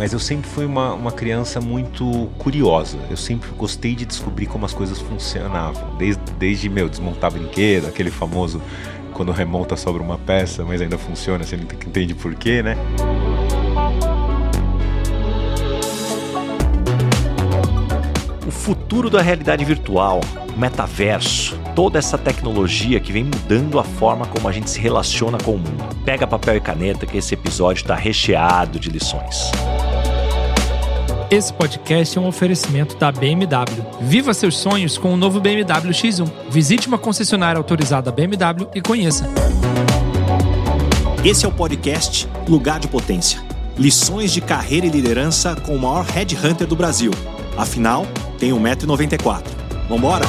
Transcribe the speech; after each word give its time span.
mas 0.00 0.14
eu 0.14 0.18
sempre 0.18 0.48
fui 0.48 0.64
uma, 0.64 0.94
uma 0.94 1.12
criança 1.12 1.60
muito 1.60 2.30
curiosa. 2.38 2.96
Eu 3.10 3.18
sempre 3.18 3.50
gostei 3.50 3.94
de 3.94 4.06
descobrir 4.06 4.46
como 4.46 4.64
as 4.64 4.72
coisas 4.72 4.98
funcionavam. 4.98 5.94
Desde, 5.98 6.22
desde 6.38 6.70
meu, 6.70 6.88
desmontar 6.88 7.30
brinquedo, 7.30 7.86
aquele 7.86 8.10
famoso 8.10 8.62
quando 9.12 9.30
remonta 9.30 9.76
sobre 9.76 10.02
uma 10.02 10.16
peça, 10.16 10.64
mas 10.64 10.80
ainda 10.80 10.96
funciona, 10.96 11.44
você 11.44 11.54
não 11.54 11.64
entende 11.64 12.14
por 12.14 12.34
quê, 12.34 12.62
né? 12.62 12.78
O 18.46 18.50
futuro 18.50 19.10
da 19.10 19.20
realidade 19.20 19.66
virtual, 19.66 20.20
metaverso, 20.56 21.60
toda 21.76 21.98
essa 21.98 22.16
tecnologia 22.16 22.98
que 23.00 23.12
vem 23.12 23.24
mudando 23.24 23.78
a 23.78 23.84
forma 23.84 24.24
como 24.24 24.48
a 24.48 24.52
gente 24.52 24.70
se 24.70 24.80
relaciona 24.80 25.36
com 25.36 25.56
o 25.56 25.58
mundo. 25.58 25.94
Pega 26.06 26.26
papel 26.26 26.56
e 26.56 26.60
caneta 26.62 27.04
que 27.04 27.18
esse 27.18 27.34
episódio 27.34 27.82
está 27.82 27.94
recheado 27.94 28.80
de 28.80 28.88
lições. 28.88 29.50
Esse 31.30 31.52
podcast 31.52 32.18
é 32.18 32.20
um 32.20 32.26
oferecimento 32.26 32.96
da 32.96 33.12
BMW. 33.12 33.86
Viva 34.00 34.34
seus 34.34 34.58
sonhos 34.58 34.98
com 34.98 35.14
o 35.14 35.16
novo 35.16 35.38
BMW 35.38 35.92
X1. 35.92 36.28
Visite 36.50 36.88
uma 36.88 36.98
concessionária 36.98 37.56
autorizada 37.56 38.10
BMW 38.10 38.68
e 38.74 38.80
conheça. 38.80 39.28
Esse 41.24 41.46
é 41.46 41.48
o 41.48 41.52
podcast 41.52 42.28
Lugar 42.48 42.80
de 42.80 42.88
Potência. 42.88 43.40
Lições 43.78 44.32
de 44.32 44.40
carreira 44.40 44.86
e 44.86 44.90
liderança 44.90 45.54
com 45.54 45.76
o 45.76 45.78
maior 45.78 46.04
headhunter 46.04 46.66
do 46.66 46.74
Brasil. 46.74 47.12
Afinal, 47.56 48.08
tem 48.36 48.50
1,94m. 48.50 49.44
Vambora? 49.88 50.24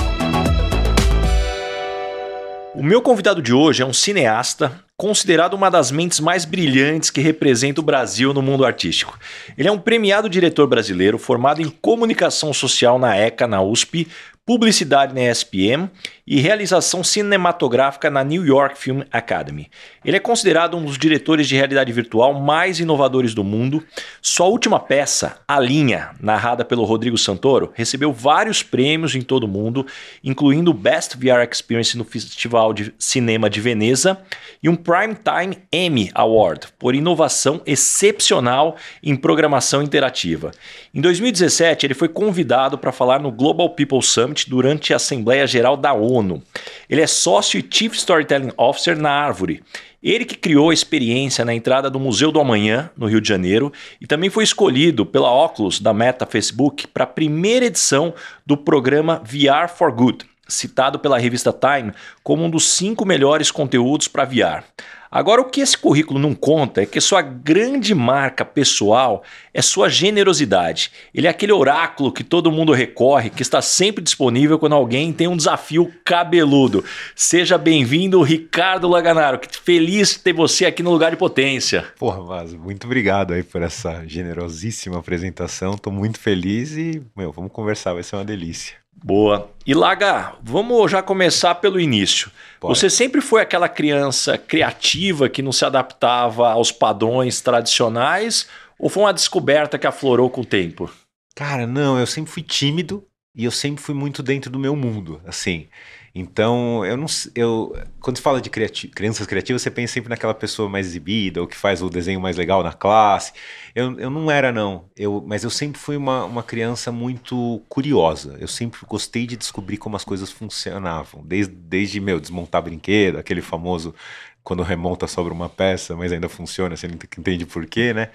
O 2.75 2.83
meu 2.83 3.01
convidado 3.01 3.41
de 3.41 3.53
hoje 3.53 3.81
é 3.81 3.85
um 3.85 3.93
cineasta, 3.93 4.79
considerado 5.01 5.55
uma 5.55 5.71
das 5.71 5.89
mentes 5.89 6.19
mais 6.19 6.45
brilhantes 6.45 7.09
que 7.09 7.21
representa 7.21 7.81
o 7.81 7.83
Brasil 7.83 8.35
no 8.35 8.41
mundo 8.43 8.63
artístico. 8.63 9.17
Ele 9.57 9.67
é 9.67 9.71
um 9.71 9.79
premiado 9.79 10.29
diretor 10.29 10.67
brasileiro 10.67 11.17
formado 11.17 11.59
em 11.59 11.71
comunicação 11.71 12.53
social 12.53 12.99
na 12.99 13.17
ECA, 13.17 13.47
na 13.47 13.63
USP, 13.63 14.07
publicidade 14.45 15.13
na 15.13 15.21
ESPM 15.21 15.89
e 16.25 16.39
realização 16.39 17.03
cinematográfica 17.03 18.09
na 18.09 18.23
New 18.23 18.45
York 18.45 18.77
Film 18.77 19.01
Academy. 19.11 19.69
Ele 20.03 20.17
é 20.17 20.19
considerado 20.19 20.77
um 20.77 20.85
dos 20.85 20.97
diretores 20.97 21.47
de 21.47 21.55
realidade 21.55 21.91
virtual 21.91 22.33
mais 22.33 22.79
inovadores 22.79 23.33
do 23.33 23.43
mundo. 23.43 23.85
Sua 24.21 24.47
última 24.47 24.79
peça, 24.79 25.39
A 25.47 25.59
Linha, 25.59 26.11
narrada 26.19 26.63
pelo 26.63 26.85
Rodrigo 26.85 27.17
Santoro, 27.17 27.71
recebeu 27.75 28.11
vários 28.13 28.63
prêmios 28.63 29.13
em 29.13 29.21
todo 29.21 29.43
o 29.43 29.47
mundo, 29.47 29.85
incluindo 30.23 30.71
o 30.71 30.73
Best 30.73 31.17
VR 31.17 31.47
Experience 31.49 31.97
no 31.97 32.03
Festival 32.05 32.73
de 32.73 32.93
Cinema 32.97 33.49
de 33.49 33.59
Veneza 33.59 34.17
e 34.63 34.69
um 34.69 34.75
Primetime 34.75 35.57
Emmy 35.71 36.09
Award 36.15 36.67
por 36.79 36.95
inovação 36.95 37.61
excepcional 37.65 38.75
em 39.03 39.15
programação 39.15 39.83
interativa. 39.83 40.51
Em 40.93 41.01
2017, 41.01 41.85
ele 41.85 41.93
foi 41.93 42.07
convidado 42.07 42.77
para 42.77 42.91
falar 42.91 43.19
no 43.19 43.31
Global 43.31 43.69
People 43.71 44.01
Summit 44.01 44.40
durante 44.45 44.93
a 44.93 44.97
Assembleia 44.97 45.47
Geral 45.47 45.75
da 45.75 45.93
ONU 45.93 46.21
ONU. 46.21 46.41
Ele 46.89 47.01
é 47.01 47.07
sócio 47.07 47.59
e 47.59 47.67
Chief 47.69 47.93
Storytelling 47.95 48.51
Officer 48.57 48.97
na 48.97 49.11
Árvore. 49.11 49.63
Ele 50.01 50.25
que 50.25 50.35
criou 50.35 50.71
a 50.71 50.73
experiência 50.73 51.45
na 51.45 51.53
entrada 51.53 51.89
do 51.89 51.99
Museu 51.99 52.31
do 52.31 52.39
Amanhã, 52.39 52.89
no 52.97 53.07
Rio 53.07 53.21
de 53.21 53.27
Janeiro, 53.27 53.71
e 53.99 54.07
também 54.07 54.29
foi 54.29 54.43
escolhido 54.43 55.05
pela 55.05 55.31
Oculus 55.31 55.79
da 55.79 55.93
Meta 55.93 56.25
Facebook 56.25 56.87
para 56.87 57.03
a 57.03 57.07
primeira 57.07 57.65
edição 57.65 58.13
do 58.45 58.57
programa 58.57 59.21
VR 59.23 59.69
for 59.69 59.91
Good, 59.91 60.25
citado 60.47 60.97
pela 60.97 61.19
revista 61.19 61.53
Time 61.53 61.93
como 62.23 62.43
um 62.43 62.49
dos 62.49 62.67
cinco 62.67 63.05
melhores 63.05 63.51
conteúdos 63.51 64.07
para 64.07 64.25
VR. 64.25 64.63
Agora, 65.11 65.41
o 65.41 65.45
que 65.45 65.59
esse 65.59 65.77
currículo 65.77 66.17
não 66.17 66.33
conta 66.33 66.81
é 66.81 66.85
que 66.85 67.01
sua 67.01 67.21
grande 67.21 67.93
marca 67.93 68.45
pessoal 68.45 69.23
é 69.53 69.61
sua 69.61 69.89
generosidade. 69.89 70.89
Ele 71.13 71.27
é 71.27 71.29
aquele 71.29 71.51
oráculo 71.51 72.13
que 72.13 72.23
todo 72.23 72.49
mundo 72.49 72.71
recorre, 72.71 73.29
que 73.29 73.41
está 73.41 73.61
sempre 73.61 74.01
disponível 74.01 74.57
quando 74.57 74.73
alguém 74.73 75.11
tem 75.11 75.27
um 75.27 75.35
desafio 75.35 75.91
cabeludo. 76.05 76.85
Seja 77.13 77.57
bem-vindo, 77.57 78.21
Ricardo 78.21 78.87
Laganaro. 78.87 79.37
Que 79.37 79.53
feliz 79.57 80.15
ter 80.15 80.31
você 80.31 80.65
aqui 80.65 80.81
no 80.81 80.91
lugar 80.91 81.11
de 81.11 81.17
potência. 81.17 81.85
Porra, 81.99 82.23
Vaz, 82.23 82.53
muito 82.53 82.85
obrigado 82.85 83.33
aí 83.33 83.43
por 83.43 83.61
essa 83.61 84.07
generosíssima 84.07 84.99
apresentação. 84.99 85.73
Estou 85.73 85.91
muito 85.91 86.21
feliz 86.21 86.77
e, 86.77 87.03
meu, 87.17 87.33
vamos 87.33 87.51
conversar, 87.51 87.93
vai 87.93 88.03
ser 88.03 88.15
uma 88.15 88.23
delícia. 88.23 88.80
Boa. 89.03 89.49
E 89.65 89.73
Laga, 89.73 90.35
vamos 90.41 90.91
já 90.91 91.01
começar 91.01 91.55
pelo 91.55 91.79
início. 91.79 92.31
Pode. 92.59 92.77
Você 92.77 92.89
sempre 92.89 93.21
foi 93.21 93.41
aquela 93.41 93.69
criança 93.69 94.37
criativa 94.37 95.29
que 95.29 95.41
não 95.41 95.51
se 95.51 95.65
adaptava 95.65 96.51
aos 96.51 96.71
padrões 96.71 97.41
tradicionais 97.41 98.47
ou 98.77 98.89
foi 98.89 99.03
uma 99.03 99.13
descoberta 99.13 99.77
que 99.77 99.87
aflorou 99.87 100.29
com 100.29 100.41
o 100.41 100.45
tempo? 100.45 100.91
Cara, 101.35 101.65
não, 101.65 101.99
eu 101.99 102.07
sempre 102.07 102.31
fui 102.31 102.43
tímido 102.43 103.05
e 103.35 103.45
eu 103.45 103.51
sempre 103.51 103.81
fui 103.81 103.95
muito 103.95 104.21
dentro 104.21 104.51
do 104.51 104.59
meu 104.59 104.75
mundo, 104.75 105.21
assim. 105.25 105.67
Então, 106.13 106.85
eu 106.85 106.97
não 106.97 107.05
eu 107.35 107.73
quando 108.01 108.17
se 108.17 108.21
fala 108.21 108.41
de 108.41 108.49
criati 108.49 108.87
crianças 108.89 109.25
criativas, 109.25 109.61
você 109.61 109.71
pensa 109.71 109.93
sempre 109.93 110.09
naquela 110.09 110.33
pessoa 110.33 110.67
mais 110.67 110.85
exibida, 110.87 111.39
ou 111.39 111.47
que 111.47 111.55
faz 111.55 111.81
o 111.81 111.89
desenho 111.89 112.19
mais 112.19 112.35
legal 112.35 112.61
na 112.63 112.73
classe. 112.73 113.31
Eu, 113.73 113.97
eu 113.99 114.09
não 114.09 114.29
era, 114.29 114.51
não. 114.51 114.89
Eu, 114.95 115.23
mas 115.25 115.43
eu 115.43 115.49
sempre 115.49 115.79
fui 115.79 115.95
uma, 115.95 116.25
uma 116.25 116.43
criança 116.43 116.91
muito 116.91 117.61
curiosa. 117.69 118.37
Eu 118.39 118.47
sempre 118.47 118.81
gostei 118.87 119.25
de 119.25 119.37
descobrir 119.37 119.77
como 119.77 119.95
as 119.95 120.03
coisas 120.03 120.29
funcionavam. 120.31 121.23
Desde, 121.25 121.53
desde 121.53 121.99
meu, 122.01 122.19
desmontar 122.19 122.61
brinquedo, 122.61 123.17
aquele 123.17 123.41
famoso 123.41 123.95
quando 124.43 124.63
remonta 124.63 125.07
sobre 125.07 125.31
uma 125.31 125.49
peça, 125.49 125.95
mas 125.95 126.11
ainda 126.11 126.27
funciona, 126.27 126.75
você 126.75 126.87
não 126.87 126.95
entende 126.95 127.45
por 127.45 127.65
quê, 127.65 127.93
né? 127.93 128.11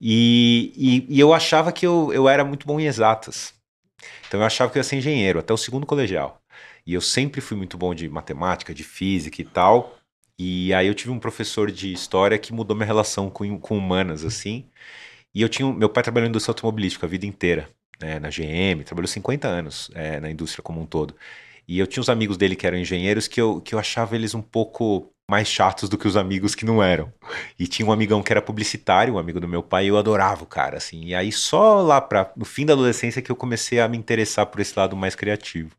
E, 0.00 0.72
e, 0.76 1.16
e 1.16 1.20
eu 1.20 1.32
achava 1.32 1.70
que 1.72 1.86
eu, 1.86 2.12
eu 2.12 2.28
era 2.28 2.44
muito 2.44 2.66
bom 2.66 2.80
em 2.80 2.86
exatas. 2.86 3.54
Então 4.26 4.40
eu 4.40 4.46
achava 4.46 4.70
que 4.72 4.78
eu 4.78 4.80
ia 4.80 4.84
ser 4.84 4.96
engenheiro, 4.96 5.38
até 5.38 5.52
o 5.52 5.56
segundo 5.56 5.86
colegial. 5.86 6.41
E 6.86 6.94
eu 6.94 7.00
sempre 7.00 7.40
fui 7.40 7.56
muito 7.56 7.78
bom 7.78 7.94
de 7.94 8.08
matemática, 8.08 8.74
de 8.74 8.84
física 8.84 9.40
e 9.40 9.44
tal. 9.44 9.98
E 10.38 10.74
aí 10.74 10.86
eu 10.86 10.94
tive 10.94 11.10
um 11.10 11.18
professor 11.18 11.70
de 11.70 11.92
história 11.92 12.38
que 12.38 12.52
mudou 12.52 12.76
minha 12.76 12.86
relação 12.86 13.30
com, 13.30 13.58
com 13.58 13.78
humanas, 13.78 14.24
assim. 14.24 14.66
E 15.34 15.42
eu 15.42 15.48
tinha. 15.48 15.72
Meu 15.72 15.88
pai 15.88 16.02
trabalhou 16.02 16.26
em 16.26 16.30
indústria 16.30 16.52
automobilística 16.52 17.06
a 17.06 17.08
vida 17.08 17.26
inteira, 17.26 17.68
né, 18.00 18.18
na 18.18 18.28
GM, 18.28 18.84
trabalhou 18.84 19.08
50 19.08 19.48
anos 19.48 19.90
é, 19.94 20.20
na 20.20 20.30
indústria 20.30 20.62
como 20.62 20.80
um 20.80 20.86
todo. 20.86 21.14
E 21.66 21.78
eu 21.78 21.86
tinha 21.86 22.00
uns 22.00 22.08
amigos 22.08 22.36
dele 22.36 22.56
que 22.56 22.66
eram 22.66 22.78
engenheiros 22.78 23.28
que 23.28 23.40
eu, 23.40 23.60
que 23.60 23.74
eu 23.74 23.78
achava 23.78 24.14
eles 24.16 24.34
um 24.34 24.42
pouco 24.42 25.12
mais 25.30 25.48
chatos 25.48 25.88
do 25.88 25.96
que 25.96 26.08
os 26.08 26.16
amigos 26.16 26.54
que 26.54 26.64
não 26.64 26.82
eram. 26.82 27.12
E 27.58 27.66
tinha 27.66 27.86
um 27.86 27.92
amigão 27.92 28.22
que 28.22 28.32
era 28.32 28.42
publicitário, 28.42 29.14
um 29.14 29.18
amigo 29.18 29.40
do 29.40 29.48
meu 29.48 29.62
pai, 29.62 29.86
e 29.86 29.88
eu 29.88 29.96
adorava 29.96 30.42
o 30.42 30.46
cara, 30.46 30.76
assim. 30.76 31.04
E 31.04 31.14
aí 31.14 31.32
só 31.32 31.80
lá 31.80 32.00
para 32.00 32.32
no 32.36 32.44
fim 32.44 32.66
da 32.66 32.72
adolescência 32.74 33.22
que 33.22 33.30
eu 33.30 33.36
comecei 33.36 33.80
a 33.80 33.88
me 33.88 33.96
interessar 33.96 34.46
por 34.46 34.60
esse 34.60 34.78
lado 34.78 34.96
mais 34.96 35.14
criativo. 35.14 35.70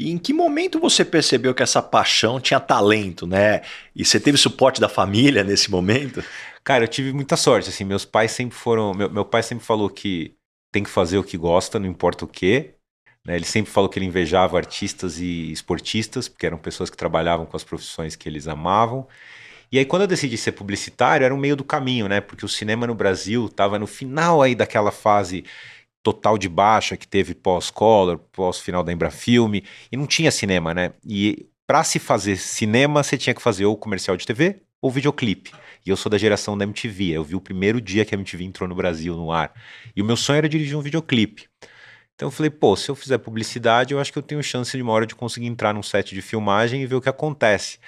E 0.00 0.10
em 0.10 0.16
que 0.16 0.32
momento 0.32 0.80
você 0.80 1.04
percebeu 1.04 1.54
que 1.54 1.62
essa 1.62 1.82
paixão 1.82 2.40
tinha 2.40 2.58
talento, 2.58 3.26
né? 3.26 3.60
E 3.94 4.02
você 4.02 4.18
teve 4.18 4.38
suporte 4.38 4.80
da 4.80 4.88
família 4.88 5.44
nesse 5.44 5.70
momento? 5.70 6.24
Cara, 6.64 6.84
eu 6.84 6.88
tive 6.88 7.12
muita 7.12 7.36
sorte, 7.36 7.68
assim, 7.68 7.84
meus 7.84 8.06
pais 8.06 8.30
sempre 8.30 8.56
foram, 8.56 8.94
meu, 8.94 9.10
meu 9.10 9.26
pai 9.26 9.42
sempre 9.42 9.62
falou 9.62 9.90
que 9.90 10.34
tem 10.72 10.82
que 10.82 10.88
fazer 10.88 11.18
o 11.18 11.22
que 11.22 11.36
gosta, 11.36 11.78
não 11.78 11.86
importa 11.86 12.24
o 12.24 12.28
quê. 12.28 12.76
Né? 13.26 13.36
Ele 13.36 13.44
sempre 13.44 13.70
falou 13.70 13.90
que 13.90 13.98
ele 13.98 14.06
invejava 14.06 14.56
artistas 14.56 15.18
e 15.18 15.52
esportistas, 15.52 16.28
porque 16.28 16.46
eram 16.46 16.56
pessoas 16.56 16.88
que 16.88 16.96
trabalhavam 16.96 17.44
com 17.44 17.54
as 17.58 17.64
profissões 17.64 18.16
que 18.16 18.26
eles 18.26 18.48
amavam. 18.48 19.06
E 19.70 19.78
aí, 19.78 19.84
quando 19.84 20.02
eu 20.02 20.08
decidi 20.08 20.38
ser 20.38 20.52
publicitário, 20.52 21.26
era 21.26 21.34
um 21.34 21.38
meio 21.38 21.56
do 21.56 21.62
caminho, 21.62 22.08
né? 22.08 22.22
Porque 22.22 22.46
o 22.46 22.48
cinema 22.48 22.86
no 22.86 22.94
Brasil 22.94 23.44
estava 23.44 23.78
no 23.78 23.86
final 23.86 24.40
aí 24.40 24.54
daquela 24.54 24.90
fase 24.90 25.44
total 26.02 26.38
de 26.38 26.48
baixa 26.48 26.96
que 26.96 27.06
teve 27.06 27.34
pós-Collor, 27.34 28.18
pós-final 28.32 28.82
da 28.82 28.92
Embrafilme, 28.92 29.64
e 29.90 29.96
não 29.96 30.06
tinha 30.06 30.30
cinema, 30.30 30.72
né? 30.72 30.92
E 31.06 31.46
para 31.66 31.84
se 31.84 31.98
fazer 31.98 32.36
cinema, 32.36 33.02
você 33.02 33.16
tinha 33.16 33.34
que 33.34 33.42
fazer 33.42 33.64
ou 33.66 33.76
comercial 33.76 34.16
de 34.16 34.26
TV 34.26 34.62
ou 34.80 34.90
videoclipe. 34.90 35.52
E 35.84 35.90
eu 35.90 35.96
sou 35.96 36.10
da 36.10 36.18
geração 36.18 36.56
da 36.56 36.64
MTV, 36.64 37.10
eu 37.10 37.24
vi 37.24 37.34
o 37.34 37.40
primeiro 37.40 37.80
dia 37.80 38.04
que 38.04 38.14
a 38.14 38.18
MTV 38.18 38.44
entrou 38.44 38.68
no 38.68 38.74
Brasil 38.74 39.16
no 39.16 39.30
ar. 39.30 39.52
E 39.94 40.02
o 40.02 40.04
meu 40.04 40.16
sonho 40.16 40.38
era 40.38 40.48
dirigir 40.48 40.76
um 40.76 40.82
videoclipe. 40.82 41.48
Então 42.14 42.28
eu 42.28 42.30
falei, 42.30 42.50
pô, 42.50 42.76
se 42.76 42.90
eu 42.90 42.94
fizer 42.94 43.18
publicidade, 43.18 43.94
eu 43.94 44.00
acho 44.00 44.12
que 44.12 44.18
eu 44.18 44.22
tenho 44.22 44.42
chance 44.42 44.76
de 44.76 44.82
uma 44.82 44.92
hora 44.92 45.06
de 45.06 45.14
conseguir 45.14 45.46
entrar 45.46 45.72
num 45.72 45.82
set 45.82 46.14
de 46.14 46.20
filmagem 46.20 46.82
e 46.82 46.86
ver 46.86 46.96
o 46.96 47.00
que 47.00 47.08
acontece. 47.08 47.78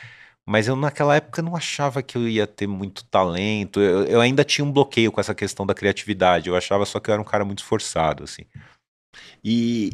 Mas 0.46 0.66
eu 0.66 0.74
naquela 0.74 1.16
época 1.16 1.40
não 1.40 1.54
achava 1.54 2.02
que 2.02 2.16
eu 2.16 2.28
ia 2.28 2.46
ter 2.46 2.66
muito 2.66 3.04
talento. 3.04 3.80
Eu, 3.80 4.04
eu, 4.04 4.20
ainda 4.20 4.44
tinha 4.44 4.64
um 4.64 4.72
bloqueio 4.72 5.12
com 5.12 5.20
essa 5.20 5.34
questão 5.34 5.64
da 5.64 5.74
criatividade. 5.74 6.48
Eu 6.48 6.56
achava 6.56 6.84
só 6.84 6.98
que 6.98 7.10
eu 7.10 7.12
era 7.12 7.22
um 7.22 7.26
cara 7.26 7.44
muito 7.44 7.60
esforçado, 7.60 8.24
assim. 8.24 8.42
E 9.44 9.92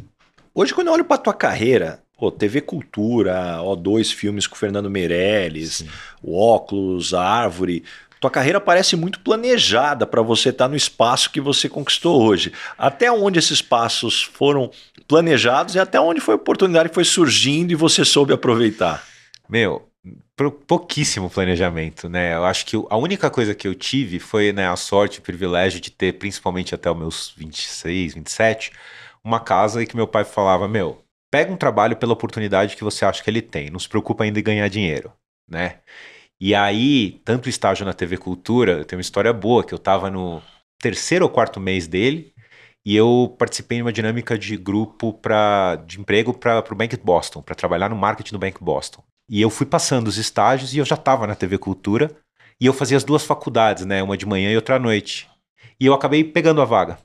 hoje, 0.54 0.72
quando 0.72 0.88
eu 0.88 0.94
olho 0.94 1.04
pra 1.04 1.18
tua 1.18 1.34
carreira, 1.34 2.02
pô, 2.16 2.30
TV 2.30 2.62
Cultura, 2.62 3.60
ó, 3.60 3.76
dois 3.76 4.10
filmes 4.10 4.46
com 4.46 4.54
o 4.54 4.58
Fernando 4.58 4.90
Meirelles, 4.90 5.76
Sim. 5.76 5.88
o 6.22 6.38
Óculos, 6.38 7.12
a 7.12 7.22
Árvore. 7.22 7.84
Tua 8.18 8.30
carreira 8.30 8.60
parece 8.60 8.96
muito 8.96 9.20
planejada 9.20 10.04
para 10.06 10.22
você 10.22 10.48
estar 10.48 10.64
tá 10.64 10.68
no 10.68 10.76
espaço 10.76 11.30
que 11.30 11.40
você 11.40 11.68
conquistou 11.68 12.20
hoje. 12.20 12.52
Até 12.76 13.12
onde 13.12 13.38
esses 13.38 13.62
passos 13.62 14.22
foram 14.22 14.70
planejados 15.06 15.74
e 15.74 15.78
até 15.78 16.00
onde 16.00 16.20
foi 16.20 16.34
a 16.34 16.36
oportunidade 16.36 16.88
que 16.88 16.94
foi 16.94 17.04
surgindo 17.04 17.70
e 17.70 17.76
você 17.76 18.04
soube 18.04 18.32
aproveitar? 18.32 19.04
Meu, 19.48 19.87
pouquíssimo 20.66 21.28
planejamento, 21.28 22.08
né? 22.08 22.34
Eu 22.34 22.44
acho 22.44 22.64
que 22.66 22.76
a 22.88 22.96
única 22.96 23.30
coisa 23.30 23.54
que 23.54 23.66
eu 23.66 23.74
tive 23.74 24.18
foi 24.18 24.52
né, 24.52 24.68
a 24.68 24.76
sorte, 24.76 25.18
o 25.18 25.22
privilégio 25.22 25.80
de 25.80 25.90
ter, 25.90 26.14
principalmente 26.14 26.74
até 26.74 26.90
os 26.90 26.96
meus 26.96 27.34
26, 27.36 28.14
27, 28.14 28.72
uma 29.24 29.40
casa 29.40 29.82
e 29.82 29.86
que 29.86 29.96
meu 29.96 30.06
pai 30.06 30.24
falava: 30.24 30.68
Meu, 30.68 31.02
pega 31.30 31.52
um 31.52 31.56
trabalho 31.56 31.96
pela 31.96 32.12
oportunidade 32.12 32.76
que 32.76 32.84
você 32.84 33.04
acha 33.04 33.22
que 33.22 33.30
ele 33.30 33.42
tem, 33.42 33.70
não 33.70 33.78
se 33.78 33.88
preocupa 33.88 34.24
ainda 34.24 34.38
em 34.38 34.42
ganhar 34.42 34.68
dinheiro, 34.68 35.12
né? 35.48 35.80
E 36.40 36.54
aí, 36.54 37.20
tanto 37.24 37.48
estágio 37.48 37.84
na 37.84 37.92
TV 37.92 38.16
Cultura, 38.16 38.84
tenho 38.84 38.98
uma 38.98 39.02
história 39.02 39.32
boa, 39.32 39.64
que 39.64 39.74
eu 39.74 39.78
estava 39.78 40.10
no 40.10 40.40
terceiro 40.80 41.24
ou 41.24 41.30
quarto 41.30 41.58
mês 41.60 41.88
dele, 41.88 42.32
e 42.86 42.94
eu 42.96 43.34
participei 43.38 43.78
de 43.78 43.82
uma 43.82 43.92
dinâmica 43.92 44.38
de 44.38 44.56
grupo 44.56 45.12
pra, 45.12 45.76
de 45.76 46.00
emprego 46.00 46.32
para 46.32 46.64
o 46.70 46.76
Bank 46.76 46.96
Boston, 46.98 47.42
para 47.42 47.54
trabalhar 47.56 47.88
no 47.90 47.96
marketing 47.96 48.32
do 48.32 48.38
Bank 48.38 48.62
Boston. 48.62 49.02
E 49.28 49.40
eu 49.40 49.50
fui 49.50 49.66
passando 49.66 50.08
os 50.08 50.16
estágios 50.16 50.74
e 50.74 50.78
eu 50.78 50.84
já 50.84 50.94
estava 50.94 51.26
na 51.26 51.34
TV 51.34 51.58
Cultura, 51.58 52.10
e 52.60 52.66
eu 52.66 52.72
fazia 52.72 52.96
as 52.96 53.04
duas 53.04 53.24
faculdades, 53.24 53.84
né, 53.84 54.02
uma 54.02 54.16
de 54.16 54.26
manhã 54.26 54.50
e 54.50 54.56
outra 54.56 54.76
à 54.76 54.78
noite. 54.78 55.28
E 55.78 55.86
eu 55.86 55.94
acabei 55.94 56.24
pegando 56.24 56.60
a 56.60 56.64
vaga. 56.64 56.98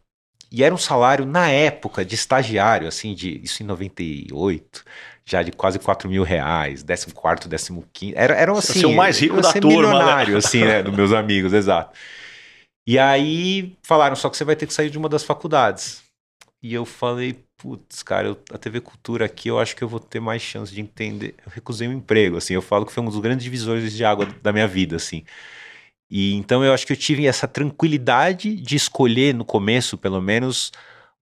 E 0.51 0.63
era 0.63 0.73
um 0.73 0.77
salário, 0.77 1.25
na 1.25 1.49
época, 1.49 2.05
de 2.05 2.13
estagiário, 2.13 2.87
assim, 2.87 3.15
de 3.15 3.41
isso 3.43 3.63
em 3.63 3.65
98, 3.65 4.83
já 5.25 5.41
de 5.41 5.51
quase 5.51 5.79
4 5.79 6.07
mil 6.07 6.21
reais, 6.21 6.83
14, 6.83 7.11
15. 7.91 8.13
Era, 8.15 8.35
era 8.35 8.51
assim. 8.51 8.81
Você 8.81 8.85
é 8.85 8.87
o 8.87 8.95
mais 8.95 9.19
rico 9.19 9.41
da 9.41 9.51
turma. 9.51 9.69
Né? 9.69 9.77
milionário, 9.77 10.31
né? 10.33 10.37
assim, 10.37 10.63
né? 10.63 10.81
Dos 10.83 10.95
meus 10.95 11.11
amigos, 11.11 11.53
exato. 11.53 11.97
E 12.85 12.99
aí 12.99 13.75
falaram, 13.81 14.15
só 14.15 14.29
que 14.29 14.37
você 14.37 14.43
vai 14.43 14.55
ter 14.55 14.67
que 14.67 14.73
sair 14.73 14.89
de 14.89 14.97
uma 14.97 15.09
das 15.09 15.23
faculdades. 15.23 16.03
E 16.61 16.73
eu 16.73 16.85
falei, 16.85 17.43
putz, 17.63 18.03
cara, 18.03 18.27
eu, 18.27 18.37
a 18.51 18.57
TV 18.57 18.81
Cultura 18.81 19.23
aqui 19.25 19.47
eu 19.47 19.57
acho 19.57 19.73
que 19.73 19.81
eu 19.81 19.87
vou 19.87 19.99
ter 19.99 20.19
mais 20.19 20.41
chance 20.41 20.73
de 20.73 20.81
entender. 20.81 21.33
Eu 21.45 21.51
recusei 21.53 21.87
um 21.87 21.93
emprego, 21.93 22.35
assim, 22.35 22.53
eu 22.53 22.61
falo 22.61 22.85
que 22.85 22.91
foi 22.91 23.01
um 23.01 23.05
dos 23.05 23.19
grandes 23.19 23.45
divisores 23.45 23.93
de 23.93 24.03
água 24.03 24.25
da 24.41 24.51
minha 24.51 24.67
vida, 24.67 24.97
assim. 24.97 25.23
E 26.09 26.33
então 26.35 26.63
eu 26.63 26.73
acho 26.73 26.85
que 26.85 26.91
eu 26.91 26.97
tive 26.97 27.25
essa 27.25 27.47
tranquilidade 27.47 28.53
de 28.55 28.75
escolher 28.75 29.33
no 29.33 29.45
começo, 29.45 29.97
pelo 29.97 30.21
menos, 30.21 30.73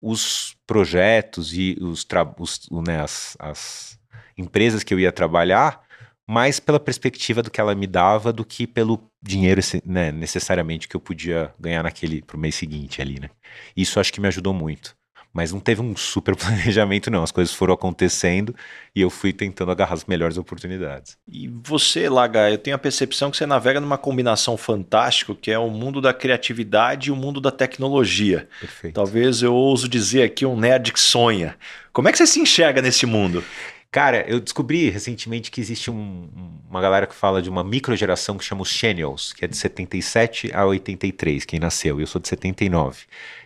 os 0.02 0.58
projetos 0.66 1.54
e 1.54 1.78
os, 1.80 2.08
os 2.40 2.70
né, 2.88 3.02
as, 3.02 3.38
as 3.40 4.00
empresas 4.36 4.84
que 4.84 4.94
eu 4.94 5.00
ia 5.00 5.12
trabalhar, 5.12 5.84
mais 6.28 6.60
pela 6.60 6.80
perspectiva 6.80 7.44
do 7.44 7.52
que 7.52 7.62
ela 7.62 7.76
me 7.76 7.86
dava 7.86 8.34
do 8.34 8.44
que 8.44 8.66
pelo 8.66 9.00
dinheiro 9.22 9.62
né, 9.86 10.12
necessariamente 10.12 10.88
que 10.88 10.96
eu 10.96 11.02
podia 11.02 11.54
ganhar 11.60 11.84
naquele 11.84 12.24
pro 12.24 12.38
mês 12.38 12.56
seguinte 12.56 13.02
ali, 13.02 13.20
né? 13.20 13.30
Isso 13.78 14.00
acho 14.00 14.12
que 14.12 14.22
me 14.22 14.28
ajudou 14.28 14.54
muito. 14.54 14.96
Mas 15.34 15.52
não 15.52 15.60
teve 15.60 15.82
um 15.82 15.96
super 15.96 16.36
planejamento, 16.38 17.10
não. 17.10 17.24
As 17.24 17.32
coisas 17.32 17.54
foram 17.54 17.74
acontecendo 17.74 18.54
e 18.96 19.02
eu 19.02 19.10
fui 19.10 19.32
tentando 19.32 19.72
agarrar 19.72 19.94
as 19.94 20.06
melhores 20.06 20.38
oportunidades. 20.38 21.18
E 21.28 21.48
você, 21.48 22.10
Laga, 22.10 22.50
eu 22.50 22.58
tenho 22.58 22.76
a 22.76 22.80
percepção 22.80 23.32
que 23.32 23.38
você 23.38 23.46
navega 23.46 23.80
numa 23.80 23.98
combinação 23.98 24.58
fantástica, 24.58 25.34
que 25.34 25.52
é 25.52 25.58
o 25.58 25.70
mundo 25.70 26.02
da 26.02 26.14
criatividade 26.14 27.10
e 27.10 27.12
o 27.12 27.16
mundo 27.16 27.40
da 27.40 27.52
tecnologia. 27.52 28.48
Perfeito. 28.60 28.94
Talvez 28.94 29.42
eu 29.42 29.54
ouso 29.54 29.88
dizer 29.88 30.24
aqui 30.24 30.46
um 30.46 30.58
nerd 30.58 30.92
que 30.92 31.00
sonha. 31.00 31.56
Como 31.94 32.08
é 32.08 32.12
que 32.12 32.18
você 32.18 32.28
se 32.28 32.40
enxerga 32.40 32.82
nesse 32.82 33.06
mundo? 33.06 33.44
Cara, 33.92 34.24
eu 34.26 34.40
descobri 34.40 34.90
recentemente 34.90 35.52
que 35.52 35.60
existe 35.60 35.92
um, 35.92 36.30
uma 36.70 36.80
galera 36.80 37.06
que 37.06 37.14
fala 37.14 37.42
de 37.42 37.50
uma 37.50 37.62
microgeração 37.62 38.38
que 38.38 38.44
chama 38.46 38.62
os 38.62 38.70
Xennials, 38.70 39.34
que 39.34 39.44
é 39.44 39.48
de 39.50 39.58
77 39.58 40.50
a 40.54 40.66
83, 40.66 41.44
quem 41.44 41.60
nasceu, 41.60 42.00
e 42.00 42.04
eu 42.04 42.08
sou 42.08 42.22
de 42.22 42.30
79, 42.30 43.04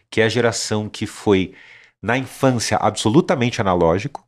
que 0.08 0.22
é 0.22 0.24
a 0.24 0.30
geração 0.30 0.88
que 0.88 1.08
foi 1.08 1.56
na 2.06 2.16
infância 2.20 2.78
absolutamente 2.78 3.60
analógico 3.60 4.24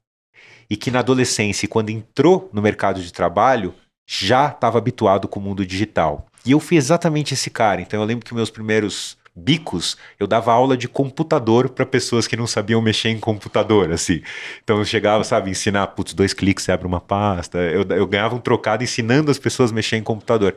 e 0.67 0.75
que 0.75 0.89
na 0.89 0.99
adolescência, 0.99 1.67
quando 1.67 1.91
entrou 1.91 2.49
no 2.51 2.59
mercado 2.59 2.99
de 2.99 3.13
trabalho, 3.13 3.71
já 4.03 4.47
estava 4.47 4.79
habituado 4.79 5.27
com 5.27 5.39
o 5.39 5.43
mundo 5.43 5.63
digital. 5.63 6.25
E 6.43 6.51
eu 6.51 6.59
fui 6.59 6.75
exatamente 6.75 7.35
esse 7.35 7.51
cara. 7.51 7.79
Então 7.79 7.99
eu 8.01 8.05
lembro 8.05 8.25
que 8.25 8.33
meus 8.33 8.49
primeiros 8.49 9.15
bicos, 9.35 9.95
eu 10.19 10.25
dava 10.25 10.51
aula 10.51 10.75
de 10.75 10.87
computador 10.87 11.69
para 11.69 11.85
pessoas 11.85 12.25
que 12.25 12.35
não 12.35 12.47
sabiam 12.47 12.81
mexer 12.81 13.09
em 13.09 13.19
computador, 13.19 13.91
assim. 13.91 14.23
Então 14.63 14.79
eu 14.79 14.85
chegava, 14.85 15.23
sabe, 15.23 15.51
ensinar, 15.51 15.85
putz, 15.87 16.15
dois 16.15 16.33
cliques 16.33 16.65
você 16.65 16.71
abre 16.71 16.87
uma 16.87 16.99
pasta. 16.99 17.59
Eu, 17.59 17.83
eu 17.83 18.07
ganhava 18.07 18.33
um 18.33 18.39
trocado 18.39 18.83
ensinando 18.83 19.29
as 19.29 19.37
pessoas 19.37 19.71
a 19.71 19.75
mexer 19.75 19.97
em 19.97 20.03
computador. 20.03 20.55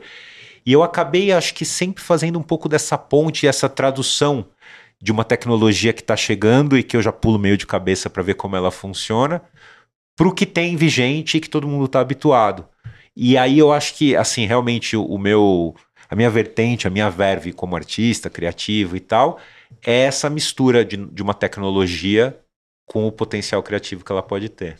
E 0.65 0.73
eu 0.73 0.81
acabei, 0.81 1.31
acho 1.31 1.53
que 1.53 1.65
sempre 1.65 2.03
fazendo 2.03 2.39
um 2.39 2.43
pouco 2.43 2.67
dessa 2.67 2.97
ponte, 2.97 3.45
essa 3.45 3.69
tradução 3.69 4.47
de 5.01 5.11
uma 5.11 5.23
tecnologia 5.23 5.91
que 5.91 6.01
está 6.01 6.15
chegando 6.15 6.77
e 6.77 6.83
que 6.83 6.95
eu 6.95 7.01
já 7.01 7.11
pulo 7.11 7.39
meio 7.39 7.57
de 7.57 7.65
cabeça 7.65 8.09
para 8.09 8.21
ver 8.21 8.35
como 8.35 8.55
ela 8.55 8.69
funciona, 8.69 9.41
para 10.15 10.27
o 10.27 10.33
que 10.33 10.45
tem 10.45 10.75
vigente 10.75 11.37
e 11.37 11.41
que 11.41 11.49
todo 11.49 11.67
mundo 11.67 11.85
está 11.85 11.99
habituado. 11.99 12.67
E 13.15 13.37
aí 13.37 13.57
eu 13.57 13.73
acho 13.73 13.95
que, 13.95 14.15
assim, 14.15 14.45
realmente 14.45 14.95
o, 14.95 15.17
meu, 15.17 15.75
a 16.09 16.15
minha 16.15 16.29
vertente, 16.29 16.87
a 16.87 16.89
minha 16.91 17.09
verve 17.09 17.51
como 17.51 17.75
artista, 17.75 18.29
criativo 18.29 18.95
e 18.95 18.99
tal, 18.99 19.39
é 19.85 20.01
essa 20.01 20.29
mistura 20.29 20.85
de, 20.85 20.97
de 20.97 21.23
uma 21.23 21.33
tecnologia 21.33 22.37
com 22.85 23.07
o 23.07 23.11
potencial 23.11 23.63
criativo 23.63 24.05
que 24.05 24.11
ela 24.11 24.21
pode 24.21 24.49
ter. 24.49 24.77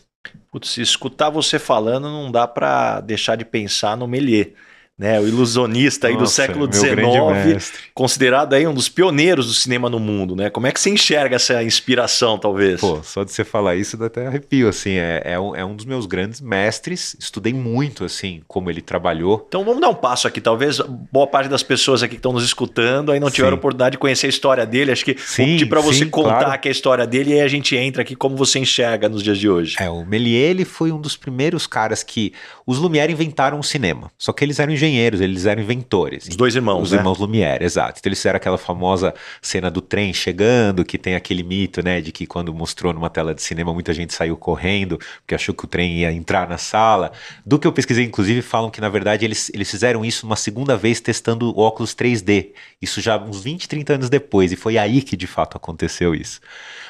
Putz, 0.50 0.70
se 0.70 0.80
escutar 0.80 1.30
você 1.30 1.58
falando, 1.58 2.04
não 2.04 2.30
dá 2.30 2.46
para 2.46 3.00
deixar 3.00 3.36
de 3.36 3.44
pensar 3.44 3.96
no 3.96 4.06
Melier 4.06 4.54
né, 4.98 5.18
o 5.18 5.26
ilusionista 5.26 6.06
aí 6.06 6.14
Nossa, 6.14 6.24
do 6.24 6.28
século 6.30 6.72
XIX, 6.72 7.72
considerado 7.94 8.54
aí 8.54 8.66
um 8.66 8.74
dos 8.74 8.88
pioneiros 8.88 9.46
do 9.46 9.54
cinema 9.54 9.88
no 9.88 9.98
mundo, 9.98 10.36
né? 10.36 10.50
Como 10.50 10.66
é 10.66 10.72
que 10.72 10.78
você 10.78 10.90
enxerga 10.90 11.36
essa 11.36 11.62
inspiração, 11.62 12.38
talvez? 12.38 12.80
Pô, 12.80 13.02
só 13.02 13.24
de 13.24 13.32
você 13.32 13.42
falar 13.42 13.74
isso 13.74 13.96
dá 13.96 14.06
até 14.06 14.26
arrepio, 14.26 14.68
assim, 14.68 14.92
é, 14.92 15.22
é, 15.24 15.40
um, 15.40 15.56
é 15.56 15.64
um 15.64 15.74
dos 15.74 15.86
meus 15.86 16.06
grandes 16.06 16.40
mestres, 16.40 17.16
estudei 17.18 17.54
muito, 17.54 18.04
assim, 18.04 18.42
como 18.46 18.70
ele 18.70 18.82
trabalhou. 18.82 19.44
Então 19.48 19.64
vamos 19.64 19.80
dar 19.80 19.88
um 19.88 19.94
passo 19.94 20.28
aqui, 20.28 20.40
talvez 20.40 20.78
boa 21.10 21.26
parte 21.26 21.48
das 21.48 21.62
pessoas 21.62 22.02
aqui 22.02 22.12
que 22.12 22.18
estão 22.18 22.32
nos 22.32 22.44
escutando 22.44 23.10
aí 23.10 23.18
não 23.18 23.30
tiveram 23.30 23.54
a 23.54 23.58
oportunidade 23.58 23.92
de 23.92 23.98
conhecer 23.98 24.26
a 24.26 24.30
história 24.30 24.66
dele, 24.66 24.92
acho 24.92 25.04
que 25.04 25.16
sim, 25.18 25.42
vou 25.42 25.52
pedir 25.52 25.66
para 25.66 25.80
você 25.80 26.04
sim, 26.04 26.10
contar 26.10 26.44
claro. 26.44 26.60
que 26.60 26.68
a 26.68 26.70
história 26.70 27.06
dele 27.06 27.30
e 27.30 27.34
aí 27.34 27.40
a 27.40 27.48
gente 27.48 27.74
entra 27.74 28.02
aqui 28.02 28.14
como 28.14 28.36
você 28.36 28.58
enxerga 28.58 29.08
nos 29.08 29.22
dias 29.22 29.38
de 29.38 29.48
hoje. 29.48 29.76
É, 29.80 29.88
o 29.88 30.04
Méliès, 30.04 30.50
ele 30.50 30.64
foi 30.64 30.92
um 30.92 31.00
dos 31.00 31.16
primeiros 31.16 31.66
caras 31.66 32.02
que 32.02 32.32
os 32.66 32.78
Lumière 32.78 33.10
inventaram 33.10 33.58
o 33.58 33.62
cinema, 33.62 34.10
só 34.18 34.32
que 34.32 34.44
eles 34.44 34.58
eram 34.58 34.72
engenheiros, 34.72 34.91
eles 34.98 35.46
eram 35.46 35.62
inventores. 35.62 36.26
Os 36.26 36.36
dois 36.36 36.54
irmãos, 36.54 36.82
Os 36.82 36.92
né? 36.92 36.98
irmãos 36.98 37.18
Lumière, 37.18 37.64
exato. 37.64 37.98
Então 37.98 38.08
eles 38.08 38.18
fizeram 38.18 38.36
aquela 38.36 38.58
famosa 38.58 39.14
cena 39.40 39.70
do 39.70 39.80
trem 39.80 40.12
chegando, 40.12 40.84
que 40.84 40.98
tem 40.98 41.14
aquele 41.14 41.42
mito, 41.42 41.82
né, 41.82 42.00
de 42.00 42.12
que 42.12 42.26
quando 42.26 42.52
mostrou 42.52 42.92
numa 42.92 43.10
tela 43.10 43.34
de 43.34 43.42
cinema 43.42 43.72
muita 43.72 43.92
gente 43.92 44.14
saiu 44.14 44.36
correndo, 44.36 44.98
porque 45.18 45.34
achou 45.34 45.54
que 45.54 45.64
o 45.64 45.68
trem 45.68 45.98
ia 45.98 46.12
entrar 46.12 46.48
na 46.48 46.58
sala. 46.58 47.12
Do 47.44 47.58
que 47.58 47.66
eu 47.66 47.72
pesquisei, 47.72 48.04
inclusive, 48.04 48.42
falam 48.42 48.70
que 48.70 48.80
na 48.80 48.88
verdade 48.88 49.24
eles, 49.24 49.50
eles 49.54 49.70
fizeram 49.70 50.04
isso 50.04 50.26
uma 50.26 50.36
segunda 50.36 50.76
vez 50.76 51.00
testando 51.00 51.50
o 51.50 51.60
óculos 51.60 51.94
3D. 51.94 52.50
Isso 52.80 53.00
já 53.00 53.16
uns 53.18 53.42
20, 53.42 53.68
30 53.68 53.94
anos 53.94 54.10
depois, 54.10 54.52
e 54.52 54.56
foi 54.56 54.78
aí 54.78 55.02
que 55.02 55.16
de 55.16 55.26
fato 55.26 55.56
aconteceu 55.56 56.14
isso. 56.14 56.40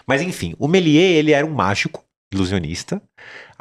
Mas 0.06 0.22
enfim, 0.22 0.54
o 0.58 0.68
Méliès, 0.68 1.16
ele 1.16 1.32
era 1.32 1.46
um 1.46 1.52
mágico, 1.52 2.04
ilusionista, 2.32 3.00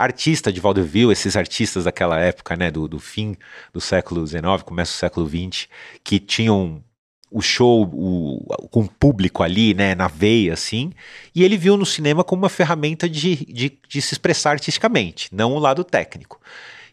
artista 0.04 0.52
de 0.52 0.60
vaudeville, 0.60 1.12
esses 1.12 1.36
artistas 1.36 1.86
daquela 1.86 2.20
época, 2.20 2.56
né, 2.56 2.72
do, 2.72 2.88
do 2.88 3.00
fim 3.00 3.36
do 3.74 3.80
século 3.80 4.26
XIX, 4.26 4.64
começo 4.64 4.94
do 4.94 5.00
século 5.00 5.28
XX, 5.28 5.68
que 6.04 6.20
tinham 6.20 6.84
o 7.32 7.42
show 7.42 7.84
o, 7.94 8.46
com 8.70 8.82
o 8.82 8.90
público 8.90 9.42
ali, 9.42 9.74
né, 9.74 9.96
na 9.96 10.08
veia, 10.08 10.54
assim, 10.54 10.92
e 11.34 11.44
ele 11.44 11.58
viu 11.58 11.78
no 11.78 11.86
cinema 11.86 12.24
como 12.24 12.44
uma 12.44 12.50
ferramenta 12.50 13.08
de, 13.08 13.46
de, 13.46 13.80
de 13.88 14.02
se 14.02 14.14
expressar 14.14 14.52
artisticamente, 14.52 15.30
não 15.34 15.54
o 15.54 15.60
lado 15.60 15.84
técnico. 15.84 16.42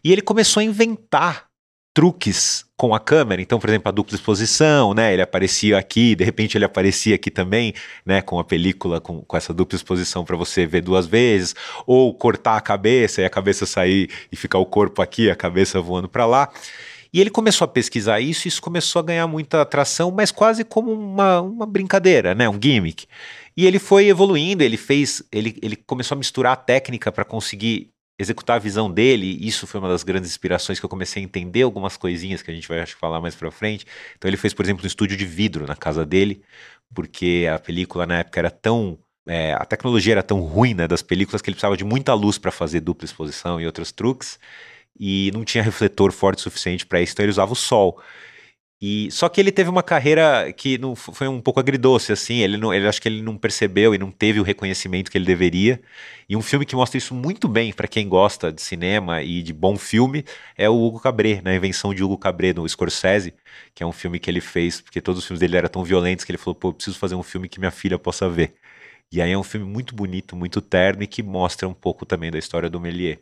E 0.01 0.13
ele 0.13 0.21
começou 0.21 0.61
a 0.61 0.63
inventar 0.63 1.48
truques 1.99 2.63
com 2.77 2.95
a 2.95 2.99
câmera. 2.99 3.41
Então, 3.41 3.59
por 3.59 3.69
exemplo, 3.69 3.89
a 3.89 3.91
dupla 3.91 4.15
exposição, 4.15 4.93
né? 4.93 5.11
Ele 5.11 5.21
aparecia 5.21 5.77
aqui, 5.77 6.15
de 6.15 6.23
repente 6.23 6.57
ele 6.57 6.63
aparecia 6.63 7.15
aqui 7.15 7.29
também, 7.29 7.73
né? 8.05 8.21
Com 8.21 8.39
a 8.39 8.43
película, 8.45 9.01
com, 9.01 9.19
com 9.19 9.35
essa 9.35 9.53
dupla 9.53 9.75
exposição 9.75 10.23
para 10.23 10.37
você 10.37 10.65
ver 10.65 10.79
duas 10.79 11.05
vezes, 11.05 11.53
ou 11.85 12.13
cortar 12.13 12.55
a 12.55 12.61
cabeça 12.61 13.21
e 13.21 13.25
a 13.25 13.29
cabeça 13.29 13.65
sair 13.65 14.09
e 14.31 14.37
ficar 14.37 14.59
o 14.59 14.65
corpo 14.65 15.01
aqui, 15.01 15.29
a 15.29 15.35
cabeça 15.35 15.81
voando 15.81 16.07
para 16.07 16.25
lá. 16.25 16.49
E 17.11 17.19
ele 17.19 17.29
começou 17.29 17.65
a 17.65 17.67
pesquisar 17.67 18.21
isso, 18.21 18.47
e 18.47 18.49
isso 18.49 18.61
começou 18.61 19.01
a 19.01 19.03
ganhar 19.03 19.27
muita 19.27 19.61
atração, 19.61 20.09
mas 20.09 20.31
quase 20.31 20.63
como 20.63 20.93
uma, 20.93 21.41
uma 21.41 21.65
brincadeira, 21.65 22.33
né? 22.33 22.47
Um 22.47 22.57
gimmick. 22.63 23.07
E 23.57 23.65
ele 23.65 23.77
foi 23.77 24.07
evoluindo, 24.07 24.63
ele 24.63 24.77
fez, 24.77 25.21
ele, 25.33 25.57
ele 25.61 25.75
começou 25.75 26.15
a 26.15 26.17
misturar 26.17 26.53
a 26.53 26.55
técnica 26.55 27.11
para 27.11 27.25
conseguir 27.25 27.91
executar 28.19 28.57
a 28.57 28.59
visão 28.59 28.91
dele, 28.91 29.37
isso 29.41 29.65
foi 29.65 29.79
uma 29.79 29.89
das 29.89 30.03
grandes 30.03 30.29
inspirações 30.29 30.77
que 30.77 30.85
eu 30.85 30.89
comecei 30.89 31.23
a 31.23 31.25
entender 31.25 31.61
algumas 31.61 31.95
coisinhas 31.95 32.41
que 32.41 32.51
a 32.51 32.53
gente 32.53 32.67
vai 32.67 32.81
acho, 32.81 32.97
falar 32.97 33.21
mais 33.21 33.33
pra 33.33 33.49
frente. 33.49 33.85
Então 34.17 34.29
ele 34.29 34.35
fez, 34.35 34.53
por 34.53 34.65
exemplo, 34.65 34.83
um 34.83 34.87
estúdio 34.87 35.15
de 35.15 35.25
vidro 35.25 35.65
na 35.65 35.75
casa 35.75 36.05
dele, 36.05 36.43
porque 36.93 37.47
a 37.51 37.57
película 37.57 38.05
na 38.05 38.19
época 38.19 38.39
era 38.39 38.51
tão. 38.51 38.99
É, 39.25 39.53
a 39.53 39.63
tecnologia 39.65 40.13
era 40.13 40.23
tão 40.23 40.41
ruim 40.41 40.73
né, 40.73 40.87
das 40.87 41.01
películas 41.01 41.41
que 41.41 41.49
ele 41.49 41.55
precisava 41.55 41.77
de 41.77 41.83
muita 41.83 42.13
luz 42.13 42.37
para 42.37 42.51
fazer 42.51 42.79
dupla 42.81 43.05
exposição 43.05 43.61
e 43.61 43.65
outros 43.65 43.91
truques, 43.91 44.39
e 44.99 45.31
não 45.33 45.45
tinha 45.45 45.63
refletor 45.63 46.11
forte 46.11 46.39
o 46.39 46.41
suficiente 46.41 46.85
para 46.85 47.01
isso, 47.01 47.13
então 47.13 47.23
ele 47.23 47.31
usava 47.31 47.53
o 47.53 47.55
sol. 47.55 48.01
E 48.81 49.11
só 49.11 49.27
que 49.27 49.41
ele 49.41 49.51
teve 49.51 49.69
uma 49.69 49.83
carreira 49.83 50.53
que 50.53 50.77
não 50.77 50.95
foi 50.95 51.27
um 51.27 51.41
pouco 51.41 51.59
agridoce, 51.59 52.13
assim. 52.13 52.37
Ele 52.37 52.55
não, 52.55 52.73
ele 52.73 52.87
acho 52.87 53.01
que 53.01 53.09
ele 53.09 53.21
não 53.21 53.37
percebeu 53.37 53.93
e 53.93 53.97
não 53.97 54.09
teve 54.09 54.39
o 54.39 54.43
reconhecimento 54.43 55.11
que 55.11 55.17
ele 55.17 55.25
deveria. 55.25 55.81
E 56.29 56.35
um 56.37 56.41
filme 56.41 56.65
que 56.65 56.75
mostra 56.77 56.97
isso 56.97 57.13
muito 57.13 57.47
bem 57.49 57.73
para 57.73 57.89
quem 57.89 58.07
gosta 58.07 58.53
de 58.53 58.61
cinema 58.61 59.21
e 59.21 59.43
de 59.43 59.51
bom 59.51 59.77
filme 59.77 60.23
é 60.57 60.69
o 60.69 60.75
Hugo 60.81 60.99
Cabret, 61.01 61.41
na 61.41 61.51
né? 61.51 61.57
invenção 61.57 61.93
de 61.93 62.01
Hugo 62.03 62.17
Cabret 62.17 62.53
no 62.53 62.67
Scorsese, 62.67 63.33
que 63.75 63.83
é 63.83 63.85
um 63.85 63.91
filme 63.91 64.17
que 64.17 64.31
ele 64.31 64.39
fez 64.41 64.79
porque 64.79 65.01
todos 65.01 65.19
os 65.19 65.25
filmes 65.27 65.41
dele 65.41 65.57
eram 65.57 65.69
tão 65.69 65.83
violentos 65.83 66.23
que 66.23 66.31
ele 66.31 66.37
falou: 66.37 66.55
"Pô, 66.55 66.71
preciso 66.73 66.97
fazer 66.97 67.15
um 67.15 67.23
filme 67.23 67.49
que 67.49 67.59
minha 67.59 67.71
filha 67.71 67.99
possa 67.99 68.29
ver". 68.29 68.55
E 69.11 69.21
aí 69.21 69.31
é 69.31 69.37
um 69.37 69.43
filme 69.43 69.65
muito 69.67 69.95
bonito, 69.95 70.35
muito 70.35 70.61
terno 70.61 71.03
e 71.03 71.07
que 71.07 71.23
mostra 71.23 71.67
um 71.67 71.73
pouco 71.73 72.05
também 72.05 72.31
da 72.31 72.39
história 72.39 72.69
do 72.69 72.79
Méliès. 72.79 73.19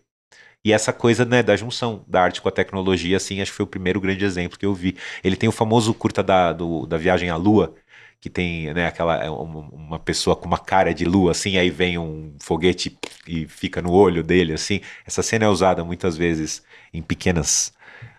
E 0.67 0.73
essa 0.73 0.91
coisa 0.91 1.23
né, 1.23 1.41
da 1.41 1.55
junção 1.55 2.03
da 2.05 2.21
arte 2.21 2.41
com 2.41 2.49
a 2.49 2.51
tecnologia, 2.51 3.15
assim, 3.15 3.39
acho 3.39 3.51
que 3.51 3.55
foi 3.55 3.63
o 3.63 3.67
primeiro 3.67 4.01
grande 4.01 4.25
exemplo 4.25 4.59
que 4.59 4.65
eu 4.65 4.73
vi. 4.73 4.97
Ele 5.23 5.37
tem 5.37 5.47
o 5.47 5.51
famoso 5.53 5.93
curta 5.93 6.21
da, 6.21 6.51
do, 6.51 6.85
da 6.85 6.97
viagem 6.97 7.29
à 7.29 7.37
Lua, 7.37 7.73
que 8.19 8.29
tem 8.29 8.73
né, 8.73 8.85
aquela 8.85 9.15
é 9.23 9.29
uma 9.29 9.97
pessoa 9.97 10.35
com 10.35 10.45
uma 10.45 10.59
cara 10.59 10.93
de 10.93 11.05
lua, 11.05 11.31
assim, 11.31 11.55
aí 11.57 11.69
vem 11.69 11.97
um 11.97 12.35
foguete 12.41 12.97
e 13.25 13.45
fica 13.47 13.81
no 13.81 13.93
olho 13.93 14.21
dele, 14.21 14.51
assim. 14.51 14.81
Essa 15.05 15.23
cena 15.23 15.45
é 15.45 15.47
usada 15.47 15.85
muitas 15.85 16.17
vezes 16.17 16.61
em 16.93 17.01
pequenas 17.01 17.71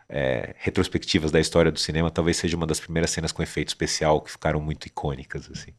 é, 0.08 0.54
retrospectivas 0.56 1.30
da 1.30 1.40
história 1.40 1.70
do 1.70 1.78
cinema. 1.78 2.10
Talvez 2.10 2.38
seja 2.38 2.56
uma 2.56 2.66
das 2.66 2.80
primeiras 2.80 3.10
cenas 3.10 3.30
com 3.30 3.42
efeito 3.42 3.68
especial 3.68 4.22
que 4.22 4.30
ficaram 4.30 4.58
muito 4.58 4.86
icônicas, 4.86 5.50
assim. 5.52 5.74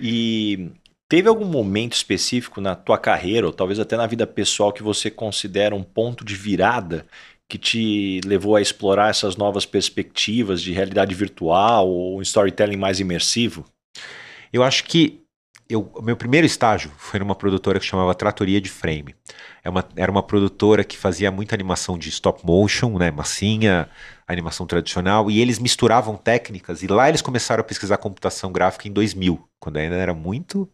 E 0.00 0.70
Teve 1.08 1.28
algum 1.28 1.44
momento 1.44 1.92
específico 1.92 2.60
na 2.60 2.74
tua 2.74 2.98
carreira, 2.98 3.46
ou 3.46 3.52
talvez 3.52 3.78
até 3.78 3.96
na 3.96 4.06
vida 4.08 4.26
pessoal, 4.26 4.72
que 4.72 4.82
você 4.82 5.08
considera 5.08 5.74
um 5.74 5.82
ponto 5.82 6.24
de 6.24 6.34
virada 6.34 7.06
que 7.48 7.56
te 7.58 8.20
levou 8.24 8.56
a 8.56 8.60
explorar 8.60 9.10
essas 9.10 9.36
novas 9.36 9.64
perspectivas 9.64 10.60
de 10.60 10.72
realidade 10.72 11.14
virtual 11.14 11.88
ou 11.88 12.18
um 12.18 12.22
storytelling 12.22 12.76
mais 12.76 12.98
imersivo? 12.98 13.64
Eu 14.52 14.64
acho 14.64 14.82
que 14.82 15.22
eu, 15.68 15.92
meu 16.02 16.16
primeiro 16.16 16.46
estágio 16.46 16.90
foi 16.96 17.20
numa 17.20 17.34
produtora 17.36 17.78
que 17.78 17.86
chamava 17.86 18.14
Tratoria 18.14 18.60
de 18.60 18.68
Frame. 18.68 19.14
É 19.62 19.70
uma, 19.70 19.84
era 19.96 20.10
uma 20.10 20.22
produtora 20.24 20.82
que 20.82 20.96
fazia 20.96 21.30
muita 21.30 21.54
animação 21.54 21.96
de 21.96 22.08
stop 22.08 22.44
motion, 22.44 22.98
né, 22.98 23.12
massinha, 23.12 23.88
animação 24.26 24.66
tradicional, 24.66 25.30
e 25.30 25.40
eles 25.40 25.58
misturavam 25.60 26.16
técnicas, 26.16 26.82
e 26.82 26.86
lá 26.86 27.08
eles 27.08 27.22
começaram 27.22 27.60
a 27.60 27.64
pesquisar 27.64 27.96
computação 27.96 28.52
gráfica 28.52 28.88
em 28.88 28.92
2000, 28.92 29.48
quando 29.60 29.76
ainda 29.76 29.96
era 29.96 30.14
muito 30.14 30.68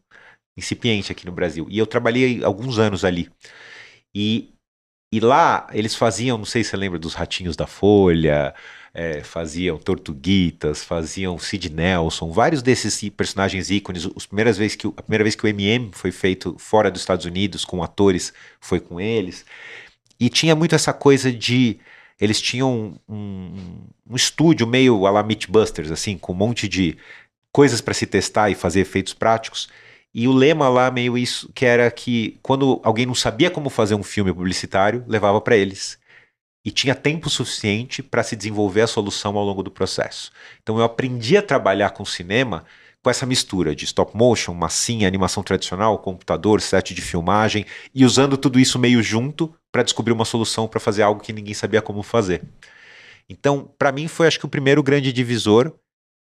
incipiente 0.56 1.12
aqui 1.12 1.26
no 1.26 1.32
Brasil. 1.32 1.66
E 1.70 1.78
eu 1.78 1.86
trabalhei 1.86 2.42
alguns 2.44 2.78
anos 2.78 3.04
ali. 3.04 3.28
E, 4.14 4.52
e 5.12 5.20
lá 5.20 5.66
eles 5.72 5.94
faziam, 5.94 6.38
não 6.38 6.44
sei 6.44 6.62
se 6.62 6.70
você 6.70 6.76
lembra 6.76 6.98
dos 6.98 7.14
Ratinhos 7.14 7.56
da 7.56 7.66
Folha, 7.66 8.54
é, 8.94 9.22
faziam 9.22 9.78
Tortuguitas, 9.78 10.84
faziam 10.84 11.38
Sid 11.38 11.70
Nelson, 11.70 12.30
vários 12.30 12.62
desses 12.62 13.08
personagens 13.10 13.70
ícones. 13.70 14.06
As 14.16 14.26
primeiras 14.26 14.58
vezes 14.58 14.76
que, 14.76 14.86
a 14.86 15.02
primeira 15.02 15.24
vez 15.24 15.34
que 15.34 15.44
o 15.44 15.48
MM 15.48 15.90
foi 15.92 16.12
feito 16.12 16.56
fora 16.58 16.90
dos 16.90 17.00
Estados 17.00 17.24
Unidos, 17.24 17.64
com 17.64 17.82
atores, 17.82 18.32
foi 18.60 18.80
com 18.80 19.00
eles. 19.00 19.46
E 20.20 20.28
tinha 20.28 20.54
muito 20.54 20.74
essa 20.74 20.92
coisa 20.92 21.32
de. 21.32 21.78
Eles 22.20 22.40
tinham 22.40 22.94
um, 23.08 23.14
um, 23.14 23.76
um 24.10 24.16
estúdio 24.16 24.66
meio 24.66 25.06
a 25.06 25.10
la 25.10 25.22
Mythbusters, 25.22 25.90
assim, 25.90 26.16
com 26.16 26.32
um 26.32 26.36
monte 26.36 26.68
de 26.68 26.96
coisas 27.50 27.80
para 27.80 27.94
se 27.94 28.06
testar 28.06 28.50
e 28.50 28.54
fazer 28.54 28.80
efeitos 28.80 29.14
práticos. 29.14 29.68
E 30.14 30.28
o 30.28 30.32
lema 30.32 30.68
lá 30.68 30.90
meio 30.90 31.16
isso, 31.16 31.50
que 31.54 31.64
era 31.64 31.90
que 31.90 32.38
quando 32.42 32.80
alguém 32.84 33.06
não 33.06 33.14
sabia 33.14 33.50
como 33.50 33.70
fazer 33.70 33.94
um 33.94 34.02
filme 34.02 34.32
publicitário, 34.32 35.04
levava 35.08 35.40
para 35.40 35.56
eles. 35.56 35.98
E 36.64 36.70
tinha 36.70 36.94
tempo 36.94 37.30
suficiente 37.30 38.02
para 38.02 38.22
se 38.22 38.36
desenvolver 38.36 38.82
a 38.82 38.86
solução 38.86 39.36
ao 39.36 39.44
longo 39.44 39.62
do 39.62 39.70
processo. 39.70 40.30
Então 40.62 40.78
eu 40.78 40.84
aprendi 40.84 41.36
a 41.36 41.42
trabalhar 41.42 41.90
com 41.90 42.04
cinema 42.04 42.64
com 43.02 43.10
essa 43.10 43.26
mistura 43.26 43.74
de 43.74 43.84
stop 43.84 44.16
motion, 44.16 44.54
massinha, 44.54 45.08
animação 45.08 45.42
tradicional, 45.42 45.98
computador, 45.98 46.60
set 46.60 46.94
de 46.94 47.02
filmagem 47.02 47.66
e 47.92 48.04
usando 48.04 48.36
tudo 48.36 48.60
isso 48.60 48.78
meio 48.78 49.02
junto 49.02 49.52
para 49.72 49.82
descobrir 49.82 50.12
uma 50.12 50.24
solução 50.24 50.68
para 50.68 50.78
fazer 50.78 51.02
algo 51.02 51.20
que 51.20 51.32
ninguém 51.32 51.54
sabia 51.54 51.82
como 51.82 52.02
fazer. 52.02 52.44
Então, 53.28 53.72
para 53.76 53.90
mim 53.90 54.06
foi 54.06 54.28
acho 54.28 54.38
que 54.38 54.46
o 54.46 54.48
primeiro 54.48 54.82
grande 54.82 55.12
divisor 55.12 55.74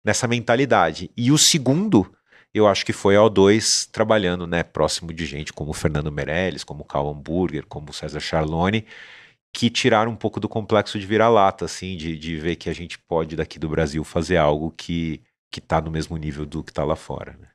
nessa 0.04 0.26
mentalidade. 0.26 1.10
E 1.16 1.30
o 1.30 1.38
segundo 1.38 2.12
eu 2.54 2.66
acho 2.68 2.86
que 2.86 2.92
foi 2.92 3.16
a 3.16 3.20
O2 3.20 3.90
trabalhando 3.90 4.46
né, 4.46 4.62
próximo 4.62 5.12
de 5.12 5.26
gente 5.26 5.52
como 5.52 5.72
o 5.72 5.74
Fernando 5.74 6.12
Meirelles, 6.12 6.64
como 6.64 6.82
o 6.82 6.86
Karl 6.86 7.10
Hamburger, 7.10 7.66
como 7.66 7.90
o 7.90 7.92
César 7.92 8.20
Charlone, 8.20 8.86
que 9.52 9.68
tiraram 9.68 10.12
um 10.12 10.16
pouco 10.16 10.40
do 10.40 10.48
complexo 10.48 10.98
de 10.98 11.06
vira-lata, 11.06 11.64
assim, 11.64 11.96
de, 11.96 12.16
de 12.16 12.36
ver 12.36 12.56
que 12.56 12.70
a 12.70 12.72
gente 12.72 12.98
pode 12.98 13.36
daqui 13.36 13.58
do 13.58 13.68
Brasil 13.68 14.04
fazer 14.04 14.36
algo 14.36 14.72
que 14.76 15.20
que 15.54 15.60
está 15.60 15.80
no 15.80 15.88
mesmo 15.88 16.16
nível 16.16 16.44
do 16.44 16.64
que 16.64 16.72
está 16.72 16.82
lá 16.82 16.96
fora. 16.96 17.36
Né? 17.40 17.46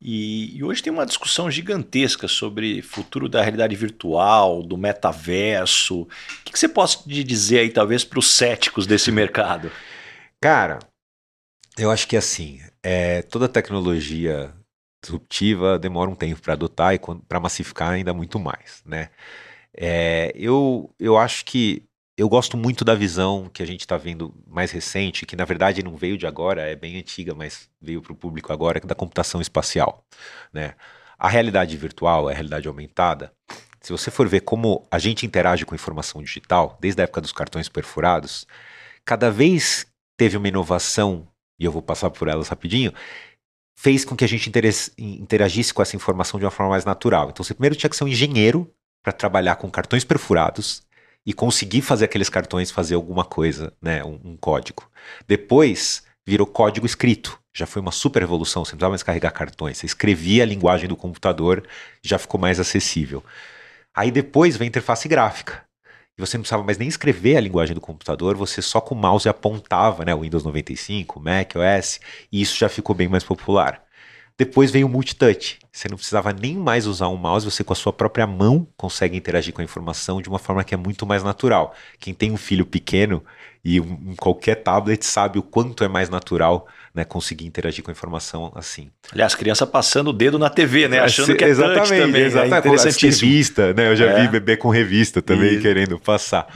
E, 0.00 0.56
e, 0.56 0.64
hoje 0.64 0.82
tem 0.82 0.90
uma 0.90 1.04
discussão 1.04 1.50
gigantesca 1.50 2.26
sobre 2.26 2.80
futuro 2.80 3.28
da 3.28 3.42
realidade 3.42 3.76
virtual, 3.76 4.62
do 4.62 4.78
metaverso. 4.78 6.02
O 6.02 6.08
que, 6.42 6.52
que 6.52 6.58
você 6.58 6.68
pode 6.68 7.22
dizer 7.22 7.58
aí, 7.58 7.68
talvez, 7.68 8.02
para 8.02 8.18
os 8.18 8.30
céticos 8.30 8.86
desse 8.86 9.12
mercado? 9.12 9.70
Cara, 10.40 10.78
eu 11.78 11.90
acho 11.90 12.06
que 12.08 12.16
assim, 12.16 12.60
é, 12.82 13.22
toda 13.22 13.48
tecnologia 13.48 14.52
disruptiva 15.02 15.78
demora 15.78 16.10
um 16.10 16.14
tempo 16.14 16.40
para 16.40 16.54
adotar 16.54 16.94
e 16.94 17.00
para 17.28 17.40
massificar 17.40 17.92
ainda 17.92 18.12
muito 18.12 18.38
mais, 18.38 18.82
né? 18.84 19.10
É, 19.76 20.32
eu, 20.34 20.92
eu 20.98 21.16
acho 21.16 21.44
que 21.44 21.84
eu 22.16 22.28
gosto 22.28 22.56
muito 22.56 22.84
da 22.84 22.96
visão 22.96 23.48
que 23.48 23.62
a 23.62 23.66
gente 23.66 23.80
está 23.80 23.96
vendo 23.96 24.34
mais 24.46 24.72
recente, 24.72 25.24
que 25.24 25.36
na 25.36 25.44
verdade 25.44 25.84
não 25.84 25.96
veio 25.96 26.18
de 26.18 26.26
agora, 26.26 26.62
é 26.62 26.74
bem 26.74 26.96
antiga, 26.98 27.32
mas 27.34 27.70
veio 27.80 28.02
para 28.02 28.12
o 28.12 28.16
público 28.16 28.52
agora, 28.52 28.80
que 28.80 28.86
é 28.86 28.88
da 28.88 28.94
computação 28.94 29.40
espacial, 29.40 30.04
né? 30.52 30.74
A 31.16 31.28
realidade 31.28 31.76
virtual, 31.76 32.28
a 32.28 32.32
realidade 32.32 32.66
aumentada, 32.66 33.32
se 33.80 33.92
você 33.92 34.10
for 34.10 34.28
ver 34.28 34.40
como 34.40 34.86
a 34.90 34.98
gente 34.98 35.24
interage 35.24 35.64
com 35.64 35.74
informação 35.74 36.22
digital, 36.22 36.76
desde 36.80 37.00
a 37.00 37.04
época 37.04 37.20
dos 37.20 37.32
cartões 37.32 37.68
perfurados, 37.68 38.46
cada 39.04 39.30
vez 39.30 39.86
teve 40.16 40.36
uma 40.36 40.48
inovação 40.48 41.26
e 41.58 41.64
eu 41.64 41.72
vou 41.72 41.82
passar 41.82 42.10
por 42.10 42.28
elas 42.28 42.48
rapidinho, 42.48 42.92
fez 43.78 44.04
com 44.04 44.16
que 44.16 44.24
a 44.24 44.28
gente 44.28 44.50
interagisse 44.98 45.72
com 45.72 45.82
essa 45.82 45.96
informação 45.96 46.38
de 46.38 46.44
uma 46.44 46.50
forma 46.50 46.70
mais 46.70 46.84
natural. 46.84 47.30
Então 47.30 47.44
você 47.44 47.54
primeiro 47.54 47.76
tinha 47.76 47.88
que 47.88 47.96
ser 47.96 48.04
um 48.04 48.08
engenheiro 48.08 48.72
para 49.02 49.12
trabalhar 49.12 49.56
com 49.56 49.70
cartões 49.70 50.04
perfurados 50.04 50.82
e 51.24 51.32
conseguir 51.32 51.82
fazer 51.82 52.06
aqueles 52.06 52.28
cartões 52.28 52.70
fazer 52.70 52.94
alguma 52.94 53.24
coisa, 53.24 53.72
né, 53.80 54.02
um, 54.04 54.18
um 54.24 54.36
código. 54.36 54.88
Depois 55.26 56.02
virou 56.26 56.46
código 56.46 56.86
escrito. 56.86 57.38
Já 57.54 57.66
foi 57.66 57.80
uma 57.82 57.92
super 57.92 58.20
revolução, 58.20 58.64
você 58.64 58.72
não 58.72 58.78
precisava 58.78 58.90
mais 58.90 59.02
carregar 59.02 59.30
cartões, 59.32 59.78
você 59.78 59.86
escrevia 59.86 60.42
a 60.42 60.46
linguagem 60.46 60.88
do 60.88 60.96
computador, 60.96 61.66
já 62.02 62.18
ficou 62.18 62.40
mais 62.40 62.60
acessível. 62.60 63.24
Aí 63.94 64.10
depois 64.10 64.56
vem 64.56 64.66
a 64.66 64.68
interface 64.68 65.08
gráfica 65.08 65.67
e 66.18 66.20
você 66.20 66.36
não 66.36 66.42
precisava 66.42 66.64
mais 66.64 66.76
nem 66.76 66.88
escrever 66.88 67.36
a 67.36 67.40
linguagem 67.40 67.74
do 67.74 67.80
computador, 67.80 68.36
você 68.36 68.60
só 68.60 68.80
com 68.80 68.94
o 68.94 68.98
mouse 68.98 69.28
apontava, 69.28 70.04
né, 70.04 70.14
Windows 70.14 70.42
95, 70.42 71.18
o 71.18 71.22
Mac 71.22 71.54
OS, 71.54 72.00
e 72.32 72.42
isso 72.42 72.58
já 72.58 72.68
ficou 72.68 72.94
bem 72.94 73.08
mais 73.08 73.22
popular. 73.22 73.82
Depois 74.36 74.70
veio 74.70 74.86
o 74.86 74.88
multitouch. 74.88 75.58
Você 75.72 75.88
não 75.88 75.96
precisava 75.96 76.32
nem 76.32 76.56
mais 76.56 76.86
usar 76.86 77.08
um 77.08 77.16
mouse, 77.16 77.44
você 77.44 77.64
com 77.64 77.72
a 77.72 77.76
sua 77.76 77.92
própria 77.92 78.24
mão 78.26 78.66
consegue 78.76 79.16
interagir 79.16 79.52
com 79.52 79.60
a 79.60 79.64
informação 79.64 80.22
de 80.22 80.28
uma 80.28 80.38
forma 80.38 80.62
que 80.62 80.74
é 80.74 80.76
muito 80.76 81.04
mais 81.04 81.24
natural. 81.24 81.74
Quem 81.98 82.14
tem 82.14 82.30
um 82.30 82.36
filho 82.36 82.64
pequeno 82.64 83.24
e 83.68 83.80
um, 83.80 84.14
qualquer 84.16 84.54
tablet 84.54 85.04
sabe 85.04 85.38
o 85.38 85.42
quanto 85.42 85.84
é 85.84 85.88
mais 85.88 86.08
natural 86.08 86.66
né, 86.94 87.04
conseguir 87.04 87.44
interagir 87.44 87.84
com 87.84 87.90
a 87.90 87.92
informação 87.92 88.50
assim. 88.54 88.90
Aliás, 89.12 89.34
criança 89.34 89.66
passando 89.66 90.08
o 90.08 90.12
dedo 90.12 90.38
na 90.38 90.48
TV, 90.48 90.88
né? 90.88 91.00
Achando 91.00 91.36
que 91.36 91.44
é 91.44 91.48
exatamente, 91.48 91.88
touch 91.88 92.00
também. 92.00 92.22
Exatamente. 92.22 92.54
É 92.54 92.58
interessantíssimo. 92.58 93.30
Revista, 93.30 93.74
né? 93.74 93.88
Eu 93.88 93.96
já 93.96 94.06
é. 94.06 94.22
vi 94.22 94.28
bebê 94.28 94.56
com 94.56 94.70
revista 94.70 95.20
também 95.20 95.52
Isso. 95.52 95.62
querendo 95.62 95.98
passar. 95.98 96.46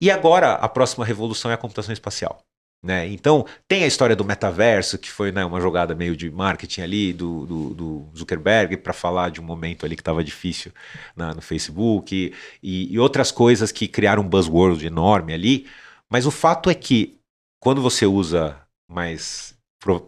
E 0.00 0.12
agora 0.12 0.52
a 0.52 0.68
próxima 0.68 1.04
revolução 1.04 1.50
é 1.50 1.54
a 1.54 1.56
computação 1.56 1.92
espacial. 1.92 2.40
Né? 2.80 3.08
Então, 3.08 3.44
tem 3.66 3.82
a 3.82 3.88
história 3.88 4.14
do 4.14 4.24
metaverso, 4.24 4.96
que 4.96 5.10
foi 5.10 5.32
né, 5.32 5.44
uma 5.44 5.60
jogada 5.60 5.96
meio 5.96 6.16
de 6.16 6.30
marketing 6.30 6.82
ali 6.82 7.12
do, 7.12 7.44
do, 7.44 7.74
do 7.74 8.08
Zuckerberg 8.16 8.76
para 8.76 8.92
falar 8.92 9.30
de 9.30 9.40
um 9.40 9.44
momento 9.44 9.84
ali 9.84 9.96
que 9.96 10.02
estava 10.02 10.22
difícil 10.22 10.70
na, 11.16 11.34
no 11.34 11.42
Facebook 11.42 12.32
e, 12.62 12.92
e, 12.92 12.98
outras 12.98 13.32
coisas 13.32 13.72
que 13.72 13.88
criaram 13.88 14.22
um 14.22 14.28
buzzword 14.28 14.86
enorme 14.86 15.34
ali. 15.34 15.66
Mas 16.10 16.26
o 16.26 16.30
fato 16.30 16.70
é 16.70 16.74
que 16.74 17.18
quando 17.62 17.82
você 17.82 18.06
usa 18.06 18.60
mais 18.90 19.56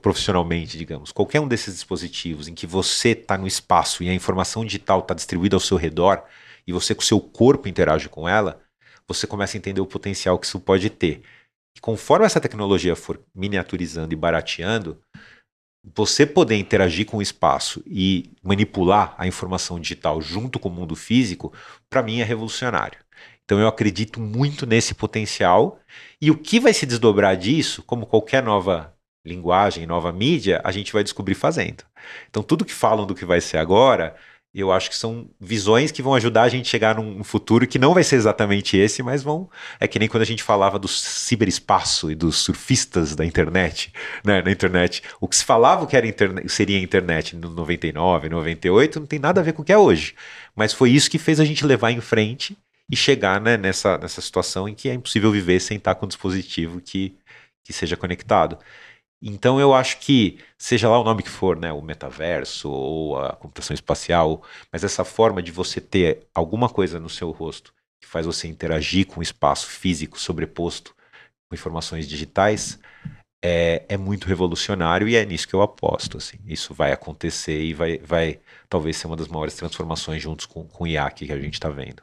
profissionalmente, 0.02 0.76
digamos, 0.76 1.12
qualquer 1.12 1.40
um 1.40 1.46
desses 1.46 1.74
dispositivos 1.74 2.48
em 2.48 2.54
que 2.54 2.66
você 2.66 3.10
está 3.10 3.38
no 3.38 3.46
espaço 3.46 4.02
e 4.02 4.08
a 4.08 4.14
informação 4.14 4.64
digital 4.64 5.00
está 5.00 5.14
distribuída 5.14 5.56
ao 5.56 5.60
seu 5.60 5.76
redor 5.76 6.24
e 6.66 6.72
você 6.72 6.94
com 6.94 7.02
o 7.02 7.04
seu 7.04 7.20
corpo 7.20 7.68
interage 7.68 8.08
com 8.08 8.28
ela, 8.28 8.60
você 9.06 9.26
começa 9.26 9.56
a 9.56 9.58
entender 9.58 9.80
o 9.80 9.86
potencial 9.86 10.38
que 10.38 10.46
isso 10.46 10.58
pode 10.58 10.90
ter. 10.90 11.22
E 11.76 11.80
conforme 11.80 12.26
essa 12.26 12.40
tecnologia 12.40 12.96
for 12.96 13.20
miniaturizando 13.34 14.12
e 14.12 14.16
barateando, 14.16 15.00
você 15.94 16.26
poder 16.26 16.56
interagir 16.56 17.06
com 17.06 17.18
o 17.18 17.22
espaço 17.22 17.82
e 17.86 18.32
manipular 18.42 19.14
a 19.16 19.26
informação 19.26 19.80
digital 19.80 20.20
junto 20.20 20.58
com 20.58 20.68
o 20.68 20.72
mundo 20.72 20.94
físico, 20.94 21.52
para 21.88 22.02
mim 22.02 22.20
é 22.20 22.24
revolucionário. 22.24 22.98
Então 23.50 23.58
eu 23.58 23.66
acredito 23.66 24.20
muito 24.20 24.64
nesse 24.64 24.94
potencial. 24.94 25.80
E 26.22 26.30
o 26.30 26.36
que 26.38 26.60
vai 26.60 26.72
se 26.72 26.86
desdobrar 26.86 27.36
disso, 27.36 27.82
como 27.82 28.06
qualquer 28.06 28.44
nova 28.44 28.94
linguagem, 29.26 29.88
nova 29.88 30.12
mídia, 30.12 30.60
a 30.62 30.70
gente 30.70 30.92
vai 30.92 31.02
descobrir 31.02 31.34
fazendo. 31.34 31.82
Então 32.28 32.44
tudo 32.44 32.64
que 32.64 32.72
falam 32.72 33.04
do 33.04 33.12
que 33.12 33.24
vai 33.24 33.40
ser 33.40 33.56
agora, 33.56 34.14
eu 34.54 34.70
acho 34.70 34.88
que 34.88 34.94
são 34.94 35.28
visões 35.40 35.90
que 35.90 36.00
vão 36.00 36.14
ajudar 36.14 36.42
a 36.42 36.48
gente 36.48 36.66
a 36.66 36.70
chegar 36.70 36.94
num 36.94 37.24
futuro 37.24 37.66
que 37.66 37.76
não 37.76 37.92
vai 37.92 38.04
ser 38.04 38.14
exatamente 38.14 38.76
esse, 38.76 39.02
mas 39.02 39.20
vão. 39.20 39.50
É 39.80 39.88
que 39.88 39.98
nem 39.98 40.08
quando 40.08 40.22
a 40.22 40.26
gente 40.26 40.44
falava 40.44 40.78
do 40.78 40.86
ciberespaço 40.86 42.08
e 42.08 42.14
dos 42.14 42.36
surfistas 42.36 43.16
da 43.16 43.26
internet, 43.26 43.92
né? 44.24 44.42
Na 44.42 44.52
internet. 44.52 45.02
O 45.20 45.26
que 45.26 45.34
se 45.34 45.44
falava 45.44 45.88
que 45.88 45.96
era 45.96 46.06
internet, 46.06 46.48
seria 46.48 46.78
a 46.78 46.80
internet 46.80 47.34
no 47.34 47.50
99, 47.50 48.28
98, 48.28 49.00
não 49.00 49.06
tem 49.08 49.18
nada 49.18 49.40
a 49.40 49.44
ver 49.44 49.54
com 49.54 49.62
o 49.62 49.64
que 49.64 49.72
é 49.72 49.78
hoje. 49.78 50.14
Mas 50.54 50.72
foi 50.72 50.90
isso 50.92 51.10
que 51.10 51.18
fez 51.18 51.40
a 51.40 51.44
gente 51.44 51.66
levar 51.66 51.90
em 51.90 52.00
frente 52.00 52.56
e 52.90 52.96
chegar 52.96 53.40
né, 53.40 53.56
nessa, 53.56 53.96
nessa 53.98 54.20
situação 54.20 54.68
em 54.68 54.74
que 54.74 54.88
é 54.88 54.94
impossível 54.94 55.30
viver 55.30 55.60
sem 55.60 55.76
estar 55.76 55.94
com 55.94 56.06
um 56.06 56.08
dispositivo 56.08 56.80
que, 56.80 57.16
que 57.64 57.72
seja 57.72 57.96
conectado. 57.96 58.58
Então 59.22 59.60
eu 59.60 59.74
acho 59.74 59.98
que, 59.98 60.38
seja 60.58 60.88
lá 60.88 60.98
o 60.98 61.04
nome 61.04 61.22
que 61.22 61.28
for, 61.28 61.56
né, 61.56 61.72
o 61.72 61.82
metaverso 61.82 62.70
ou 62.70 63.18
a 63.18 63.36
computação 63.36 63.74
espacial, 63.74 64.42
mas 64.72 64.82
essa 64.82 65.04
forma 65.04 65.42
de 65.42 65.52
você 65.52 65.80
ter 65.80 66.26
alguma 66.34 66.68
coisa 66.68 66.98
no 66.98 67.08
seu 67.08 67.30
rosto 67.30 67.72
que 68.00 68.08
faz 68.08 68.24
você 68.24 68.48
interagir 68.48 69.06
com 69.06 69.20
o 69.20 69.22
espaço 69.22 69.66
físico 69.66 70.18
sobreposto 70.18 70.94
com 71.48 71.54
informações 71.54 72.08
digitais, 72.08 72.78
é, 73.44 73.84
é 73.88 73.96
muito 73.96 74.26
revolucionário 74.26 75.08
e 75.08 75.16
é 75.16 75.24
nisso 75.24 75.48
que 75.48 75.54
eu 75.54 75.62
aposto. 75.62 76.16
Assim. 76.16 76.38
Isso 76.46 76.72
vai 76.72 76.92
acontecer 76.92 77.60
e 77.60 77.74
vai, 77.74 77.98
vai 77.98 78.40
talvez 78.68 78.96
ser 78.96 79.06
uma 79.06 79.16
das 79.16 79.28
maiores 79.28 79.54
transformações 79.54 80.22
juntos 80.22 80.46
com, 80.46 80.64
com 80.64 80.84
o 80.84 80.86
IAC 80.86 81.26
que 81.26 81.32
a 81.32 81.38
gente 81.38 81.54
está 81.54 81.68
vendo. 81.68 82.02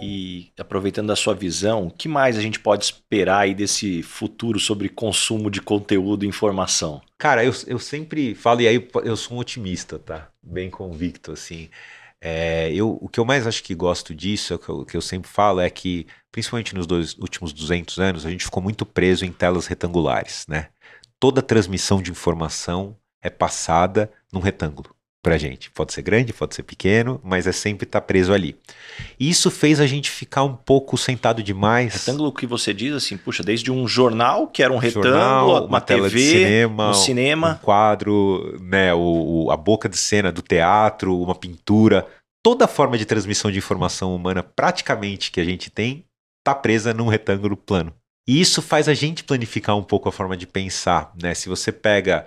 E 0.00 0.52
aproveitando 0.58 1.10
a 1.10 1.16
sua 1.16 1.34
visão, 1.34 1.86
o 1.86 1.90
que 1.90 2.08
mais 2.08 2.36
a 2.36 2.40
gente 2.40 2.60
pode 2.60 2.84
esperar 2.84 3.40
aí 3.40 3.54
desse 3.54 4.02
futuro 4.02 4.58
sobre 4.58 4.88
consumo 4.88 5.50
de 5.50 5.60
conteúdo 5.60 6.24
e 6.24 6.28
informação? 6.28 7.00
Cara, 7.16 7.44
eu, 7.44 7.52
eu 7.66 7.78
sempre 7.78 8.34
falo, 8.34 8.60
e 8.60 8.68
aí 8.68 8.88
eu 9.04 9.16
sou 9.16 9.36
um 9.36 9.40
otimista, 9.40 9.98
tá? 9.98 10.28
Bem 10.42 10.70
convicto, 10.70 11.32
assim. 11.32 11.68
É, 12.20 12.72
eu, 12.72 12.98
o 13.00 13.08
que 13.08 13.20
eu 13.20 13.24
mais 13.24 13.46
acho 13.46 13.62
que 13.62 13.74
gosto 13.74 14.14
disso, 14.14 14.52
é 14.52 14.56
o 14.56 14.58
que 14.58 14.68
eu, 14.68 14.84
que 14.84 14.96
eu 14.96 15.02
sempre 15.02 15.28
falo, 15.28 15.60
é 15.60 15.70
que, 15.70 16.06
principalmente 16.30 16.74
nos 16.74 16.86
dois, 16.86 17.16
últimos 17.18 17.52
200 17.52 17.98
anos, 17.98 18.26
a 18.26 18.30
gente 18.30 18.44
ficou 18.44 18.62
muito 18.62 18.84
preso 18.84 19.24
em 19.24 19.32
telas 19.32 19.66
retangulares, 19.66 20.44
né? 20.48 20.68
Toda 21.18 21.42
transmissão 21.42 22.00
de 22.00 22.10
informação 22.10 22.96
é 23.22 23.30
passada 23.30 24.10
num 24.32 24.40
retângulo 24.40 24.97
pra 25.28 25.36
gente. 25.36 25.70
Pode 25.70 25.92
ser 25.92 26.00
grande, 26.00 26.32
pode 26.32 26.54
ser 26.54 26.62
pequeno, 26.62 27.20
mas 27.22 27.46
é 27.46 27.52
sempre 27.52 27.84
estar 27.84 28.00
tá 28.00 28.06
preso 28.06 28.32
ali. 28.32 28.56
E 29.20 29.28
isso 29.28 29.50
fez 29.50 29.78
a 29.78 29.86
gente 29.86 30.10
ficar 30.10 30.42
um 30.42 30.56
pouco 30.56 30.96
sentado 30.96 31.42
demais. 31.42 32.06
Retângulo 32.06 32.32
que 32.32 32.46
você 32.46 32.72
diz 32.72 32.94
assim, 32.94 33.16
puxa, 33.18 33.42
desde 33.42 33.70
um 33.70 33.86
jornal, 33.86 34.46
que 34.48 34.62
era 34.62 34.72
um 34.72 34.78
retângulo, 34.78 35.12
jornal, 35.12 35.48
uma, 35.50 35.60
uma 35.66 35.80
TV, 35.80 36.08
de 36.08 36.18
cinema, 36.18 36.90
um 36.90 36.94
cinema, 36.94 37.58
um 37.60 37.64
quadro, 37.64 38.58
né, 38.62 38.94
o, 38.94 39.44
o, 39.44 39.50
a 39.50 39.56
boca 39.56 39.86
de 39.88 39.98
cena 39.98 40.32
do 40.32 40.40
teatro, 40.40 41.20
uma 41.20 41.34
pintura, 41.34 42.06
toda 42.42 42.66
forma 42.66 42.96
de 42.96 43.04
transmissão 43.04 43.50
de 43.50 43.58
informação 43.58 44.16
humana 44.16 44.42
praticamente 44.42 45.30
que 45.30 45.40
a 45.40 45.44
gente 45.44 45.68
tem 45.68 46.04
está 46.40 46.54
presa 46.54 46.94
num 46.94 47.08
retângulo 47.08 47.56
plano. 47.56 47.92
E 48.26 48.40
isso 48.40 48.62
faz 48.62 48.88
a 48.88 48.94
gente 48.94 49.24
planificar 49.24 49.76
um 49.76 49.82
pouco 49.82 50.08
a 50.08 50.12
forma 50.12 50.36
de 50.36 50.46
pensar, 50.46 51.12
né? 51.20 51.34
Se 51.34 51.48
você 51.48 51.70
pega 51.70 52.26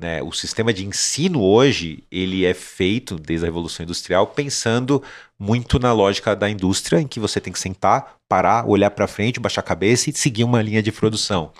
né? 0.00 0.22
O 0.22 0.32
sistema 0.32 0.72
de 0.72 0.86
ensino 0.86 1.42
hoje 1.42 2.02
ele 2.10 2.46
é 2.46 2.54
feito 2.54 3.16
desde 3.16 3.44
a 3.44 3.48
Revolução 3.48 3.84
Industrial 3.84 4.26
pensando 4.26 5.02
muito 5.38 5.78
na 5.78 5.92
lógica 5.92 6.34
da 6.34 6.48
indústria, 6.48 7.00
em 7.00 7.06
que 7.06 7.20
você 7.20 7.38
tem 7.40 7.52
que 7.52 7.58
sentar, 7.58 8.16
parar, 8.26 8.66
olhar 8.66 8.90
para 8.90 9.06
frente, 9.06 9.38
baixar 9.38 9.60
a 9.60 9.64
cabeça 9.64 10.08
e 10.08 10.12
seguir 10.14 10.44
uma 10.44 10.62
linha 10.62 10.82
de 10.82 10.90
produção. 10.90 11.52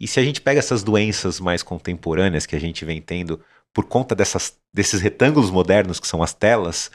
E 0.00 0.08
se 0.08 0.18
a 0.18 0.24
gente 0.24 0.40
pega 0.40 0.58
essas 0.58 0.82
doenças 0.82 1.38
mais 1.38 1.62
contemporâneas 1.62 2.46
que 2.46 2.56
a 2.56 2.60
gente 2.60 2.84
vem 2.84 3.00
tendo 3.00 3.40
por 3.72 3.84
conta 3.84 4.14
dessas, 4.14 4.58
desses 4.74 5.00
retângulos 5.00 5.50
modernos 5.50 6.00
que 6.00 6.08
são 6.08 6.22
as 6.22 6.34
telas, 6.34 6.90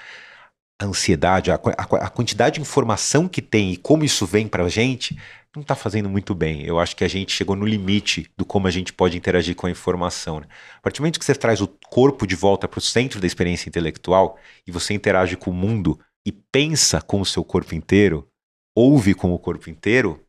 a 0.79 0.85
ansiedade, 0.85 1.49
a, 1.49 1.55
a, 1.55 2.05
a 2.05 2.09
quantidade 2.09 2.55
de 2.55 2.61
informação 2.61 3.27
que 3.27 3.41
tem 3.41 3.71
e 3.71 3.77
como 3.77 4.03
isso 4.03 4.25
vem 4.25 4.47
para 4.47 4.65
a 4.65 4.69
gente, 4.69 5.17
não 5.57 5.63
está 5.63 5.75
fazendo 5.75 6.07
muito 6.07 6.35
bem. 6.35 6.63
Eu 6.63 6.79
acho 6.79 6.95
que 6.95 7.03
a 7.03 7.07
gente 7.07 7.33
chegou 7.33 7.55
no 7.55 7.65
limite 7.65 8.29
do 8.37 8.45
como 8.45 8.67
a 8.67 8.71
gente 8.71 8.93
pode 8.93 9.17
interagir 9.17 9.55
com 9.55 9.67
a 9.67 9.71
informação. 9.71 10.39
Né? 10.39 10.47
A 10.77 10.81
partir 10.81 10.99
do 10.99 11.01
momento 11.01 11.19
que 11.19 11.25
você 11.25 11.35
traz 11.35 11.59
o 11.61 11.67
corpo 11.67 12.25
de 12.25 12.35
volta 12.35 12.67
para 12.67 12.77
o 12.77 12.81
centro 12.81 13.19
da 13.19 13.27
experiência 13.27 13.67
intelectual 13.67 14.37
e 14.65 14.71
você 14.71 14.93
interage 14.93 15.35
com 15.35 15.49
o 15.49 15.53
mundo 15.53 15.99
e 16.25 16.31
pensa 16.31 17.01
com 17.01 17.21
o 17.21 17.25
seu 17.25 17.43
corpo 17.43 17.73
inteiro, 17.73 18.27
ouve 18.75 19.13
com 19.13 19.33
o 19.33 19.39
corpo 19.39 19.69
inteiro, 19.69 20.23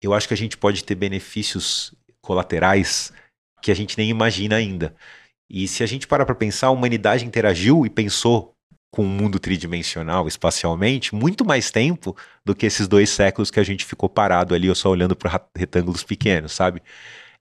eu 0.00 0.14
acho 0.14 0.26
que 0.26 0.34
a 0.34 0.36
gente 0.36 0.56
pode 0.56 0.82
ter 0.84 0.94
benefícios 0.94 1.94
colaterais 2.20 3.12
que 3.60 3.70
a 3.70 3.74
gente 3.74 3.96
nem 3.98 4.08
imagina 4.08 4.56
ainda. 4.56 4.94
E 5.50 5.68
se 5.68 5.82
a 5.82 5.86
gente 5.86 6.06
parar 6.06 6.24
para 6.24 6.34
pensar, 6.34 6.68
a 6.68 6.70
humanidade 6.70 7.26
interagiu 7.26 7.84
e 7.84 7.90
pensou 7.90 8.51
com 8.92 9.02
o 9.02 9.06
um 9.06 9.08
mundo 9.08 9.38
tridimensional 9.38 10.28
espacialmente 10.28 11.14
muito 11.14 11.44
mais 11.46 11.70
tempo 11.70 12.14
do 12.44 12.54
que 12.54 12.66
esses 12.66 12.86
dois 12.86 13.08
séculos 13.08 13.50
que 13.50 13.58
a 13.58 13.64
gente 13.64 13.86
ficou 13.86 14.08
parado 14.08 14.54
ali 14.54 14.68
ou 14.68 14.74
só 14.74 14.90
olhando 14.90 15.16
para 15.16 15.40
retângulos 15.56 16.04
pequenos, 16.04 16.52
sabe? 16.52 16.82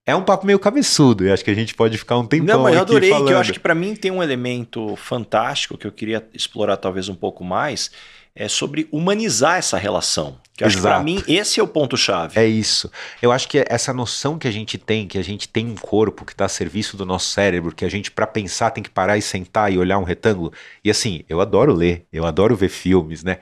É 0.05 0.15
um 0.15 0.23
papo 0.23 0.47
meio 0.47 0.57
cabeçudo, 0.57 1.25
e 1.25 1.31
acho 1.31 1.43
que 1.43 1.51
a 1.51 1.53
gente 1.53 1.75
pode 1.75 1.95
ficar 1.97 2.17
um 2.17 2.25
tempão 2.25 2.57
Não, 2.57 2.63
mas 2.63 2.75
eu 2.75 2.81
adorei, 2.81 3.09
falando. 3.11 3.27
que 3.27 3.33
eu 3.33 3.37
acho 3.37 3.53
que 3.53 3.59
para 3.59 3.75
mim 3.75 3.95
tem 3.95 4.09
um 4.09 4.23
elemento 4.23 4.95
fantástico 4.95 5.77
que 5.77 5.85
eu 5.85 5.91
queria 5.91 6.27
explorar 6.33 6.77
talvez 6.77 7.07
um 7.07 7.13
pouco 7.13 7.43
mais, 7.43 7.91
é 8.35 8.47
sobre 8.47 8.87
humanizar 8.91 9.57
essa 9.57 9.77
relação. 9.77 10.39
Que 10.55 10.63
eu 10.63 10.67
acho 10.67 10.77
que 10.77 10.81
para 10.81 11.01
mim 11.01 11.23
esse 11.27 11.59
é 11.59 11.63
o 11.63 11.67
ponto 11.67 11.97
chave. 11.97 12.39
É 12.39 12.45
isso. 12.45 12.91
Eu 13.21 13.31
acho 13.31 13.47
que 13.47 13.63
essa 13.67 13.93
noção 13.93 14.37
que 14.37 14.47
a 14.47 14.51
gente 14.51 14.77
tem, 14.77 15.07
que 15.07 15.17
a 15.17 15.23
gente 15.23 15.47
tem 15.47 15.67
um 15.67 15.75
corpo 15.75 16.25
que 16.25 16.33
está 16.33 16.45
a 16.45 16.49
serviço 16.49 16.95
do 16.95 17.05
nosso 17.05 17.29
cérebro, 17.29 17.73
que 17.73 17.85
a 17.85 17.89
gente 17.89 18.11
para 18.11 18.27
pensar 18.27 18.71
tem 18.71 18.83
que 18.83 18.89
parar 18.89 19.17
e 19.17 19.21
sentar 19.21 19.71
e 19.71 19.77
olhar 19.77 19.97
um 19.97 20.03
retângulo. 20.03 20.51
E 20.83 20.89
assim, 20.89 21.23
eu 21.27 21.41
adoro 21.41 21.73
ler, 21.73 22.05
eu 22.11 22.25
adoro 22.25 22.55
ver 22.55 22.69
filmes, 22.69 23.23
né? 23.23 23.39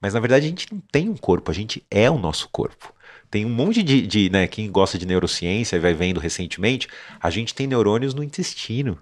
Mas 0.00 0.14
na 0.14 0.20
verdade 0.20 0.46
a 0.46 0.48
gente 0.48 0.72
não 0.72 0.82
tem 0.90 1.08
um 1.08 1.16
corpo, 1.16 1.50
a 1.50 1.54
gente 1.54 1.84
é 1.90 2.10
o 2.10 2.18
nosso 2.18 2.48
corpo. 2.50 2.91
Tem 3.32 3.46
um 3.46 3.48
monte 3.48 3.82
de, 3.82 4.06
de 4.06 4.28
né, 4.28 4.46
quem 4.46 4.70
gosta 4.70 4.98
de 4.98 5.06
neurociência 5.06 5.76
e 5.76 5.78
vai 5.78 5.94
vendo 5.94 6.20
recentemente, 6.20 6.86
a 7.18 7.30
gente 7.30 7.54
tem 7.54 7.66
neurônios 7.66 8.12
no 8.12 8.22
intestino, 8.22 8.98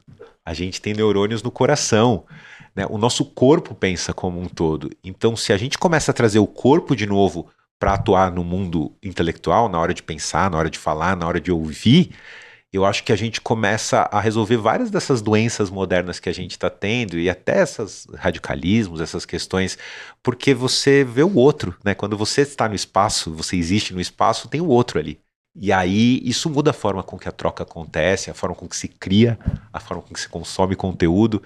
a 0.47 0.55
gente 0.55 0.81
tem 0.81 0.95
neurônios 0.95 1.43
no 1.43 1.51
coração. 1.51 2.25
Né? 2.77 2.87
O 2.88 2.97
nosso 2.97 3.25
corpo 3.25 3.75
pensa 3.75 4.14
como 4.14 4.40
um 4.40 4.47
todo. 4.47 4.88
Então, 5.03 5.35
se 5.35 5.53
a 5.53 5.57
gente 5.57 5.77
começa 5.77 6.12
a 6.12 6.14
trazer 6.14 6.38
o 6.38 6.47
corpo 6.47 6.95
de 6.95 7.09
novo 7.09 7.49
para 7.77 7.95
atuar 7.95 8.31
no 8.31 8.45
mundo 8.45 8.93
intelectual, 9.03 9.69
na 9.69 9.81
hora 9.81 9.93
de 9.93 10.01
pensar, 10.01 10.49
na 10.49 10.59
hora 10.59 10.71
de 10.71 10.79
falar, 10.79 11.16
na 11.16 11.27
hora 11.27 11.40
de 11.40 11.51
ouvir, 11.51 12.12
eu 12.72 12.85
acho 12.85 13.02
que 13.02 13.12
a 13.12 13.16
gente 13.16 13.40
começa 13.40 14.09
a 14.12 14.20
resolver 14.20 14.56
várias 14.56 14.90
dessas 14.90 15.20
doenças 15.20 15.70
modernas 15.70 16.20
que 16.20 16.28
a 16.28 16.35
gente 16.35 16.52
está 16.52 16.70
tendo 16.70 17.18
e 17.18 17.28
até 17.28 17.62
esses 17.62 18.06
radicalismos, 18.14 19.00
essas 19.00 19.26
questões, 19.26 19.76
porque 20.22 20.54
você 20.54 21.02
vê 21.02 21.22
o 21.22 21.35
outro, 21.35 21.76
né? 21.85 21.94
Quando 21.94 22.16
você 22.16 22.42
está 22.42 22.68
no 22.68 22.74
espaço, 22.74 23.33
você 23.33 23.56
existe 23.56 23.92
no 23.92 24.00
espaço, 24.00 24.48
tem 24.48 24.61
o 24.61 24.68
outro 24.68 24.98
ali. 25.00 25.18
E 25.54 25.72
aí 25.72 26.20
isso 26.24 26.48
muda 26.48 26.70
a 26.70 26.74
forma 26.74 27.02
com 27.02 27.18
que 27.18 27.28
a 27.28 27.33
troca 27.33 27.64
acontece, 27.64 28.30
a 28.30 28.35
forma 28.35 28.54
com 28.54 28.68
que 28.68 28.76
se 28.76 28.87
cria, 28.87 29.38
a 29.72 29.80
forma 29.80 30.02
com 30.02 30.14
que 30.14 30.20
se 30.20 30.28
consome 30.28 30.76
conteúdo. 30.76 31.42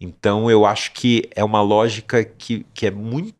Então 0.00 0.50
eu 0.50 0.64
acho 0.64 0.92
que 0.92 1.28
é 1.34 1.44
uma 1.44 1.60
lógica 1.60 2.24
que, 2.24 2.64
que 2.74 2.86
é 2.86 2.90
muito. 2.90 3.34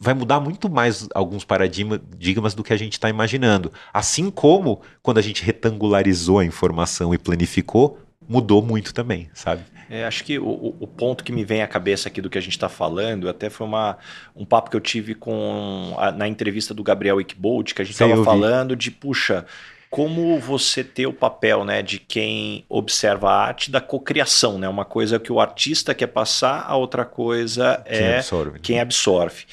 Vai 0.00 0.12
mudar 0.12 0.40
muito 0.40 0.68
mais 0.68 1.08
alguns 1.14 1.44
paradigmas 1.44 2.54
do 2.54 2.64
que 2.64 2.72
a 2.72 2.76
gente 2.76 2.94
está 2.94 3.08
imaginando. 3.08 3.72
Assim 3.92 4.30
como 4.30 4.80
quando 5.02 5.18
a 5.18 5.22
gente 5.22 5.42
retangularizou 5.42 6.40
a 6.40 6.44
informação 6.44 7.14
e 7.14 7.18
planificou, 7.18 7.98
mudou 8.28 8.60
muito 8.60 8.92
também, 8.92 9.30
sabe? 9.32 9.62
É, 9.88 10.04
acho 10.04 10.24
que 10.24 10.38
o, 10.38 10.74
o, 10.80 10.86
ponto 10.86 11.22
que 11.22 11.30
me 11.30 11.44
vem 11.44 11.62
à 11.62 11.66
cabeça 11.66 12.08
aqui 12.08 12.20
do 12.20 12.30
que 12.30 12.38
a 12.38 12.40
gente 12.40 12.52
está 12.52 12.68
falando, 12.68 13.28
até 13.28 13.50
foi 13.50 13.66
uma, 13.66 13.98
um 14.34 14.44
papo 14.44 14.70
que 14.70 14.76
eu 14.76 14.80
tive 14.80 15.14
com 15.14 15.94
a, 15.98 16.10
na 16.10 16.26
entrevista 16.26 16.72
do 16.72 16.82
Gabriel 16.82 17.20
Ickbold, 17.20 17.74
que 17.74 17.82
a 17.82 17.84
gente 17.84 17.92
estava 17.92 18.24
falando 18.24 18.74
de, 18.74 18.90
puxa, 18.90 19.44
como 19.90 20.38
você 20.40 20.82
ter 20.82 21.06
o 21.06 21.12
papel 21.12 21.64
né, 21.64 21.82
de 21.82 21.98
quem 21.98 22.64
observa 22.68 23.30
a 23.30 23.46
arte 23.46 23.70
da 23.70 23.80
cocriação, 23.80 24.58
né? 24.58 24.68
Uma 24.68 24.84
coisa 24.84 25.20
que 25.20 25.30
o 25.30 25.38
artista 25.38 25.94
quer 25.94 26.08
passar, 26.08 26.64
a 26.66 26.74
outra 26.76 27.04
coisa 27.04 27.80
quem 27.86 27.98
é 27.98 28.16
absorve. 28.16 28.58
quem 28.58 28.80
absorve. 28.80 29.44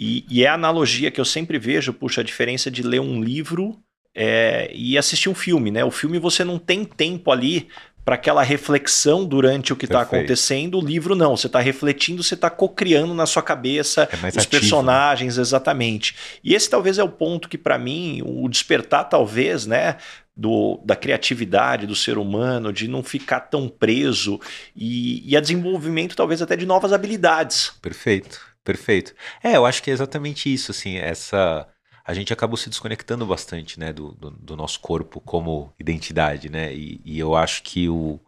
E, 0.00 0.24
e, 0.30 0.44
é 0.44 0.46
a 0.46 0.54
analogia 0.54 1.10
que 1.10 1.20
eu 1.20 1.24
sempre 1.24 1.58
vejo, 1.58 1.92
puxa, 1.92 2.20
a 2.20 2.24
diferença 2.24 2.70
de 2.70 2.84
ler 2.84 3.00
um 3.00 3.20
livro 3.20 3.76
é, 4.14 4.70
e 4.72 4.96
assistir 4.96 5.28
um 5.28 5.34
filme, 5.34 5.72
né? 5.72 5.84
O 5.84 5.90
filme 5.90 6.20
você 6.20 6.44
não 6.44 6.56
tem 6.56 6.84
tempo 6.84 7.32
ali 7.32 7.66
para 8.04 8.14
aquela 8.14 8.44
reflexão 8.44 9.24
durante 9.24 9.72
o 9.72 9.76
que 9.76 9.86
está 9.86 10.02
acontecendo. 10.02 10.78
O 10.78 10.80
livro 10.80 11.16
não, 11.16 11.36
você 11.36 11.48
está 11.48 11.58
refletindo, 11.58 12.22
você 12.22 12.34
está 12.34 12.48
cocriando 12.48 13.12
na 13.12 13.26
sua 13.26 13.42
cabeça 13.42 14.08
é 14.10 14.16
os 14.16 14.24
ativo, 14.38 14.48
personagens 14.48 15.36
né? 15.36 15.42
exatamente. 15.42 16.14
E 16.42 16.54
esse 16.54 16.70
talvez 16.70 16.96
é 16.96 17.02
o 17.02 17.08
ponto 17.08 17.48
que 17.48 17.58
para 17.58 17.76
mim 17.76 18.22
o 18.24 18.48
despertar 18.48 19.08
talvez, 19.08 19.66
né, 19.66 19.96
do, 20.34 20.80
da 20.84 20.94
criatividade 20.94 21.86
do 21.86 21.96
ser 21.96 22.16
humano, 22.16 22.72
de 22.72 22.86
não 22.86 23.02
ficar 23.02 23.40
tão 23.40 23.68
preso 23.68 24.40
e, 24.74 25.28
e 25.28 25.36
a 25.36 25.40
desenvolvimento 25.40 26.14
talvez 26.14 26.40
até 26.40 26.56
de 26.56 26.64
novas 26.64 26.92
habilidades. 26.92 27.72
Perfeito, 27.82 28.40
perfeito. 28.68 29.14
É, 29.42 29.56
eu 29.56 29.64
acho 29.64 29.82
que 29.82 29.90
é 29.90 29.94
exatamente 29.94 30.52
isso, 30.52 30.72
assim, 30.72 30.96
essa 30.98 31.66
a 32.04 32.14
gente 32.14 32.32
acabou 32.32 32.56
se 32.56 32.68
desconectando 32.68 33.26
bastante, 33.26 33.78
né, 33.80 33.92
do, 33.92 34.12
do, 34.12 34.30
do 34.30 34.56
nosso 34.56 34.80
corpo 34.80 35.20
como 35.20 35.72
identidade, 35.78 36.50
né, 36.50 36.74
e, 36.74 37.00
e 37.04 37.18
eu 37.18 37.34
acho 37.34 37.62
que 37.62 37.88
o, 37.88 38.20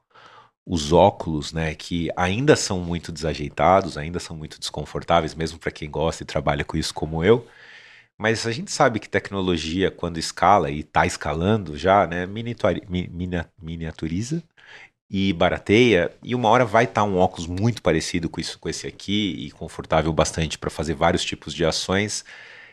os 0.66 0.92
óculos, 0.92 1.52
né, 1.52 1.74
que 1.74 2.10
ainda 2.16 2.56
são 2.56 2.80
muito 2.80 3.12
desajeitados, 3.12 3.98
ainda 3.98 4.20
são 4.20 4.36
muito 4.36 4.58
desconfortáveis, 4.58 5.34
mesmo 5.34 5.58
para 5.58 5.70
quem 5.72 5.90
gosta 5.90 6.22
e 6.22 6.26
trabalha 6.26 6.64
com 6.64 6.76
isso 6.78 6.94
como 6.94 7.22
eu, 7.24 7.46
mas 8.18 8.46
a 8.46 8.52
gente 8.52 8.70
sabe 8.70 9.00
que 9.00 9.08
tecnologia, 9.08 9.90
quando 9.90 10.18
escala 10.18 10.70
e 10.70 10.80
está 10.80 11.06
escalando 11.06 11.76
já, 11.76 12.06
né, 12.06 12.26
miniaturiza 13.60 14.42
e 15.10 15.32
barateia, 15.32 16.12
e 16.22 16.34
uma 16.34 16.48
hora 16.48 16.64
vai 16.64 16.84
estar 16.84 17.02
tá 17.02 17.06
um 17.06 17.16
óculos 17.18 17.46
muito 17.48 17.82
parecido 17.82 18.28
com 18.28 18.40
isso, 18.40 18.58
com 18.58 18.68
esse 18.68 18.86
aqui, 18.86 19.34
e 19.38 19.50
confortável 19.50 20.12
bastante 20.12 20.56
para 20.56 20.70
fazer 20.70 20.94
vários 20.94 21.24
tipos 21.24 21.52
de 21.52 21.64
ações, 21.64 22.24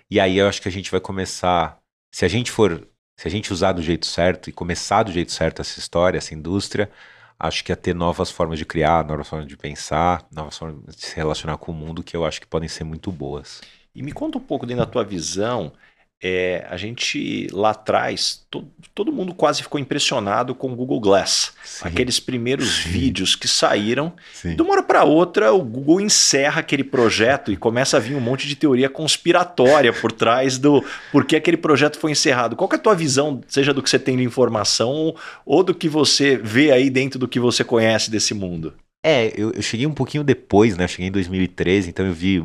e 0.09 0.19
aí 0.19 0.37
eu 0.37 0.47
acho 0.47 0.61
que 0.61 0.69
a 0.69 0.71
gente 0.71 0.91
vai 0.91 0.99
começar, 0.99 1.79
se 2.13 2.23
a 2.25 2.27
gente 2.27 2.51
for, 2.51 2.87
se 3.19 3.27
a 3.27 3.31
gente 3.31 3.51
usar 3.51 3.73
do 3.73 3.81
jeito 3.81 4.05
certo 4.05 4.49
e 4.49 4.53
começar 4.53 5.03
do 5.03 5.11
jeito 5.11 5.31
certo 5.31 5.61
essa 5.61 5.79
história, 5.79 6.17
essa 6.19 6.35
indústria, 6.35 6.91
acho 7.39 7.63
que 7.63 7.71
ia 7.71 7.75
ter 7.75 7.95
novas 7.95 8.29
formas 8.31 8.59
de 8.59 8.65
criar, 8.65 9.05
novas 9.05 9.27
formas 9.27 9.47
de 9.47 9.57
pensar, 9.57 10.25
novas 10.31 10.57
formas 10.57 10.95
de 10.95 11.05
se 11.05 11.15
relacionar 11.15 11.57
com 11.57 11.71
o 11.71 11.75
mundo 11.75 12.03
que 12.03 12.15
eu 12.15 12.25
acho 12.25 12.39
que 12.39 12.47
podem 12.47 12.69
ser 12.69 12.83
muito 12.83 13.11
boas. 13.11 13.61
E 13.93 14.03
me 14.03 14.11
conta 14.11 14.37
um 14.37 14.41
pouco 14.41 14.65
dentro 14.65 14.85
da 14.85 14.91
tua 14.91 15.03
visão 15.03 15.73
é, 16.21 16.65
a 16.67 16.75
gente 16.77 17.47
lá 17.51 17.71
atrás, 17.71 18.43
to, 18.49 18.67
todo 18.95 19.11
mundo 19.11 19.35
quase 19.35 19.61
ficou 19.61 19.79
impressionado 19.79 20.55
com 20.55 20.71
o 20.71 20.75
Google 20.75 20.99
Glass. 20.99 21.53
Sim. 21.63 21.87
Aqueles 21.87 22.19
primeiros 22.19 22.83
Sim. 22.83 22.89
vídeos 22.89 23.35
que 23.35 23.47
saíram. 23.47 24.11
Sim. 24.33 24.55
De 24.55 24.61
uma 24.61 24.71
hora 24.71 24.83
para 24.83 25.03
outra, 25.03 25.53
o 25.53 25.63
Google 25.63 26.01
encerra 26.01 26.61
aquele 26.61 26.83
projeto 26.83 27.51
e 27.51 27.57
começa 27.57 27.97
a 27.97 27.99
vir 27.99 28.15
um 28.15 28.19
monte 28.19 28.47
de 28.47 28.55
teoria 28.55 28.89
conspiratória 28.89 29.93
por 29.93 30.11
trás 30.11 30.57
do 30.57 30.83
por 31.11 31.23
que 31.23 31.35
aquele 31.35 31.57
projeto 31.57 31.99
foi 31.99 32.11
encerrado. 32.11 32.55
Qual 32.55 32.69
é 32.71 32.75
a 32.75 32.79
tua 32.79 32.95
visão, 32.95 33.41
seja 33.47 33.71
do 33.71 33.83
que 33.83 33.89
você 33.89 33.99
tem 33.99 34.17
de 34.17 34.23
informação 34.23 35.15
ou 35.45 35.63
do 35.63 35.75
que 35.75 35.87
você 35.87 36.35
vê 36.35 36.71
aí 36.71 36.89
dentro 36.89 37.19
do 37.19 37.27
que 37.27 37.39
você 37.39 37.63
conhece 37.63 38.09
desse 38.09 38.33
mundo? 38.33 38.73
É, 39.05 39.31
eu, 39.37 39.51
eu 39.51 39.61
cheguei 39.61 39.85
um 39.85 39.93
pouquinho 39.93 40.23
depois, 40.23 40.75
né? 40.75 40.85
Eu 40.85 40.87
cheguei 40.87 41.07
em 41.07 41.11
2013, 41.11 41.89
então 41.89 42.05
eu 42.05 42.13
vi 42.13 42.43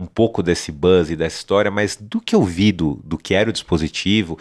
um 0.00 0.06
pouco 0.06 0.42
desse 0.42 0.72
buzz 0.72 1.10
e 1.10 1.16
dessa 1.16 1.36
história, 1.36 1.70
mas 1.70 1.96
do 1.96 2.20
que 2.20 2.34
eu 2.34 2.42
vi 2.42 2.72
do, 2.72 3.00
do 3.04 3.18
que 3.18 3.34
era 3.34 3.50
o 3.50 3.52
dispositivo, 3.52 4.38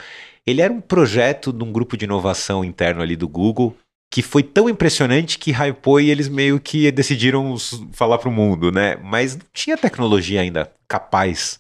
ele 0.48 0.62
era 0.62 0.72
um 0.72 0.82
projeto 0.82 1.52
de 1.52 1.64
um 1.64 1.72
grupo 1.72 1.98
de 1.98 2.06
inovação 2.06 2.64
interno 2.64 3.02
ali 3.02 3.16
do 3.16 3.28
Google 3.28 3.76
que 4.12 4.24
foi 4.24 4.42
tão 4.42 4.68
impressionante 4.68 5.38
que 5.38 5.52
hypou 5.52 6.02
e 6.02 6.10
eles 6.10 6.28
meio 6.28 6.60
que 6.60 6.92
decidiram 6.92 7.56
falar 7.92 8.18
para 8.18 8.30
o 8.30 8.32
mundo, 8.32 8.72
né? 8.72 8.98
Mas 9.04 9.36
não 9.36 9.46
tinha 9.54 9.78
tecnologia 9.78 10.42
ainda 10.42 10.72
capaz 10.88 11.60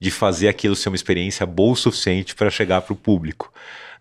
de 0.00 0.10
fazer 0.10 0.48
aquilo 0.48 0.74
ser 0.74 0.88
uma 0.88 0.96
experiência 0.96 1.44
boa 1.44 1.74
o 1.74 1.76
suficiente 1.76 2.34
para 2.34 2.50
chegar 2.50 2.80
para 2.80 2.94
o 2.94 2.96
público. 2.96 3.52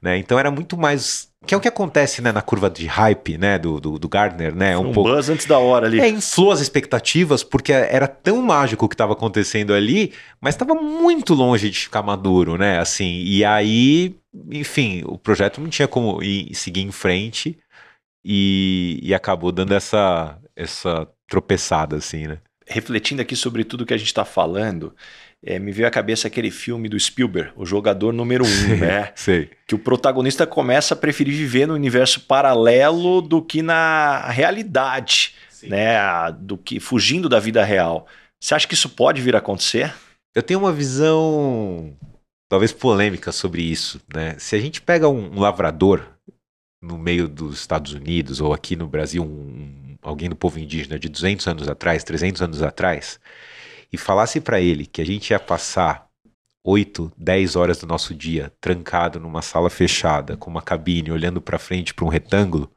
Né? 0.02 0.18
Então 0.18 0.40
era 0.40 0.50
muito 0.50 0.78
mais. 0.78 1.30
Que 1.46 1.56
é 1.56 1.58
o 1.58 1.60
que 1.60 1.68
acontece 1.68 2.22
né, 2.22 2.32
na 2.32 2.42
curva 2.42 2.70
de 2.70 2.86
hype 2.86 3.38
né, 3.38 3.58
do, 3.58 3.80
do, 3.80 3.98
do 3.98 4.08
Gardner, 4.08 4.54
né? 4.54 4.78
Um, 4.78 4.90
um 4.90 4.94
pouco... 4.94 5.10
buzz 5.10 5.28
antes 5.28 5.48
da 5.48 5.58
hora 5.58 5.88
ali. 5.88 6.00
É, 6.00 6.08
inflou 6.08 6.52
as 6.52 6.62
expectativas, 6.62 7.44
porque 7.44 7.74
era 7.74 8.08
tão 8.08 8.42
mágico 8.42 8.86
o 8.86 8.90
que 8.90 8.94
estava 8.94 9.14
acontecendo 9.14 9.74
ali, 9.74 10.14
mas 10.40 10.54
estava 10.54 10.76
muito 10.76 11.34
longe 11.34 11.70
de 11.70 11.80
ficar 11.80 12.04
maduro, 12.04 12.58
né? 12.58 12.80
Assim, 12.80 13.24
e 13.24 13.44
aí, 13.44 14.16
enfim, 14.52 15.02
o 15.06 15.18
projeto 15.18 15.60
não 15.60 15.68
tinha 15.68 15.88
como 15.88 16.22
ir, 16.22 16.54
seguir 16.54 16.82
em 16.82 16.92
frente 16.92 17.58
e, 18.24 19.00
e 19.02 19.14
acabou 19.14 19.52
dando 19.52 19.74
essa, 19.74 20.38
essa 20.56 21.08
tropeçada, 21.28 21.96
assim, 21.96 22.28
né? 22.28 22.38
Refletindo 22.68 23.22
aqui 23.22 23.36
sobre 23.36 23.64
tudo 23.64 23.86
que 23.86 23.94
a 23.94 23.98
gente 23.98 24.08
está 24.08 24.24
falando, 24.24 24.96
é, 25.44 25.58
me 25.58 25.72
veio 25.72 25.88
à 25.88 25.92
cabeça 25.92 26.28
aquele 26.28 26.52
filme 26.52 26.88
do 26.88 27.00
Spielberg, 27.00 27.52
o 27.56 27.66
jogador 27.66 28.14
número 28.14 28.46
um, 28.46 28.78
né? 28.78 29.12
Sei. 29.16 29.50
Que 29.66 29.74
o 29.74 29.80
protagonista 29.80 30.46
começa 30.46 30.94
a 30.94 30.98
preferir 30.98 31.34
viver 31.34 31.68
no 31.68 31.74
universo 31.74 32.22
paralelo 32.22 33.22
do 33.22 33.42
que 33.42 33.62
na 33.62 34.28
realidade, 34.30 35.36
Sim. 35.50 35.70
né? 35.70 35.96
Do 36.40 36.58
que 36.58 36.80
fugindo 36.80 37.28
da 37.28 37.40
vida 37.40 37.64
real. 37.64 38.08
Você 38.40 38.54
acha 38.54 38.68
que 38.68 38.74
isso 38.74 38.90
pode 38.90 39.22
vir 39.22 39.36
a 39.36 39.40
acontecer? 39.40 39.94
Eu 40.36 40.44
tenho 40.44 40.60
uma 40.60 40.72
visão 40.72 41.96
talvez 42.48 42.72
polêmica 42.72 43.32
sobre 43.32 43.62
isso, 43.62 44.00
né? 44.14 44.36
Se 44.38 44.56
a 44.56 44.60
gente 44.60 44.82
pega 44.82 45.08
um, 45.08 45.38
um 45.38 45.40
lavrador 45.40 46.06
no 46.82 46.98
meio 46.98 47.28
dos 47.28 47.60
Estados 47.60 47.94
Unidos 47.94 48.42
ou 48.42 48.54
aqui 48.54 48.76
no 48.76 48.88
Brasil, 48.88 49.24
um, 49.24 49.96
alguém 50.02 50.30
do 50.30 50.36
povo 50.36 50.60
indígena 50.60 51.00
de 51.00 51.08
200 51.10 51.48
anos 51.48 51.68
atrás, 51.68 52.04
300 52.04 52.42
anos 52.42 52.62
atrás, 52.62 53.20
e 53.92 53.98
falasse 53.98 54.40
para 54.40 54.62
ele 54.62 54.86
que 54.86 55.02
a 55.02 55.06
gente 55.06 55.32
ia 55.32 55.40
passar 55.40 56.08
8, 56.64 57.12
10 57.18 57.56
horas 57.56 57.80
do 57.80 57.88
nosso 57.88 58.14
dia 58.14 58.52
trancado 58.62 59.20
numa 59.20 59.42
sala 59.42 59.70
fechada, 59.70 60.38
com 60.38 60.50
uma 60.50 60.62
cabine, 60.62 61.12
olhando 61.12 61.42
para 61.42 61.58
frente 61.58 61.94
para 61.94 62.06
um 62.06 62.10
retângulo, 62.10 62.72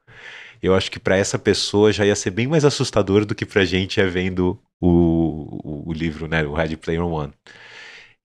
eu 0.63 0.75
acho 0.75 0.91
que 0.91 0.99
para 0.99 1.17
essa 1.17 1.39
pessoa 1.39 1.93
já 1.93 2.07
ia 2.07 2.17
ser 2.17 2.31
bem 2.31 2.47
mais 2.47 2.65
assustador 2.65 3.27
do 3.27 3.35
que 3.35 3.45
para 3.45 3.65
gente 3.67 4.01
é 4.01 4.07
vendo 4.07 4.59
o, 4.81 5.61
o, 5.63 5.91
o, 5.91 5.93
livro, 5.93 6.27
né, 6.27 6.43
o 6.45 6.55
Ready 6.55 6.79
Player 6.79 7.05
One. 7.05 7.33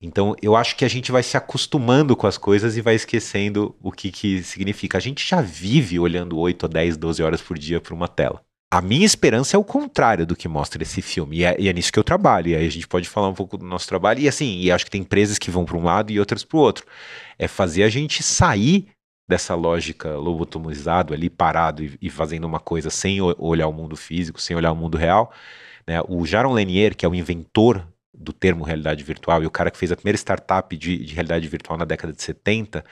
Então, 0.01 0.33
eu 0.41 0.55
acho 0.55 0.77
que 0.77 0.85
a 0.85 0.87
gente 0.87 1.11
vai 1.11 1.21
se 1.21 1.35
acostumando 1.35 2.15
com 2.15 2.25
as 2.25 2.37
coisas 2.37 2.77
e 2.77 2.81
vai 2.81 2.95
esquecendo 2.95 3.75
o 3.81 3.91
que, 3.91 4.09
que 4.09 4.41
significa. 4.41 4.97
A 4.97 5.01
gente 5.01 5.27
já 5.27 5.41
vive 5.41 5.99
olhando 5.99 6.37
8 6.39 6.63
ou 6.63 6.69
10, 6.69 6.95
12 6.95 7.21
horas 7.21 7.41
por 7.41 7.57
dia 7.57 7.81
para 7.81 7.93
uma 7.93 8.07
tela. 8.07 8.41
A 8.71 8.81
minha 8.81 9.05
esperança 9.05 9.57
é 9.57 9.59
o 9.59 9.63
contrário 9.63 10.27
do 10.27 10.35
que 10.35 10.47
mostra 10.47 10.83
esse 10.83 11.01
filme, 11.01 11.37
e 11.37 11.43
é, 11.43 11.55
e 11.59 11.67
é, 11.67 11.73
nisso 11.73 11.91
que 11.91 11.97
eu 11.97 12.03
trabalho. 12.03 12.49
E 12.49 12.55
aí 12.55 12.67
a 12.67 12.69
gente 12.69 12.87
pode 12.87 13.09
falar 13.09 13.27
um 13.27 13.33
pouco 13.33 13.57
do 13.57 13.65
nosso 13.65 13.87
trabalho. 13.87 14.19
E 14.19 14.27
assim, 14.27 14.59
e 14.59 14.71
acho 14.71 14.85
que 14.85 14.91
tem 14.91 15.01
empresas 15.01 15.39
que 15.39 15.49
vão 15.49 15.65
para 15.65 15.75
um 15.75 15.83
lado 15.83 16.11
e 16.11 16.19
outras 16.19 16.43
para 16.43 16.57
o 16.57 16.59
outro. 16.59 16.85
É 17.39 17.47
fazer 17.47 17.81
a 17.83 17.89
gente 17.89 18.21
sair 18.21 18.87
dessa 19.27 19.55
lógica 19.55 20.15
lobotomizado 20.15 21.13
ali, 21.13 21.29
parado 21.29 21.83
e, 21.83 21.97
e, 22.01 22.09
fazendo 22.09 22.45
uma 22.45 22.59
coisa 22.59 22.89
sem 22.89 23.19
olhar 23.21 23.67
o 23.67 23.73
mundo 23.73 23.95
físico, 23.95 24.41
sem 24.41 24.55
olhar 24.55 24.71
o 24.71 24.75
mundo 24.75 24.97
real. 24.97 25.31
Né? 25.87 26.01
O 26.07 26.25
Jaron 26.25 26.53
Lanier, 26.53 26.95
que 26.95 27.05
é 27.05 27.09
o 27.09 27.15
inventor 27.15 27.87
do 28.13 28.33
termo 28.33 28.63
realidade 28.63 29.03
virtual 29.03 29.41
e 29.41 29.45
o 29.47 29.51
cara 29.51 29.71
que 29.71 29.77
fez 29.77 29.91
a 29.91 29.95
primeira 29.95 30.17
startup 30.17 30.75
de, 30.75 30.97
de 30.97 31.13
realidade 31.13 31.47
virtual 31.47 31.77
na 31.77 31.85
década 31.85 32.13
de 32.13 32.21
70, 32.21 32.83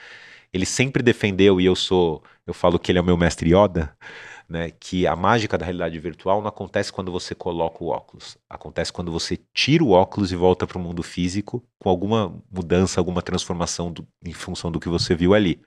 ele 0.52 0.66
sempre 0.66 1.02
defendeu, 1.02 1.60
e 1.60 1.66
eu 1.66 1.76
sou, 1.76 2.22
eu 2.46 2.54
falo 2.54 2.78
que 2.78 2.90
ele 2.90 2.98
é 2.98 3.02
o 3.02 3.04
meu 3.04 3.16
mestre 3.16 3.50
Yoda, 3.50 3.94
né, 4.48 4.70
que 4.70 5.06
a 5.06 5.14
mágica 5.14 5.58
da 5.58 5.64
realidade 5.64 5.98
virtual 5.98 6.40
não 6.40 6.48
acontece 6.48 6.92
quando 6.92 7.12
você 7.12 7.34
coloca 7.34 7.84
o 7.84 7.88
óculos, 7.88 8.38
acontece 8.48 8.92
quando 8.92 9.12
você 9.12 9.38
tira 9.52 9.84
o 9.84 9.90
óculos 9.90 10.32
e 10.32 10.36
volta 10.36 10.66
para 10.66 10.78
o 10.78 10.80
mundo 10.80 11.02
físico 11.02 11.62
com 11.78 11.90
alguma 11.90 12.34
mudança, 12.50 12.98
alguma 13.00 13.20
transformação 13.20 13.92
do, 13.92 14.06
em 14.24 14.32
função 14.32 14.72
do 14.72 14.80
que 14.80 14.88
você 14.88 15.14
viu 15.14 15.34
ali. 15.34 15.60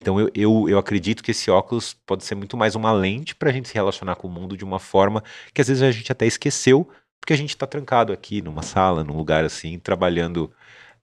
Então 0.00 0.18
eu, 0.20 0.30
eu, 0.34 0.68
eu 0.68 0.78
acredito 0.78 1.22
que 1.22 1.30
esse 1.30 1.50
óculos 1.50 1.94
pode 2.06 2.24
ser 2.24 2.34
muito 2.34 2.56
mais 2.56 2.74
uma 2.74 2.92
lente 2.92 3.34
para 3.34 3.50
a 3.50 3.52
gente 3.52 3.68
se 3.68 3.74
relacionar 3.74 4.16
com 4.16 4.28
o 4.28 4.30
mundo 4.30 4.56
de 4.56 4.64
uma 4.64 4.78
forma 4.78 5.22
que 5.52 5.60
às 5.60 5.68
vezes 5.68 5.82
a 5.82 5.90
gente 5.90 6.10
até 6.12 6.26
esqueceu, 6.26 6.88
porque 7.20 7.32
a 7.32 7.36
gente 7.36 7.50
está 7.50 7.66
trancado 7.66 8.12
aqui 8.12 8.40
numa 8.40 8.62
sala, 8.62 9.04
num 9.04 9.16
lugar 9.16 9.44
assim, 9.44 9.78
trabalhando 9.78 10.52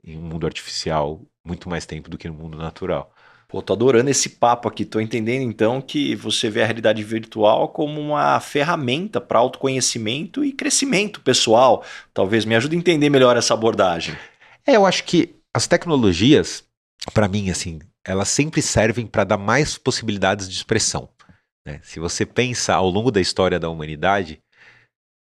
em 0.04 0.18
um 0.18 0.22
mundo 0.22 0.46
artificial 0.46 1.22
muito 1.46 1.70
mais 1.70 1.86
tempo 1.86 2.10
do 2.10 2.18
que 2.18 2.28
no 2.28 2.34
mundo 2.34 2.58
natural. 2.58 3.14
Pô, 3.54 3.62
tô 3.62 3.74
adorando 3.74 4.10
esse 4.10 4.30
papo 4.30 4.68
aqui. 4.68 4.84
Tô 4.84 5.00
entendendo 5.00 5.44
então 5.44 5.80
que 5.80 6.16
você 6.16 6.50
vê 6.50 6.64
a 6.64 6.66
realidade 6.66 7.04
virtual 7.04 7.70
como 7.70 8.02
uma 8.02 8.40
ferramenta 8.40 9.22
para 9.22 9.38
autoconhecimento 9.38 10.44
e 10.44 10.52
crescimento 10.52 11.22
pessoal. 11.22 11.86
Talvez 12.16 12.46
me 12.46 12.56
ajude 12.56 12.76
a 12.76 12.80
entender 12.80 13.12
melhor 13.12 13.38
essa 13.38 13.54
abordagem. 13.54 14.18
É, 14.66 14.76
eu 14.76 14.88
acho 14.88 15.04
que 15.04 15.36
as 15.54 15.68
tecnologias, 15.68 16.64
para 17.14 17.28
mim, 17.28 17.52
assim, 17.52 17.78
elas 18.04 18.30
sempre 18.30 18.60
servem 18.60 19.06
para 19.06 19.24
dar 19.24 19.38
mais 19.38 19.78
possibilidades 19.78 20.50
de 20.50 20.56
expressão. 20.56 21.08
Né? 21.64 21.80
Se 21.84 22.00
você 22.00 22.26
pensa 22.26 22.74
ao 22.74 22.90
longo 22.90 23.12
da 23.12 23.22
história 23.22 23.60
da 23.60 23.70
humanidade, 23.70 24.40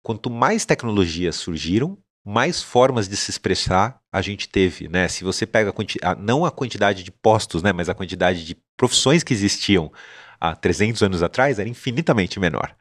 quanto 0.06 0.30
mais 0.30 0.68
tecnologias 0.68 1.36
surgiram, 1.36 1.98
mais 2.26 2.62
formas 2.62 3.08
de 3.08 3.16
se 3.16 3.32
expressar 3.32 4.00
a 4.12 4.22
gente 4.22 4.50
teve, 4.50 4.88
né? 4.88 5.08
Se 5.08 5.24
você 5.24 5.46
pega 5.46 5.74
a 6.04 6.16
não 6.16 6.46
a 6.46 6.52
quantidade 6.52 7.04
de 7.04 7.12
postos, 7.12 7.64
né, 7.64 7.72
mas 7.72 7.90
a 7.90 7.94
quantidade 7.94 8.46
de 8.46 8.56
profissões 8.78 9.24
que 9.24 9.34
existiam 9.34 9.92
há 10.40 10.56
300 10.56 11.02
anos 11.04 11.24
atrás 11.24 11.60
era 11.60 11.70
infinitamente 11.70 12.40
menor, 12.40 12.76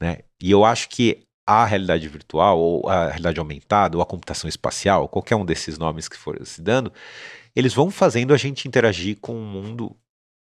né? 0.00 0.18
E 0.40 0.50
eu 0.50 0.64
acho 0.64 0.88
que 0.88 1.24
a 1.46 1.64
realidade 1.64 2.08
virtual 2.08 2.58
ou 2.58 2.88
a 2.88 3.08
realidade 3.08 3.38
aumentada 3.38 3.96
ou 3.96 4.02
a 4.02 4.06
computação 4.06 4.48
espacial, 4.48 5.08
qualquer 5.08 5.36
um 5.36 5.44
desses 5.44 5.78
nomes 5.78 6.08
que 6.08 6.16
for 6.16 6.38
se 6.46 6.62
dando, 6.62 6.92
eles 7.54 7.74
vão 7.74 7.90
fazendo 7.90 8.32
a 8.32 8.36
gente 8.36 8.66
interagir 8.68 9.18
com 9.20 9.34
o 9.34 9.44
mundo 9.44 9.96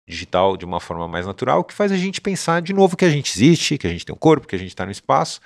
digital 0.07 0.57
de 0.57 0.65
uma 0.65 0.79
forma 0.79 1.07
mais 1.07 1.25
natural, 1.25 1.63
que 1.63 1.73
faz 1.73 1.91
a 1.91 1.97
gente 1.97 2.19
pensar 2.19 2.61
de 2.61 2.73
novo 2.73 2.97
que 2.97 3.05
a 3.05 3.09
gente 3.09 3.31
existe, 3.31 3.77
que 3.77 3.87
a 3.87 3.89
gente 3.89 4.05
tem 4.05 4.13
um 4.13 4.17
corpo, 4.17 4.47
que 4.47 4.55
a 4.55 4.59
gente 4.59 4.69
está 4.69 4.85
no 4.85 4.91
espaço, 4.91 5.39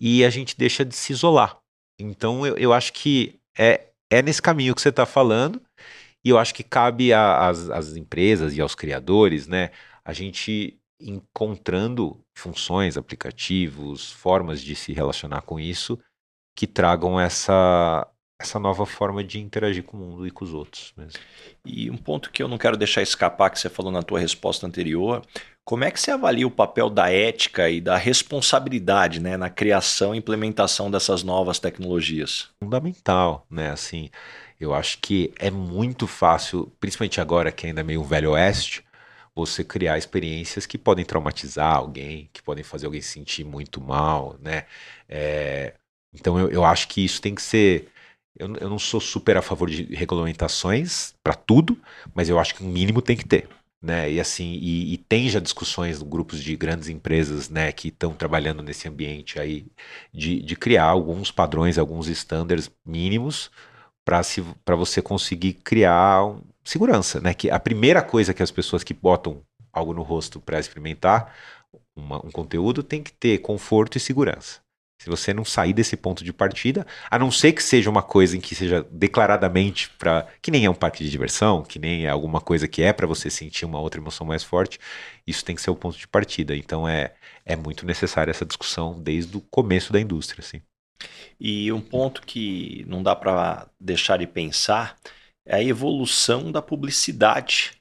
e 0.00 0.24
a 0.24 0.30
gente 0.30 0.56
deixa 0.56 0.84
de 0.84 0.96
se 0.96 1.12
isolar. 1.12 1.61
Então 1.98 2.46
eu, 2.46 2.56
eu 2.56 2.72
acho 2.72 2.92
que 2.92 3.40
é, 3.58 3.88
é 4.10 4.22
nesse 4.22 4.42
caminho 4.42 4.74
que 4.74 4.82
você 4.82 4.88
está 4.88 5.06
falando, 5.06 5.60
e 6.24 6.30
eu 6.30 6.38
acho 6.38 6.54
que 6.54 6.62
cabe 6.62 7.12
às 7.12 7.96
empresas 7.96 8.56
e 8.56 8.60
aos 8.60 8.74
criadores, 8.74 9.48
né, 9.48 9.70
a 10.04 10.12
gente 10.12 10.78
encontrando 11.00 12.20
funções, 12.36 12.96
aplicativos, 12.96 14.12
formas 14.12 14.62
de 14.62 14.76
se 14.76 14.92
relacionar 14.92 15.42
com 15.42 15.58
isso 15.58 15.98
que 16.54 16.66
tragam 16.66 17.18
essa, 17.18 18.06
essa 18.40 18.58
nova 18.58 18.86
forma 18.86 19.24
de 19.24 19.40
interagir 19.40 19.82
com 19.82 19.96
o 19.96 20.00
mundo 20.00 20.26
e 20.26 20.30
com 20.30 20.44
os 20.44 20.52
outros. 20.52 20.92
Mesmo. 20.96 21.20
E 21.64 21.90
um 21.90 21.96
ponto 21.96 22.30
que 22.30 22.42
eu 22.42 22.48
não 22.48 22.58
quero 22.58 22.76
deixar 22.76 23.02
escapar, 23.02 23.50
que 23.50 23.58
você 23.58 23.68
falou 23.68 23.90
na 23.90 24.02
tua 24.02 24.20
resposta 24.20 24.66
anterior, 24.66 25.22
como 25.64 25.84
é 25.84 25.90
que 25.90 26.00
você 26.00 26.10
avalia 26.10 26.46
o 26.46 26.50
papel 26.50 26.90
da 26.90 27.10
ética 27.10 27.70
e 27.70 27.80
da 27.80 27.96
responsabilidade 27.96 29.20
né, 29.20 29.36
na 29.36 29.48
criação 29.48 30.14
e 30.14 30.18
implementação 30.18 30.90
dessas 30.90 31.22
novas 31.22 31.58
tecnologias? 31.58 32.50
Fundamental, 32.60 33.46
né? 33.48 33.70
Assim, 33.70 34.10
eu 34.58 34.74
acho 34.74 34.98
que 34.98 35.32
é 35.38 35.50
muito 35.50 36.06
fácil, 36.06 36.72
principalmente 36.80 37.20
agora 37.20 37.52
que 37.52 37.66
ainda 37.66 37.80
é 37.80 37.84
meio 37.84 38.02
velho 38.02 38.32
oeste, 38.32 38.84
você 39.34 39.64
criar 39.64 39.96
experiências 39.96 40.66
que 40.66 40.76
podem 40.76 41.04
traumatizar 41.04 41.76
alguém, 41.76 42.28
que 42.32 42.42
podem 42.42 42.64
fazer 42.64 42.86
alguém 42.86 43.00
se 43.00 43.10
sentir 43.10 43.44
muito 43.44 43.80
mal, 43.80 44.36
né? 44.40 44.66
É, 45.08 45.74
então 46.12 46.38
eu, 46.38 46.50
eu 46.50 46.64
acho 46.64 46.88
que 46.88 47.04
isso 47.04 47.20
tem 47.22 47.34
que 47.34 47.42
ser. 47.42 47.88
Eu, 48.38 48.54
eu 48.56 48.68
não 48.68 48.78
sou 48.78 49.00
super 49.00 49.36
a 49.36 49.42
favor 49.42 49.70
de 49.70 49.84
regulamentações 49.94 51.14
para 51.22 51.34
tudo, 51.34 51.78
mas 52.14 52.28
eu 52.28 52.38
acho 52.38 52.54
que 52.54 52.64
um 52.64 52.68
mínimo 52.68 53.00
tem 53.00 53.16
que 53.16 53.26
ter. 53.26 53.48
Né? 53.82 54.12
E 54.12 54.20
assim, 54.20 54.52
e, 54.52 54.94
e 54.94 54.96
tem 54.96 55.28
já 55.28 55.40
discussões 55.40 56.00
grupos 56.02 56.40
de 56.42 56.56
grandes 56.56 56.88
empresas 56.88 57.48
né, 57.50 57.72
que 57.72 57.88
estão 57.88 58.14
trabalhando 58.14 58.62
nesse 58.62 58.86
ambiente 58.88 59.40
aí 59.40 59.66
de, 60.12 60.40
de 60.40 60.54
criar 60.54 60.84
alguns 60.84 61.32
padrões, 61.32 61.78
alguns 61.78 62.06
estándares 62.06 62.70
mínimos 62.86 63.50
para 64.04 64.76
você 64.76 65.02
conseguir 65.02 65.54
criar 65.54 66.24
um, 66.24 66.42
segurança, 66.64 67.20
né? 67.20 67.34
Que 67.34 67.50
a 67.50 67.58
primeira 67.58 68.02
coisa 68.02 68.34
que 68.34 68.42
as 68.42 68.50
pessoas 68.50 68.84
que 68.84 68.94
botam 68.94 69.42
algo 69.72 69.92
no 69.94 70.02
rosto 70.02 70.40
para 70.40 70.60
experimentar 70.60 71.34
uma, 71.94 72.24
um 72.24 72.30
conteúdo 72.30 72.82
tem 72.82 73.02
que 73.02 73.12
ter 73.12 73.38
conforto 73.38 73.96
e 73.96 74.00
segurança. 74.00 74.61
Se 75.02 75.10
você 75.10 75.34
não 75.34 75.44
sair 75.44 75.72
desse 75.72 75.96
ponto 75.96 76.22
de 76.22 76.32
partida, 76.32 76.86
a 77.10 77.18
não 77.18 77.28
ser 77.28 77.50
que 77.50 77.62
seja 77.62 77.90
uma 77.90 78.04
coisa 78.04 78.36
em 78.36 78.40
que 78.40 78.54
seja 78.54 78.86
declaradamente 78.88 79.90
para 79.98 80.28
que 80.40 80.48
nem 80.48 80.64
é 80.64 80.70
um 80.70 80.74
parque 80.74 81.02
de 81.02 81.10
diversão, 81.10 81.64
que 81.64 81.76
nem 81.76 82.06
é 82.06 82.08
alguma 82.08 82.40
coisa 82.40 82.68
que 82.68 82.82
é 82.82 82.92
para 82.92 83.04
você 83.04 83.28
sentir 83.28 83.64
uma 83.64 83.80
outra 83.80 84.00
emoção 84.00 84.24
mais 84.24 84.44
forte, 84.44 84.78
isso 85.26 85.44
tem 85.44 85.56
que 85.56 85.60
ser 85.60 85.70
o 85.72 85.74
ponto 85.74 85.98
de 85.98 86.06
partida. 86.06 86.54
Então 86.54 86.88
é 86.88 87.14
é 87.44 87.56
muito 87.56 87.84
necessária 87.84 88.30
essa 88.30 88.46
discussão 88.46 89.02
desde 89.02 89.36
o 89.36 89.40
começo 89.40 89.92
da 89.92 90.00
indústria, 90.00 90.40
assim. 90.40 90.62
E 91.40 91.72
um 91.72 91.80
ponto 91.80 92.22
que 92.22 92.84
não 92.86 93.02
dá 93.02 93.16
para 93.16 93.66
deixar 93.80 94.18
de 94.18 94.26
pensar 94.28 94.96
é 95.44 95.56
a 95.56 95.64
evolução 95.64 96.52
da 96.52 96.62
publicidade 96.62 97.72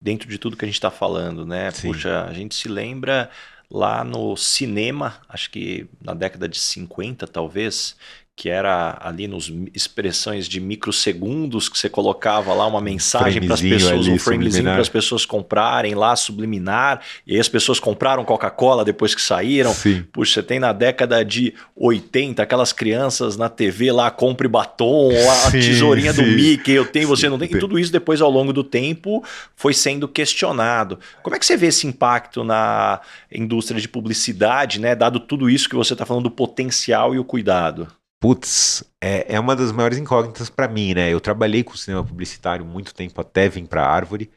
dentro 0.00 0.28
de 0.28 0.38
tudo 0.38 0.56
que 0.56 0.64
a 0.64 0.68
gente 0.68 0.76
está 0.76 0.92
falando, 0.92 1.44
né? 1.44 1.72
Sim. 1.72 1.88
Puxa, 1.88 2.22
a 2.22 2.32
gente 2.32 2.54
se 2.54 2.68
lembra 2.68 3.28
lá 3.70 4.02
no 4.04 4.36
cinema, 4.36 5.20
acho 5.28 5.50
que 5.50 5.88
na 6.00 6.14
década 6.14 6.48
de 6.48 6.58
50 6.58 7.26
talvez, 7.26 7.96
que 8.38 8.48
era 8.48 8.96
ali 9.00 9.26
nos 9.26 9.52
expressões 9.74 10.46
de 10.46 10.60
microsegundos 10.60 11.68
que 11.68 11.76
você 11.76 11.88
colocava 11.88 12.54
lá 12.54 12.68
uma 12.68 12.80
mensagem 12.80 13.42
para 13.42 13.54
as 13.54 13.60
pessoas, 13.60 14.06
ali, 14.06 14.12
um 14.12 14.16
framezinho 14.16 14.62
para 14.62 14.80
as 14.80 14.88
pessoas 14.88 15.26
comprarem 15.26 15.96
lá, 15.96 16.14
subliminar, 16.14 17.00
e 17.26 17.34
aí 17.34 17.40
as 17.40 17.48
pessoas 17.48 17.80
compraram 17.80 18.24
Coca-Cola 18.24 18.84
depois 18.84 19.12
que 19.12 19.20
saíram. 19.20 19.74
Sim. 19.74 20.04
Puxa, 20.12 20.34
você 20.34 20.42
tem 20.44 20.60
na 20.60 20.72
década 20.72 21.24
de 21.24 21.52
80 21.74 22.40
aquelas 22.40 22.72
crianças 22.72 23.36
na 23.36 23.48
TV 23.48 23.90
lá, 23.90 24.08
compre 24.08 24.46
batom, 24.46 25.10
a 25.10 25.50
sim, 25.50 25.58
tesourinha 25.58 26.12
sim. 26.12 26.22
do 26.22 26.30
Mickey, 26.30 26.70
eu 26.70 26.86
tenho, 26.86 27.08
você 27.08 27.28
não 27.28 27.40
tem. 27.40 27.48
E 27.52 27.58
tudo 27.58 27.76
isso 27.76 27.90
depois 27.90 28.20
ao 28.20 28.30
longo 28.30 28.52
do 28.52 28.62
tempo 28.62 29.24
foi 29.56 29.74
sendo 29.74 30.06
questionado. 30.06 31.00
Como 31.24 31.34
é 31.34 31.40
que 31.40 31.44
você 31.44 31.56
vê 31.56 31.66
esse 31.66 31.88
impacto 31.88 32.44
na 32.44 33.00
indústria 33.32 33.80
de 33.80 33.88
publicidade, 33.88 34.78
né, 34.78 34.94
dado 34.94 35.18
tudo 35.18 35.50
isso 35.50 35.68
que 35.68 35.74
você 35.74 35.92
está 35.92 36.06
falando 36.06 36.22
do 36.22 36.30
potencial 36.30 37.16
e 37.16 37.18
o 37.18 37.24
cuidado? 37.24 37.88
Putz, 38.20 38.82
é, 39.00 39.34
é 39.36 39.40
uma 39.40 39.54
das 39.54 39.70
maiores 39.70 39.96
incógnitas 39.98 40.50
para 40.50 40.66
mim, 40.68 40.92
né? 40.94 41.12
Eu 41.12 41.20
trabalhei 41.20 41.62
com 41.62 41.76
cinema 41.76 42.04
publicitário 42.04 42.64
muito 42.64 42.92
tempo 42.92 43.20
até 43.20 43.48
vir 43.48 43.66
para 43.68 43.86
Árvore. 43.86 44.30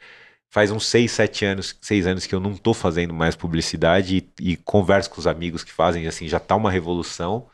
Faz 0.51 0.71
uns 0.71 0.85
6, 0.87 1.11
7 1.11 1.45
anos, 1.45 1.77
6 1.81 2.05
anos 2.07 2.25
que 2.27 2.35
eu 2.35 2.39
não 2.39 2.55
tô 2.57 2.73
fazendo 2.73 3.13
mais 3.13 3.35
publicidade 3.35 4.17
e, 4.39 4.51
e 4.51 4.57
converso 4.57 5.09
com 5.09 5.19
os 5.19 5.27
amigos 5.27 5.63
que 5.63 5.71
fazem, 5.71 6.07
assim, 6.07 6.27
já 6.27 6.39
tá 6.39 6.55
uma 6.55 6.69
revolução. 6.71 7.49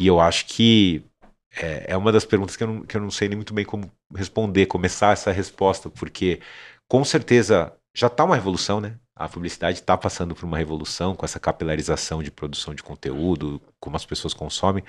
E 0.00 0.06
eu 0.06 0.20
acho 0.20 0.46
que 0.46 1.04
é, 1.56 1.92
é 1.92 1.96
uma 1.96 2.12
das 2.12 2.24
perguntas 2.24 2.56
que 2.56 2.64
eu, 2.64 2.68
não, 2.68 2.82
que 2.84 2.96
eu 2.96 3.00
não 3.00 3.10
sei 3.10 3.28
nem 3.28 3.36
muito 3.36 3.54
bem 3.54 3.64
como 3.64 3.90
responder, 4.14 4.66
começar 4.66 5.12
essa 5.12 5.32
resposta, 5.32 5.90
porque 5.90 6.40
com 6.88 7.04
certeza 7.04 7.72
já 7.94 8.08
tá 8.08 8.24
uma 8.24 8.34
revolução, 8.34 8.80
né? 8.80 8.96
A 9.14 9.28
publicidade 9.28 9.78
está 9.78 9.96
passando 9.96 10.34
por 10.34 10.44
uma 10.44 10.58
revolução 10.58 11.14
com 11.14 11.24
essa 11.24 11.38
capilarização 11.38 12.22
de 12.22 12.30
produção 12.30 12.74
de 12.74 12.82
conteúdo, 12.82 13.60
como 13.78 13.96
as 13.96 14.06
pessoas 14.06 14.32
consomem. 14.32 14.82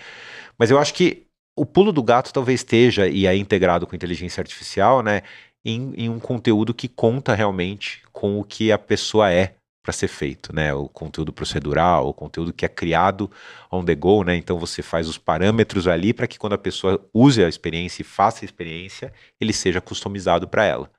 Mas 0.57 0.71
eu 0.71 0.79
acho 0.79 0.93
que 0.93 1.27
o 1.55 1.65
pulo 1.65 1.91
do 1.91 2.01
gato 2.01 2.33
talvez 2.33 2.61
esteja, 2.61 3.07
e 3.07 3.27
é 3.27 3.35
integrado 3.35 3.85
com 3.85 3.95
inteligência 3.95 4.41
artificial, 4.41 5.03
né, 5.03 5.21
em, 5.63 5.93
em 5.95 6.09
um 6.09 6.19
conteúdo 6.19 6.73
que 6.73 6.87
conta 6.87 7.35
realmente 7.35 8.01
com 8.11 8.39
o 8.39 8.43
que 8.43 8.71
a 8.71 8.77
pessoa 8.77 9.31
é 9.31 9.55
para 9.83 9.91
ser 9.91 10.07
feito, 10.07 10.55
né? 10.55 10.73
O 10.73 10.87
conteúdo 10.87 11.33
procedural, 11.33 12.07
o 12.07 12.13
conteúdo 12.13 12.53
que 12.53 12.63
é 12.65 12.69
criado 12.69 13.29
on 13.69 13.83
the 13.83 13.93
go, 13.93 14.23
né? 14.23 14.33
Então 14.37 14.57
você 14.57 14.81
faz 14.81 15.09
os 15.09 15.17
parâmetros 15.17 15.89
ali 15.89 16.13
para 16.13 16.25
que 16.25 16.39
quando 16.39 16.53
a 16.53 16.57
pessoa 16.57 17.05
use 17.13 17.43
a 17.43 17.49
experiência 17.49 18.01
e 18.01 18.05
faça 18.05 18.43
a 18.43 18.47
experiência, 18.47 19.11
ele 19.41 19.51
seja 19.51 19.81
customizado 19.81 20.47
para 20.47 20.63
ela 20.63 20.89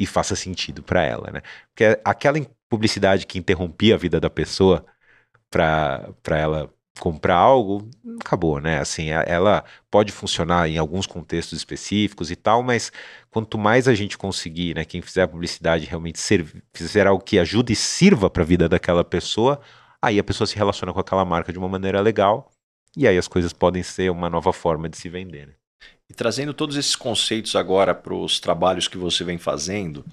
e 0.00 0.06
faça 0.06 0.34
sentido 0.34 0.82
para 0.82 1.02
ela, 1.04 1.30
né? 1.30 1.42
Porque 1.68 2.00
aquela 2.02 2.40
publicidade 2.70 3.26
que 3.26 3.38
interrompia 3.38 3.94
a 3.94 3.98
vida 3.98 4.18
da 4.18 4.30
pessoa 4.30 4.86
para 5.50 6.14
ela 6.30 6.72
comprar 6.98 7.36
algo, 7.36 7.90
acabou, 8.18 8.60
né? 8.60 8.78
Assim, 8.80 9.10
ela 9.10 9.62
pode 9.90 10.10
funcionar 10.10 10.68
em 10.70 10.78
alguns 10.78 11.06
contextos 11.06 11.58
específicos 11.58 12.30
e 12.30 12.36
tal, 12.36 12.62
mas 12.62 12.90
quanto 13.30 13.58
mais 13.58 13.86
a 13.86 13.94
gente 13.94 14.16
conseguir, 14.16 14.74
né, 14.74 14.84
quem 14.86 15.02
fizer 15.02 15.22
a 15.22 15.28
publicidade 15.28 15.84
realmente 15.84 16.18
servir, 16.18 16.62
fizer 16.72 17.06
algo 17.06 17.22
que 17.22 17.38
ajude 17.38 17.74
e 17.74 17.76
sirva 17.76 18.30
para 18.30 18.42
a 18.42 18.46
vida 18.46 18.68
daquela 18.70 19.04
pessoa, 19.04 19.60
aí 20.00 20.18
a 20.18 20.24
pessoa 20.24 20.46
se 20.46 20.56
relaciona 20.56 20.94
com 20.94 21.00
aquela 21.00 21.24
marca 21.26 21.52
de 21.52 21.58
uma 21.58 21.68
maneira 21.68 22.00
legal 22.00 22.50
e 22.96 23.06
aí 23.06 23.18
as 23.18 23.28
coisas 23.28 23.52
podem 23.52 23.82
ser 23.82 24.10
uma 24.10 24.30
nova 24.30 24.52
forma 24.52 24.88
de 24.88 24.96
se 24.96 25.08
vender. 25.10 25.48
Né? 25.48 25.54
E 26.10 26.14
trazendo 26.14 26.52
todos 26.52 26.76
esses 26.76 26.96
conceitos 26.96 27.54
agora 27.54 27.94
para 27.94 28.12
os 28.12 28.40
trabalhos 28.40 28.88
que 28.88 28.98
você 28.98 29.22
vem 29.22 29.38
fazendo, 29.38 30.04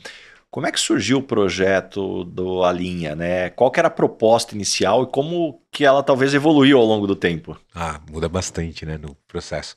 como 0.50 0.68
é 0.68 0.72
que 0.72 0.80
surgiu 0.80 1.18
o 1.18 1.24
projeto 1.24 2.24
do 2.24 2.64
Alinha, 2.64 3.16
né? 3.16 3.50
Qual 3.50 3.72
que 3.72 3.80
era 3.80 3.88
a 3.88 3.92
proposta 3.92 4.56
inicial 4.56 5.04
e 5.04 5.08
como 5.08 5.62
que 5.72 5.84
ela 5.84 6.04
talvez 6.04 6.34
evoluiu 6.34 6.78
ao 6.78 6.86
longo 6.86 7.08
do 7.08 7.16
tempo? 7.16 7.60
Ah, 7.74 8.00
muda 8.10 8.30
bastante, 8.30 8.86
né, 8.86 8.98
no 8.98 9.16
processo. 9.28 9.76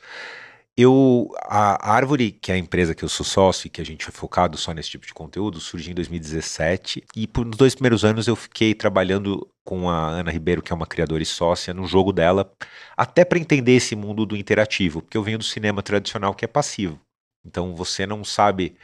Eu, 0.76 1.28
a 1.42 1.92
Árvore, 1.92 2.30
que 2.30 2.52
é 2.52 2.54
a 2.54 2.58
empresa 2.58 2.94
que 2.94 3.04
eu 3.04 3.08
sou 3.08 3.26
sócio 3.26 3.66
e 3.66 3.70
que 3.70 3.80
a 3.80 3.84
gente 3.84 4.08
é 4.08 4.12
focado 4.12 4.56
só 4.56 4.72
nesse 4.72 4.90
tipo 4.90 5.06
de 5.06 5.12
conteúdo, 5.12 5.60
surgiu 5.60 5.92
em 5.92 5.94
2017 5.94 7.04
e 7.16 7.26
por 7.26 7.44
nos 7.44 7.56
dois 7.56 7.74
primeiros 7.74 8.04
anos 8.04 8.26
eu 8.28 8.36
fiquei 8.36 8.72
trabalhando 8.72 9.46
com 9.70 9.88
a 9.88 10.08
Ana 10.08 10.32
Ribeiro, 10.32 10.60
que 10.60 10.72
é 10.72 10.74
uma 10.74 10.84
criadora 10.84 11.22
e 11.22 11.26
sócia, 11.26 11.72
no 11.72 11.86
jogo 11.86 12.12
dela, 12.12 12.52
até 12.96 13.24
para 13.24 13.38
entender 13.38 13.76
esse 13.76 13.94
mundo 13.94 14.26
do 14.26 14.36
interativo, 14.36 15.00
porque 15.00 15.16
eu 15.16 15.22
venho 15.22 15.38
do 15.38 15.44
cinema 15.44 15.80
tradicional 15.80 16.34
que 16.34 16.44
é 16.44 16.48
passivo. 16.48 17.00
Então 17.46 17.72
você 17.76 18.04
não 18.04 18.24
sabe 18.24 18.76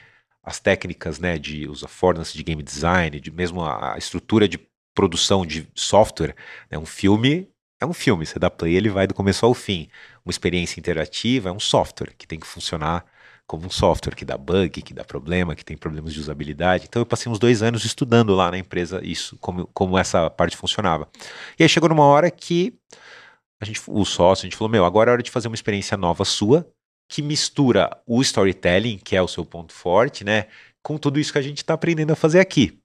as 0.44 0.61
técnicas, 0.61 1.18
né, 1.18 1.38
de 1.40 1.68
os 1.68 1.83
affordances 1.83 2.33
de 2.33 2.40
game 2.44 2.62
design, 2.62 3.18
de 3.18 3.33
mesmo 3.33 3.62
a, 3.62 3.94
a 3.94 3.99
estrutura 3.99 4.49
de 4.49 4.61
produção 4.94 5.44
de 5.44 5.68
software, 5.75 6.37
né, 6.70 6.79
um 6.79 6.87
filme 6.87 7.49
é 7.81 7.85
um 7.85 7.92
filme, 7.92 8.25
você 8.25 8.38
dá 8.38 8.49
play, 8.49 8.77
ele 8.77 8.88
vai 8.88 9.09
do 9.09 9.12
começo 9.12 9.44
ao 9.44 9.53
fim. 9.55 9.88
Uma 10.25 10.31
experiência 10.31 10.79
interativa 10.79 11.49
é 11.49 11.53
um 11.53 11.59
software 11.61 12.14
que 12.16 12.29
tem 12.29 12.38
que 12.38 12.46
funcionar 12.46 13.05
como 13.46 13.66
um 13.66 13.70
software 13.70 14.14
que 14.14 14.24
dá 14.24 14.37
bug, 14.37 14.82
que 14.82 14.92
dá 14.92 15.04
problema, 15.04 15.54
que 15.54 15.64
tem 15.64 15.76
problemas 15.76 16.12
de 16.12 16.20
usabilidade. 16.20 16.87
Então 16.88 17.00
eu 17.00 17.06
passei 17.06 17.30
uns 17.30 17.38
dois 17.38 17.62
anos 17.62 17.85
estudando 17.85 18.35
lá 18.35 18.50
na 18.50 18.59
empresa 18.59 19.00
isso, 19.04 19.37
como, 19.40 19.66
como 19.68 19.96
essa 19.96 20.28
parte 20.28 20.56
funcionava. 20.56 21.09
E 21.59 21.62
aí 21.62 21.68
chegou 21.68 21.88
numa 21.88 22.04
hora 22.04 22.30
que 22.30 22.74
a 23.61 23.64
gente, 23.64 23.80
o 23.87 24.04
sócio, 24.04 24.44
a 24.44 24.46
gente 24.46 24.56
falou, 24.56 24.70
meu, 24.70 24.85
agora 24.85 25.11
é 25.11 25.12
hora 25.12 25.22
de 25.22 25.30
fazer 25.30 25.48
uma 25.48 25.54
experiência 25.54 25.96
nova 25.96 26.24
sua, 26.24 26.68
que 27.09 27.22
mistura 27.22 27.90
o 28.06 28.20
storytelling, 28.20 28.98
que 28.98 29.14
é 29.14 29.22
o 29.22 29.28
seu 29.28 29.44
ponto 29.44 29.72
forte, 29.72 30.24
né, 30.24 30.46
com 30.82 30.98
tudo 30.98 31.18
isso 31.20 31.32
que 31.32 31.38
a 31.38 31.42
gente 31.42 31.59
está 31.59 31.74
aprendendo 31.74 32.12
a 32.12 32.16
fazer 32.16 32.40
aqui. 32.40 32.78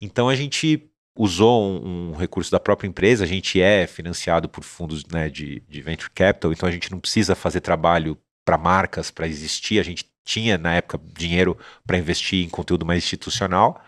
Então 0.00 0.28
a 0.28 0.36
gente 0.36 0.88
usou 1.16 1.62
um, 1.62 2.10
um, 2.10 2.16
recurso 2.16 2.50
da 2.50 2.58
própria 2.58 2.88
empresa, 2.88 3.24
a 3.24 3.26
gente 3.26 3.60
é 3.60 3.86
financiado 3.86 4.48
por 4.48 4.64
fundos 4.64 5.04
né, 5.06 5.28
de, 5.28 5.60
de 5.68 5.82
venture 5.82 6.10
capital, 6.10 6.52
então 6.52 6.68
a 6.68 6.72
gente 6.72 6.90
não 6.90 6.98
precisa 6.98 7.34
fazer 7.34 7.60
trabalho 7.60 8.16
para 8.44 8.58
marcas 8.58 9.10
para 9.10 9.26
existir, 9.26 9.78
a 9.78 9.82
gente 9.82 10.06
tinha 10.24 10.56
na 10.56 10.74
época 10.74 11.00
dinheiro 11.16 11.56
para 11.86 11.98
investir 11.98 12.44
em 12.44 12.48
conteúdo 12.48 12.86
mais 12.86 13.02
institucional. 13.02 13.82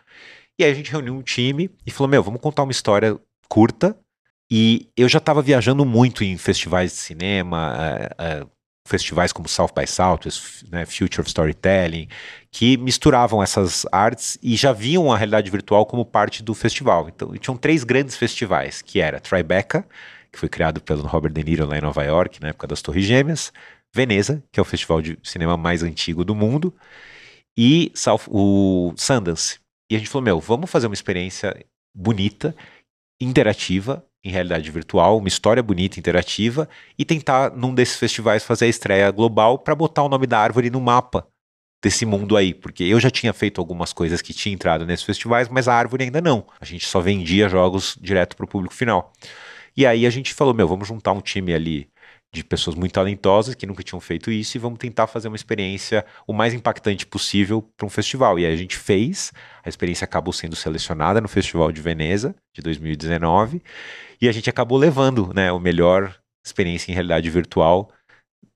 E 0.58 0.64
aí 0.64 0.70
a 0.70 0.74
gente 0.74 0.90
reuniu 0.90 1.14
um 1.14 1.22
time 1.22 1.70
e 1.86 1.90
falou: 1.90 2.08
Meu, 2.08 2.22
vamos 2.22 2.40
contar 2.40 2.62
uma 2.62 2.72
história 2.72 3.18
curta. 3.48 3.96
E 4.50 4.88
eu 4.96 5.08
já 5.08 5.18
estava 5.18 5.40
viajando 5.40 5.84
muito 5.84 6.22
em 6.22 6.36
festivais 6.36 6.92
de 6.92 6.98
cinema, 6.98 7.74
uh, 8.20 8.44
uh, 8.44 8.50
festivais 8.86 9.32
como 9.32 9.48
South 9.48 9.70
by 9.74 9.86
Southwest, 9.86 10.64
né, 10.70 10.84
Future 10.84 11.22
of 11.22 11.28
Storytelling, 11.28 12.08
que 12.50 12.76
misturavam 12.76 13.42
essas 13.42 13.86
artes 13.90 14.38
e 14.42 14.54
já 14.54 14.72
viam 14.72 15.10
a 15.10 15.16
realidade 15.16 15.50
virtual 15.50 15.86
como 15.86 16.04
parte 16.04 16.42
do 16.42 16.54
festival. 16.54 17.08
Então, 17.08 17.34
tinham 17.36 17.56
três 17.56 17.84
grandes 17.84 18.16
festivais, 18.16 18.82
que 18.82 19.00
era 19.00 19.18
Tribeca, 19.18 19.86
que 20.30 20.38
foi 20.38 20.48
criado 20.48 20.80
pelo 20.80 21.02
Robert 21.06 21.32
De 21.32 21.42
Niro 21.42 21.66
lá 21.66 21.78
em 21.78 21.80
Nova 21.80 22.04
York, 22.04 22.40
na 22.40 22.48
época 22.48 22.66
das 22.66 22.82
Torres 22.82 23.04
Gêmeas, 23.04 23.52
Veneza, 23.94 24.42
que 24.50 24.59
é 24.59 24.62
o 24.62 24.64
festival 24.64 25.00
de 25.00 25.16
cinema 25.22 25.57
mais 25.57 25.85
antigo 25.85 26.24
do 26.24 26.35
mundo, 26.35 26.74
e 27.57 27.92
South, 27.94 28.22
o 28.26 28.92
Sundance. 28.96 29.61
E 29.88 29.94
a 29.94 29.98
gente 29.98 30.11
falou, 30.11 30.24
meu, 30.24 30.40
vamos 30.40 30.68
fazer 30.68 30.88
uma 30.88 30.94
experiência 30.94 31.57
bonita, 31.94 32.57
interativa, 33.20 34.04
em 34.24 34.30
realidade 34.30 34.68
virtual, 34.68 35.18
uma 35.18 35.28
história 35.28 35.62
bonita, 35.62 36.00
interativa, 36.00 36.68
e 36.98 37.04
tentar, 37.04 37.52
num 37.54 37.72
desses 37.72 37.96
festivais, 37.96 38.42
fazer 38.42 38.64
a 38.64 38.68
estreia 38.68 39.11
global 39.12 39.59
para 39.59 39.76
botar 39.76 40.02
o 40.02 40.09
nome 40.09 40.26
da 40.26 40.40
árvore 40.40 40.70
no 40.70 40.80
mapa 40.80 41.28
desse 41.80 42.04
mundo 42.04 42.37
aí, 42.37 42.52
porque 42.52 42.83
eu 42.83 42.98
já 42.98 43.11
tinha 43.11 43.33
feito 43.33 43.61
algumas 43.61 43.92
coisas 43.92 44.20
que 44.20 44.35
tinha 44.35 44.52
entrado 44.52 44.85
nesses 44.85 45.04
festivais, 45.04 45.48
mas 45.48 45.68
a 45.68 45.74
árvore 45.74 46.02
ainda 46.02 46.20
não. 46.20 46.44
A 46.61 46.64
gente 46.64 46.85
só 46.87 46.98
vendia 46.98 47.48
jogos 47.48 47.96
direto 48.00 48.35
para 48.37 48.44
o 48.44 48.48
público 48.48 48.74
final. 48.74 49.12
E 49.76 49.87
aí 49.87 50.04
a 50.04 50.11
gente 50.11 50.35
falou, 50.35 50.52
meu, 50.54 50.66
vamos 50.66 50.88
juntar 50.88 51.12
um 51.12 51.20
time 51.20 51.54
ali 51.54 51.88
de 52.35 52.44
pessoas 52.44 52.75
muito 52.75 52.92
talentosas 52.92 53.55
que 53.55 53.66
nunca 53.66 53.83
tinham 53.83 54.01
feito 54.01 54.31
isso 54.31 54.57
e 54.57 54.61
vamos 54.61 54.79
tentar 54.79 55.07
fazer 55.07 55.29
uma 55.29 55.37
experiência 55.37 56.05
o 56.27 56.33
mais 56.33 56.53
impactante 56.53 57.07
possível 57.07 57.62
para 57.77 57.87
um 57.87 57.88
festival. 57.88 58.38
E 58.38 58.44
aí 58.44 58.53
a 58.53 58.57
gente 58.57 58.77
fez, 58.77 59.33
a 59.64 59.68
experiência 59.68 60.05
acabou 60.05 60.33
sendo 60.33 60.57
selecionada 60.57 61.20
no 61.20 61.29
Festival 61.29 61.70
de 61.70 61.81
Veneza 61.81 62.35
de 62.53 62.61
2019 62.61 63.62
e 64.20 64.29
a 64.29 64.33
gente 64.33 64.51
acabou 64.51 64.77
levando, 64.77 65.33
né, 65.33 65.53
o 65.53 65.61
melhor 65.61 66.14
experiência 66.44 66.90
em 66.90 66.94
realidade 66.94 67.31
virtual 67.31 67.90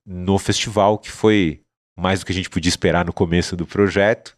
no 0.05 0.37
festival, 0.37 0.97
que 0.97 1.09
foi 1.09 1.61
mais 1.97 2.19
do 2.19 2.25
que 2.25 2.31
a 2.31 2.35
gente 2.35 2.49
podia 2.49 2.69
esperar 2.69 3.05
no 3.05 3.13
começo 3.13 3.55
do 3.55 3.65
projeto. 3.65 4.35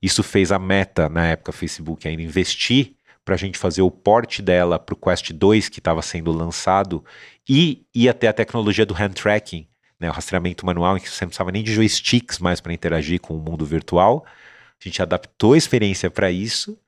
Isso 0.00 0.22
fez 0.22 0.50
a 0.50 0.58
meta, 0.58 1.08
na 1.08 1.26
época, 1.26 1.52
Facebook 1.52 2.08
ainda 2.08 2.22
investir 2.22 2.94
para 3.24 3.34
a 3.34 3.38
gente 3.38 3.58
fazer 3.58 3.82
o 3.82 3.90
porte 3.90 4.40
dela 4.40 4.78
para 4.78 4.94
o 4.94 4.96
Quest 4.96 5.32
2 5.32 5.68
que 5.68 5.78
estava 5.78 6.02
sendo 6.02 6.32
lançado 6.32 7.04
e 7.52 7.84
ia 7.92 8.14
ter 8.14 8.28
a 8.28 8.32
tecnologia 8.32 8.86
do 8.86 8.94
hand 8.94 9.14
tracking, 9.14 9.66
né, 9.98 10.08
o 10.08 10.12
rastreamento 10.12 10.64
manual, 10.64 10.96
em 10.96 11.00
que 11.00 11.10
você 11.10 11.24
não 11.24 11.30
precisava 11.30 11.50
nem 11.50 11.64
de 11.64 11.74
joysticks 11.74 12.38
mais 12.38 12.60
para 12.60 12.72
interagir 12.72 13.20
com 13.20 13.34
o 13.36 13.40
mundo 13.40 13.66
virtual. 13.66 14.24
A 14.24 14.88
gente 14.88 15.02
adaptou 15.02 15.54
a 15.54 15.58
experiência 15.58 16.08
para 16.08 16.30
isso. 16.30 16.78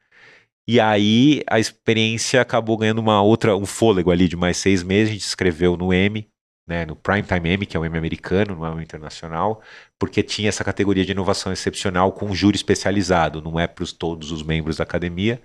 E 0.65 0.79
aí 0.79 1.43
a 1.51 1.59
experiência 1.59 2.41
acabou 2.41 2.77
ganhando 2.77 3.01
uma 3.01 3.21
outra, 3.21 3.57
um 3.57 3.67
fôlego 3.67 4.13
ali 4.13 4.29
de 4.29 4.37
mais 4.37 4.57
seis 4.57 4.85
meses. 4.85 5.11
A 5.11 5.13
gente 5.15 5.27
escreveu 5.27 5.77
no 5.77 5.93
M, 5.93 6.29
né, 6.65 6.87
no 6.87 6.95
Primetime 6.95 7.51
M, 7.51 7.67
que 7.67 7.77
é 7.77 7.81
o 7.81 7.85
M 7.85 7.99
americano, 7.99 8.55
não 8.55 8.65
é 8.65 8.71
o 8.73 8.81
internacional, 8.81 9.61
porque 9.99 10.23
tinha 10.23 10.49
essa 10.49 10.63
categoria 10.63 11.05
de 11.05 11.11
inovação 11.11 11.53
excepcional 11.53 12.13
com 12.13 12.27
um 12.27 12.35
júri 12.37 12.55
especializado, 12.55 13.43
não 13.43 13.59
é 13.59 13.67
para 13.67 13.85
todos 13.99 14.31
os 14.31 14.45
membros 14.45 14.77
da 14.77 14.85
academia. 14.85 15.43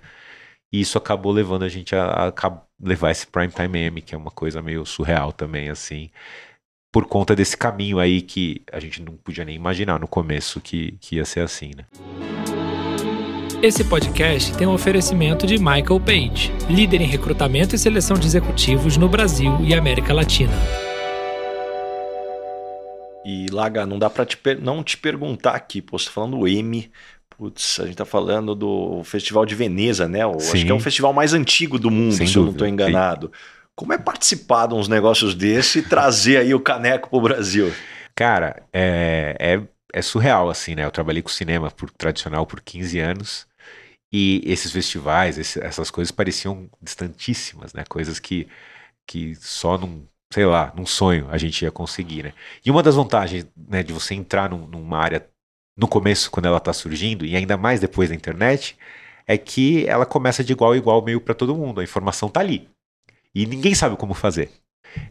E 0.72 0.80
isso 0.80 0.98
acabou 0.98 1.32
levando 1.32 1.62
a 1.64 1.68
gente 1.68 1.96
a, 1.96 2.28
a 2.28 2.60
levar 2.80 3.10
esse 3.10 3.26
Primetime 3.26 3.78
M, 3.78 4.02
que 4.02 4.14
é 4.14 4.18
uma 4.18 4.30
coisa 4.30 4.60
meio 4.60 4.84
surreal 4.84 5.32
também, 5.32 5.70
assim, 5.70 6.10
por 6.92 7.06
conta 7.06 7.34
desse 7.34 7.56
caminho 7.56 7.98
aí 7.98 8.20
que 8.20 8.62
a 8.72 8.78
gente 8.78 9.02
não 9.02 9.14
podia 9.14 9.44
nem 9.44 9.56
imaginar 9.56 9.98
no 9.98 10.08
começo 10.08 10.60
que, 10.60 10.92
que 11.00 11.16
ia 11.16 11.24
ser 11.24 11.40
assim, 11.40 11.70
né? 11.76 11.84
Esse 13.60 13.82
podcast 13.82 14.56
tem 14.56 14.68
um 14.68 14.72
oferecimento 14.72 15.44
de 15.44 15.58
Michael 15.58 15.98
Page, 15.98 16.52
líder 16.70 17.00
em 17.00 17.06
recrutamento 17.06 17.74
e 17.74 17.78
seleção 17.78 18.16
de 18.16 18.24
executivos 18.24 18.96
no 18.96 19.08
Brasil 19.08 19.58
e 19.60 19.74
América 19.74 20.14
Latina. 20.14 20.52
E 23.24 23.46
Laga, 23.50 23.84
não 23.84 23.98
dá 23.98 24.08
para 24.08 24.24
te 24.24 24.38
não 24.62 24.82
te 24.84 24.96
perguntar 24.96 25.56
aqui, 25.56 25.82
pô, 25.82 25.98
você 25.98 26.06
tá 26.06 26.12
falando 26.12 26.46
M, 26.46 26.88
Putz, 27.38 27.78
a 27.78 27.86
gente 27.86 27.94
tá 27.94 28.04
falando 28.04 28.52
do 28.52 29.04
Festival 29.04 29.46
de 29.46 29.54
Veneza, 29.54 30.08
né? 30.08 30.22
acho 30.26 30.52
que 30.52 30.68
é 30.68 30.74
o 30.74 30.80
festival 30.80 31.12
mais 31.12 31.32
antigo 31.32 31.78
do 31.78 31.88
mundo, 31.88 32.16
Sem 32.16 32.26
se 32.26 32.34
dúvida. 32.34 32.40
eu 32.40 32.44
não 32.46 32.50
estou 32.50 32.66
enganado. 32.66 33.26
Sim. 33.28 33.32
Como 33.76 33.92
é 33.92 33.98
participar 33.98 34.66
de 34.66 34.74
uns 34.74 34.88
negócios 34.88 35.36
desse 35.36 35.78
e 35.78 35.82
trazer 35.82 36.38
aí 36.38 36.52
o 36.52 36.58
caneco 36.58 37.08
pro 37.08 37.20
Brasil? 37.20 37.72
Cara, 38.16 38.64
é, 38.72 39.36
é, 39.38 39.62
é, 39.92 40.02
surreal, 40.02 40.50
assim, 40.50 40.74
né? 40.74 40.84
Eu 40.84 40.90
trabalhei 40.90 41.22
com 41.22 41.28
cinema 41.28 41.70
por, 41.70 41.88
tradicional 41.92 42.44
por 42.44 42.60
15 42.60 42.98
anos 42.98 43.46
e 44.12 44.42
esses 44.44 44.72
festivais, 44.72 45.38
esse, 45.38 45.60
essas 45.62 45.92
coisas 45.92 46.10
pareciam 46.10 46.68
distantíssimas, 46.82 47.72
né? 47.72 47.84
Coisas 47.88 48.18
que, 48.18 48.48
que 49.06 49.36
só 49.36 49.78
num, 49.78 50.04
sei 50.34 50.44
lá, 50.44 50.72
num 50.76 50.86
sonho 50.86 51.28
a 51.30 51.38
gente 51.38 51.62
ia 51.62 51.70
conseguir, 51.70 52.24
né? 52.24 52.32
E 52.66 52.72
uma 52.72 52.82
das 52.82 52.96
vantagens 52.96 53.46
né, 53.56 53.84
de 53.84 53.92
você 53.92 54.12
entrar 54.12 54.50
num, 54.50 54.66
numa 54.66 54.98
área 54.98 55.24
no 55.78 55.86
começo, 55.86 56.28
quando 56.30 56.46
ela 56.46 56.58
está 56.58 56.72
surgindo, 56.72 57.24
e 57.24 57.36
ainda 57.36 57.56
mais 57.56 57.78
depois 57.78 58.08
da 58.08 58.14
internet, 58.14 58.76
é 59.28 59.38
que 59.38 59.86
ela 59.86 60.04
começa 60.04 60.42
de 60.42 60.52
igual 60.52 60.72
a 60.72 60.76
igual 60.76 61.00
meio 61.00 61.20
para 61.20 61.34
todo 61.34 61.54
mundo. 61.54 61.80
A 61.80 61.84
informação 61.84 62.28
está 62.28 62.40
ali. 62.40 62.68
E 63.32 63.46
ninguém 63.46 63.74
sabe 63.76 63.96
como 63.96 64.12
fazer. 64.12 64.50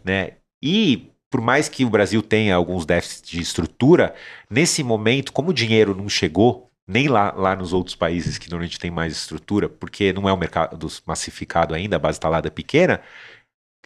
Né? 0.03 0.33
E 0.61 1.09
por 1.29 1.39
mais 1.39 1.69
que 1.69 1.85
o 1.85 1.89
Brasil 1.89 2.21
tenha 2.21 2.53
alguns 2.53 2.85
déficits 2.85 3.29
de 3.29 3.39
estrutura, 3.39 4.13
nesse 4.49 4.83
momento, 4.83 5.31
como 5.31 5.51
o 5.51 5.53
dinheiro 5.53 5.95
não 5.95 6.09
chegou, 6.09 6.69
nem 6.85 7.07
lá, 7.07 7.31
lá 7.31 7.55
nos 7.55 7.71
outros 7.71 7.95
países 7.95 8.37
que 8.37 8.49
normalmente 8.49 8.79
tem 8.79 8.91
mais 8.91 9.13
estrutura, 9.13 9.69
porque 9.69 10.11
não 10.11 10.27
é 10.27 10.33
um 10.33 10.37
mercado 10.37 10.87
massificado 11.05 11.73
ainda, 11.73 11.95
a 11.95 11.99
base 11.99 12.17
instalada 12.17 12.47
é 12.47 12.51
pequena, 12.51 13.01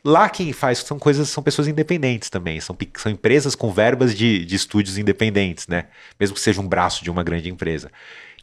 Lá 0.04 0.30
quem 0.30 0.52
faz 0.52 0.80
são 0.80 0.98
coisas, 0.98 1.30
são 1.30 1.44
pessoas 1.44 1.68
independentes 1.68 2.30
também, 2.30 2.60
são, 2.60 2.76
são 2.98 3.12
empresas 3.12 3.54
com 3.54 3.72
verbas 3.72 4.16
de, 4.16 4.44
de 4.46 4.56
estúdios 4.56 4.98
independentes, 4.98 5.68
né? 5.68 5.86
Mesmo 6.20 6.36
que 6.36 6.42
seja 6.42 6.60
um 6.60 6.68
braço 6.68 7.04
de 7.04 7.12
uma 7.12 7.24
grande 7.24 7.50
empresa. 7.50 7.92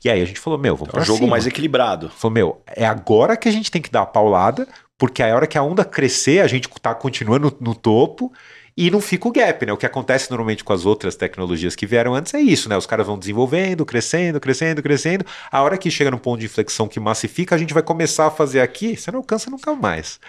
E 0.05 0.09
aí 0.09 0.23
a 0.23 0.25
gente 0.25 0.39
falou, 0.39 0.59
meu, 0.59 0.77
vamos 0.77 0.95
é 0.95 0.99
um 0.99 1.05
jogo 1.05 1.19
cima. 1.19 1.31
mais 1.31 1.47
equilibrado. 1.47 2.09
Falou, 2.11 2.33
meu, 2.33 2.63
é 2.67 2.87
agora 2.87 3.37
que 3.37 3.49
a 3.49 3.53
gente 3.53 3.71
tem 3.71 3.83
que 3.83 3.91
dar 3.91 4.03
a 4.03 4.07
paulada, 4.07 4.69
porque 4.97 5.23
a 5.23 5.35
hora 5.35 5.47
que 5.47 5.59
a 5.59 5.63
onda 5.63 5.85
crescer, 5.85 6.41
a 6.41 6.47
gente 6.47 6.69
tá 6.81 6.95
continuando 6.95 7.57
no, 7.61 7.71
no 7.71 7.75
topo 7.75 8.33
e 8.77 8.93
não 8.93 9.01
fica 9.01 9.27
o 9.27 9.33
gap, 9.33 9.67
né? 9.67 9.73
O 9.73 9.77
que 9.77 9.85
acontece 9.85 10.31
normalmente 10.31 10.63
com 10.63 10.73
as 10.73 10.87
outras 10.87 11.17
tecnologias 11.17 11.75
que 11.75 11.85
vieram 11.85 12.15
antes 12.15 12.33
é 12.35 12.41
isso, 12.41 12.69
né? 12.69 12.77
Os 12.77 12.87
caras 12.87 13.05
vão 13.05 13.19
desenvolvendo, 13.19 13.85
crescendo, 13.85 14.39
crescendo, 14.39 14.81
crescendo. 14.81 15.27
A 15.51 15.61
hora 15.61 15.77
que 15.77 15.91
chega 15.91 16.13
no 16.13 16.19
ponto 16.21 16.39
de 16.39 16.47
inflexão 16.47 16.87
que 16.87 17.01
massifica, 17.01 17.57
a 17.57 17.59
gente 17.59 17.75
vai 17.75 17.83
começar 17.83 18.27
a 18.27 18.31
fazer 18.31 18.61
aqui, 18.61 18.97
você 18.97 19.11
não 19.11 19.19
alcança 19.19 19.51
nunca 19.51 19.75
mais. 19.75 20.21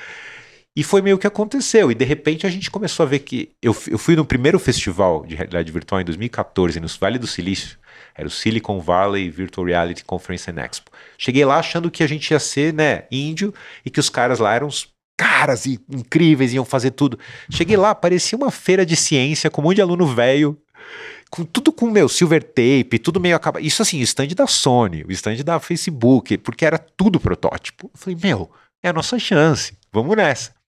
E 0.76 0.84
foi 0.84 1.02
meio 1.02 1.18
que 1.18 1.28
aconteceu. 1.28 1.92
E 1.92 1.96
de 1.96 2.06
repente 2.06 2.46
a 2.46 2.50
gente 2.50 2.70
começou 2.70 3.06
a 3.06 3.10
ver 3.10 3.20
que. 3.20 3.52
Eu, 3.62 3.76
eu 3.88 3.98
fui 3.98 4.16
no 4.16 4.26
primeiro 4.26 4.60
festival 4.60 5.26
de 5.26 5.36
realidade 5.36 5.72
virtual 5.72 6.02
em 6.02 6.06
2014, 6.06 6.80
no 6.80 6.88
Vale 6.88 7.18
do 7.18 7.28
Silício. 7.28 7.78
Era 8.16 8.28
o 8.28 8.32
Silicon 8.32 8.80
Valley 8.80 9.30
Virtual 9.30 9.66
Reality 9.66 10.04
Conference 10.04 10.50
and 10.50 10.62
Expo. 10.62 10.92
Cheguei 11.18 11.46
lá 11.46 11.58
achando 11.58 11.90
que 11.90 12.04
a 12.04 12.08
gente 12.08 12.32
ia 12.32 12.40
ser, 12.40 12.74
né, 12.74 13.04
índio 13.12 13.54
e 13.86 13.90
que 13.90 14.00
os 14.00 14.10
caras 14.10 14.40
lá 14.40 14.54
eram 14.54 14.68
os 14.68 14.88
caras 15.18 15.66
incríveis, 15.66 16.54
iam 16.54 16.66
fazer 16.66 16.92
tudo. 16.92 17.20
Cheguei 17.50 17.76
lá, 17.76 17.94
parecia 17.94 18.38
uma 18.38 18.52
feira 18.52 18.86
de 18.86 18.96
ciência 18.96 19.50
com 19.50 19.62
um 19.62 19.66
monte 19.66 19.76
de 19.76 19.82
aluno 19.82 20.06
velho, 20.06 20.58
com 21.30 21.44
tudo 21.44 21.72
com 21.72 21.90
meu 21.90 22.08
silver 22.10 22.44
tape, 22.44 23.00
tudo 23.00 23.20
meio 23.20 23.36
acabado. 23.36 23.64
Isso 23.64 23.82
assim, 23.82 24.00
o 24.00 24.04
stand 24.04 24.30
da 24.30 24.48
Sony, 24.48 25.04
o 25.04 25.12
stand 25.12 25.38
da 25.44 25.60
Facebook, 25.60 26.38
porque 26.38 26.66
era 26.66 26.78
tudo 26.78 27.20
protótipo. 27.20 27.90
Eu 27.94 28.00
falei, 28.00 28.18
meu, 28.22 28.50
é 28.82 28.90
a 28.90 28.94
nossa 28.94 29.20
chance, 29.20 29.78
vamos 29.92 30.16
nessa. 30.16 30.59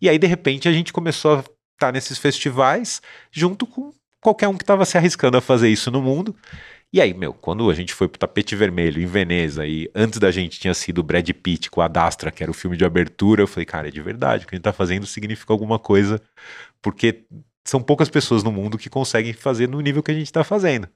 E 0.00 0.08
aí, 0.08 0.18
de 0.18 0.26
repente, 0.26 0.68
a 0.68 0.72
gente 0.72 0.92
começou 0.92 1.36
a 1.36 1.38
estar 1.40 1.52
tá 1.78 1.92
nesses 1.92 2.18
festivais 2.18 3.00
junto 3.30 3.66
com 3.66 3.92
qualquer 4.20 4.48
um 4.48 4.56
que 4.56 4.62
estava 4.62 4.84
se 4.84 4.96
arriscando 4.96 5.36
a 5.36 5.40
fazer 5.40 5.68
isso 5.68 5.90
no 5.90 6.00
mundo. 6.00 6.34
E 6.92 7.00
aí, 7.00 7.12
meu, 7.12 7.34
quando 7.34 7.68
a 7.68 7.74
gente 7.74 7.92
foi 7.92 8.06
pro 8.06 8.18
tapete 8.18 8.54
vermelho 8.54 9.02
em 9.02 9.06
Veneza 9.06 9.66
e 9.66 9.90
antes 9.94 10.18
da 10.20 10.30
gente 10.30 10.60
tinha 10.60 10.72
sido 10.72 11.02
Brad 11.02 11.28
Pitt 11.28 11.68
com 11.68 11.80
a 11.80 11.88
Dastra, 11.88 12.30
que 12.30 12.42
era 12.42 12.50
o 12.50 12.54
filme 12.54 12.76
de 12.76 12.84
abertura, 12.84 13.42
eu 13.42 13.48
falei, 13.48 13.66
cara, 13.66 13.88
é 13.88 13.90
de 13.90 14.00
verdade, 14.00 14.44
o 14.44 14.48
que 14.48 14.54
a 14.54 14.56
gente 14.56 14.64
tá 14.64 14.72
fazendo 14.72 15.04
significa 15.04 15.52
alguma 15.52 15.76
coisa, 15.76 16.22
porque 16.80 17.24
são 17.64 17.82
poucas 17.82 18.08
pessoas 18.08 18.44
no 18.44 18.52
mundo 18.52 18.78
que 18.78 18.88
conseguem 18.88 19.32
fazer 19.32 19.68
no 19.68 19.80
nível 19.80 20.02
que 20.04 20.12
a 20.12 20.14
gente 20.14 20.32
tá 20.32 20.44
fazendo, 20.44 20.88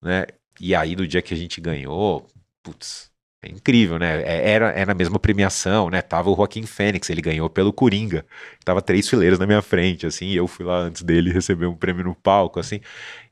né? 0.00 0.26
E 0.60 0.74
aí, 0.74 0.94
no 0.94 1.06
dia 1.06 1.20
que 1.20 1.34
a 1.34 1.36
gente 1.36 1.60
ganhou, 1.60 2.28
putz, 2.62 3.10
é 3.44 3.50
incrível, 3.50 3.98
né? 3.98 4.22
É, 4.22 4.50
era, 4.52 4.70
era 4.72 4.92
a 4.92 4.94
mesma 4.94 5.18
premiação, 5.18 5.90
né? 5.90 6.00
Tava 6.02 6.30
o 6.30 6.36
Joaquim 6.36 6.64
Fênix, 6.66 7.10
ele 7.10 7.20
ganhou 7.22 7.48
pelo 7.50 7.72
Coringa. 7.72 8.24
Tava 8.64 8.80
três 8.82 9.08
fileiras 9.08 9.38
na 9.38 9.46
minha 9.46 9.62
frente, 9.62 10.06
assim, 10.06 10.30
eu 10.32 10.46
fui 10.46 10.64
lá 10.64 10.78
antes 10.78 11.02
dele 11.02 11.30
receber 11.32 11.66
um 11.66 11.76
prêmio 11.76 12.04
no 12.04 12.14
palco, 12.14 12.58
assim. 12.60 12.80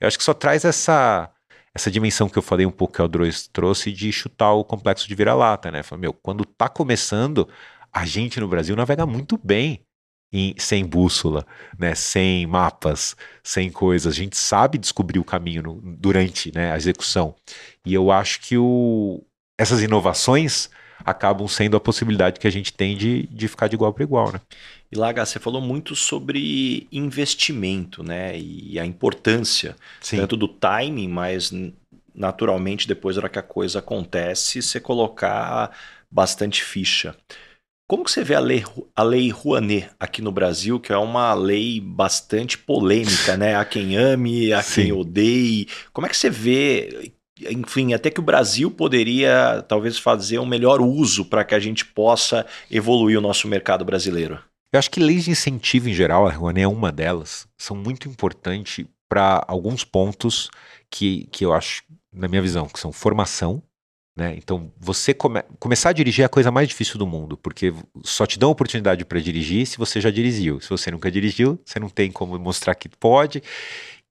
Eu 0.00 0.08
acho 0.08 0.18
que 0.18 0.24
só 0.24 0.34
traz 0.34 0.64
essa 0.64 1.30
essa 1.74 1.90
dimensão 1.90 2.28
que 2.28 2.38
eu 2.38 2.42
falei 2.42 2.66
um 2.66 2.70
pouco 2.70 2.94
que 2.94 3.02
o 3.02 3.08
Drois 3.08 3.48
trouxe 3.48 3.92
de 3.92 4.12
chutar 4.12 4.52
o 4.52 4.64
complexo 4.64 5.08
de 5.08 5.14
vira-lata, 5.14 5.70
né? 5.70 5.82
Falei, 5.82 6.02
meu, 6.02 6.12
quando 6.12 6.44
tá 6.44 6.68
começando, 6.68 7.48
a 7.92 8.04
gente 8.04 8.38
no 8.40 8.48
Brasil 8.48 8.76
navega 8.76 9.06
muito 9.06 9.38
bem. 9.42 9.82
em, 10.32 10.54
sem 10.58 10.84
bússola, 10.86 11.46
né, 11.78 11.94
sem 11.94 12.46
mapas, 12.46 13.14
sem 13.42 13.70
coisas. 13.70 14.12
A 14.12 14.16
gente 14.16 14.36
sabe 14.36 14.78
descobrir 14.78 15.18
o 15.18 15.24
caminho 15.24 15.62
no, 15.62 15.80
durante 15.96 16.52
né, 16.54 16.72
a 16.72 16.76
execução. 16.76 17.34
E 17.84 17.92
eu 17.94 18.10
acho 18.10 18.40
que 18.40 18.56
o, 18.56 19.22
essas 19.62 19.82
inovações 19.82 20.68
acabam 21.04 21.48
sendo 21.48 21.76
a 21.76 21.80
possibilidade 21.80 22.38
que 22.38 22.46
a 22.46 22.50
gente 22.50 22.72
tem 22.72 22.96
de, 22.96 23.28
de 23.30 23.48
ficar 23.48 23.68
de 23.68 23.74
igual 23.74 23.92
para 23.92 24.04
igual. 24.04 24.32
Né? 24.32 24.40
E 24.90 24.96
Laga, 24.96 25.24
você 25.24 25.38
falou 25.38 25.60
muito 25.60 25.96
sobre 25.96 26.86
investimento 26.92 28.02
né, 28.02 28.38
e 28.38 28.78
a 28.78 28.84
importância 28.84 29.76
Sim. 30.00 30.18
tanto 30.18 30.36
do 30.36 30.46
timing, 30.46 31.08
mas 31.08 31.52
naturalmente 32.14 32.86
depois 32.86 33.16
da 33.16 33.22
hora 33.22 33.28
que 33.28 33.38
a 33.38 33.42
coisa 33.42 33.78
acontece, 33.78 34.62
você 34.62 34.78
colocar 34.78 35.76
bastante 36.10 36.62
ficha. 36.62 37.16
Como 37.88 38.04
que 38.04 38.10
você 38.10 38.24
vê 38.24 38.34
a 38.34 38.40
lei, 38.40 38.64
a 38.96 39.02
lei 39.02 39.30
Rouanet 39.30 39.90
aqui 39.98 40.22
no 40.22 40.32
Brasil, 40.32 40.80
que 40.80 40.92
é 40.92 40.96
uma 40.96 41.34
lei 41.34 41.80
bastante 41.80 42.56
polêmica, 42.56 43.36
né? 43.36 43.56
A 43.56 43.64
quem 43.64 43.96
ame, 43.96 44.52
a 44.52 44.62
Sim. 44.62 44.82
quem 44.82 44.92
odeie. 44.92 45.68
Como 45.92 46.06
é 46.06 46.10
que 46.10 46.16
você 46.16 46.30
vê, 46.30 47.12
enfim, 47.50 47.94
até 47.94 48.10
que 48.10 48.20
o 48.20 48.22
Brasil 48.22 48.70
poderia 48.70 49.64
talvez 49.68 49.98
fazer 49.98 50.38
um 50.38 50.46
melhor 50.46 50.80
uso 50.80 51.24
para 51.24 51.44
que 51.44 51.54
a 51.54 51.60
gente 51.60 51.84
possa 51.84 52.46
evoluir 52.70 53.18
o 53.18 53.22
nosso 53.22 53.48
mercado 53.48 53.84
brasileiro? 53.84 54.38
Eu 54.72 54.78
acho 54.78 54.90
que 54.90 55.00
leis 55.00 55.24
de 55.24 55.30
incentivo 55.30 55.88
em 55.88 55.94
geral, 55.94 56.26
a 56.26 56.30
Rouanet 56.30 56.64
é 56.64 56.68
uma 56.68 56.90
delas, 56.90 57.46
são 57.58 57.76
muito 57.76 58.08
importantes 58.08 58.86
para 59.08 59.44
alguns 59.46 59.84
pontos 59.84 60.50
que, 60.90 61.28
que 61.30 61.44
eu 61.44 61.52
acho, 61.52 61.82
na 62.12 62.26
minha 62.26 62.40
visão, 62.40 62.66
que 62.66 62.80
são 62.80 62.90
formação, 62.90 63.62
né? 64.16 64.34
Então, 64.36 64.70
você 64.78 65.14
come 65.14 65.42
começar 65.58 65.88
a 65.88 65.92
dirigir 65.92 66.22
é 66.22 66.26
a 66.26 66.28
coisa 66.28 66.50
mais 66.50 66.68
difícil 66.68 66.98
do 66.98 67.06
mundo, 67.06 67.36
porque 67.36 67.72
só 68.04 68.26
te 68.26 68.38
dão 68.38 68.50
oportunidade 68.50 69.04
para 69.04 69.20
dirigir 69.20 69.66
se 69.66 69.78
você 69.78 70.00
já 70.00 70.10
dirigiu. 70.10 70.60
Se 70.60 70.68
você 70.68 70.90
nunca 70.90 71.10
dirigiu, 71.10 71.58
você 71.64 71.80
não 71.80 71.88
tem 71.88 72.10
como 72.10 72.38
mostrar 72.38 72.74
que 72.74 72.88
pode. 72.88 73.42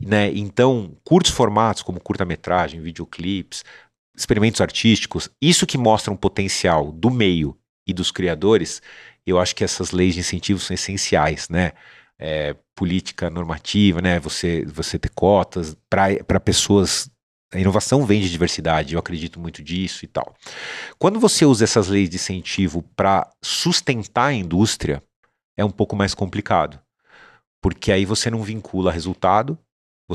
Né? 0.01 0.31
Então, 0.33 0.95
curtos 1.03 1.31
formatos 1.31 1.83
como 1.83 1.99
curta-metragem, 1.99 2.81
videoclipes, 2.81 3.63
experimentos 4.15 4.61
artísticos, 4.61 5.29
isso 5.41 5.65
que 5.65 5.77
mostra 5.77 6.11
um 6.11 6.17
potencial 6.17 6.91
do 6.91 7.09
meio 7.09 7.57
e 7.87 7.93
dos 7.93 8.11
criadores, 8.11 8.81
eu 9.25 9.39
acho 9.39 9.55
que 9.55 9.63
essas 9.63 9.91
leis 9.91 10.13
de 10.13 10.19
incentivo 10.21 10.59
são 10.59 10.73
essenciais, 10.73 11.49
né? 11.49 11.71
É, 12.19 12.55
política 12.75 13.29
normativa, 13.29 14.01
né? 14.01 14.19
Você, 14.19 14.63
você 14.65 14.99
ter 14.99 15.09
cotas 15.09 15.75
para 15.89 16.39
pessoas 16.39 17.09
a 17.53 17.59
inovação 17.59 18.05
vem 18.05 18.21
de 18.21 18.31
diversidade, 18.31 18.93
eu 18.93 18.99
acredito 18.99 19.39
muito 19.39 19.61
disso 19.61 20.05
e 20.05 20.07
tal. 20.07 20.33
Quando 20.97 21.19
você 21.19 21.45
usa 21.45 21.65
essas 21.65 21.89
leis 21.89 22.09
de 22.09 22.15
incentivo 22.15 22.81
para 22.95 23.29
sustentar 23.43 24.27
a 24.27 24.33
indústria, 24.33 25.03
é 25.57 25.65
um 25.65 25.69
pouco 25.69 25.95
mais 25.95 26.13
complicado. 26.13 26.79
Porque 27.61 27.91
aí 27.91 28.05
você 28.05 28.31
não 28.31 28.41
vincula 28.41 28.91
resultado, 28.91 29.59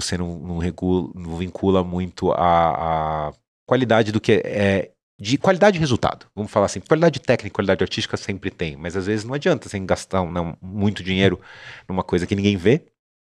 você 0.01 0.17
não, 0.19 0.39
não, 0.39 0.59
regula, 0.59 1.11
não 1.15 1.37
vincula 1.37 1.83
muito 1.83 2.33
a, 2.33 3.29
a, 3.29 3.33
qualidade 3.67 4.13
do 4.13 4.21
que 4.21 4.43
é. 4.45 4.91
De 5.19 5.39
qualidade 5.39 5.75
de 5.75 5.81
resultado, 5.81 6.27
vamos 6.35 6.53
falar 6.53 6.67
assim. 6.67 6.79
Qualidade 6.79 7.19
técnica, 7.21 7.55
qualidade 7.55 7.83
artística 7.83 8.19
sempre 8.19 8.51
tem, 8.51 8.77
mas 8.77 8.95
às 8.95 9.07
vezes 9.07 9.25
não 9.25 9.33
adianta 9.33 9.67
você 9.67 9.79
gastar 9.79 10.23
não, 10.27 10.55
muito 10.61 11.03
dinheiro 11.03 11.41
numa 11.89 12.03
coisa 12.03 12.27
que 12.27 12.37
ninguém 12.37 12.59
vê 12.59 12.83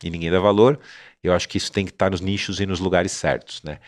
e 0.05 0.11
ninguém 0.11 0.31
dá 0.31 0.39
valor 0.39 0.79
eu 1.23 1.33
acho 1.33 1.49
que 1.49 1.59
isso 1.59 1.73
tem 1.73 1.85
que 1.85 1.91
estar 1.91 2.11
nos 2.11 2.21
nichos 2.21 2.61
e 2.61 2.67
nos 2.67 2.81
lugares 2.81 3.13
certos, 3.13 3.63
né? 3.63 3.79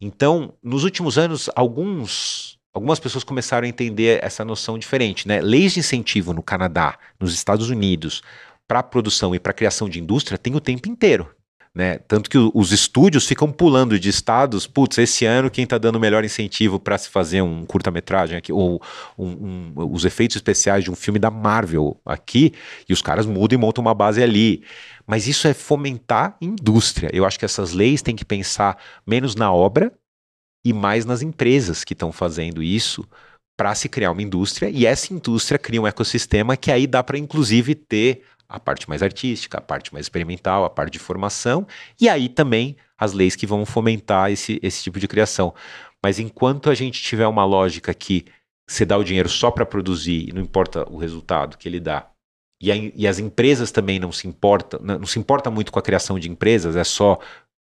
Então, 0.00 0.54
nos 0.62 0.84
últimos 0.84 1.18
anos, 1.18 1.50
alguns 1.54 2.56
algumas 2.72 3.00
pessoas 3.00 3.24
começaram 3.24 3.66
a 3.66 3.68
entender 3.68 4.22
essa 4.22 4.44
noção 4.44 4.78
diferente, 4.78 5.26
né? 5.26 5.40
Leis 5.40 5.72
de 5.72 5.80
incentivo 5.80 6.32
no 6.32 6.42
Canadá, 6.42 6.96
nos 7.18 7.34
Estados 7.34 7.70
Unidos, 7.70 8.22
para 8.68 8.82
produção 8.82 9.34
e 9.34 9.40
para 9.40 9.52
criação 9.52 9.88
de 9.88 9.98
indústria 9.98 10.38
tem 10.38 10.54
o 10.54 10.60
tempo 10.60 10.88
inteiro. 10.88 11.34
Né? 11.74 11.98
Tanto 11.98 12.28
que 12.28 12.38
os 12.38 12.72
estúdios 12.72 13.26
ficam 13.26 13.52
pulando 13.52 13.98
de 13.98 14.08
estados, 14.08 14.66
putz, 14.66 14.98
esse 14.98 15.24
ano 15.24 15.50
quem 15.50 15.64
está 15.64 15.78
dando 15.78 16.00
melhor 16.00 16.24
incentivo 16.24 16.80
para 16.80 16.98
se 16.98 17.08
fazer 17.08 17.42
um 17.42 17.64
curta-metragem 17.64 18.36
aqui, 18.36 18.52
ou 18.52 18.82
um, 19.16 19.26
um, 19.26 19.72
os 19.92 20.04
efeitos 20.04 20.36
especiais 20.36 20.82
de 20.82 20.90
um 20.90 20.96
filme 20.96 21.18
da 21.18 21.30
Marvel 21.30 22.00
aqui, 22.04 22.52
e 22.88 22.92
os 22.92 23.02
caras 23.02 23.26
mudam 23.26 23.58
e 23.58 23.60
montam 23.60 23.82
uma 23.82 23.94
base 23.94 24.22
ali. 24.22 24.64
Mas 25.06 25.26
isso 25.26 25.46
é 25.46 25.54
fomentar 25.54 26.36
indústria. 26.40 27.10
Eu 27.12 27.24
acho 27.24 27.38
que 27.38 27.44
essas 27.44 27.72
leis 27.72 28.02
têm 28.02 28.16
que 28.16 28.24
pensar 28.24 28.76
menos 29.06 29.34
na 29.34 29.52
obra 29.52 29.92
e 30.64 30.72
mais 30.72 31.04
nas 31.04 31.22
empresas 31.22 31.84
que 31.84 31.92
estão 31.92 32.10
fazendo 32.10 32.62
isso 32.62 33.06
para 33.56 33.74
se 33.74 33.88
criar 33.88 34.12
uma 34.12 34.22
indústria, 34.22 34.70
e 34.70 34.86
essa 34.86 35.12
indústria 35.12 35.58
cria 35.58 35.82
um 35.82 35.86
ecossistema 35.86 36.56
que 36.56 36.70
aí 36.70 36.86
dá 36.86 37.02
para, 37.02 37.18
inclusive, 37.18 37.74
ter 37.74 38.22
a 38.48 38.58
parte 38.58 38.88
mais 38.88 39.02
artística, 39.02 39.58
a 39.58 39.60
parte 39.60 39.92
mais 39.92 40.06
experimental, 40.06 40.64
a 40.64 40.70
parte 40.70 40.94
de 40.94 40.98
formação, 40.98 41.66
e 42.00 42.08
aí 42.08 42.28
também 42.28 42.76
as 42.96 43.12
leis 43.12 43.36
que 43.36 43.46
vão 43.46 43.66
fomentar 43.66 44.30
esse, 44.30 44.58
esse 44.62 44.82
tipo 44.82 44.98
de 44.98 45.06
criação. 45.06 45.54
Mas 46.02 46.18
enquanto 46.18 46.70
a 46.70 46.74
gente 46.74 47.02
tiver 47.02 47.26
uma 47.26 47.44
lógica 47.44 47.92
que 47.92 48.24
você 48.66 48.84
dá 48.84 48.96
o 48.96 49.04
dinheiro 49.04 49.28
só 49.28 49.50
para 49.50 49.66
produzir 49.66 50.28
e 50.28 50.32
não 50.32 50.40
importa 50.40 50.88
o 50.90 50.96
resultado 50.96 51.58
que 51.58 51.68
ele 51.68 51.80
dá, 51.80 52.10
e, 52.60 52.72
a, 52.72 52.76
e 52.76 53.06
as 53.06 53.18
empresas 53.18 53.70
também 53.70 53.98
não 53.98 54.10
se 54.10 54.26
importam, 54.26 54.80
não, 54.82 55.00
não 55.00 55.06
se 55.06 55.18
importa 55.18 55.50
muito 55.50 55.70
com 55.70 55.78
a 55.78 55.82
criação 55.82 56.18
de 56.18 56.28
empresas, 56.30 56.74
é 56.74 56.84
só 56.84 57.20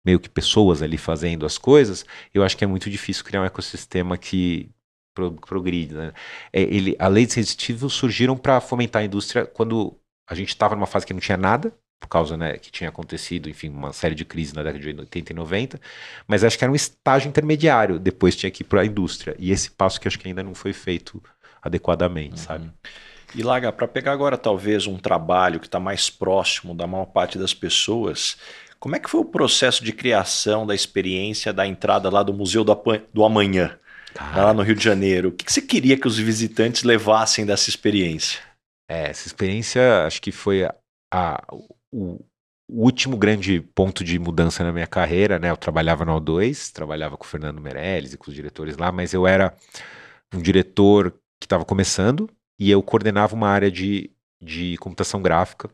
meio 0.05 0.19
que 0.19 0.29
pessoas 0.29 0.81
ali 0.81 0.97
fazendo 0.97 1.45
as 1.45 1.57
coisas, 1.57 2.05
eu 2.33 2.43
acho 2.43 2.57
que 2.57 2.63
é 2.63 2.67
muito 2.67 2.89
difícil 2.89 3.23
criar 3.23 3.41
um 3.41 3.45
ecossistema 3.45 4.17
que 4.17 4.69
progride. 5.13 5.93
Né? 5.93 6.13
É, 6.51 6.61
ele, 6.61 6.95
a 6.99 7.07
lei 7.07 7.25
de 7.25 7.39
incentivos 7.39 7.93
surgiram 7.93 8.35
para 8.35 8.59
fomentar 8.59 9.01
a 9.01 9.05
indústria 9.05 9.45
quando 9.45 9.97
a 10.27 10.35
gente 10.35 10.49
estava 10.49 10.75
numa 10.75 10.87
fase 10.87 11.05
que 11.05 11.13
não 11.13 11.19
tinha 11.19 11.37
nada, 11.37 11.73
por 11.99 12.07
causa 12.07 12.35
né, 12.35 12.57
que 12.57 12.69
tinha 12.69 12.89
acontecido, 12.89 13.49
enfim, 13.49 13.69
uma 13.69 13.93
série 13.93 14.13
de 14.13 14.25
crises 14.25 14.53
na 14.53 14.61
década 14.61 14.83
de 14.83 14.99
80 14.99 15.31
e 15.31 15.35
90, 15.35 15.81
mas 16.27 16.43
acho 16.43 16.57
que 16.57 16.63
era 16.63 16.71
um 16.71 16.75
estágio 16.75 17.29
intermediário, 17.29 17.97
depois 17.97 18.35
tinha 18.35 18.51
que 18.51 18.61
ir 18.61 18.65
para 18.65 18.81
a 18.81 18.85
indústria, 18.85 19.35
e 19.39 19.51
esse 19.51 19.71
passo 19.71 19.99
que 20.01 20.07
acho 20.07 20.19
que 20.19 20.27
ainda 20.27 20.43
não 20.43 20.53
foi 20.53 20.73
feito 20.73 21.23
adequadamente, 21.61 22.33
uhum. 22.33 22.37
sabe? 22.37 22.71
E 23.35 23.41
Laga, 23.41 23.71
para 23.71 23.87
pegar 23.87 24.11
agora 24.11 24.37
talvez 24.37 24.85
um 24.85 24.97
trabalho 24.97 25.59
que 25.59 25.65
está 25.65 25.79
mais 25.79 26.09
próximo 26.09 26.75
da 26.75 26.85
maior 26.85 27.05
parte 27.05 27.37
das 27.37 27.53
pessoas, 27.53 28.37
como 28.79 28.97
é 28.97 28.99
que 28.99 29.09
foi 29.09 29.21
o 29.21 29.25
processo 29.25 29.83
de 29.83 29.93
criação 29.93 30.67
da 30.67 30.75
experiência 30.75 31.53
da 31.53 31.65
entrada 31.65 32.09
lá 32.09 32.21
do 32.21 32.33
Museu 32.33 32.65
do, 32.65 32.77
do 33.13 33.23
Amanhã, 33.23 33.77
Cara. 34.13 34.45
lá 34.47 34.53
no 34.53 34.61
Rio 34.61 34.75
de 34.75 34.83
Janeiro? 34.83 35.29
O 35.29 35.31
que, 35.31 35.45
que 35.45 35.53
você 35.53 35.61
queria 35.61 35.97
que 35.97 36.05
os 36.05 36.17
visitantes 36.17 36.83
levassem 36.83 37.45
dessa 37.45 37.69
experiência? 37.69 38.39
É, 38.87 39.09
essa 39.09 39.27
experiência 39.27 40.05
acho 40.05 40.21
que 40.21 40.31
foi 40.31 40.63
a, 40.63 40.75
a, 41.13 41.43
o, 41.91 42.23
o, 42.69 42.83
último 42.83 43.17
grande 43.17 43.61
ponto 43.61 44.03
de 44.03 44.19
mudança 44.19 44.63
na 44.63 44.71
minha 44.71 44.87
carreira, 44.87 45.39
né? 45.39 45.49
Eu 45.49 45.57
trabalhava 45.57 46.05
no 46.05 46.19
O2, 46.19 46.71
trabalhava 46.71 47.17
com 47.17 47.23
o 47.23 47.27
Fernando 47.27 47.61
Meirelles 47.61 48.13
e 48.13 48.17
com 48.17 48.29
os 48.29 48.35
diretores 48.35 48.77
lá, 48.77 48.91
mas 48.91 49.13
eu 49.13 49.25
era 49.25 49.55
um 50.33 50.41
diretor 50.41 51.11
que 51.39 51.45
estava 51.45 51.65
começando 51.65 52.29
e 52.59 52.69
eu 52.71 52.81
coordenava 52.81 53.35
uma 53.35 53.49
área 53.49 53.71
de, 53.71 54.11
de 54.41 54.77
computação 54.77 55.21
gráfica. 55.21 55.69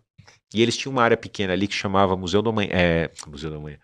E 0.54 0.62
eles 0.62 0.76
tinham 0.76 0.92
uma 0.92 1.04
área 1.04 1.18
pequena 1.18 1.54
ali 1.54 1.68
que 1.68 1.76
chamava 1.76 2.16
Museu 2.16 2.42
do 2.42 2.50
Amanhã. 2.50 2.70
É, 2.72 3.12
Museu 3.28 3.50
do 3.50 3.58
Amanhã. 3.58 3.78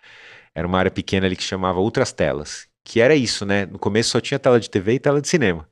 Era 0.54 0.68
uma 0.68 0.80
área 0.80 0.92
pequena 0.92 1.28
ali 1.28 1.36
que 1.36 1.44
chamava 1.44 1.80
Outras 1.80 2.12
Telas. 2.12 2.68
Que 2.84 3.02
era 3.02 3.16
isso, 3.16 3.46
né? 3.46 3.66
No 3.66 3.78
começo 3.78 4.12
só 4.12 4.22
tinha 4.22 4.40
tela 4.40 4.60
de 4.60 4.70
TV 4.70 4.94
e 4.94 5.00
tela 5.00 5.22
de 5.22 5.28
cinema. 5.28 5.68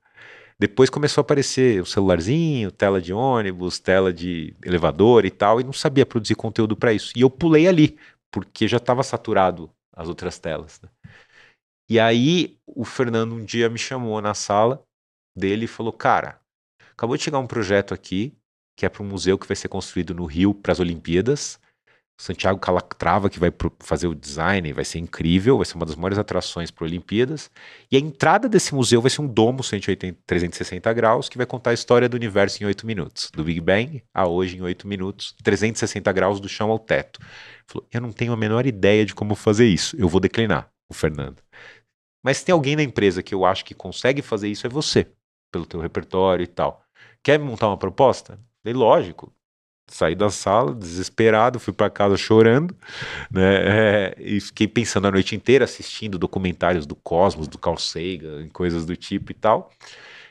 Depois 0.60 0.90
começou 0.90 1.22
a 1.22 1.24
aparecer 1.24 1.82
o 1.82 1.86
celularzinho, 1.86 2.72
tela 2.72 3.02
de 3.02 3.14
ônibus, 3.14 3.80
tela 3.80 4.14
de 4.14 4.56
elevador 4.64 5.26
e 5.26 5.32
tal, 5.32 5.60
e 5.60 5.64
não 5.64 5.74
sabia 5.74 6.06
produzir 6.06 6.36
conteúdo 6.36 6.76
para 6.76 6.94
isso. 6.94 7.12
E 7.16 7.22
eu 7.22 7.30
pulei 7.30 7.68
ali, 7.68 7.98
porque 8.32 8.68
já 8.68 8.78
estava 8.78 9.04
saturado 9.04 9.70
as 9.92 10.08
outras 10.08 10.40
telas. 10.40 10.80
Né? 10.82 10.90
E 11.90 12.00
aí 12.00 12.58
o 12.66 12.86
Fernando 12.86 13.36
um 13.36 13.44
dia 13.44 13.70
me 13.70 13.78
chamou 13.78 14.22
na 14.22 14.34
sala 14.34 14.84
dele 15.36 15.66
e 15.66 15.68
falou: 15.68 15.92
Cara, 15.92 16.40
acabou 16.92 17.18
de 17.18 17.24
chegar 17.24 17.40
um 17.40 17.48
projeto 17.48 17.94
aqui 17.94 18.36
que 18.76 18.86
é 18.86 18.90
para 18.90 19.04
um 19.04 19.08
museu 19.08 19.38
que 19.38 19.48
vai 19.48 19.56
ser 19.56 19.68
construído 19.68 20.14
no 20.14 20.26
Rio 20.26 20.54
para 20.54 20.72
as 20.72 20.80
Olimpíadas. 20.80 21.60
Santiago 22.18 22.60
Calatrava, 22.60 23.30
que 23.30 23.40
vai 23.40 23.52
fazer 23.80 24.08
o 24.08 24.14
design, 24.14 24.72
vai 24.72 24.86
ser 24.86 25.00
incrível, 25.00 25.58
vai 25.58 25.66
ser 25.66 25.76
uma 25.76 25.86
das 25.86 25.96
maiores 25.96 26.18
atrações 26.18 26.70
para 26.70 26.86
Olimpíadas. 26.86 27.50
E 27.92 27.98
a 27.98 28.00
entrada 28.00 28.48
desse 28.48 28.74
museu 28.74 29.02
vai 29.02 29.10
ser 29.10 29.22
um 29.22 29.28
domo 29.28 29.64
180, 29.64 30.20
360 30.26 30.94
graus, 30.94 31.28
que 31.28 31.38
vai 31.38 31.46
contar 31.46 31.72
a 31.72 31.74
história 31.74 32.08
do 32.08 32.16
universo 32.16 32.64
em 32.64 32.68
8 32.68 32.86
minutos. 32.86 33.32
Do 33.34 33.44
Big 33.44 33.60
Bang 33.60 34.04
a 34.14 34.28
hoje 34.28 34.58
em 34.58 34.62
8 34.62 34.88
minutos, 34.88 35.36
360 35.44 36.12
graus 36.12 36.40
do 36.40 36.48
chão 36.48 36.70
ao 36.70 36.80
teto. 36.80 37.20
Falou, 37.68 37.88
eu 37.92 38.00
não 38.00 38.12
tenho 38.12 38.32
a 38.32 38.38
menor 38.38 38.66
ideia 38.66 39.06
de 39.06 39.16
como 39.16 39.36
fazer 39.36 39.68
isso, 39.68 39.96
eu 39.98 40.08
vou 40.08 40.20
declinar, 40.20 40.70
o 40.90 40.94
Fernando. 40.94 41.42
Mas 42.24 42.38
se 42.38 42.46
tem 42.46 42.54
alguém 42.54 42.76
na 42.76 42.84
empresa 42.84 43.24
que 43.24 43.34
eu 43.34 43.44
acho 43.46 43.66
que 43.66 43.74
consegue 43.74 44.22
fazer 44.22 44.48
isso, 44.48 44.66
é 44.66 44.70
você, 44.70 45.12
pelo 45.52 45.66
teu 45.66 45.80
repertório 45.80 46.44
e 46.44 46.48
tal. 46.48 46.84
Quer 47.24 47.40
montar 47.40 47.68
uma 47.68 47.78
proposta? 47.78 48.40
Falei, 48.64 48.78
lógico, 48.78 49.34
saí 49.90 50.16
da 50.16 50.30
sala 50.30 50.74
desesperado, 50.74 51.60
fui 51.60 51.74
para 51.74 51.90
casa 51.90 52.18
chorando, 52.18 52.76
né? 53.32 53.56
É, 53.56 54.16
e 54.18 54.40
fiquei 54.40 54.68
pensando 54.68 55.08
a 55.08 55.12
noite 55.12 55.36
inteira 55.36 55.66
assistindo 55.66 56.18
documentários 56.18 56.86
do 56.86 56.96
Cosmos, 56.96 57.48
do 57.48 57.58
Carl 57.58 57.78
Sagan, 57.78 58.48
coisas 58.50 58.86
do 58.86 58.96
tipo 58.96 59.32
e 59.32 59.36
tal. 59.36 59.72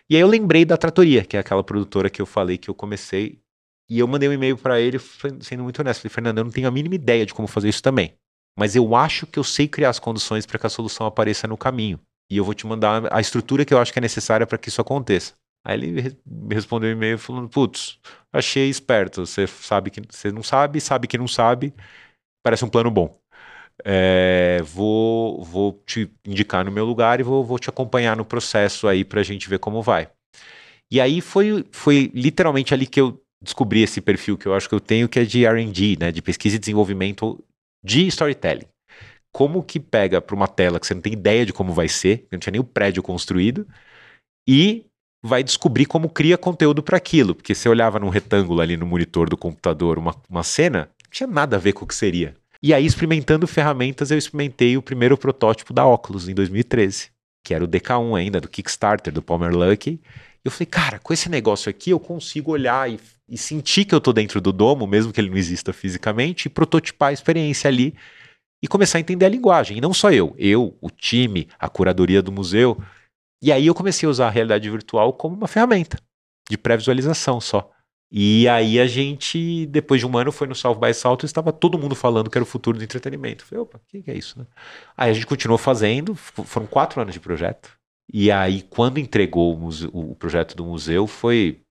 E 0.08 0.16
aí 0.16 0.20
eu 0.20 0.28
lembrei 0.28 0.64
da 0.64 0.76
Tratoria, 0.76 1.24
que 1.24 1.36
é 1.36 1.40
aquela 1.40 1.62
produtora 1.62 2.10
que 2.10 2.20
eu 2.20 2.26
falei 2.26 2.58
que 2.58 2.68
eu 2.68 2.74
comecei. 2.74 3.40
E 3.88 3.98
eu 3.98 4.06
mandei 4.06 4.28
um 4.28 4.32
e-mail 4.32 4.56
para 4.56 4.80
ele, 4.80 4.98
sendo 5.40 5.62
muito 5.62 5.80
honesto. 5.80 6.00
Falei, 6.00 6.14
Fernando, 6.14 6.38
eu 6.38 6.44
não 6.44 6.50
tenho 6.50 6.68
a 6.68 6.70
mínima 6.70 6.94
ideia 6.94 7.26
de 7.26 7.34
como 7.34 7.46
fazer 7.46 7.68
isso 7.68 7.82
também. 7.82 8.14
Mas 8.58 8.76
eu 8.76 8.94
acho 8.94 9.26
que 9.26 9.38
eu 9.38 9.44
sei 9.44 9.66
criar 9.66 9.90
as 9.90 9.98
condições 9.98 10.46
para 10.46 10.58
que 10.58 10.66
a 10.66 10.70
solução 10.70 11.06
apareça 11.06 11.46
no 11.46 11.56
caminho. 11.56 11.98
E 12.30 12.36
eu 12.36 12.44
vou 12.44 12.54
te 12.54 12.66
mandar 12.66 13.12
a 13.12 13.20
estrutura 13.20 13.64
que 13.64 13.74
eu 13.74 13.78
acho 13.78 13.92
que 13.92 13.98
é 13.98 14.02
necessária 14.02 14.46
para 14.46 14.58
que 14.58 14.68
isso 14.68 14.80
aconteça. 14.80 15.34
Aí 15.64 15.78
ele 15.78 16.18
respondeu 16.50 16.90
um 16.90 16.92
e-mail 16.92 17.18
falando: 17.18 17.48
Putz, 17.48 17.98
achei 18.32 18.68
esperto. 18.68 19.24
Você 19.26 19.46
sabe 19.46 19.90
que 19.90 20.00
você 20.08 20.32
não 20.32 20.42
sabe, 20.42 20.80
sabe 20.80 21.06
que 21.06 21.18
não 21.18 21.28
sabe. 21.28 21.74
Parece 22.44 22.64
um 22.64 22.68
plano 22.68 22.90
bom. 22.90 23.20
É, 23.84 24.60
vou, 24.62 25.42
vou 25.44 25.82
te 25.86 26.10
indicar 26.26 26.64
no 26.64 26.70
meu 26.70 26.84
lugar 26.84 27.20
e 27.20 27.22
vou, 27.22 27.44
vou 27.44 27.58
te 27.58 27.68
acompanhar 27.68 28.16
no 28.16 28.24
processo 28.24 28.86
aí 28.86 29.04
para 29.04 29.20
a 29.20 29.24
gente 29.24 29.48
ver 29.48 29.58
como 29.58 29.82
vai. 29.82 30.10
E 30.90 31.00
aí 31.00 31.20
foi, 31.20 31.64
foi 31.72 32.10
literalmente 32.14 32.74
ali 32.74 32.86
que 32.86 33.00
eu 33.00 33.20
descobri 33.42 33.82
esse 33.82 34.00
perfil 34.00 34.38
que 34.38 34.46
eu 34.46 34.54
acho 34.54 34.68
que 34.68 34.74
eu 34.74 34.80
tenho, 34.80 35.08
que 35.08 35.18
é 35.18 35.24
de 35.24 35.44
R&D, 35.44 35.96
né, 35.98 36.12
de 36.12 36.22
pesquisa 36.22 36.56
e 36.56 36.58
desenvolvimento 36.58 37.42
de 37.84 38.06
storytelling. 38.06 38.66
Como 39.32 39.62
que 39.62 39.80
pega 39.80 40.20
para 40.20 40.36
uma 40.36 40.46
tela 40.46 40.78
que 40.78 40.86
você 40.86 40.94
não 40.94 41.00
tem 41.00 41.14
ideia 41.14 41.46
de 41.46 41.52
como 41.52 41.72
vai 41.72 41.88
ser, 41.88 42.26
não 42.30 42.38
tinha 42.38 42.52
nem 42.52 42.60
o 42.60 42.64
prédio 42.64 43.02
construído, 43.02 43.66
e 44.46 44.84
vai 45.22 45.42
descobrir 45.42 45.86
como 45.86 46.08
cria 46.08 46.36
conteúdo 46.36 46.82
para 46.82 46.96
aquilo. 46.96 47.34
Porque 47.34 47.54
você 47.54 47.68
olhava 47.68 47.98
num 47.98 48.08
retângulo 48.08 48.60
ali 48.60 48.76
no 48.76 48.86
monitor 48.86 49.28
do 49.28 49.36
computador 49.36 49.98
uma, 49.98 50.14
uma 50.28 50.42
cena, 50.42 50.90
não 51.04 51.10
tinha 51.10 51.26
nada 51.26 51.56
a 51.56 51.58
ver 51.58 51.72
com 51.72 51.84
o 51.84 51.88
que 51.88 51.94
seria. 51.94 52.34
E 52.62 52.72
aí, 52.72 52.86
experimentando 52.86 53.46
ferramentas, 53.46 54.10
eu 54.10 54.18
experimentei 54.18 54.76
o 54.76 54.82
primeiro 54.82 55.16
protótipo 55.18 55.72
da 55.72 55.84
Oculus 55.84 56.28
em 56.28 56.34
2013, 56.34 57.10
que 57.44 57.52
era 57.52 57.64
o 57.64 57.68
DK1 57.68 58.18
ainda, 58.18 58.40
do 58.40 58.48
Kickstarter, 58.48 59.12
do 59.12 59.20
Palmer 59.20 59.52
Luckey. 59.52 59.92
E 59.94 60.00
eu 60.44 60.50
falei, 60.50 60.66
cara, 60.66 60.98
com 61.00 61.12
esse 61.12 61.28
negócio 61.28 61.68
aqui 61.68 61.90
eu 61.90 61.98
consigo 61.98 62.52
olhar 62.52 62.88
e, 62.90 63.00
e 63.28 63.36
sentir 63.36 63.84
que 63.84 63.94
eu 63.94 64.00
tô 64.00 64.12
dentro 64.12 64.40
do 64.40 64.52
domo, 64.52 64.86
mesmo 64.86 65.12
que 65.12 65.20
ele 65.20 65.30
não 65.30 65.36
exista 65.36 65.72
fisicamente, 65.72 66.46
e 66.46 66.48
prototipar 66.48 67.08
a 67.08 67.12
experiência 67.12 67.68
ali 67.68 67.94
e 68.62 68.68
começar 68.68 68.98
a 68.98 69.00
entender 69.00 69.26
a 69.26 69.28
linguagem. 69.28 69.78
E 69.78 69.80
não 69.80 69.92
só 69.92 70.12
eu, 70.12 70.34
eu, 70.38 70.76
o 70.80 70.88
time, 70.88 71.48
a 71.58 71.68
curadoria 71.68 72.22
do 72.22 72.30
museu. 72.30 72.80
E 73.42 73.50
aí 73.50 73.66
eu 73.66 73.74
comecei 73.74 74.06
a 74.06 74.10
usar 74.10 74.28
a 74.28 74.30
realidade 74.30 74.70
virtual 74.70 75.12
como 75.12 75.34
uma 75.34 75.48
ferramenta 75.48 75.98
de 76.48 76.56
pré-visualização 76.56 77.40
só. 77.40 77.70
E 78.14 78.46
aí 78.46 78.78
a 78.78 78.86
gente, 78.86 79.66
depois 79.66 80.00
de 80.00 80.06
um 80.06 80.16
ano, 80.18 80.30
foi 80.30 80.46
no 80.46 80.54
South 80.54 80.74
by 80.74 80.92
South 80.92 81.18
e 81.22 81.26
estava 81.26 81.50
todo 81.50 81.78
mundo 81.78 81.94
falando 81.94 82.28
que 82.28 82.36
era 82.36 82.42
o 82.42 82.46
futuro 82.46 82.76
do 82.76 82.84
entretenimento. 82.84 83.42
Eu 83.42 83.48
falei, 83.48 83.62
opa, 83.62 83.78
o 83.78 83.80
que, 83.88 84.02
que 84.02 84.10
é 84.10 84.14
isso, 84.14 84.38
né? 84.38 84.46
Aí 84.94 85.10
a 85.10 85.14
gente 85.14 85.26
continuou 85.26 85.56
fazendo, 85.56 86.14
foram 86.14 86.66
quatro 86.66 87.00
anos 87.00 87.14
de 87.14 87.20
projeto. 87.20 87.72
E 88.12 88.30
aí, 88.30 88.60
quando 88.62 88.98
entregou 88.98 89.54
o, 89.54 89.58
museu, 89.58 89.90
o 89.94 90.14
projeto 90.14 90.54
do 90.54 90.64
museu, 90.64 91.06
foi 91.06 91.62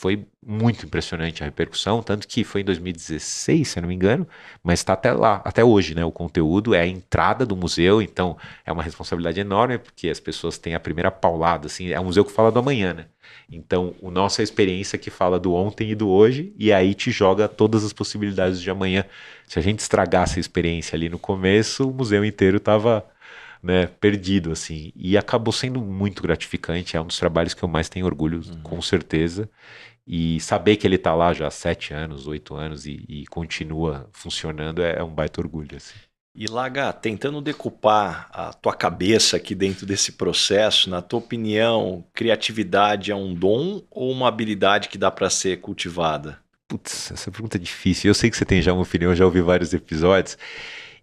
foi 0.00 0.26
muito 0.42 0.86
impressionante 0.86 1.42
a 1.42 1.44
repercussão, 1.44 2.02
tanto 2.02 2.26
que 2.26 2.42
foi 2.42 2.62
em 2.62 2.64
2016, 2.64 3.68
se 3.68 3.78
eu 3.78 3.82
não 3.82 3.88
me 3.90 3.94
engano, 3.94 4.26
mas 4.62 4.80
está 4.80 4.94
até 4.94 5.12
lá, 5.12 5.42
até 5.44 5.62
hoje, 5.62 5.94
né? 5.94 6.02
O 6.02 6.10
conteúdo 6.10 6.74
é 6.74 6.80
a 6.80 6.86
entrada 6.86 7.44
do 7.44 7.54
museu, 7.54 8.00
então 8.00 8.34
é 8.64 8.72
uma 8.72 8.82
responsabilidade 8.82 9.38
enorme, 9.38 9.76
porque 9.76 10.08
as 10.08 10.18
pessoas 10.18 10.56
têm 10.56 10.74
a 10.74 10.80
primeira 10.80 11.10
paulada, 11.10 11.66
assim, 11.66 11.90
é 11.90 12.00
um 12.00 12.04
museu 12.04 12.24
que 12.24 12.32
fala 12.32 12.50
do 12.50 12.58
amanhã, 12.58 12.94
né? 12.94 13.06
Então, 13.52 13.94
o 14.00 14.10
nossa 14.10 14.42
experiência 14.42 14.98
que 14.98 15.10
fala 15.10 15.38
do 15.38 15.52
ontem 15.52 15.90
e 15.90 15.94
do 15.94 16.08
hoje, 16.08 16.54
e 16.56 16.72
aí 16.72 16.94
te 16.94 17.10
joga 17.10 17.46
todas 17.46 17.84
as 17.84 17.92
possibilidades 17.92 18.58
de 18.58 18.70
amanhã. 18.70 19.04
Se 19.46 19.58
a 19.58 19.62
gente 19.62 19.80
estragasse 19.80 20.38
a 20.38 20.40
experiência 20.40 20.96
ali 20.96 21.10
no 21.10 21.18
começo, 21.18 21.86
o 21.86 21.92
museu 21.92 22.24
inteiro 22.24 22.56
estava 22.56 23.04
né, 23.62 23.86
perdido, 24.00 24.52
assim. 24.52 24.92
E 24.96 25.16
acabou 25.16 25.52
sendo 25.52 25.80
muito 25.80 26.22
gratificante. 26.22 26.96
É 26.96 27.00
um 27.00 27.06
dos 27.06 27.18
trabalhos 27.18 27.54
que 27.54 27.62
eu 27.62 27.68
mais 27.68 27.88
tenho 27.88 28.06
orgulho, 28.06 28.40
uhum. 28.46 28.60
com 28.62 28.80
certeza. 28.82 29.48
E 30.12 30.40
saber 30.40 30.74
que 30.74 30.84
ele 30.84 30.96
está 30.96 31.14
lá 31.14 31.32
já 31.32 31.46
há 31.46 31.50
sete 31.52 31.94
anos, 31.94 32.26
oito 32.26 32.56
anos 32.56 32.84
e, 32.84 33.04
e 33.08 33.24
continua 33.26 34.08
funcionando 34.10 34.82
é, 34.82 34.98
é, 34.98 35.04
um 35.04 35.14
baita 35.14 35.40
orgulho. 35.40 35.76
Assim. 35.76 35.94
E 36.34 36.48
Laga, 36.48 36.92
tentando 36.92 37.40
decupar 37.40 38.28
a 38.32 38.52
tua 38.52 38.74
cabeça 38.74 39.36
aqui 39.36 39.54
dentro 39.54 39.86
desse 39.86 40.10
processo, 40.10 40.90
na 40.90 41.00
tua 41.00 41.20
opinião, 41.20 42.04
criatividade 42.12 43.12
é 43.12 43.14
um 43.14 43.32
dom 43.32 43.84
ou 43.88 44.10
uma 44.10 44.26
habilidade 44.26 44.88
que 44.88 44.98
dá 44.98 45.12
para 45.12 45.30
ser 45.30 45.60
cultivada? 45.60 46.40
Putz, 46.66 47.12
essa 47.12 47.30
pergunta 47.30 47.56
é 47.56 47.60
difícil. 47.60 48.10
Eu 48.10 48.14
sei 48.14 48.30
que 48.30 48.36
você 48.36 48.44
tem 48.44 48.60
já 48.60 48.72
uma 48.72 48.82
opinião, 48.82 49.14
já 49.14 49.24
ouvi 49.24 49.40
vários 49.40 49.72
episódios. 49.72 50.36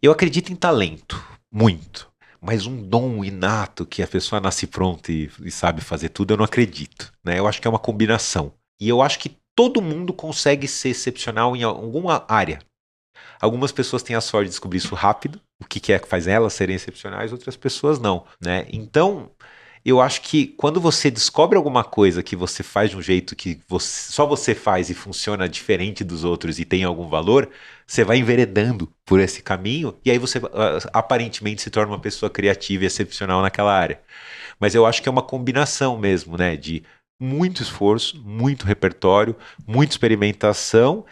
Eu 0.01 0.11
acredito 0.11 0.51
em 0.51 0.55
talento, 0.55 1.23
muito. 1.49 2.11
Mas 2.41 2.65
um 2.65 2.81
dom 2.81 3.23
inato 3.23 3.85
que 3.85 4.03
a 4.03 4.07
pessoa 4.07 4.41
nasce 4.41 4.67
pronta 4.67 5.13
e, 5.13 5.31
e 5.43 5.49
sabe 5.49 5.79
fazer 5.79 6.09
tudo, 6.09 6.33
eu 6.33 6.37
não 6.37 6.45
acredito. 6.45 7.13
Né? 7.23 7.39
Eu 7.39 7.47
acho 7.47 7.61
que 7.61 7.67
é 7.67 7.69
uma 7.69 7.79
combinação. 7.79 8.51
E 8.79 8.87
eu 8.89 9.01
acho 9.01 9.19
que 9.19 9.37
todo 9.55 9.81
mundo 9.81 10.13
consegue 10.13 10.67
ser 10.67 10.89
excepcional 10.89 11.55
em 11.55 11.63
alguma 11.63 12.25
área. 12.27 12.59
Algumas 13.41 13.71
pessoas 13.71 14.03
têm 14.03 14.15
a 14.15 14.21
sorte 14.21 14.45
de 14.45 14.51
descobrir 14.51 14.77
isso 14.77 14.95
rápido, 14.95 15.41
o 15.59 15.65
que, 15.65 15.91
é 15.91 15.99
que 15.99 16.07
faz 16.07 16.27
elas 16.27 16.53
serem 16.53 16.75
excepcionais, 16.75 17.31
outras 17.31 17.55
pessoas 17.55 17.99
não, 17.99 18.25
né? 18.41 18.67
Então, 18.71 19.31
eu 19.85 20.01
acho 20.01 20.21
que 20.21 20.47
quando 20.47 20.81
você 20.81 21.09
descobre 21.09 21.57
alguma 21.57 21.83
coisa 21.83 22.21
que 22.21 22.35
você 22.35 22.61
faz 22.61 22.89
de 22.89 22.97
um 22.97 23.01
jeito 23.01 23.35
que 23.35 23.59
você, 23.67 24.11
só 24.11 24.25
você 24.25 24.53
faz 24.53 24.89
e 24.89 24.93
funciona 24.93 25.47
diferente 25.47 26.03
dos 26.03 26.23
outros 26.23 26.59
e 26.59 26.65
tem 26.65 26.83
algum 26.83 27.07
valor, 27.07 27.49
você 27.85 28.03
vai 28.03 28.17
enveredando 28.17 28.91
por 29.05 29.19
esse 29.19 29.41
caminho 29.41 29.97
e 30.03 30.11
aí 30.11 30.17
você 30.17 30.39
ah, 30.39 30.79
aparentemente 30.93 31.61
se 31.61 31.69
torna 31.69 31.93
uma 31.93 31.99
pessoa 32.01 32.29
criativa 32.29 32.83
e 32.83 32.87
excepcional 32.87 33.41
naquela 33.41 33.73
área. 33.73 34.01
Mas 34.59 34.75
eu 34.75 34.85
acho 34.85 35.01
que 35.01 35.07
é 35.09 35.11
uma 35.11 35.21
combinação 35.21 35.97
mesmo, 35.97 36.37
né? 36.37 36.57
De 36.57 36.83
muito 37.19 37.61
esforço, 37.61 38.21
muito 38.21 38.65
repertório, 38.65 39.35
muita 39.65 39.93
experimentação 39.93 41.05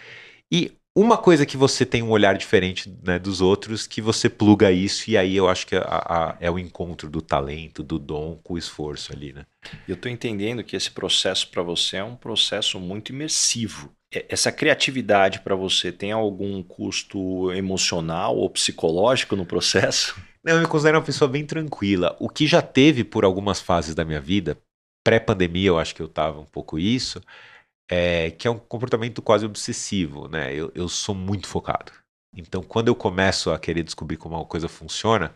e 0.51 0.71
uma 0.97 1.17
coisa 1.17 1.45
que 1.45 1.57
você 1.57 1.85
tem 1.85 2.01
um 2.01 2.09
olhar 2.09 2.37
diferente 2.37 2.89
né, 3.03 3.19
dos 3.19 3.41
outros, 3.41 3.85
que 3.85 3.99
você 4.01 4.29
pluga 4.29 4.71
isso, 4.71 5.09
e 5.11 5.17
aí 5.17 5.35
eu 5.35 5.49
acho 5.49 5.67
que 5.67 5.75
a, 5.75 5.81
a, 5.83 6.37
é 6.39 6.49
o 6.49 6.57
encontro 6.57 7.09
do 7.09 7.21
talento, 7.21 7.83
do 7.83 7.99
dom 7.99 8.39
com 8.41 8.53
o 8.53 8.57
esforço 8.57 9.11
ali, 9.11 9.33
né? 9.33 9.45
Eu 9.85 9.95
estou 9.95 10.09
entendendo 10.09 10.63
que 10.63 10.73
esse 10.73 10.89
processo 10.89 11.49
para 11.49 11.61
você 11.61 11.97
é 11.97 12.03
um 12.03 12.15
processo 12.15 12.79
muito 12.79 13.11
imersivo. 13.11 13.91
Essa 14.29 14.53
criatividade 14.53 15.41
para 15.41 15.55
você 15.55 15.91
tem 15.91 16.13
algum 16.13 16.63
custo 16.63 17.51
emocional 17.51 18.37
ou 18.37 18.49
psicológico 18.49 19.35
no 19.35 19.45
processo? 19.45 20.15
Não, 20.41 20.53
eu 20.53 20.61
me 20.61 20.67
considero 20.67 20.99
uma 20.99 21.03
pessoa 21.03 21.27
bem 21.27 21.45
tranquila. 21.45 22.15
O 22.19 22.29
que 22.29 22.47
já 22.47 22.61
teve 22.61 23.03
por 23.03 23.25
algumas 23.25 23.59
fases 23.59 23.93
da 23.93 24.05
minha 24.05 24.21
vida, 24.21 24.57
pré-pandemia 25.05 25.67
eu 25.69 25.79
acho 25.79 25.95
que 25.95 26.01
eu 26.01 26.07
tava 26.09 26.39
um 26.39 26.45
pouco 26.45 26.79
isso, 26.79 27.21
é, 27.89 28.31
que 28.31 28.47
é 28.47 28.51
um 28.51 28.57
comportamento 28.57 29.21
quase 29.21 29.45
obsessivo, 29.45 30.27
né? 30.27 30.53
Eu, 30.53 30.71
eu 30.73 30.89
sou 30.89 31.13
muito 31.13 31.47
focado. 31.47 31.91
Então, 32.35 32.63
quando 32.63 32.87
eu 32.87 32.95
começo 32.95 33.51
a 33.51 33.59
querer 33.59 33.83
descobrir 33.83 34.17
como 34.17 34.35
uma 34.35 34.45
coisa 34.45 34.67
funciona, 34.67 35.33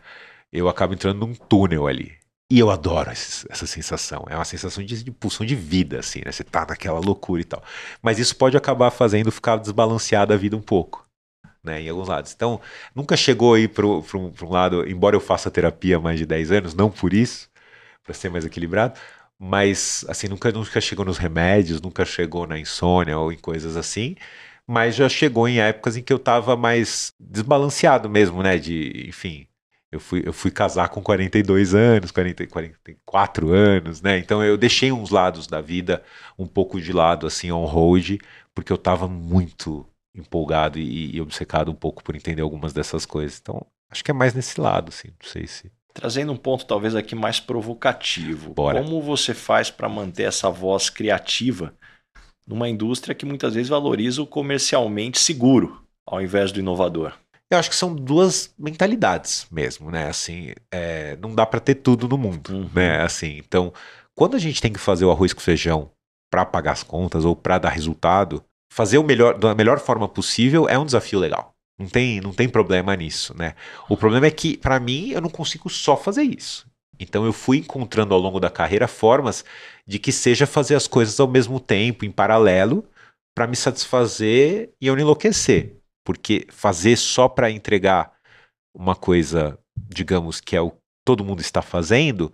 eu 0.52 0.68
acabo 0.68 0.92
entrando 0.92 1.24
num 1.24 1.34
túnel 1.34 1.86
ali. 1.86 2.18
E 2.50 2.58
eu 2.58 2.68
adoro 2.68 3.12
esse, 3.12 3.46
essa 3.48 3.66
sensação. 3.66 4.26
É 4.28 4.34
uma 4.34 4.44
sensação 4.44 4.84
de, 4.84 5.04
de 5.04 5.10
pulsão 5.12 5.46
de 5.46 5.54
vida, 5.54 6.00
assim, 6.00 6.20
né? 6.24 6.32
Você 6.32 6.42
tá 6.42 6.66
naquela 6.68 6.98
loucura 6.98 7.40
e 7.40 7.44
tal. 7.44 7.62
Mas 8.02 8.18
isso 8.18 8.34
pode 8.36 8.56
acabar 8.56 8.90
fazendo 8.90 9.30
ficar 9.30 9.56
desbalanceada 9.56 10.34
a 10.34 10.36
vida 10.36 10.56
um 10.56 10.62
pouco. 10.62 11.06
Né, 11.62 11.82
em 11.82 11.90
alguns 11.90 12.08
lados. 12.08 12.32
Então, 12.32 12.58
nunca 12.94 13.14
chegou 13.18 13.52
aí 13.52 13.68
para 13.68 13.86
um 13.86 14.48
lado, 14.48 14.88
embora 14.88 15.14
eu 15.14 15.20
faça 15.20 15.50
terapia 15.50 15.98
há 15.98 16.00
mais 16.00 16.18
de 16.18 16.24
10 16.24 16.52
anos, 16.52 16.74
não 16.74 16.90
por 16.90 17.12
isso, 17.12 17.50
para 18.02 18.14
ser 18.14 18.30
mais 18.30 18.46
equilibrado, 18.46 18.98
mas 19.40 20.04
assim 20.08 20.28
nunca 20.28 20.52
nunca 20.52 20.80
chegou 20.80 21.04
nos 21.04 21.18
remédios, 21.18 21.80
nunca 21.80 22.04
chegou 22.04 22.46
na 22.46 22.58
insônia 22.58 23.18
ou 23.18 23.32
em 23.32 23.38
coisas 23.38 23.76
assim, 23.76 24.16
mas 24.66 24.94
já 24.96 25.08
chegou 25.08 25.48
em 25.48 25.60
épocas 25.60 25.96
em 25.96 26.02
que 26.02 26.12
eu 26.12 26.18
estava 26.18 26.56
mais 26.56 27.14
desbalanceado 27.18 28.08
mesmo, 28.10 28.42
né, 28.42 28.58
de, 28.58 29.06
enfim, 29.08 29.46
eu 29.90 29.98
fui, 30.00 30.22
eu 30.24 30.32
fui 30.32 30.50
casar 30.50 30.88
com 30.90 31.02
42 31.02 31.74
anos, 31.74 32.10
40, 32.12 32.46
44 32.46 33.50
anos, 33.52 34.00
né? 34.00 34.18
Então 34.18 34.42
eu 34.44 34.56
deixei 34.56 34.92
uns 34.92 35.10
lados 35.10 35.46
da 35.48 35.60
vida 35.60 36.02
um 36.38 36.46
pouco 36.46 36.80
de 36.80 36.92
lado, 36.92 37.26
assim, 37.26 37.50
on 37.50 37.64
hold, 37.64 38.18
porque 38.54 38.72
eu 38.72 38.76
estava 38.76 39.08
muito 39.08 39.84
empolgado 40.14 40.78
e, 40.78 41.16
e 41.16 41.20
obcecado 41.20 41.70
um 41.70 41.74
pouco 41.74 42.04
por 42.04 42.14
entender 42.14 42.42
algumas 42.42 42.72
dessas 42.72 43.04
coisas. 43.04 43.38
Então, 43.40 43.66
acho 43.90 44.04
que 44.04 44.10
é 44.10 44.14
mais 44.14 44.32
nesse 44.34 44.60
lado, 44.60 44.90
assim, 44.90 45.08
não 45.08 45.28
sei 45.28 45.46
se. 45.46 45.72
Trazendo 45.92 46.32
um 46.32 46.36
ponto 46.36 46.64
talvez 46.64 46.94
aqui 46.94 47.14
mais 47.14 47.40
provocativo. 47.40 48.54
Bora. 48.54 48.82
Como 48.82 49.02
você 49.02 49.34
faz 49.34 49.70
para 49.70 49.88
manter 49.88 50.24
essa 50.24 50.50
voz 50.50 50.88
criativa 50.88 51.74
numa 52.46 52.68
indústria 52.68 53.14
que 53.14 53.26
muitas 53.26 53.54
vezes 53.54 53.68
valoriza 53.68 54.22
o 54.22 54.26
comercialmente 54.26 55.18
seguro 55.18 55.82
ao 56.06 56.20
invés 56.20 56.52
do 56.52 56.60
inovador? 56.60 57.12
Eu 57.52 57.58
acho 57.58 57.68
que 57.68 57.76
são 57.76 57.94
duas 57.94 58.54
mentalidades 58.56 59.46
mesmo, 59.50 59.90
né? 59.90 60.08
Assim, 60.08 60.52
é, 60.72 61.16
não 61.16 61.34
dá 61.34 61.44
para 61.44 61.58
ter 61.58 61.76
tudo 61.76 62.06
no 62.06 62.16
mundo, 62.16 62.52
uhum. 62.52 62.70
né? 62.72 63.02
Assim, 63.02 63.38
então, 63.38 63.72
quando 64.14 64.36
a 64.36 64.38
gente 64.38 64.62
tem 64.62 64.72
que 64.72 64.78
fazer 64.78 65.04
o 65.04 65.10
arroz 65.10 65.32
com 65.32 65.40
feijão 65.40 65.90
para 66.30 66.44
pagar 66.44 66.72
as 66.72 66.84
contas 66.84 67.24
ou 67.24 67.34
para 67.34 67.58
dar 67.58 67.70
resultado, 67.70 68.44
fazer 68.72 68.98
o 68.98 69.02
melhor 69.02 69.36
da 69.36 69.52
melhor 69.52 69.80
forma 69.80 70.08
possível 70.08 70.68
é 70.68 70.78
um 70.78 70.84
desafio 70.84 71.18
legal. 71.18 71.52
Não 71.80 71.88
tem, 71.88 72.20
não 72.20 72.30
tem 72.30 72.46
problema 72.46 72.94
nisso, 72.94 73.34
né? 73.34 73.54
O 73.88 73.96
problema 73.96 74.26
é 74.26 74.30
que, 74.30 74.58
para 74.58 74.78
mim, 74.78 75.12
eu 75.12 75.20
não 75.22 75.30
consigo 75.30 75.70
só 75.70 75.96
fazer 75.96 76.22
isso. 76.22 76.66
Então 76.98 77.24
eu 77.24 77.32
fui 77.32 77.56
encontrando 77.56 78.12
ao 78.12 78.20
longo 78.20 78.38
da 78.38 78.50
carreira 78.50 78.86
formas 78.86 79.42
de 79.86 79.98
que 79.98 80.12
seja 80.12 80.46
fazer 80.46 80.74
as 80.74 80.86
coisas 80.86 81.18
ao 81.18 81.26
mesmo 81.26 81.58
tempo, 81.58 82.04
em 82.04 82.10
paralelo, 82.10 82.84
para 83.34 83.46
me 83.46 83.56
satisfazer 83.56 84.74
e 84.78 84.88
eu 84.88 84.94
não 84.94 85.00
enlouquecer. 85.00 85.74
Porque 86.04 86.46
fazer 86.50 86.98
só 86.98 87.26
para 87.30 87.50
entregar 87.50 88.12
uma 88.76 88.94
coisa, 88.94 89.58
digamos, 89.74 90.38
que 90.38 90.54
é 90.54 90.60
o 90.60 90.76
todo 91.02 91.24
mundo 91.24 91.40
está 91.40 91.62
fazendo, 91.62 92.32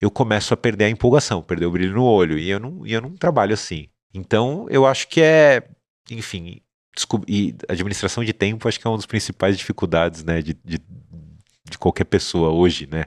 eu 0.00 0.10
começo 0.10 0.54
a 0.54 0.56
perder 0.56 0.86
a 0.86 0.90
empolgação, 0.90 1.42
perder 1.42 1.66
o 1.66 1.70
brilho 1.70 1.94
no 1.94 2.04
olho. 2.04 2.38
E 2.38 2.48
eu 2.48 2.58
não, 2.58 2.86
e 2.86 2.94
eu 2.94 3.02
não 3.02 3.14
trabalho 3.14 3.52
assim. 3.52 3.90
Então, 4.14 4.66
eu 4.70 4.86
acho 4.86 5.06
que 5.08 5.20
é, 5.20 5.68
enfim, 6.10 6.62
e 7.28 7.54
administração 7.68 8.24
de 8.24 8.32
tempo 8.32 8.66
acho 8.66 8.80
que 8.80 8.86
é 8.86 8.90
uma 8.90 8.96
das 8.96 9.06
principais 9.06 9.56
dificuldades, 9.56 10.24
né, 10.24 10.40
de, 10.40 10.54
de, 10.64 10.78
de, 10.78 11.78
qualquer 11.78 12.04
pessoa 12.04 12.50
hoje, 12.50 12.88
né, 12.90 13.04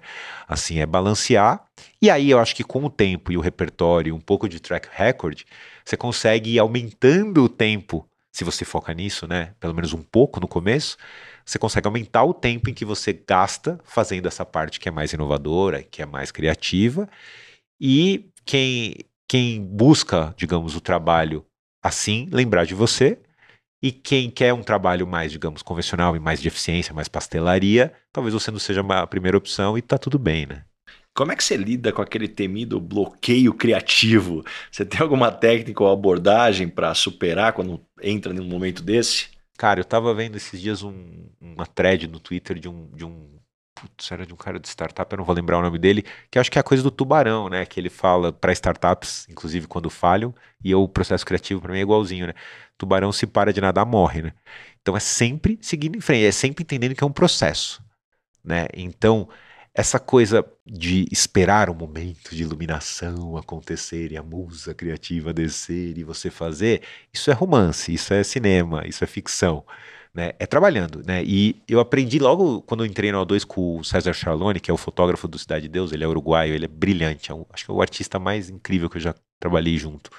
assim, 0.48 0.80
é 0.80 0.86
balancear, 0.86 1.64
e 2.02 2.10
aí 2.10 2.30
eu 2.30 2.40
acho 2.40 2.56
que 2.56 2.64
com 2.64 2.84
o 2.86 2.90
tempo 2.90 3.32
e 3.32 3.38
o 3.38 3.42
repertório, 3.42 4.16
um 4.16 4.20
pouco 4.20 4.48
de 4.48 4.60
track 4.60 4.88
record, 4.92 5.42
você 5.84 5.98
consegue 5.98 6.52
ir 6.52 6.60
aumentando 6.60 7.44
o 7.44 7.50
tempo, 7.50 8.08
se 8.32 8.44
você 8.44 8.64
foca 8.64 8.94
nisso, 8.94 9.28
né, 9.28 9.54
pelo 9.60 9.74
menos 9.74 9.94
um 9.94 10.04
pouco 10.04 10.40
no 10.40 10.48
começo, 10.48 10.98
você 11.46 11.58
consegue 11.58 11.88
aumentar 11.88 12.24
o 12.24 12.34
tempo 12.34 12.70
em 12.70 12.74
que 12.74 12.86
você 12.86 13.12
gasta 13.12 13.80
fazendo 13.84 14.28
essa 14.28 14.46
parte 14.46 14.80
que 14.80 14.88
é 14.88 14.92
mais 14.92 15.14
inovadora, 15.14 15.82
que 15.82 16.02
é 16.02 16.06
mais 16.06 16.32
criativa, 16.32 17.10
e 17.82 18.30
quem, 18.46 18.96
quem 19.28 19.64
busca, 19.64 20.34
digamos, 20.38 20.76
o 20.76 20.82
trabalho 20.82 21.46
assim, 21.82 22.28
lembrar 22.32 22.66
de 22.66 22.74
você, 22.74 23.20
e 23.82 23.92
quem 23.92 24.30
quer 24.30 24.54
um 24.54 24.62
trabalho 24.62 25.08
mais, 25.08 25.32
digamos, 25.32 25.62
convencional 25.62 26.16
e 26.16 26.20
mais 26.20 26.42
de 26.42 26.48
eficiência, 26.48 26.94
mais 26.94 27.08
pastelaria, 27.08 27.94
talvez 28.12 28.34
você 28.34 28.52
não 28.52 28.60
seja 28.60 28.82
a 28.82 29.08
primeira 29.08 29.38
opção 29.38 29.78
e 29.78 29.82
tá 29.82 29.98
tudo 29.98 30.20
bem, 30.20 30.46
né? 30.46 30.64
Como 31.14 31.32
é 31.32 31.36
que 31.36 31.44
você 31.44 31.58
lida 31.58 31.92
com 31.92 32.02
aquele 32.02 32.28
temido 32.28 32.80
bloqueio 32.80 33.54
criativo? 33.54 34.44
Você 34.72 34.86
tem 34.86 35.02
alguma 35.02 35.32
técnica 35.32 35.84
ou 35.84 35.92
abordagem 35.92 36.68
para 36.68 36.94
superar 36.94 37.54
quando 37.54 37.82
entra 38.02 38.34
num 38.34 38.46
momento 38.46 38.82
desse? 38.82 39.28
Cara, 39.58 39.82
eu 39.82 39.86
tava 39.86 40.14
vendo 40.14 40.38
esses 40.38 40.62
dias 40.62 40.84
um, 40.84 41.28
uma 41.42 41.66
thread 41.66 42.08
no 42.08 42.20
Twitter 42.20 42.58
de 42.58 42.70
um, 42.70 42.90
de 42.96 43.04
um 43.04 43.39
putz, 43.80 44.12
era 44.12 44.26
de 44.26 44.34
um 44.34 44.38
cara 44.38 44.60
de 44.60 44.68
startup, 44.68 45.12
eu 45.12 45.18
não 45.18 45.26
vou 45.26 45.36
lembrar 45.36 45.60
o 45.60 45.62
nome 45.62 45.80
dele, 45.80 46.04
que 46.30 46.38
acho 46.38 46.52
que 46.52 46.58
é 46.58 46.62
a 46.62 46.64
coisa 46.64 46.84
do 46.84 46.92
tubarão, 46.92 47.50
né? 47.50 47.66
Que 47.66 47.80
ele 47.80 47.90
fala 47.90 48.32
para 48.32 48.52
startups, 48.52 49.28
inclusive 49.30 49.68
quando 49.68 49.90
falham, 49.90 50.34
e 50.64 50.74
o 50.76 50.88
processo 50.88 51.26
criativo 51.26 51.62
para 51.62 51.72
mim 51.72 51.80
é 51.80 51.82
igualzinho, 51.82 52.28
né? 52.28 52.34
Tubarão 52.78 53.12
se 53.12 53.26
para 53.28 53.54
de 53.54 53.62
nadar, 53.62 53.86
morre, 53.86 54.22
né? 54.22 54.34
Então 54.82 54.96
é 54.96 55.00
sempre 55.00 55.58
seguindo 55.62 55.98
em 55.98 56.02
frente, 56.02 56.26
é 56.26 56.32
sempre 56.32 56.64
entendendo 56.64 56.96
que 56.96 57.04
é 57.04 57.08
um 57.08 57.12
processo, 57.12 57.82
né? 58.44 58.68
Então, 58.74 59.30
essa 59.74 60.00
coisa 60.00 60.46
de 60.66 61.06
esperar 61.12 61.70
o 61.70 61.76
momento 61.76 62.36
de 62.36 62.44
iluminação 62.44 63.38
acontecer 63.38 64.12
e 64.12 64.18
a 64.18 64.24
musa 64.24 64.74
criativa 64.74 65.34
descer 65.34 65.98
e 65.98 66.04
você 66.04 66.30
fazer, 66.30 66.82
isso 67.14 67.32
é 67.32 67.34
romance, 67.34 67.94
isso 67.94 68.14
é 68.14 68.24
cinema, 68.24 68.86
isso 68.88 69.04
é 69.04 69.08
ficção 69.08 69.64
né, 70.14 70.34
é 70.40 70.46
trabalhando, 70.46 71.04
né? 71.06 71.24
E 71.24 71.62
eu 71.68 71.80
aprendi 71.80 72.20
logo 72.20 72.62
quando 72.64 72.84
eu 72.84 72.88
entrei 72.88 73.12
no 73.12 73.26
O2 73.26 73.46
com 73.46 73.78
o 73.78 73.84
César 73.84 74.14
Charlone, 74.14 74.60
que 74.60 74.72
é 74.72 74.74
o 74.74 74.78
fotógrafo 74.78 75.28
do 75.28 75.38
Cidade 75.38 75.64
de 75.64 75.70
Deus, 75.70 75.92
ele 75.92 76.04
é 76.04 76.08
uruguaio, 76.08 76.54
ele 76.54 76.66
é 76.66 76.68
brilhante, 76.68 77.32
é 77.32 77.34
um, 77.36 77.46
acho 77.54 77.66
que 77.66 77.72
é 77.72 77.74
o 77.74 77.82
artista 77.82 78.20
mais 78.20 78.50
incrível 78.50 78.90
que 78.90 78.98
eu 78.98 79.02
já 79.02 79.16
trabalhei 79.40 79.78
junto. 79.78 80.10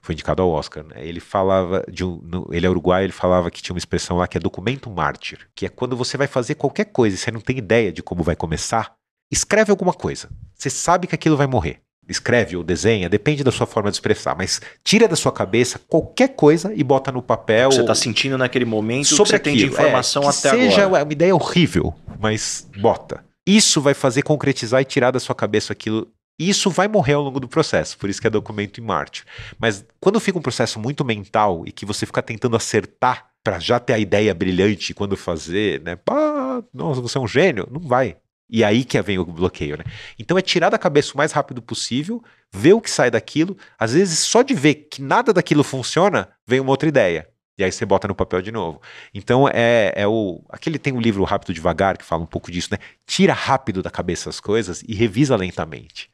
Foi 0.00 0.14
indicado 0.14 0.42
ao 0.42 0.50
Oscar, 0.50 0.84
né? 0.84 0.96
Ele 1.06 1.20
falava 1.20 1.84
de 1.90 2.04
um, 2.04 2.20
no, 2.22 2.48
ele 2.52 2.66
é 2.66 2.70
uruguaio, 2.70 3.04
ele 3.04 3.12
falava 3.12 3.50
que 3.50 3.62
tinha 3.62 3.74
uma 3.74 3.78
expressão 3.78 4.16
lá 4.16 4.26
que 4.26 4.38
é 4.38 4.40
documento 4.40 4.90
mártir, 4.90 5.48
que 5.54 5.66
é 5.66 5.68
quando 5.68 5.96
você 5.96 6.16
vai 6.16 6.26
fazer 6.26 6.54
qualquer 6.54 6.86
coisa 6.86 7.16
e 7.16 7.18
você 7.18 7.30
não 7.30 7.40
tem 7.40 7.58
ideia 7.58 7.92
de 7.92 8.02
como 8.02 8.22
vai 8.22 8.36
começar, 8.36 8.94
escreve 9.30 9.70
alguma 9.70 9.92
coisa. 9.92 10.30
Você 10.54 10.70
sabe 10.70 11.06
que 11.06 11.14
aquilo 11.14 11.36
vai 11.36 11.46
morrer 11.46 11.82
escreve 12.08 12.56
ou 12.56 12.64
desenha, 12.64 13.08
depende 13.08 13.44
da 13.44 13.52
sua 13.52 13.66
forma 13.66 13.90
de 13.90 13.96
expressar, 13.96 14.34
mas 14.36 14.60
tira 14.82 15.06
da 15.06 15.16
sua 15.16 15.30
cabeça 15.30 15.80
qualquer 15.88 16.28
coisa 16.28 16.72
e 16.74 16.82
bota 16.82 17.12
no 17.12 17.22
papel. 17.22 17.70
Você 17.70 17.82
está 17.82 17.94
sentindo 17.94 18.38
naquele 18.38 18.64
momento 18.64 19.06
sobre 19.06 19.24
que 19.24 19.28
você 19.30 19.36
aquilo, 19.36 19.56
tem 19.56 19.66
de 19.66 19.72
informação 19.72 20.22
é, 20.24 20.26
até 20.28 20.50
seja 20.50 20.84
agora. 20.84 21.04
uma 21.04 21.12
ideia 21.12 21.34
horrível, 21.34 21.94
mas 22.18 22.66
bota. 22.78 23.24
Isso 23.46 23.80
vai 23.80 23.94
fazer 23.94 24.22
concretizar 24.22 24.80
e 24.80 24.84
tirar 24.84 25.10
da 25.10 25.20
sua 25.20 25.34
cabeça 25.34 25.72
aquilo. 25.72 26.08
Isso 26.38 26.70
vai 26.70 26.86
morrer 26.86 27.14
ao 27.14 27.22
longo 27.22 27.40
do 27.40 27.48
processo, 27.48 27.98
por 27.98 28.08
isso 28.08 28.20
que 28.20 28.26
é 28.26 28.30
documento 28.30 28.80
em 28.80 28.84
Marte. 28.84 29.24
Mas 29.58 29.84
quando 29.98 30.20
fica 30.20 30.38
um 30.38 30.42
processo 30.42 30.78
muito 30.78 31.04
mental 31.04 31.64
e 31.66 31.72
que 31.72 31.84
você 31.84 32.06
fica 32.06 32.22
tentando 32.22 32.56
acertar 32.56 33.26
para 33.42 33.58
já 33.58 33.80
ter 33.80 33.94
a 33.94 33.98
ideia 33.98 34.34
brilhante 34.34 34.94
quando 34.94 35.16
fazer, 35.16 35.80
né? 35.80 35.96
Pá, 35.96 36.62
nossa, 36.72 37.00
você 37.00 37.18
é 37.18 37.20
um 37.20 37.26
gênio. 37.26 37.66
Não 37.70 37.80
vai. 37.80 38.16
E 38.50 38.64
aí 38.64 38.84
que 38.84 39.00
vem 39.02 39.18
o 39.18 39.24
bloqueio, 39.24 39.76
né? 39.76 39.84
Então 40.18 40.38
é 40.38 40.42
tirar 40.42 40.70
da 40.70 40.78
cabeça 40.78 41.12
o 41.14 41.16
mais 41.16 41.32
rápido 41.32 41.60
possível, 41.60 42.22
ver 42.52 42.72
o 42.72 42.80
que 42.80 42.90
sai 42.90 43.10
daquilo. 43.10 43.56
Às 43.78 43.92
vezes, 43.92 44.20
só 44.20 44.42
de 44.42 44.54
ver 44.54 44.88
que 44.90 45.02
nada 45.02 45.32
daquilo 45.32 45.62
funciona, 45.62 46.28
vem 46.46 46.60
uma 46.60 46.70
outra 46.70 46.88
ideia. 46.88 47.28
E 47.58 47.64
aí 47.64 47.72
você 47.72 47.84
bota 47.84 48.06
no 48.06 48.14
papel 48.14 48.40
de 48.40 48.52
novo. 48.52 48.80
Então 49.12 49.48
é, 49.48 49.92
é 49.96 50.06
o. 50.06 50.42
Aquele 50.48 50.78
tem 50.78 50.92
um 50.92 51.00
livro 51.00 51.24
Rápido 51.24 51.52
Devagar 51.52 51.98
que 51.98 52.04
fala 52.04 52.22
um 52.22 52.26
pouco 52.26 52.52
disso, 52.52 52.68
né? 52.70 52.78
Tira 53.04 53.32
rápido 53.32 53.82
da 53.82 53.90
cabeça 53.90 54.30
as 54.30 54.38
coisas 54.38 54.82
e 54.86 54.94
revisa 54.94 55.34
lentamente. 55.34 56.08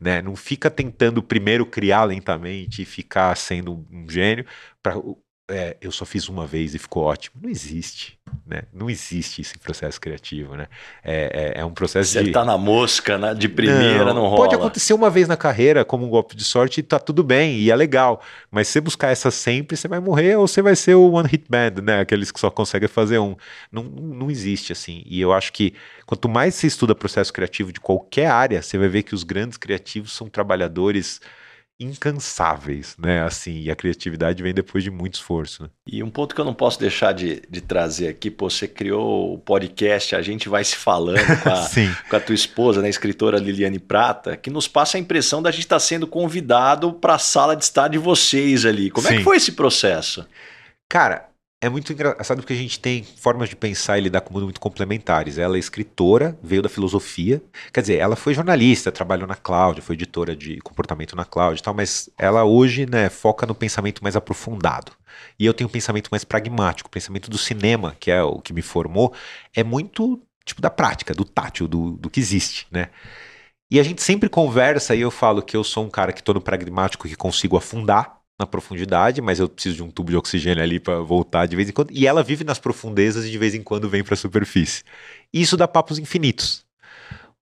Né? 0.00 0.22
Não 0.22 0.36
fica 0.36 0.70
tentando 0.70 1.20
primeiro 1.20 1.66
criar 1.66 2.04
lentamente 2.04 2.82
e 2.82 2.84
ficar 2.84 3.36
sendo 3.36 3.84
um 3.90 4.08
gênio 4.08 4.46
para 4.80 4.94
é, 5.50 5.76
eu 5.80 5.92
só 5.92 6.04
fiz 6.04 6.28
uma 6.28 6.46
vez 6.46 6.74
e 6.74 6.78
ficou 6.78 7.02
ótimo. 7.02 7.40
Não 7.42 7.50
existe, 7.50 8.18
né? 8.46 8.62
Não 8.72 8.88
existe 8.88 9.40
esse 9.40 9.58
processo 9.58 10.00
criativo, 10.00 10.56
né? 10.56 10.66
É, 11.02 11.54
é, 11.56 11.60
é 11.60 11.64
um 11.64 11.72
processo 11.72 12.10
Você 12.10 12.24
de... 12.24 12.32
tá 12.32 12.44
na 12.44 12.58
mosca, 12.58 13.18
né? 13.18 13.34
de 13.34 13.48
primeira 13.48 14.06
não, 14.06 14.14
não 14.14 14.22
rola. 14.22 14.36
Pode 14.36 14.54
acontecer 14.54 14.92
uma 14.94 15.10
vez 15.10 15.28
na 15.28 15.36
carreira 15.36 15.84
como 15.84 16.06
um 16.06 16.08
golpe 16.08 16.36
de 16.36 16.44
sorte 16.44 16.80
e 16.80 16.82
tá 16.82 16.98
tudo 16.98 17.22
bem, 17.22 17.58
e 17.58 17.70
é 17.70 17.76
legal. 17.76 18.22
Mas 18.50 18.68
se 18.68 18.74
você 18.74 18.80
buscar 18.80 19.08
essa 19.08 19.30
sempre, 19.30 19.76
você 19.76 19.88
vai 19.88 20.00
morrer 20.00 20.36
ou 20.36 20.46
você 20.46 20.62
vai 20.62 20.76
ser 20.76 20.94
o 20.94 21.12
one 21.12 21.28
hit 21.28 21.44
band, 21.48 21.82
né? 21.82 22.00
Aqueles 22.00 22.30
que 22.30 22.40
só 22.40 22.50
conseguem 22.50 22.88
fazer 22.88 23.18
um. 23.18 23.36
Não, 23.70 23.82
não 23.82 24.30
existe 24.30 24.72
assim. 24.72 25.02
E 25.06 25.20
eu 25.20 25.32
acho 25.32 25.52
que 25.52 25.74
quanto 26.06 26.28
mais 26.28 26.54
você 26.54 26.66
estuda 26.66 26.94
processo 26.94 27.32
criativo 27.32 27.72
de 27.72 27.80
qualquer 27.80 28.26
área, 28.26 28.62
você 28.62 28.78
vai 28.78 28.88
ver 28.88 29.02
que 29.02 29.14
os 29.14 29.22
grandes 29.22 29.58
criativos 29.58 30.12
são 30.12 30.28
trabalhadores 30.28 31.20
incansáveis, 31.78 32.96
né? 32.98 33.22
Assim, 33.22 33.60
e 33.60 33.70
a 33.70 33.74
criatividade 33.76 34.42
vem 34.42 34.54
depois 34.54 34.84
de 34.84 34.90
muito 34.90 35.14
esforço. 35.14 35.64
Né? 35.64 35.68
E 35.86 36.02
um 36.02 36.10
ponto 36.10 36.34
que 36.34 36.40
eu 36.40 36.44
não 36.44 36.54
posso 36.54 36.78
deixar 36.78 37.12
de, 37.12 37.42
de 37.48 37.60
trazer 37.60 38.08
aqui, 38.08 38.30
pô, 38.30 38.48
você 38.48 38.68
criou 38.68 39.34
o 39.34 39.38
podcast, 39.38 40.14
a 40.14 40.22
gente 40.22 40.48
vai 40.48 40.64
se 40.64 40.76
falando 40.76 41.18
com 41.42 41.48
a, 41.48 41.68
com 42.08 42.16
a 42.16 42.20
tua 42.20 42.34
esposa, 42.34 42.80
né, 42.80 42.86
a 42.86 42.90
escritora 42.90 43.38
Liliane 43.38 43.78
Prata, 43.78 44.36
que 44.36 44.50
nos 44.50 44.68
passa 44.68 44.96
a 44.96 45.00
impressão 45.00 45.42
da 45.42 45.50
gente 45.50 45.64
estar 45.64 45.76
tá 45.76 45.80
sendo 45.80 46.06
convidado 46.06 46.92
para 46.92 47.14
a 47.14 47.18
sala 47.18 47.56
de 47.56 47.64
estar 47.64 47.88
de 47.88 47.98
vocês 47.98 48.64
ali. 48.64 48.90
Como 48.90 49.06
Sim. 49.08 49.14
é 49.14 49.16
que 49.18 49.24
foi 49.24 49.36
esse 49.36 49.52
processo? 49.52 50.26
Cara, 50.88 51.28
é 51.64 51.68
muito 51.70 51.90
engraçado 51.94 52.38
porque 52.38 52.52
a 52.52 52.56
gente 52.56 52.78
tem 52.78 53.02
formas 53.02 53.48
de 53.48 53.56
pensar 53.56 53.96
e 53.96 54.02
lidar 54.02 54.20
com 54.20 54.28
o 54.28 54.32
mundo 54.34 54.44
muito 54.44 54.60
complementares. 54.60 55.38
Ela 55.38 55.56
é 55.56 55.58
escritora, 55.58 56.38
veio 56.42 56.60
da 56.60 56.68
filosofia. 56.68 57.42
Quer 57.72 57.80
dizer, 57.80 57.96
ela 57.96 58.16
foi 58.16 58.34
jornalista, 58.34 58.92
trabalhou 58.92 59.26
na 59.26 59.34
Cláudia, 59.34 59.82
foi 59.82 59.94
editora 59.94 60.36
de 60.36 60.58
comportamento 60.60 61.16
na 61.16 61.24
Cláudia 61.24 61.60
e 61.60 61.64
tal, 61.64 61.72
mas 61.72 62.10
ela 62.18 62.44
hoje 62.44 62.84
né, 62.84 63.08
foca 63.08 63.46
no 63.46 63.54
pensamento 63.54 64.02
mais 64.02 64.14
aprofundado. 64.14 64.92
E 65.38 65.46
eu 65.46 65.54
tenho 65.54 65.66
um 65.66 65.72
pensamento 65.72 66.10
mais 66.10 66.22
pragmático. 66.22 66.88
O 66.88 66.90
pensamento 66.90 67.30
do 67.30 67.38
cinema, 67.38 67.96
que 67.98 68.10
é 68.10 68.22
o 68.22 68.40
que 68.40 68.52
me 68.52 68.60
formou, 68.60 69.14
é 69.54 69.64
muito 69.64 70.20
tipo 70.44 70.60
da 70.60 70.68
prática, 70.68 71.14
do 71.14 71.24
tátil, 71.24 71.66
do, 71.66 71.92
do 71.92 72.10
que 72.10 72.20
existe, 72.20 72.66
né? 72.70 72.90
E 73.70 73.80
a 73.80 73.82
gente 73.82 74.02
sempre 74.02 74.28
conversa 74.28 74.94
e 74.94 75.00
eu 75.00 75.10
falo 75.10 75.40
que 75.42 75.56
eu 75.56 75.64
sou 75.64 75.86
um 75.86 75.90
cara 75.90 76.12
que 76.12 76.20
estou 76.20 76.34
no 76.34 76.42
pragmático 76.42 77.08
que 77.08 77.16
consigo 77.16 77.56
afundar 77.56 78.22
na 78.38 78.46
profundidade, 78.46 79.20
mas 79.20 79.38
eu 79.38 79.48
preciso 79.48 79.76
de 79.76 79.82
um 79.82 79.90
tubo 79.90 80.10
de 80.10 80.16
oxigênio 80.16 80.62
ali 80.62 80.80
para 80.80 81.00
voltar 81.00 81.46
de 81.46 81.54
vez 81.54 81.68
em 81.68 81.72
quando. 81.72 81.92
E 81.92 82.06
ela 82.06 82.22
vive 82.22 82.44
nas 82.44 82.58
profundezas 82.58 83.24
e 83.24 83.30
de 83.30 83.38
vez 83.38 83.54
em 83.54 83.62
quando 83.62 83.88
vem 83.88 84.02
para 84.02 84.14
a 84.14 84.16
superfície. 84.16 84.82
Isso 85.32 85.56
dá 85.56 85.68
papos 85.68 85.98
infinitos. 85.98 86.64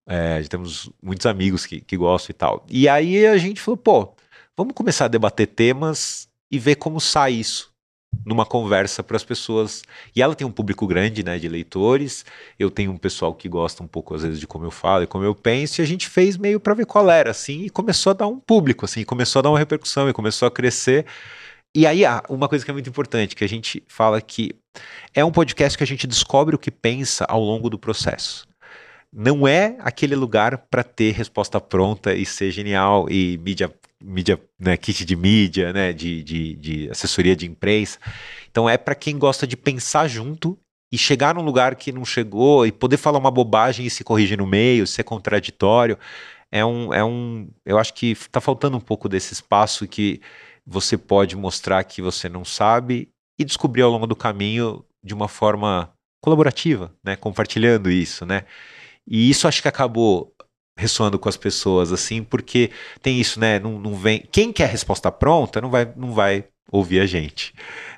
É, 0.07 0.43
temos 0.43 0.91
muitos 1.03 1.27
amigos 1.27 1.65
que, 1.65 1.81
que 1.81 1.97
gostam 1.97 2.33
e 2.33 2.35
tal. 2.35 2.67
E 2.69 2.89
aí 2.89 3.27
a 3.27 3.39
gente 3.39 3.61
falou, 3.61 3.79
pô, 3.79 4.15
vamos 4.57 4.75
começar 4.75 5.07
a 5.07 5.09
debater 5.09 5.47
temas 5.47 6.29
e 6.51 6.59
ver 6.59 6.77
como 6.77 7.01
sai 7.01 7.33
isso 7.35 7.72
numa 8.25 8.47
conversa 8.47 9.03
para 9.03 9.17
as 9.17 9.25
pessoas. 9.25 9.83
E 10.15 10.23
ela 10.23 10.35
tem 10.35 10.47
um 10.47 10.51
público 10.51 10.87
grande, 10.87 11.23
né, 11.23 11.39
de 11.39 11.49
leitores. 11.49 12.25
Eu 12.59 12.71
tenho 12.71 12.93
um 12.93 12.97
pessoal 12.97 13.35
que 13.35 13.49
gosta 13.49 13.83
um 13.83 13.87
pouco 13.87 14.15
às 14.15 14.23
vezes 14.23 14.41
de 14.41 14.47
como 14.47 14.65
eu 14.65 14.71
falo 14.71 15.05
e 15.05 15.07
como 15.07 15.25
eu 15.25 15.35
penso, 15.35 15.81
e 15.81 15.83
a 15.83 15.87
gente 15.87 16.09
fez 16.09 16.37
meio 16.37 16.61
para 16.61 16.75
ver 16.75 16.87
qual 16.87 17.11
era, 17.11 17.31
assim, 17.31 17.63
e 17.63 17.71
começou 17.71 18.11
a 18.11 18.15
dar 18.15 18.27
um 18.27 18.39
público, 18.39 18.85
assim, 18.85 19.05
começou 19.05 19.41
a 19.41 19.43
dar 19.43 19.51
uma 19.51 19.59
repercussão 19.59 20.09
e 20.09 20.13
começou 20.13 20.47
a 20.47 20.51
crescer. 20.51 21.07
E 21.75 21.87
aí, 21.87 22.05
ah, 22.05 22.23
uma 22.29 22.49
coisa 22.49 22.65
que 22.65 22.71
é 22.71 22.75
muito 22.75 22.89
importante, 22.89 23.35
que 23.35 23.45
a 23.45 23.49
gente 23.49 23.83
fala 23.89 24.21
que 24.21 24.55
é 25.15 25.25
um 25.25 25.33
podcast 25.33 25.77
que 25.77 25.85
a 25.85 25.87
gente 25.87 26.07
descobre 26.07 26.55
o 26.55 26.59
que 26.59 26.71
pensa 26.71 27.25
ao 27.29 27.41
longo 27.43 27.71
do 27.71 27.79
processo 27.79 28.47
não 29.13 29.47
é 29.47 29.77
aquele 29.81 30.17
lugar 30.17 30.57
para 30.57 30.83
ter 30.83 31.13
resposta 31.13 31.61
pronta 31.61 32.15
e 32.15 32.25
ser 32.25 32.51
genial 32.51 33.11
e 33.11 33.39
mídia 33.39 33.71
mídia, 34.05 34.41
né, 34.59 34.77
kit 34.77 35.05
de 35.05 35.17
mídia, 35.17 35.73
né, 35.73 35.93
de, 35.93 36.23
de, 36.23 36.57
de 36.57 36.91
assessoria 36.91 37.37
de 37.37 37.47
imprensa. 37.47 37.99
Então 38.51 38.69
é 38.69 38.77
para 38.77 38.95
quem 38.95 39.19
gosta 39.19 39.47
de 39.47 39.57
pensar 39.57 40.09
junto 40.09 40.59
e 40.93 40.99
chegar 40.99 41.35
num 41.35 41.43
lugar 41.43 41.75
que 41.75 41.91
não 41.91 42.05
chegou 42.05 42.67
e 42.67 42.73
poder 42.73 42.99
falar 42.99 43.19
uma 43.19 43.31
bobagem 43.31 43.87
e 43.87 43.91
se 43.91 44.05
corrigir 44.05 44.37
no 44.37 44.47
meio, 44.47 44.87
ser 44.87 45.05
contraditório. 45.05 45.99
É 46.51 46.63
um, 46.65 46.93
é 46.93 47.03
um, 47.03 47.49
eu 47.65 47.79
acho 47.79 47.95
que 47.95 48.13
está 48.13 48.41
faltando 48.41 48.77
um 48.77 48.81
pouco 48.81 49.09
desse 49.09 49.33
espaço 49.33 49.89
que 49.89 50.21
você 50.67 50.99
pode 50.99 51.35
mostrar 51.35 51.83
que 51.85 52.03
você 52.03 52.29
não 52.29 52.45
sabe 52.45 53.09
e 53.39 53.45
descobrir 53.45 53.83
ao 53.83 53.91
longo 53.91 54.07
do 54.07 54.15
caminho 54.15 54.85
de 55.03 55.15
uma 55.15 55.29
forma 55.29 55.91
colaborativa, 56.21 56.95
né? 57.03 57.17
Compartilhando 57.17 57.91
isso, 57.91 58.25
né? 58.25 58.45
E 59.07 59.29
isso 59.29 59.49
acho 59.49 59.61
que 59.61 59.69
acabou 59.69 60.32
ressoando 60.77 61.19
com 61.19 61.29
as 61.29 61.37
pessoas, 61.37 61.93
assim, 61.93 62.23
porque 62.23 62.71
tem 63.01 63.21
isso, 63.21 63.39
né? 63.39 63.59
Não, 63.59 63.79
não 63.79 63.95
vem. 63.95 64.27
Quem 64.31 64.53
quer 64.53 64.69
resposta 64.69 65.11
pronta 65.13 65.61
não 65.61 65.71
vai, 65.71 65.93
não 65.97 66.13
vai 66.13 66.45
ouvir 66.71 67.01
a 67.01 67.07
gente, 67.07 67.53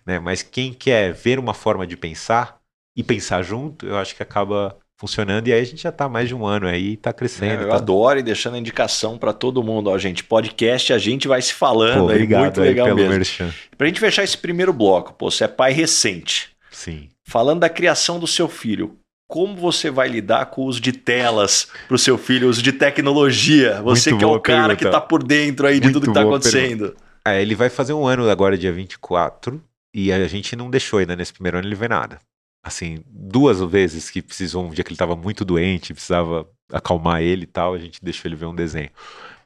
né? 0.04 0.18
Mas 0.18 0.42
quem 0.42 0.72
quer 0.72 1.12
ver 1.12 1.38
uma 1.38 1.54
forma 1.54 1.86
de 1.86 1.96
pensar 1.96 2.58
e 2.96 3.02
pensar 3.02 3.42
junto, 3.42 3.86
eu 3.86 3.96
acho 3.96 4.14
que 4.14 4.22
acaba 4.22 4.76
funcionando 4.96 5.48
e 5.48 5.52
aí 5.52 5.60
a 5.60 5.64
gente 5.64 5.82
já 5.82 5.88
está 5.88 6.08
mais 6.08 6.28
de 6.28 6.34
um 6.34 6.46
ano 6.46 6.66
aí, 6.66 6.94
está 6.94 7.12
crescendo. 7.12 7.62
É, 7.62 7.64
eu 7.64 7.68
tá... 7.68 7.76
adoro 7.76 8.18
e 8.18 8.22
deixando 8.22 8.54
a 8.54 8.58
indicação 8.58 9.18
para 9.18 9.32
todo 9.32 9.62
mundo, 9.62 9.90
ó, 9.90 9.98
gente, 9.98 10.24
podcast 10.24 10.92
a 10.92 10.98
gente 10.98 11.28
vai 11.28 11.42
se 11.42 11.52
falando, 11.52 12.06
pô, 12.06 12.08
aí, 12.08 12.26
muito 12.26 12.60
legal 12.60 12.86
aí 12.86 12.94
mesmo. 12.94 13.52
Para 13.76 13.86
a 13.86 13.88
gente 13.88 14.00
fechar 14.00 14.22
esse 14.22 14.38
primeiro 14.38 14.72
bloco, 14.72 15.12
pô, 15.14 15.30
você 15.30 15.44
é 15.44 15.48
pai 15.48 15.72
recente. 15.72 16.50
Sim. 16.70 17.08
Falando 17.24 17.60
da 17.60 17.68
criação 17.68 18.18
do 18.18 18.26
seu 18.26 18.48
filho, 18.48 18.96
como 19.34 19.56
você 19.56 19.90
vai 19.90 20.06
lidar 20.06 20.46
com 20.46 20.62
o 20.62 20.66
uso 20.66 20.80
de 20.80 20.92
telas 20.92 21.66
para 21.88 21.96
o 21.96 21.98
seu 21.98 22.16
filho, 22.16 22.46
o 22.46 22.50
uso 22.50 22.62
de 22.62 22.72
tecnologia? 22.72 23.82
Você 23.82 24.10
Muito 24.10 24.20
que 24.20 24.24
é 24.24 24.28
o 24.28 24.38
cara 24.38 24.58
pergunta. 24.58 24.76
que 24.76 24.84
está 24.84 25.00
por 25.00 25.24
dentro 25.24 25.66
aí 25.66 25.80
de 25.80 25.86
Muito 25.86 25.94
tudo 25.94 26.04
que 26.04 26.10
está 26.10 26.20
acontecendo. 26.20 26.94
É, 27.26 27.42
ele 27.42 27.56
vai 27.56 27.68
fazer 27.68 27.94
um 27.94 28.06
ano 28.06 28.30
agora, 28.30 28.56
dia 28.56 28.72
24, 28.72 29.60
e 29.92 30.12
a 30.12 30.28
gente 30.28 30.54
não 30.54 30.70
deixou 30.70 31.00
ainda 31.00 31.16
nesse 31.16 31.32
primeiro 31.32 31.58
ano 31.58 31.66
ele 31.66 31.74
ver 31.74 31.88
nada. 31.88 32.20
Assim, 32.64 33.02
duas 33.10 33.60
vezes 33.60 34.08
que 34.08 34.22
precisou, 34.22 34.66
um 34.66 34.70
dia 34.70 34.84
que 34.84 34.90
ele 34.90 34.94
estava 34.94 35.16
muito 35.16 35.44
doente, 35.44 35.92
precisava 35.92 36.48
acalmar 36.72 37.20
ele 37.20 37.42
e 37.42 37.48
tal, 37.48 37.74
a 37.74 37.78
gente 37.78 37.98
deixou 38.00 38.28
ele 38.28 38.36
ver 38.36 38.46
um 38.46 38.54
desenho. 38.54 38.90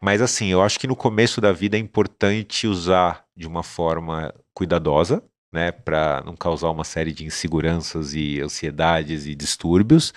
Mas 0.02 0.20
assim, 0.20 0.48
eu 0.48 0.60
acho 0.60 0.78
que 0.78 0.86
no 0.86 0.94
começo 0.94 1.40
da 1.40 1.50
vida 1.50 1.78
é 1.78 1.80
importante 1.80 2.66
usar 2.66 3.24
de 3.34 3.46
uma 3.46 3.62
forma 3.62 4.34
cuidadosa, 4.52 5.22
né, 5.52 5.72
para 5.72 6.22
não 6.24 6.36
causar 6.36 6.70
uma 6.70 6.84
série 6.84 7.12
de 7.12 7.24
inseguranças 7.24 8.14
e 8.14 8.40
ansiedades 8.40 9.26
e 9.26 9.34
distúrbios. 9.34 10.12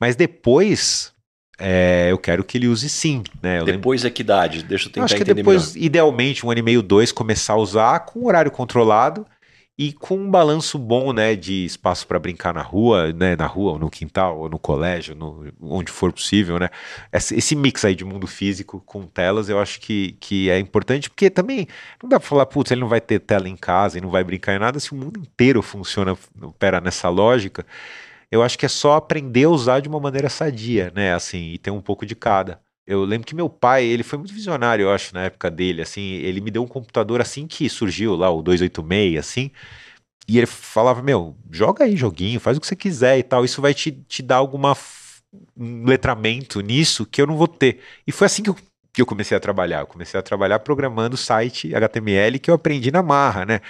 Mas 0.00 0.16
depois, 0.16 1.12
é, 1.58 2.08
eu 2.10 2.18
quero 2.18 2.42
que 2.42 2.58
ele 2.58 2.68
use 2.68 2.88
sim, 2.88 3.22
né? 3.42 3.60
Eu 3.60 3.64
depois 3.64 4.02
lembro... 4.02 4.12
é 4.12 4.16
que 4.16 4.22
idade? 4.22 4.62
Deixa 4.62 4.88
eu 4.88 4.92
tentar 4.92 5.00
eu 5.00 5.04
acho 5.04 5.16
que 5.16 5.24
depois, 5.24 5.74
melhor. 5.74 5.86
idealmente, 5.86 6.44
um 6.44 6.50
ano 6.50 6.60
e 6.60 6.62
meio, 6.62 6.82
dois, 6.82 7.12
começar 7.12 7.54
a 7.54 7.58
usar 7.58 8.00
com 8.00 8.26
horário 8.26 8.50
controlado 8.50 9.26
e 9.76 9.92
com 9.92 10.16
um 10.16 10.30
balanço 10.30 10.78
bom, 10.78 11.12
né, 11.12 11.34
de 11.34 11.64
espaço 11.64 12.06
para 12.06 12.18
brincar 12.18 12.54
na 12.54 12.62
rua, 12.62 13.12
né, 13.12 13.34
na 13.34 13.46
rua 13.46 13.72
ou 13.72 13.78
no 13.78 13.90
quintal 13.90 14.38
ou 14.38 14.48
no 14.48 14.58
colégio, 14.58 15.16
no, 15.16 15.52
onde 15.60 15.90
for 15.90 16.12
possível, 16.12 16.58
né, 16.60 16.70
esse, 17.12 17.56
mix 17.56 17.84
aí 17.84 17.94
de 17.94 18.04
mundo 18.04 18.26
físico 18.26 18.80
com 18.86 19.04
telas, 19.06 19.48
eu 19.48 19.58
acho 19.58 19.80
que, 19.80 20.12
que 20.20 20.48
é 20.48 20.58
importante, 20.60 21.10
porque 21.10 21.28
também 21.28 21.66
não 22.00 22.08
dá 22.08 22.20
para 22.20 22.28
falar, 22.28 22.46
putz, 22.46 22.70
ele 22.70 22.82
não 22.82 22.88
vai 22.88 23.00
ter 23.00 23.18
tela 23.18 23.48
em 23.48 23.56
casa 23.56 23.98
e 23.98 24.00
não 24.00 24.10
vai 24.10 24.22
brincar 24.22 24.54
em 24.54 24.60
nada, 24.60 24.78
se 24.78 24.92
o 24.92 24.96
mundo 24.96 25.18
inteiro 25.18 25.60
funciona, 25.60 26.16
opera 26.40 26.80
nessa 26.80 27.08
lógica, 27.08 27.66
eu 28.30 28.42
acho 28.42 28.58
que 28.58 28.66
é 28.66 28.68
só 28.68 28.94
aprender 28.94 29.44
a 29.44 29.50
usar 29.50 29.80
de 29.80 29.88
uma 29.88 30.00
maneira 30.00 30.28
sadia, 30.28 30.92
né, 30.94 31.14
assim, 31.14 31.52
e 31.52 31.58
ter 31.58 31.70
um 31.72 31.80
pouco 31.80 32.06
de 32.06 32.14
cada. 32.14 32.63
Eu 32.86 33.04
lembro 33.04 33.26
que 33.26 33.34
meu 33.34 33.48
pai, 33.48 33.84
ele 33.84 34.02
foi 34.02 34.18
muito 34.18 34.34
visionário, 34.34 34.84
eu 34.84 34.92
acho, 34.92 35.14
na 35.14 35.24
época 35.24 35.50
dele, 35.50 35.80
assim, 35.82 36.02
ele 36.02 36.40
me 36.40 36.50
deu 36.50 36.62
um 36.62 36.66
computador 36.66 37.20
assim 37.20 37.46
que 37.46 37.68
surgiu 37.68 38.14
lá, 38.14 38.30
o 38.30 38.42
286, 38.42 39.18
assim, 39.18 39.50
e 40.28 40.38
ele 40.38 40.46
falava, 40.46 41.02
meu, 41.02 41.36
joga 41.50 41.84
aí 41.84 41.96
joguinho, 41.96 42.40
faz 42.40 42.56
o 42.56 42.60
que 42.60 42.66
você 42.66 42.76
quiser 42.76 43.18
e 43.18 43.22
tal, 43.22 43.44
isso 43.44 43.62
vai 43.62 43.74
te, 43.74 43.92
te 43.92 44.22
dar 44.22 44.36
alguma 44.36 44.76
um 45.56 45.84
letramento 45.86 46.60
nisso 46.60 47.04
que 47.06 47.20
eu 47.20 47.26
não 47.26 47.36
vou 47.36 47.48
ter. 47.48 47.80
E 48.06 48.12
foi 48.12 48.26
assim 48.26 48.42
que 48.42 48.50
eu, 48.50 48.56
que 48.92 49.02
eu 49.02 49.06
comecei 49.06 49.36
a 49.36 49.40
trabalhar, 49.40 49.80
eu 49.80 49.86
comecei 49.86 50.18
a 50.18 50.22
trabalhar 50.22 50.60
programando 50.60 51.16
site 51.16 51.74
HTML 51.74 52.38
que 52.38 52.50
eu 52.50 52.54
aprendi 52.54 52.90
na 52.90 53.02
marra, 53.02 53.44
né? 53.44 53.60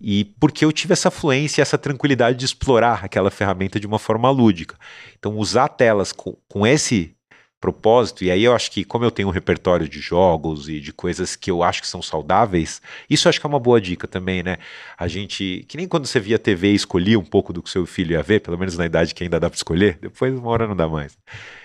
E 0.00 0.24
porque 0.40 0.64
eu 0.64 0.72
tive 0.72 0.94
essa 0.94 1.10
fluência, 1.10 1.62
essa 1.62 1.78
tranquilidade 1.78 2.38
de 2.38 2.44
explorar 2.44 3.04
aquela 3.04 3.30
ferramenta 3.30 3.78
de 3.78 3.86
uma 3.86 3.98
forma 3.98 4.28
lúdica. 4.30 4.76
Então, 5.16 5.36
usar 5.36 5.68
telas 5.68 6.10
com, 6.10 6.36
com 6.48 6.66
esse 6.66 7.14
propósito, 7.62 8.24
e 8.24 8.30
aí 8.30 8.42
eu 8.42 8.54
acho 8.54 8.72
que, 8.72 8.84
como 8.84 9.04
eu 9.04 9.10
tenho 9.10 9.28
um 9.28 9.30
repertório 9.30 9.88
de 9.88 10.00
jogos 10.00 10.68
e 10.68 10.80
de 10.80 10.92
coisas 10.92 11.36
que 11.36 11.48
eu 11.48 11.62
acho 11.62 11.80
que 11.80 11.86
são 11.86 12.02
saudáveis, 12.02 12.82
isso 13.08 13.28
acho 13.28 13.40
que 13.40 13.46
é 13.46 13.48
uma 13.48 13.60
boa 13.60 13.80
dica 13.80 14.08
também, 14.08 14.42
né? 14.42 14.58
A 14.98 15.06
gente, 15.06 15.64
que 15.68 15.76
nem 15.76 15.86
quando 15.86 16.04
você 16.06 16.18
via 16.18 16.40
TV 16.40 16.72
e 16.72 16.74
escolhia 16.74 17.16
um 17.16 17.24
pouco 17.24 17.52
do 17.52 17.62
que 17.62 17.70
seu 17.70 17.86
filho 17.86 18.14
ia 18.14 18.22
ver, 18.22 18.40
pelo 18.40 18.58
menos 18.58 18.76
na 18.76 18.84
idade 18.84 19.14
que 19.14 19.22
ainda 19.22 19.38
dá 19.38 19.48
para 19.48 19.56
escolher, 19.56 19.96
depois 20.02 20.34
uma 20.34 20.50
hora 20.50 20.66
não 20.66 20.74
dá 20.74 20.88
mais. 20.88 21.16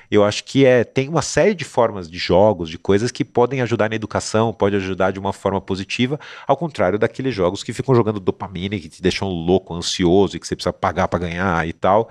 Eu 0.09 0.23
acho 0.23 0.43
que 0.43 0.65
é, 0.65 0.83
tem 0.83 1.09
uma 1.09 1.23
série 1.23 1.55
de 1.55 1.65
formas 1.65 2.09
de 2.09 2.17
jogos, 2.19 2.69
de 2.69 2.77
coisas 2.77 3.11
que 3.11 3.25
podem 3.25 3.61
ajudar 3.61 3.89
na 3.89 3.95
educação, 3.95 4.53
pode 4.53 4.75
ajudar 4.75 5.11
de 5.11 5.19
uma 5.19 5.33
forma 5.33 5.59
positiva, 5.59 6.19
ao 6.45 6.55
contrário 6.55 6.99
daqueles 6.99 7.33
jogos 7.33 7.63
que 7.63 7.73
ficam 7.73 7.95
jogando 7.95 8.19
dopamina, 8.19 8.77
que 8.77 8.87
te 8.87 9.01
deixam 9.01 9.27
louco, 9.27 9.73
ansioso 9.73 10.37
e 10.37 10.39
que 10.39 10.47
você 10.47 10.55
precisa 10.55 10.71
pagar 10.71 11.07
para 11.07 11.19
ganhar 11.19 11.67
e 11.67 11.73
tal 11.73 12.07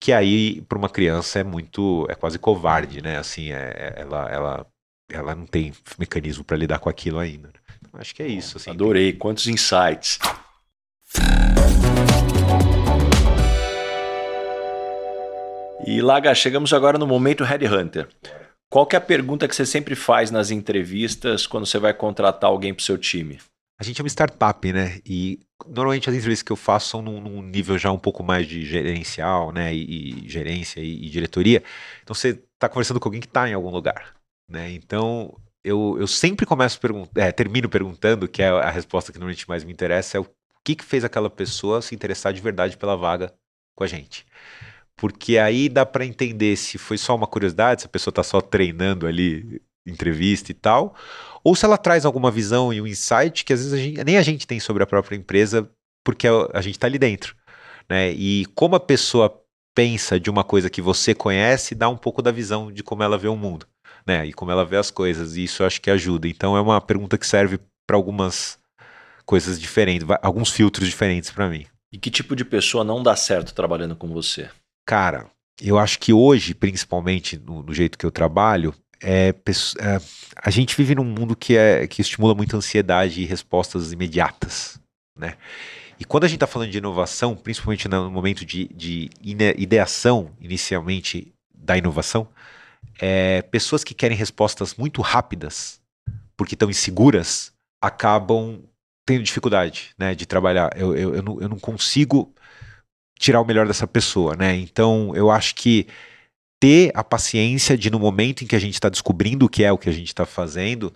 que 0.00 0.12
aí 0.12 0.62
para 0.62 0.78
uma 0.78 0.88
criança 0.88 1.40
é 1.40 1.44
muito, 1.44 2.06
é 2.08 2.14
quase 2.14 2.38
covarde, 2.38 3.02
né? 3.02 3.18
Assim, 3.18 3.52
é, 3.52 3.94
é 3.96 4.00
ela, 4.00 4.28
ela, 4.30 4.66
ela 5.12 5.34
não 5.34 5.44
tem 5.44 5.72
mecanismo 5.98 6.42
para 6.42 6.56
lidar 6.56 6.78
com 6.78 6.88
aquilo 6.88 7.18
ainda. 7.18 7.48
Né? 7.48 7.54
Então, 7.86 8.00
acho 8.00 8.14
que 8.14 8.22
é 8.22 8.26
isso. 8.26 8.56
Assim, 8.56 8.70
Adorei, 8.70 9.12
quantos 9.12 9.46
insights. 9.46 10.18
E 15.86 16.00
Laga, 16.00 16.34
chegamos 16.34 16.72
agora 16.72 16.98
no 16.98 17.06
momento 17.06 17.44
Headhunter. 17.44 18.08
Qual 18.70 18.86
que 18.86 18.94
é 18.94 18.98
a 18.98 19.02
pergunta 19.02 19.48
que 19.48 19.54
você 19.54 19.66
sempre 19.66 19.94
faz 19.94 20.30
nas 20.30 20.50
entrevistas 20.50 21.46
quando 21.46 21.66
você 21.66 21.78
vai 21.78 21.92
contratar 21.92 22.48
alguém 22.48 22.72
para 22.72 22.80
o 22.80 22.84
seu 22.84 22.96
time? 22.96 23.38
A 23.80 23.82
gente 23.82 23.98
é 23.98 24.04
uma 24.04 24.08
startup, 24.10 24.72
né? 24.74 25.00
E 25.06 25.40
normalmente 25.66 26.10
as 26.10 26.14
entrevistas 26.14 26.42
que 26.42 26.52
eu 26.52 26.56
faço 26.56 26.90
são 26.90 27.00
num, 27.00 27.18
num 27.18 27.40
nível 27.40 27.78
já 27.78 27.90
um 27.90 27.98
pouco 27.98 28.22
mais 28.22 28.46
de 28.46 28.62
gerencial, 28.62 29.52
né? 29.52 29.74
E, 29.74 30.26
e 30.26 30.28
gerência 30.28 30.80
e, 30.80 31.06
e, 31.06 31.08
diretoria. 31.08 31.62
Então 32.02 32.14
você 32.14 32.38
está 32.54 32.68
conversando 32.68 33.00
com 33.00 33.08
alguém 33.08 33.22
que 33.22 33.26
está 33.26 33.48
em 33.48 33.54
algum 33.54 33.70
lugar, 33.70 34.14
né? 34.46 34.70
Então 34.72 35.34
eu, 35.64 35.96
eu 35.98 36.06
sempre 36.06 36.44
começo 36.44 36.78
perguntando, 36.78 37.18
é, 37.18 37.32
termino 37.32 37.70
perguntando, 37.70 38.28
que 38.28 38.42
é 38.42 38.50
a 38.50 38.68
resposta 38.68 39.12
que 39.12 39.18
normalmente 39.18 39.48
mais 39.48 39.64
me 39.64 39.72
interessa, 39.72 40.18
é 40.18 40.20
o 40.20 40.26
que, 40.62 40.74
que 40.74 40.84
fez 40.84 41.02
aquela 41.02 41.30
pessoa 41.30 41.80
se 41.80 41.94
interessar 41.94 42.34
de 42.34 42.40
verdade 42.42 42.76
pela 42.76 42.96
vaga 42.96 43.32
com 43.74 43.82
a 43.82 43.86
gente. 43.86 44.26
Porque 44.94 45.38
aí 45.38 45.70
dá 45.70 45.86
para 45.86 46.04
entender 46.04 46.54
se 46.56 46.76
foi 46.76 46.98
só 46.98 47.16
uma 47.16 47.26
curiosidade, 47.26 47.80
se 47.80 47.86
a 47.86 47.90
pessoa 47.90 48.12
está 48.12 48.22
só 48.22 48.42
treinando 48.42 49.06
ali 49.06 49.62
entrevista 49.86 50.50
e 50.50 50.54
tal, 50.54 50.94
ou 51.42 51.54
se 51.54 51.64
ela 51.64 51.78
traz 51.78 52.04
alguma 52.04 52.30
visão 52.30 52.72
e 52.72 52.80
um 52.80 52.86
insight 52.86 53.44
que 53.44 53.52
às 53.52 53.60
vezes 53.60 53.72
a 53.72 53.76
gente, 53.76 54.04
nem 54.04 54.16
a 54.16 54.22
gente 54.22 54.46
tem 54.46 54.60
sobre 54.60 54.82
a 54.82 54.86
própria 54.86 55.16
empresa, 55.16 55.68
porque 56.04 56.26
a, 56.26 56.32
a 56.54 56.60
gente 56.60 56.76
está 56.76 56.86
ali 56.86 56.98
dentro. 56.98 57.36
Né? 57.88 58.12
E 58.12 58.46
como 58.54 58.76
a 58.76 58.80
pessoa 58.80 59.42
pensa 59.74 60.18
de 60.18 60.30
uma 60.30 60.44
coisa 60.44 60.70
que 60.70 60.82
você 60.82 61.14
conhece, 61.14 61.74
dá 61.74 61.88
um 61.88 61.96
pouco 61.96 62.22
da 62.22 62.30
visão 62.30 62.70
de 62.70 62.82
como 62.82 63.02
ela 63.02 63.18
vê 63.18 63.28
o 63.28 63.36
mundo. 63.36 63.66
Né? 64.06 64.26
E 64.26 64.32
como 64.32 64.50
ela 64.50 64.64
vê 64.64 64.76
as 64.76 64.90
coisas. 64.90 65.36
E 65.36 65.44
isso 65.44 65.62
eu 65.62 65.66
acho 65.66 65.80
que 65.80 65.90
ajuda. 65.90 66.28
Então 66.28 66.56
é 66.56 66.60
uma 66.60 66.80
pergunta 66.80 67.18
que 67.18 67.26
serve 67.26 67.58
para 67.86 67.96
algumas 67.96 68.58
coisas 69.26 69.60
diferentes, 69.60 70.06
alguns 70.22 70.50
filtros 70.50 70.88
diferentes 70.88 71.30
para 71.30 71.48
mim. 71.48 71.66
E 71.92 71.98
que 71.98 72.10
tipo 72.10 72.36
de 72.36 72.44
pessoa 72.44 72.84
não 72.84 73.02
dá 73.02 73.16
certo 73.16 73.54
trabalhando 73.54 73.96
com 73.96 74.08
você? 74.08 74.48
Cara, 74.86 75.30
eu 75.60 75.78
acho 75.78 75.98
que 75.98 76.12
hoje, 76.12 76.54
principalmente 76.54 77.36
no, 77.36 77.62
no 77.62 77.74
jeito 77.74 77.98
que 77.98 78.06
eu 78.06 78.10
trabalho, 78.10 78.74
é, 79.02 79.28
é, 79.28 80.00
a 80.36 80.50
gente 80.50 80.76
vive 80.76 80.94
num 80.94 81.04
mundo 81.04 81.34
que, 81.34 81.56
é, 81.56 81.86
que 81.86 82.02
estimula 82.02 82.34
muito 82.34 82.56
ansiedade 82.56 83.22
e 83.22 83.26
respostas 83.26 83.92
imediatas, 83.92 84.78
né? 85.16 85.36
E 85.98 86.04
quando 86.04 86.24
a 86.24 86.28
gente 86.28 86.36
está 86.36 86.46
falando 86.46 86.70
de 86.70 86.78
inovação, 86.78 87.36
principalmente 87.36 87.86
no 87.86 88.10
momento 88.10 88.44
de, 88.44 88.68
de 88.68 89.10
ideação, 89.20 90.30
inicialmente, 90.40 91.30
da 91.54 91.76
inovação, 91.76 92.26
é, 92.98 93.42
pessoas 93.42 93.84
que 93.84 93.92
querem 93.92 94.16
respostas 94.16 94.74
muito 94.74 95.02
rápidas, 95.02 95.78
porque 96.38 96.54
estão 96.54 96.70
inseguras, 96.70 97.52
acabam 97.82 98.62
tendo 99.04 99.22
dificuldade 99.22 99.90
né, 99.98 100.14
de 100.14 100.24
trabalhar. 100.24 100.70
Eu, 100.74 100.96
eu, 100.96 101.14
eu, 101.16 101.22
não, 101.22 101.40
eu 101.42 101.48
não 101.50 101.58
consigo 101.58 102.34
tirar 103.18 103.42
o 103.42 103.44
melhor 103.44 103.66
dessa 103.66 103.86
pessoa, 103.86 104.34
né? 104.34 104.56
Então, 104.56 105.14
eu 105.14 105.30
acho 105.30 105.54
que 105.54 105.86
ter 106.60 106.92
a 106.94 107.02
paciência 107.02 107.76
de, 107.76 107.90
no 107.90 107.98
momento 107.98 108.44
em 108.44 108.46
que 108.46 108.54
a 108.54 108.60
gente 108.60 108.74
está 108.74 108.90
descobrindo 108.90 109.46
o 109.46 109.48
que 109.48 109.64
é 109.64 109.72
o 109.72 109.78
que 109.78 109.88
a 109.88 109.92
gente 109.92 110.08
está 110.08 110.26
fazendo, 110.26 110.88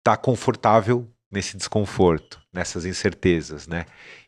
estar 0.00 0.16
tá 0.16 0.16
confortável 0.16 1.10
nesse 1.30 1.56
desconforto, 1.56 2.40
nessas 2.52 2.84
incertezas, 2.84 3.66
né? 3.66 3.86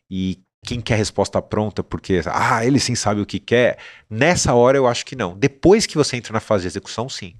E 0.09 0.39
quem 0.65 0.81
quer 0.81 0.95
resposta 0.95 1.41
pronta 1.41 1.83
porque, 1.83 2.21
ah, 2.25 2.65
ele 2.65 2.79
sim 2.79 2.95
sabe 2.95 3.21
o 3.21 3.25
que 3.25 3.39
quer, 3.39 3.77
nessa 4.09 4.53
hora 4.53 4.77
eu 4.77 4.87
acho 4.87 5.05
que 5.05 5.15
não. 5.15 5.37
Depois 5.37 5.85
que 5.85 5.95
você 5.95 6.17
entra 6.17 6.33
na 6.33 6.39
fase 6.39 6.63
de 6.63 6.67
execução, 6.67 7.07
sim. 7.07 7.35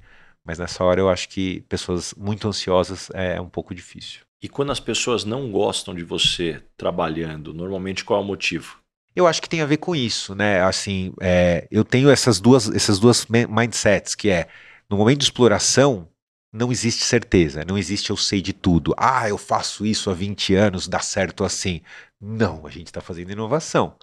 Mas 0.46 0.58
nessa 0.58 0.84
hora 0.84 1.00
eu 1.00 1.10
acho 1.10 1.30
que 1.30 1.62
pessoas 1.62 2.14
muito 2.16 2.48
ansiosas 2.48 3.10
é 3.14 3.40
um 3.40 3.50
pouco 3.50 3.76
difícil. 3.76 4.22
E 4.42 4.50
quando 4.50 4.72
as 4.72 4.80
pessoas 4.80 5.24
não 5.24 5.52
gostam 5.52 5.94
de 5.94 6.04
você 6.04 6.64
trabalhando, 6.76 7.54
normalmente 7.54 8.04
qual 8.04 8.22
é 8.22 8.24
o 8.24 8.26
motivo? 8.26 8.81
Eu 9.16 9.28
acho 9.28 9.42
que 9.42 9.50
tem 9.50 9.62
a 9.62 9.66
ver 9.66 9.78
com 9.78 9.96
isso, 9.96 10.34
né? 10.34 10.62
Assim, 10.64 11.14
é, 11.20 11.68
eu 11.70 11.84
tenho 11.84 12.10
essas 12.10 12.40
duas, 12.40 12.70
essas 12.70 13.00
duas 13.00 13.26
mindsets, 13.28 14.16
que 14.16 14.30
é 14.30 14.48
no 14.90 14.98
momento 14.98 15.20
de 15.20 15.26
exploração, 15.26 16.08
não 16.52 16.72
existe 16.72 17.04
certeza, 17.04 17.64
não 17.66 17.78
existe 17.78 18.10
eu 18.10 18.18
sei 18.18 18.42
de 18.42 18.54
tudo. 18.54 18.94
Ah, 18.98 19.28
eu 19.30 19.38
faço 19.38 19.86
isso 19.86 20.10
há 20.10 20.14
20 20.14 20.54
anos, 20.56 20.88
dá 20.88 21.00
certo 21.00 21.44
assim. 21.44 21.82
Não, 22.20 22.66
a 22.68 22.70
gente 22.70 22.88
está 22.88 23.02
fazendo 23.02 23.32
inovação. 23.32 23.96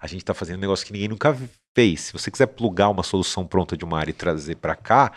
A 0.00 0.06
gente 0.06 0.22
está 0.22 0.32
fazendo 0.32 0.56
um 0.56 0.60
negócio 0.60 0.86
que 0.86 0.92
ninguém 0.92 1.08
nunca 1.08 1.36
fez. 1.74 2.00
Se 2.02 2.12
você 2.12 2.30
quiser 2.30 2.46
plugar 2.46 2.88
uma 2.88 3.02
solução 3.02 3.46
pronta 3.46 3.76
de 3.76 3.84
uma 3.84 3.98
área 3.98 4.10
e 4.10 4.14
trazer 4.14 4.56
para 4.56 4.74
cá, 4.74 5.12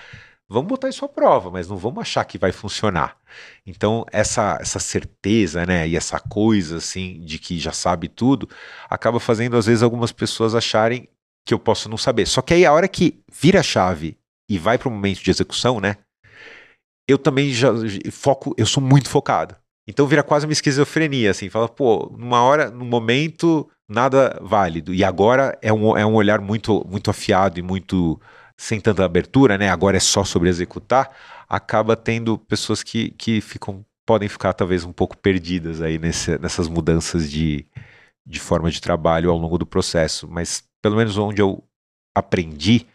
vamos 0.53 0.69
botar 0.69 0.87
isso 0.87 1.03
à 1.03 1.09
prova, 1.09 1.49
mas 1.49 1.67
não 1.67 1.75
vamos 1.75 2.01
achar 2.01 2.23
que 2.25 2.37
vai 2.37 2.51
funcionar. 2.51 3.17
Então, 3.65 4.05
essa, 4.11 4.57
essa 4.61 4.79
certeza, 4.79 5.65
né, 5.65 5.87
e 5.87 5.95
essa 5.95 6.19
coisa, 6.19 6.77
assim, 6.77 7.19
de 7.21 7.39
que 7.39 7.57
já 7.59 7.71
sabe 7.71 8.07
tudo, 8.07 8.47
acaba 8.89 9.19
fazendo, 9.19 9.57
às 9.57 9.65
vezes, 9.65 9.81
algumas 9.81 10.11
pessoas 10.11 10.53
acharem 10.53 11.09
que 11.45 11.53
eu 11.53 11.59
posso 11.59 11.89
não 11.89 11.97
saber. 11.97 12.27
Só 12.27 12.41
que 12.41 12.53
aí, 12.53 12.65
a 12.65 12.71
hora 12.71 12.87
que 12.87 13.19
vira 13.31 13.59
a 13.59 13.63
chave 13.63 14.17
e 14.47 14.57
vai 14.59 14.77
para 14.77 14.87
o 14.87 14.91
momento 14.91 15.23
de 15.23 15.31
execução, 15.31 15.79
né, 15.79 15.97
eu 17.07 17.17
também 17.17 17.51
já 17.51 17.69
foco, 18.11 18.53
eu 18.57 18.65
sou 18.65 18.81
muito 18.81 19.09
focado. 19.09 19.55
Então 19.87 20.07
vira 20.07 20.23
quase 20.23 20.45
uma 20.45 20.53
esquizofrenia, 20.53 21.31
assim, 21.31 21.49
fala, 21.49 21.67
pô, 21.67 22.09
numa 22.17 22.41
hora, 22.41 22.69
num 22.71 22.85
momento, 22.85 23.69
nada 23.89 24.39
válido. 24.41 24.93
E 24.93 25.03
agora 25.03 25.57
é 25.61 25.73
um, 25.73 25.97
é 25.97 26.05
um 26.05 26.13
olhar 26.13 26.39
muito, 26.39 26.85
muito 26.89 27.09
afiado 27.11 27.59
e 27.59 27.61
muito 27.61 28.19
sem 28.57 28.79
tanta 28.79 29.03
abertura, 29.03 29.57
né? 29.57 29.69
Agora 29.69 29.97
é 29.97 29.99
só 29.99 30.23
sobre 30.23 30.49
executar, 30.49 31.15
acaba 31.49 31.95
tendo 31.95 32.37
pessoas 32.37 32.83
que, 32.83 33.11
que 33.11 33.41
ficam, 33.41 33.85
podem 34.05 34.29
ficar 34.29 34.53
talvez 34.53 34.83
um 34.83 34.91
pouco 34.91 35.17
perdidas 35.17 35.81
aí 35.81 35.97
nesse, 35.97 36.37
nessas 36.37 36.67
mudanças 36.67 37.29
de, 37.29 37.65
de 38.25 38.39
forma 38.39 38.71
de 38.71 38.81
trabalho 38.81 39.29
ao 39.29 39.37
longo 39.37 39.57
do 39.57 39.65
processo. 39.65 40.27
Mas 40.27 40.63
pelo 40.81 40.95
menos 40.95 41.17
onde 41.17 41.41
eu 41.41 41.63
aprendi, 42.15 42.85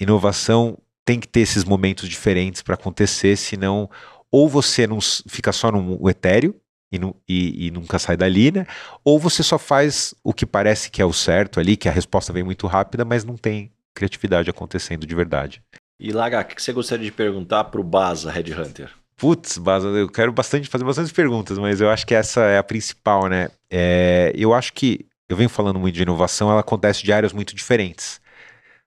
inovação 0.00 0.78
tem 1.04 1.20
que 1.20 1.28
ter 1.28 1.40
esses 1.40 1.64
momentos 1.64 2.08
diferentes 2.08 2.62
para 2.62 2.74
acontecer, 2.74 3.36
senão 3.36 3.88
ou 4.30 4.48
você 4.48 4.86
não 4.86 4.98
fica 5.00 5.52
só 5.52 5.70
no 5.70 6.10
etéreo 6.10 6.54
e, 6.92 6.98
e, 7.28 7.66
e, 7.66 7.70
nunca 7.70 7.98
sai 7.98 8.16
dali, 8.16 8.50
né? 8.50 8.66
Ou 9.04 9.18
você 9.18 9.42
só 9.42 9.58
faz 9.58 10.14
o 10.22 10.32
que 10.32 10.44
parece 10.44 10.90
que 10.90 11.00
é 11.00 11.04
o 11.04 11.12
certo 11.12 11.60
ali, 11.60 11.76
que 11.76 11.88
a 11.88 11.92
resposta 11.92 12.32
vem 12.32 12.42
muito 12.42 12.66
rápida, 12.66 13.04
mas 13.04 13.24
não 13.24 13.36
tem 13.36 13.72
criatividade 13.96 14.50
acontecendo 14.50 15.06
de 15.06 15.14
verdade. 15.14 15.62
E 15.98 16.12
Laga, 16.12 16.40
o 16.40 16.44
que 16.44 16.62
você 16.62 16.72
gostaria 16.72 17.06
de 17.06 17.12
perguntar 17.12 17.64
para 17.64 17.80
o 17.80 17.84
Baza 17.84 18.30
Red 18.30 18.52
Hunter? 18.52 18.90
Putz, 19.16 19.56
Baza, 19.56 19.88
eu 19.88 20.10
quero 20.10 20.30
bastante 20.30 20.68
fazer 20.68 20.84
bastante 20.84 21.12
perguntas, 21.12 21.58
mas 21.58 21.80
eu 21.80 21.88
acho 21.88 22.06
que 22.06 22.14
essa 22.14 22.42
é 22.42 22.58
a 22.58 22.62
principal, 22.62 23.28
né? 23.28 23.48
É, 23.70 24.30
eu 24.36 24.52
acho 24.52 24.74
que 24.74 25.06
eu 25.28 25.36
venho 25.36 25.48
falando 25.48 25.80
muito 25.80 25.94
de 25.94 26.02
inovação, 26.02 26.50
ela 26.50 26.60
acontece 26.60 27.02
de 27.02 27.12
áreas 27.12 27.32
muito 27.32 27.54
diferentes. 27.54 28.20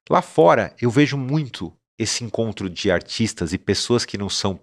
Lá 0.07 0.21
fora, 0.21 0.73
eu 0.79 0.91
vejo 0.91 1.17
muito 1.17 1.73
esse 1.97 2.23
encontro 2.23 2.69
de 2.69 2.91
artistas 2.91 3.53
e 3.53 3.57
pessoas 3.57 4.05
que 4.05 4.17
não 4.17 4.29
são 4.29 4.59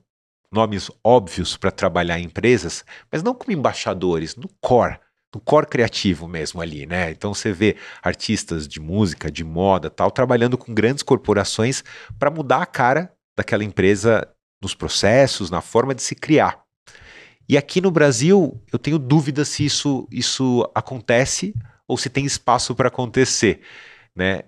nomes 0.53 0.91
óbvios 1.05 1.57
para 1.57 1.73
trabalhar 1.73 2.19
em 2.21 2.25
empresas, 2.25 2.85
mas 3.11 3.23
não 3.23 3.35
como 3.35 3.53
embaixadores, 3.53 4.37
no 4.37 4.49
core, 4.61 4.99
no 5.37 5.41
core 5.41 5.66
criativo 5.66 6.26
mesmo 6.26 6.62
ali, 6.62 6.87
né? 6.87 7.11
Então 7.11 7.34
você 7.34 7.53
vê 7.53 7.76
artistas 8.03 8.66
de 8.66 8.80
música, 8.80 9.30
de 9.30 9.45
moda, 9.45 9.91
tal, 9.91 10.11
trabalhando 10.11 10.57
com 10.57 10.72
grandes 10.72 11.03
corporações 11.03 11.84
para 12.18 12.30
mudar 12.30 12.62
a 12.62 12.66
cara 12.66 13.12
daquela 13.37 13.62
empresa 13.62 14.26
nos 14.62 14.74
processos, 14.74 15.51
na 15.51 15.61
forma 15.61 15.95
de 15.95 16.03
se 16.03 16.14
criar. 16.14 16.64
E 17.47 17.57
aqui 17.59 17.82
no 17.82 17.91
Brasil, 17.91 18.59
eu 18.72 18.78
tenho 18.78 18.99
dúvida 18.99 19.45
se 19.45 19.64
isso, 19.66 20.09
isso 20.11 20.68
acontece 20.74 21.55
ou 21.87 21.99
se 21.99 22.09
tem 22.09 22.24
espaço 22.24 22.74
para 22.74 22.89
acontecer, 22.89 23.61
né? 24.16 24.45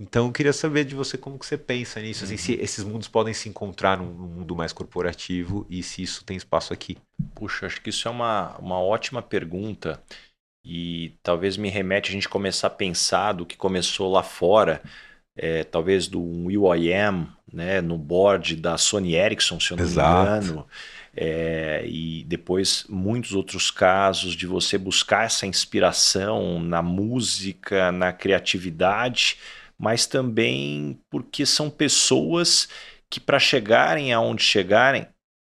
Então 0.00 0.26
eu 0.28 0.32
queria 0.32 0.54
saber 0.54 0.86
de 0.86 0.94
você 0.94 1.18
como 1.18 1.38
que 1.38 1.44
você 1.44 1.58
pensa 1.58 2.00
nisso, 2.00 2.24
assim, 2.24 2.38
se 2.38 2.54
uhum. 2.54 2.58
esses 2.62 2.82
mundos 2.82 3.06
podem 3.06 3.34
se 3.34 3.50
encontrar 3.50 3.98
num, 3.98 4.10
num, 4.14 4.28
mundo 4.28 4.56
mais 4.56 4.72
corporativo 4.72 5.66
e 5.68 5.82
se 5.82 6.02
isso 6.02 6.24
tem 6.24 6.38
espaço 6.38 6.72
aqui. 6.72 6.96
Puxa, 7.34 7.66
acho 7.66 7.82
que 7.82 7.90
isso 7.90 8.08
é 8.08 8.10
uma, 8.10 8.56
uma 8.56 8.80
ótima 8.80 9.20
pergunta 9.20 10.02
e 10.64 11.14
talvez 11.22 11.56
me 11.56 11.68
remete 11.68 12.10
a 12.10 12.12
gente 12.12 12.28
começar 12.28 12.66
a 12.66 12.70
pensar 12.70 13.32
do 13.32 13.46
que 13.46 13.56
começou 13.56 14.10
lá 14.10 14.22
fora, 14.22 14.82
é, 15.36 15.64
talvez 15.64 16.06
do 16.06 16.22
Will 16.22 16.74
I 16.74 16.92
Am, 16.92 17.28
né, 17.52 17.80
no 17.80 17.96
board 17.96 18.56
da 18.56 18.76
Sony 18.76 19.14
Ericsson, 19.14 19.58
se 19.58 19.72
eu 19.72 19.76
não 19.76 19.84
Exato. 19.84 20.42
me 20.42 20.50
engano. 20.50 20.66
É, 21.16 21.84
e 21.86 22.24
depois 22.24 22.84
muitos 22.88 23.32
outros 23.34 23.70
casos 23.70 24.34
de 24.34 24.46
você 24.46 24.78
buscar 24.78 25.26
essa 25.26 25.44
inspiração 25.44 26.60
na 26.60 26.80
música, 26.82 27.90
na 27.90 28.12
criatividade 28.12 29.36
mas 29.80 30.06
também 30.06 31.00
porque 31.08 31.46
são 31.46 31.70
pessoas 31.70 32.68
que 33.08 33.18
para 33.18 33.38
chegarem 33.38 34.12
aonde 34.12 34.42
chegarem, 34.42 35.06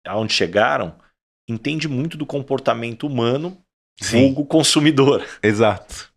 aonde 0.05 0.33
chegaram, 0.33 0.99
entende 1.47 1.87
muito 1.87 2.17
do 2.17 2.25
comportamento 2.25 3.07
humano, 3.07 3.57
vulgo 4.01 4.45
consumidor. 4.45 5.23
Exato. 5.41 6.07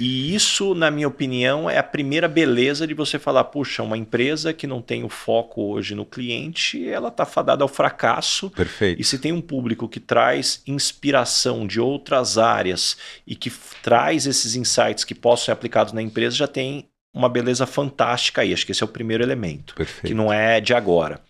E 0.00 0.34
isso, 0.34 0.74
na 0.74 0.90
minha 0.90 1.06
opinião, 1.06 1.68
é 1.68 1.76
a 1.76 1.82
primeira 1.82 2.26
beleza 2.26 2.86
de 2.86 2.94
você 2.94 3.18
falar, 3.18 3.44
puxa, 3.44 3.82
uma 3.82 3.98
empresa 3.98 4.50
que 4.50 4.66
não 4.66 4.80
tem 4.80 5.04
o 5.04 5.10
foco 5.10 5.60
hoje 5.60 5.94
no 5.94 6.06
cliente, 6.06 6.88
ela 6.88 7.08
está 7.08 7.26
fadada 7.26 7.62
ao 7.62 7.68
fracasso. 7.68 8.48
Perfeito. 8.48 8.98
E 8.98 9.04
se 9.04 9.18
tem 9.18 9.30
um 9.30 9.42
público 9.42 9.86
que 9.86 10.00
traz 10.00 10.62
inspiração 10.66 11.66
de 11.66 11.78
outras 11.78 12.38
áreas 12.38 12.96
e 13.26 13.36
que 13.36 13.52
traz 13.82 14.26
esses 14.26 14.56
insights 14.56 15.04
que 15.04 15.14
possam 15.14 15.46
ser 15.46 15.52
aplicados 15.52 15.92
na 15.92 16.00
empresa, 16.00 16.34
já 16.34 16.48
tem 16.48 16.88
uma 17.12 17.28
beleza 17.28 17.66
fantástica 17.66 18.40
aí. 18.40 18.54
Acho 18.54 18.64
que 18.64 18.72
esse 18.72 18.82
é 18.82 18.86
o 18.86 18.88
primeiro 18.88 19.22
elemento, 19.22 19.74
Perfeito. 19.74 20.06
que 20.06 20.14
não 20.14 20.32
é 20.32 20.62
de 20.62 20.72
agora. 20.72 21.20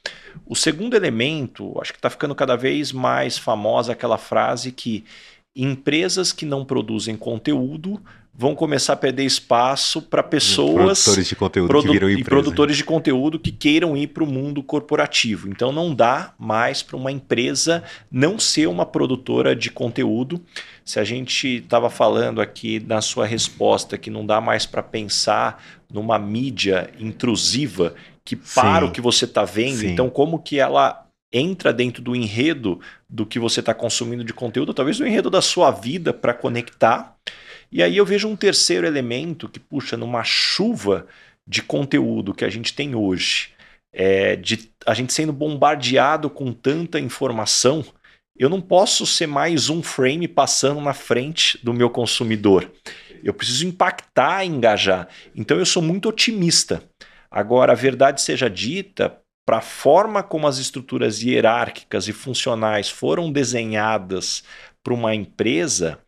O 0.47 0.55
segundo 0.55 0.95
elemento, 0.95 1.77
acho 1.81 1.93
que 1.93 1.99
está 1.99 2.09
ficando 2.09 2.37
cada 2.37 2.55
vez 2.55 2.93
mais 2.93 3.37
famosa 3.37 3.93
aquela 3.93 4.17
frase 4.19 4.71
que 4.71 5.05
empresas 5.55 6.33
que 6.33 6.47
não 6.47 6.65
produzem 6.65 7.17
conteúdo 7.17 8.01
vão 8.33 8.55
começar 8.55 8.95
a 8.95 8.97
perder 8.97 9.25
espaço 9.25 10.01
para 10.01 10.23
pessoas 10.23 11.03
produtores 11.03 11.29
de 11.29 11.37
conteúdo 11.37 11.69
produ 11.69 11.87
que 11.87 11.93
viram 11.93 12.11
e 12.11 12.25
produtores 12.25 12.77
de 12.77 12.85
conteúdo 12.85 13.39
que 13.39 13.51
queiram 13.51 13.97
ir 13.97 14.07
para 14.07 14.25
o 14.25 14.27
mundo 14.27 14.63
corporativo. 14.63 15.49
Então 15.49 15.73
não 15.73 15.95
dá 15.95 16.33
mais 16.39 16.83
para 16.83 16.97
uma 16.97 17.11
empresa 17.11 17.83
não 18.11 18.39
ser 18.39 18.67
uma 18.67 18.87
produtora 18.87 19.55
de 19.55 19.71
conteúdo. 19.71 20.41
Se 20.85 20.99
a 20.99 21.05
gente 21.05 21.59
estava 21.59 21.91
falando 21.91 22.41
aqui 22.41 22.81
na 22.81 23.03
sua 23.03 23.27
resposta 23.27 23.99
que 23.99 24.09
não 24.09 24.25
dá 24.25 24.41
mais 24.41 24.65
para 24.65 24.83
pensar 24.83 25.63
numa 25.93 26.19
mídia 26.19 26.91
intrusiva 26.99 27.95
que 28.25 28.37
para 28.37 28.87
Sim. 28.87 28.87
o 28.87 28.93
que 28.93 29.01
você 29.01 29.25
está 29.25 29.45
vendo, 29.45 29.81
Sim. 29.81 29.89
então 29.89 30.09
como 30.09 30.39
que 30.39 30.59
ela 30.59 31.10
entra 31.33 31.73
dentro 31.73 32.03
do 32.03 32.17
enredo 32.17 32.81
do 33.09 33.25
que 33.25 33.39
você 33.39 33.61
está 33.61 33.73
consumindo 33.73 34.25
de 34.25 34.33
conteúdo, 34.33 34.75
talvez 34.75 34.99
do 34.99 35.07
enredo 35.07 35.31
da 35.31 35.41
sua 35.41 35.71
vida 35.71 36.13
para 36.13 36.35
conectar 36.35 37.17
e 37.73 37.83
aí 37.83 37.97
eu 37.97 38.05
vejo 38.05 38.29
um 38.29 38.35
terceiro 38.35 38.87
elemento 38.87 39.49
que, 39.49 39.61
puxa, 39.61 39.97
numa 39.97 40.25
chuva 40.25 41.07
de 41.47 41.63
conteúdo 41.63 42.35
que 42.35 42.45
a 42.45 42.49
gente 42.49 42.75
tem 42.75 42.95
hoje, 42.95 43.51
é, 43.93 44.35
de 44.37 44.71
a 44.85 44.93
gente 44.93 45.13
sendo 45.13 45.33
bombardeado 45.33 46.29
com 46.29 46.53
tanta 46.53 46.99
informação, 46.99 47.85
eu 48.37 48.49
não 48.49 48.61
posso 48.61 49.07
ser 49.07 49.27
mais 49.27 49.69
um 49.69 49.83
frame 49.83 50.27
passando 50.27 50.81
na 50.81 50.95
frente 50.95 51.59
do 51.63 51.73
meu 51.73 51.91
consumidor. 51.91 52.71
Eu 53.23 53.35
preciso 53.35 53.67
impactar 53.67 54.45
engajar. 54.45 55.09
Então 55.35 55.59
eu 55.59 55.67
sou 55.67 55.83
muito 55.83 56.09
otimista. 56.09 56.83
Agora, 57.31 57.73
a 57.73 57.77
verdade 57.77 58.21
seja 58.21 58.51
dita, 58.51 59.20
para 59.51 59.59
a 59.59 59.61
forma 59.61 60.23
como 60.23 60.47
as 60.47 60.59
estruturas 60.59 61.21
hierárquicas 61.25 62.07
e 62.07 62.13
funcionais 62.13 62.89
foram 62.89 63.33
desenhadas 63.33 64.45
para 64.81 64.95
uma 64.95 65.13
empresa, 65.13 65.99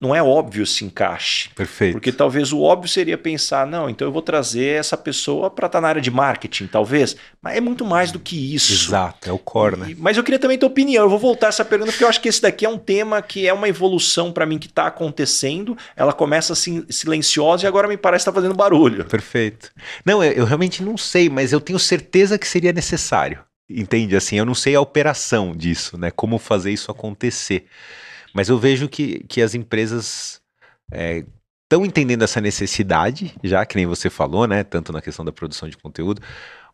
não 0.00 0.14
é 0.14 0.22
óbvio 0.22 0.62
esse 0.62 0.84
encaixe. 0.84 1.48
Perfeito. 1.56 1.94
Porque 1.94 2.12
talvez 2.12 2.52
o 2.52 2.60
óbvio 2.60 2.88
seria 2.88 3.18
pensar, 3.18 3.66
não, 3.66 3.90
então 3.90 4.06
eu 4.06 4.12
vou 4.12 4.22
trazer 4.22 4.78
essa 4.78 4.96
pessoa 4.96 5.50
para 5.50 5.66
estar 5.66 5.78
tá 5.78 5.82
na 5.82 5.88
área 5.88 6.00
de 6.00 6.10
marketing, 6.10 6.68
talvez. 6.68 7.16
Mas 7.42 7.56
é 7.56 7.60
muito 7.60 7.84
mais 7.84 8.12
do 8.12 8.20
que 8.20 8.54
isso. 8.54 8.72
Exato, 8.72 9.28
é 9.28 9.32
o 9.32 9.38
core, 9.38 9.76
né? 9.76 9.96
mas 9.98 10.16
eu 10.16 10.22
queria 10.22 10.38
também 10.38 10.56
ter 10.56 10.66
opinião. 10.66 11.04
Eu 11.04 11.10
vou 11.10 11.18
voltar 11.18 11.46
a 11.46 11.48
essa 11.48 11.64
pergunta, 11.64 11.90
porque 11.90 12.04
eu 12.04 12.08
acho 12.08 12.20
que 12.20 12.28
esse 12.28 12.40
daqui 12.40 12.64
é 12.64 12.68
um 12.68 12.78
tema 12.78 13.20
que 13.20 13.48
é 13.48 13.52
uma 13.52 13.68
evolução 13.68 14.32
para 14.32 14.46
mim 14.46 14.58
que 14.58 14.68
está 14.68 14.86
acontecendo. 14.86 15.76
Ela 15.96 16.12
começa 16.12 16.52
assim, 16.52 16.84
silenciosa 16.88 17.64
e 17.64 17.66
agora 17.66 17.88
me 17.88 17.96
parece 17.96 18.22
estar 18.22 18.32
tá 18.32 18.36
fazendo 18.36 18.54
barulho. 18.54 19.04
Perfeito. 19.04 19.72
Não, 20.04 20.22
eu, 20.22 20.32
eu 20.32 20.44
realmente 20.44 20.80
não 20.80 20.96
sei, 20.96 21.28
mas 21.28 21.52
eu 21.52 21.60
tenho 21.60 21.78
certeza 21.78 22.38
que 22.38 22.46
seria 22.46 22.72
necessário. 22.72 23.40
Entende? 23.68 24.16
Assim, 24.16 24.36
eu 24.36 24.46
não 24.46 24.54
sei 24.54 24.76
a 24.76 24.80
operação 24.80 25.54
disso, 25.54 25.98
né? 25.98 26.10
Como 26.10 26.38
fazer 26.38 26.70
isso 26.70 26.90
acontecer. 26.90 27.66
Mas 28.38 28.48
eu 28.48 28.56
vejo 28.56 28.88
que, 28.88 29.24
que 29.24 29.42
as 29.42 29.52
empresas 29.52 30.40
estão 31.64 31.82
é, 31.82 31.84
entendendo 31.84 32.22
essa 32.22 32.40
necessidade, 32.40 33.34
já 33.42 33.66
que 33.66 33.74
nem 33.74 33.84
você 33.84 34.08
falou, 34.08 34.46
né? 34.46 34.62
Tanto 34.62 34.92
na 34.92 35.02
questão 35.02 35.24
da 35.24 35.32
produção 35.32 35.68
de 35.68 35.76
conteúdo, 35.76 36.22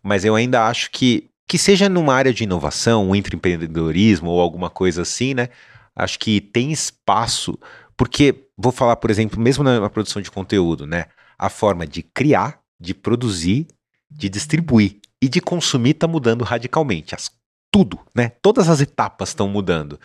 mas 0.02 0.26
eu 0.26 0.34
ainda 0.34 0.68
acho 0.68 0.90
que, 0.90 1.30
que 1.48 1.56
seja 1.56 1.88
numa 1.88 2.12
área 2.12 2.34
de 2.34 2.44
inovação, 2.44 3.08
um 3.08 3.14
empreendedorismo 3.14 4.28
ou 4.28 4.42
alguma 4.42 4.68
coisa 4.68 5.00
assim, 5.00 5.32
né? 5.32 5.48
Acho 5.96 6.18
que 6.18 6.38
tem 6.38 6.70
espaço, 6.70 7.58
porque, 7.96 8.44
vou 8.58 8.70
falar, 8.70 8.96
por 8.96 9.10
exemplo, 9.10 9.40
mesmo 9.40 9.64
na 9.64 9.88
produção 9.88 10.20
de 10.20 10.30
conteúdo, 10.30 10.86
né? 10.86 11.06
A 11.38 11.48
forma 11.48 11.86
de 11.86 12.02
criar, 12.02 12.60
de 12.78 12.92
produzir, 12.92 13.68
de 14.10 14.28
distribuir 14.28 14.98
e 15.18 15.30
de 15.30 15.40
consumir 15.40 15.92
está 15.92 16.06
mudando 16.06 16.44
radicalmente. 16.44 17.14
As 17.14 17.30
tudo, 17.72 17.98
né? 18.14 18.28
Todas 18.40 18.68
as 18.68 18.82
etapas 18.82 19.30
estão 19.30 19.48
mudando. 19.48 19.98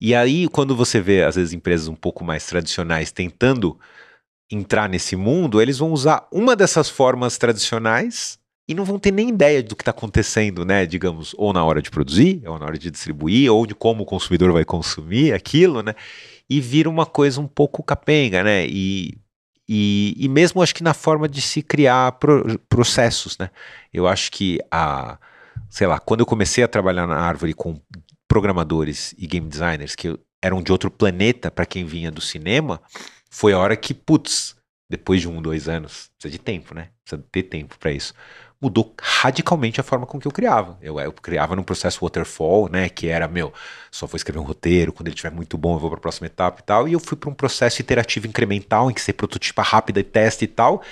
E 0.00 0.14
aí, 0.14 0.48
quando 0.48 0.76
você 0.76 1.00
vê, 1.00 1.24
às 1.24 1.36
vezes, 1.36 1.52
empresas 1.52 1.88
um 1.88 1.94
pouco 1.94 2.24
mais 2.24 2.46
tradicionais 2.46 3.10
tentando 3.10 3.78
entrar 4.50 4.88
nesse 4.88 5.16
mundo, 5.16 5.60
eles 5.60 5.78
vão 5.78 5.92
usar 5.92 6.26
uma 6.30 6.54
dessas 6.54 6.88
formas 6.88 7.38
tradicionais 7.38 8.38
e 8.68 8.74
não 8.74 8.84
vão 8.84 8.98
ter 8.98 9.12
nem 9.12 9.28
ideia 9.28 9.62
do 9.62 9.76
que 9.76 9.82
está 9.82 9.90
acontecendo, 9.90 10.64
né? 10.64 10.86
Digamos, 10.86 11.34
ou 11.38 11.52
na 11.52 11.64
hora 11.64 11.80
de 11.80 11.90
produzir, 11.90 12.42
ou 12.46 12.58
na 12.58 12.66
hora 12.66 12.78
de 12.78 12.90
distribuir, 12.90 13.50
ou 13.52 13.66
de 13.66 13.74
como 13.74 14.02
o 14.02 14.06
consumidor 14.06 14.52
vai 14.52 14.64
consumir 14.64 15.32
aquilo, 15.32 15.82
né? 15.82 15.94
E 16.48 16.60
vira 16.60 16.88
uma 16.88 17.06
coisa 17.06 17.40
um 17.40 17.46
pouco 17.46 17.82
capenga, 17.82 18.42
né? 18.42 18.66
E, 18.66 19.18
e, 19.68 20.14
e 20.18 20.28
mesmo 20.28 20.62
acho 20.62 20.74
que 20.74 20.82
na 20.82 20.94
forma 20.94 21.28
de 21.28 21.40
se 21.40 21.62
criar 21.62 22.12
pro, 22.12 22.58
processos, 22.68 23.38
né? 23.38 23.50
Eu 23.92 24.06
acho 24.06 24.30
que 24.32 24.60
a, 24.70 25.18
sei 25.70 25.86
lá, 25.86 25.98
quando 25.98 26.20
eu 26.20 26.26
comecei 26.26 26.62
a 26.62 26.68
trabalhar 26.68 27.06
na 27.06 27.16
Árvore 27.16 27.54
com 27.54 27.80
programadores 28.28 29.14
e 29.18 29.26
game 29.26 29.48
designers 29.48 29.94
que 29.94 30.18
eram 30.42 30.62
de 30.62 30.70
outro 30.70 30.90
planeta 30.90 31.50
para 31.50 31.66
quem 31.66 31.84
vinha 31.84 32.10
do 32.10 32.20
cinema, 32.20 32.80
foi 33.30 33.52
a 33.52 33.58
hora 33.58 33.76
que, 33.76 33.92
putz, 33.92 34.56
depois 34.88 35.20
de 35.20 35.28
um, 35.28 35.42
dois 35.42 35.68
anos, 35.68 36.10
precisa 36.16 36.30
de 36.30 36.38
tempo, 36.38 36.74
né? 36.74 36.88
Precisa 37.04 37.26
ter 37.30 37.42
tempo 37.44 37.76
para 37.78 37.90
isso. 37.90 38.14
Mudou 38.60 38.94
radicalmente 39.00 39.80
a 39.80 39.84
forma 39.84 40.06
com 40.06 40.18
que 40.18 40.26
eu 40.26 40.32
criava. 40.32 40.78
Eu, 40.80 40.98
eu, 40.98 41.12
criava 41.12 41.54
num 41.54 41.62
processo 41.62 41.98
waterfall, 42.00 42.70
né? 42.70 42.88
Que 42.88 43.08
era, 43.08 43.28
meu, 43.28 43.52
só 43.90 44.06
vou 44.06 44.16
escrever 44.16 44.38
um 44.38 44.44
roteiro, 44.44 44.92
quando 44.92 45.08
ele 45.08 45.14
estiver 45.14 45.34
muito 45.34 45.58
bom 45.58 45.74
eu 45.74 45.78
vou 45.78 45.90
para 45.90 45.98
a 45.98 46.00
próxima 46.00 46.26
etapa 46.26 46.60
e 46.60 46.62
tal. 46.62 46.88
E 46.88 46.92
eu 46.92 47.00
fui 47.00 47.16
para 47.16 47.28
um 47.28 47.34
processo 47.34 47.80
iterativo 47.80 48.26
incremental, 48.26 48.90
em 48.90 48.94
que 48.94 49.00
você 49.00 49.12
prototipa 49.12 49.60
rápida 49.60 50.00
e 50.00 50.04
testa 50.04 50.44
e 50.44 50.48
tal. 50.48 50.82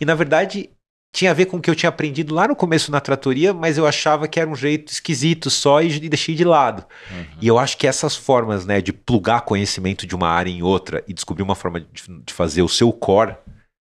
E 0.00 0.04
na 0.04 0.14
verdade, 0.14 0.68
tinha 1.14 1.30
a 1.30 1.34
ver 1.34 1.46
com 1.46 1.58
o 1.58 1.60
que 1.60 1.70
eu 1.70 1.76
tinha 1.76 1.88
aprendido 1.88 2.34
lá 2.34 2.48
no 2.48 2.56
começo 2.56 2.90
na 2.90 3.00
tratoria, 3.00 3.54
mas 3.54 3.78
eu 3.78 3.86
achava 3.86 4.26
que 4.26 4.40
era 4.40 4.50
um 4.50 4.56
jeito 4.56 4.92
esquisito 4.92 5.48
só 5.48 5.80
e 5.80 6.08
deixei 6.08 6.34
de 6.34 6.42
lado. 6.42 6.84
Uhum. 7.08 7.24
E 7.40 7.46
eu 7.46 7.56
acho 7.56 7.78
que 7.78 7.86
essas 7.86 8.16
formas, 8.16 8.66
né, 8.66 8.80
de 8.80 8.92
plugar 8.92 9.42
conhecimento 9.42 10.08
de 10.08 10.14
uma 10.16 10.28
área 10.28 10.50
em 10.50 10.60
outra 10.60 11.04
e 11.06 11.14
descobrir 11.14 11.44
uma 11.44 11.54
forma 11.54 11.80
de, 11.80 11.86
de 12.26 12.34
fazer 12.34 12.62
o 12.62 12.68
seu 12.68 12.92
core, 12.92 13.36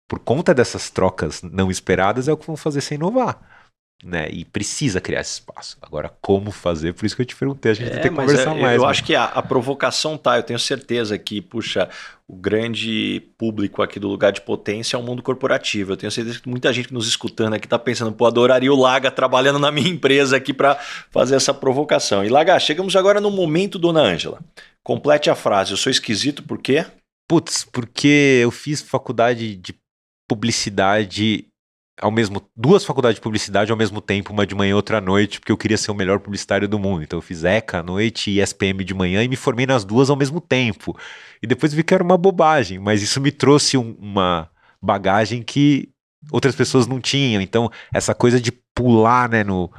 por 0.10 0.20
conta 0.20 0.54
dessas 0.54 0.90
trocas 0.90 1.42
não 1.42 1.72
esperadas, 1.72 2.28
é 2.28 2.34
o 2.34 2.38
que 2.38 2.46
vão 2.46 2.58
fazer 2.58 2.82
você 2.82 2.96
inovar 2.96 3.51
né? 4.04 4.28
E 4.32 4.44
precisa 4.44 5.00
criar 5.00 5.22
esse 5.22 5.34
espaço. 5.34 5.78
Agora, 5.82 6.12
como 6.22 6.52
fazer? 6.52 6.94
Por 6.94 7.06
isso 7.06 7.16
que 7.16 7.22
eu 7.22 7.26
te 7.26 7.36
perguntei, 7.36 7.72
a 7.72 7.76
gente 7.76 7.92
é, 7.92 8.00
tem 8.00 8.12
que 8.12 8.18
conversar 8.18 8.56
eu, 8.56 8.62
mais. 8.62 8.78
Eu 8.78 8.86
acho 8.86 9.04
que 9.04 9.16
a, 9.16 9.26
a, 9.26 9.42
provocação 9.42 10.18
tá, 10.18 10.38
eu 10.38 10.44
tenho 10.44 10.60
certeza 10.60 11.18
que, 11.18 11.42
puxa, 11.42 11.90
o 12.28 12.36
grande 12.36 13.22
público 13.38 13.82
aqui 13.82 14.00
do 14.00 14.08
lugar 14.08 14.32
de 14.32 14.42
potência 14.42 14.96
é 14.96 15.00
o 15.00 15.04
mundo 15.04 15.22
corporativo. 15.22 15.92
Eu 15.92 15.98
tenho 15.98 16.12
certeza 16.12 16.40
que 16.40 16.50
muita 16.50 16.72
gente 16.74 16.94
nos 16.94 17.08
escutando 17.08 17.54
aqui 17.54 17.66
está 17.66 17.78
pensando, 17.78 18.12
pô, 18.12 18.26
adoraria 18.26 18.72
o 18.72 18.80
Laga 18.80 19.12
trabalhando 19.12 19.60
na 19.60 19.72
minha 19.72 19.90
empresa 19.90 20.38
aqui 20.38 20.54
para 20.54 20.76
fazer 21.12 21.36
essa 21.36 21.54
provocação. 21.54 22.24
E 22.24 22.30
Laga, 22.30 22.60
chegamos 22.60 22.96
agora 22.96 23.22
no 23.22 23.30
momento, 23.30 23.78
dona 23.78 24.02
Ângela. 24.02 24.40
Complete 24.84 25.30
a 25.30 25.36
frase. 25.36 25.72
Eu 25.72 25.78
sou 25.78 25.92
esquisito 25.92 26.42
por 26.44 26.58
quê? 26.58 26.86
Putz, 27.30 27.64
porque 27.64 28.40
eu 28.42 28.52
fiz 28.52 28.82
faculdade 28.82 29.56
de 29.56 29.76
publicidade 30.28 31.46
ao 32.02 32.12
mesmo 32.12 32.42
duas 32.56 32.84
faculdades 32.84 33.16
de 33.16 33.22
publicidade 33.22 33.72
ao 33.72 33.78
mesmo 33.78 34.02
tempo, 34.02 34.34
uma 34.34 34.46
de 34.46 34.56
manhã 34.56 34.72
e 34.72 34.74
outra 34.74 34.98
à 34.98 35.02
noite, 35.02 35.40
porque 35.40 35.52
eu 35.52 35.58
queria 35.58 35.78
ser 35.78 35.92
o 35.92 35.96
melhor 35.96 36.20
publicitário 36.20 36.68
do 36.68 36.80
mundo. 36.80 37.04
Então 37.04 37.20
eu 37.20 37.22
fiz 37.22 37.44
ECA 37.44 37.80
à 37.80 37.84
noite 37.84 38.32
e 38.32 38.40
SPM 38.42 38.84
de 38.84 38.94
manhã 38.94 39.24
e 39.24 39.28
me 39.28 39.36
formei 39.36 39.68
nas 39.68 39.86
duas 39.86 40.10
ao 40.10 40.16
mesmo 40.16 40.42
tempo. 40.42 40.98
E 41.42 41.48
depois 41.48 41.74
vi 41.74 41.84
que 41.84 41.94
era 41.94 42.04
uma 42.04 42.18
bobagem, 42.18 42.80
mas 42.80 43.04
isso 43.04 43.22
me 43.22 43.32
trouxe 43.32 43.78
um, 43.78 43.96
uma 44.00 44.50
bagagem 44.82 45.44
que 45.44 45.90
outras 46.32 46.56
pessoas 46.56 46.88
não 46.88 47.00
tinham. 47.00 47.42
Então 47.42 47.72
essa 47.94 48.16
coisa 48.16 48.42
de 48.42 48.52
pular, 48.52 49.30
né, 49.30 49.44
no 49.44 49.72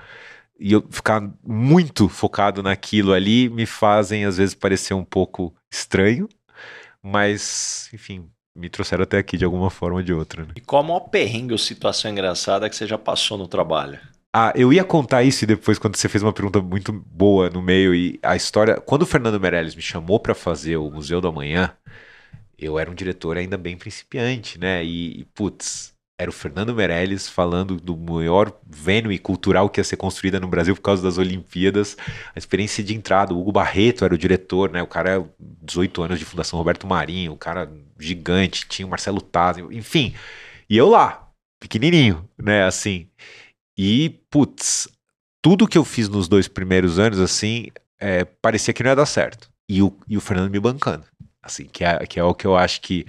e 0.58 0.72
eu 0.72 0.86
ficar 0.90 1.20
muito 1.44 2.08
focado 2.08 2.62
naquilo 2.62 3.12
ali 3.12 3.48
me 3.48 3.66
fazem 3.66 4.24
às 4.24 4.36
vezes 4.36 4.54
parecer 4.54 4.94
um 4.94 5.04
pouco 5.04 5.52
estranho, 5.68 6.28
mas 7.02 7.90
enfim, 7.92 8.30
me 8.54 8.68
trouxeram 8.68 9.02
até 9.04 9.18
aqui 9.18 9.36
de 9.36 9.44
alguma 9.44 9.70
forma 9.70 9.96
ou 9.96 10.02
de 10.02 10.12
outra. 10.12 10.44
Né? 10.44 10.52
E 10.56 10.60
qual 10.60 10.82
a 10.82 10.86
maior 10.86 11.00
perrengue 11.00 11.52
ou 11.52 11.58
situação 11.58 12.10
engraçada 12.10 12.68
que 12.68 12.76
você 12.76 12.86
já 12.86 12.98
passou 12.98 13.38
no 13.38 13.48
trabalho? 13.48 13.98
Ah, 14.34 14.52
eu 14.56 14.72
ia 14.72 14.82
contar 14.82 15.22
isso 15.22 15.44
e 15.44 15.46
depois, 15.46 15.78
quando 15.78 15.96
você 15.96 16.08
fez 16.08 16.22
uma 16.22 16.32
pergunta 16.32 16.60
muito 16.60 16.90
boa 16.90 17.50
no 17.50 17.60
meio, 17.60 17.94
e 17.94 18.18
a 18.22 18.34
história. 18.34 18.80
Quando 18.80 19.02
o 19.02 19.06
Fernando 19.06 19.38
Meirelles 19.38 19.74
me 19.74 19.82
chamou 19.82 20.18
para 20.18 20.34
fazer 20.34 20.78
o 20.78 20.90
Museu 20.90 21.20
do 21.20 21.28
Amanhã, 21.28 21.76
eu 22.58 22.78
era 22.78 22.90
um 22.90 22.94
diretor 22.94 23.36
ainda 23.36 23.58
bem 23.58 23.76
principiante, 23.76 24.58
né? 24.58 24.82
E, 24.82 25.20
e 25.20 25.24
putz, 25.34 25.91
era 26.22 26.30
o 26.30 26.32
Fernando 26.32 26.74
Meirelles 26.74 27.28
falando 27.28 27.76
do 27.76 27.96
maior 27.96 28.52
venue 28.64 29.18
cultural 29.18 29.68
que 29.68 29.80
ia 29.80 29.84
ser 29.84 29.96
construída 29.96 30.38
no 30.38 30.48
Brasil 30.48 30.74
por 30.74 30.82
causa 30.82 31.02
das 31.02 31.18
Olimpíadas. 31.18 31.96
A 32.34 32.38
experiência 32.38 32.82
de 32.82 32.94
entrada, 32.94 33.34
o 33.34 33.40
Hugo 33.40 33.52
Barreto 33.52 34.04
era 34.04 34.14
o 34.14 34.18
diretor, 34.18 34.70
né? 34.70 34.82
O 34.82 34.86
cara 34.86 35.18
é 35.18 35.24
18 35.62 36.02
anos 36.02 36.18
de 36.18 36.24
Fundação 36.24 36.58
Roberto 36.58 36.86
Marinho, 36.86 37.32
o 37.32 37.36
cara 37.36 37.70
gigante, 37.98 38.66
tinha 38.68 38.86
o 38.86 38.90
Marcelo 38.90 39.20
Taz, 39.20 39.58
enfim. 39.58 40.14
E 40.70 40.76
eu 40.76 40.88
lá, 40.88 41.28
pequenininho, 41.60 42.28
né, 42.38 42.64
assim. 42.64 43.08
E, 43.76 44.20
putz, 44.30 44.88
tudo 45.42 45.68
que 45.68 45.76
eu 45.76 45.84
fiz 45.84 46.08
nos 46.08 46.28
dois 46.28 46.48
primeiros 46.48 46.98
anos, 46.98 47.18
assim, 47.18 47.68
é, 48.00 48.24
parecia 48.24 48.72
que 48.72 48.82
não 48.82 48.90
ia 48.90 48.96
dar 48.96 49.06
certo. 49.06 49.50
E 49.68 49.82
o, 49.82 49.96
e 50.08 50.16
o 50.16 50.20
Fernando 50.20 50.50
me 50.50 50.60
bancando, 50.60 51.04
assim, 51.42 51.64
que 51.64 51.84
é, 51.84 51.98
que 52.06 52.18
é 52.20 52.24
o 52.24 52.34
que 52.34 52.46
eu 52.46 52.56
acho 52.56 52.80
que 52.80 53.06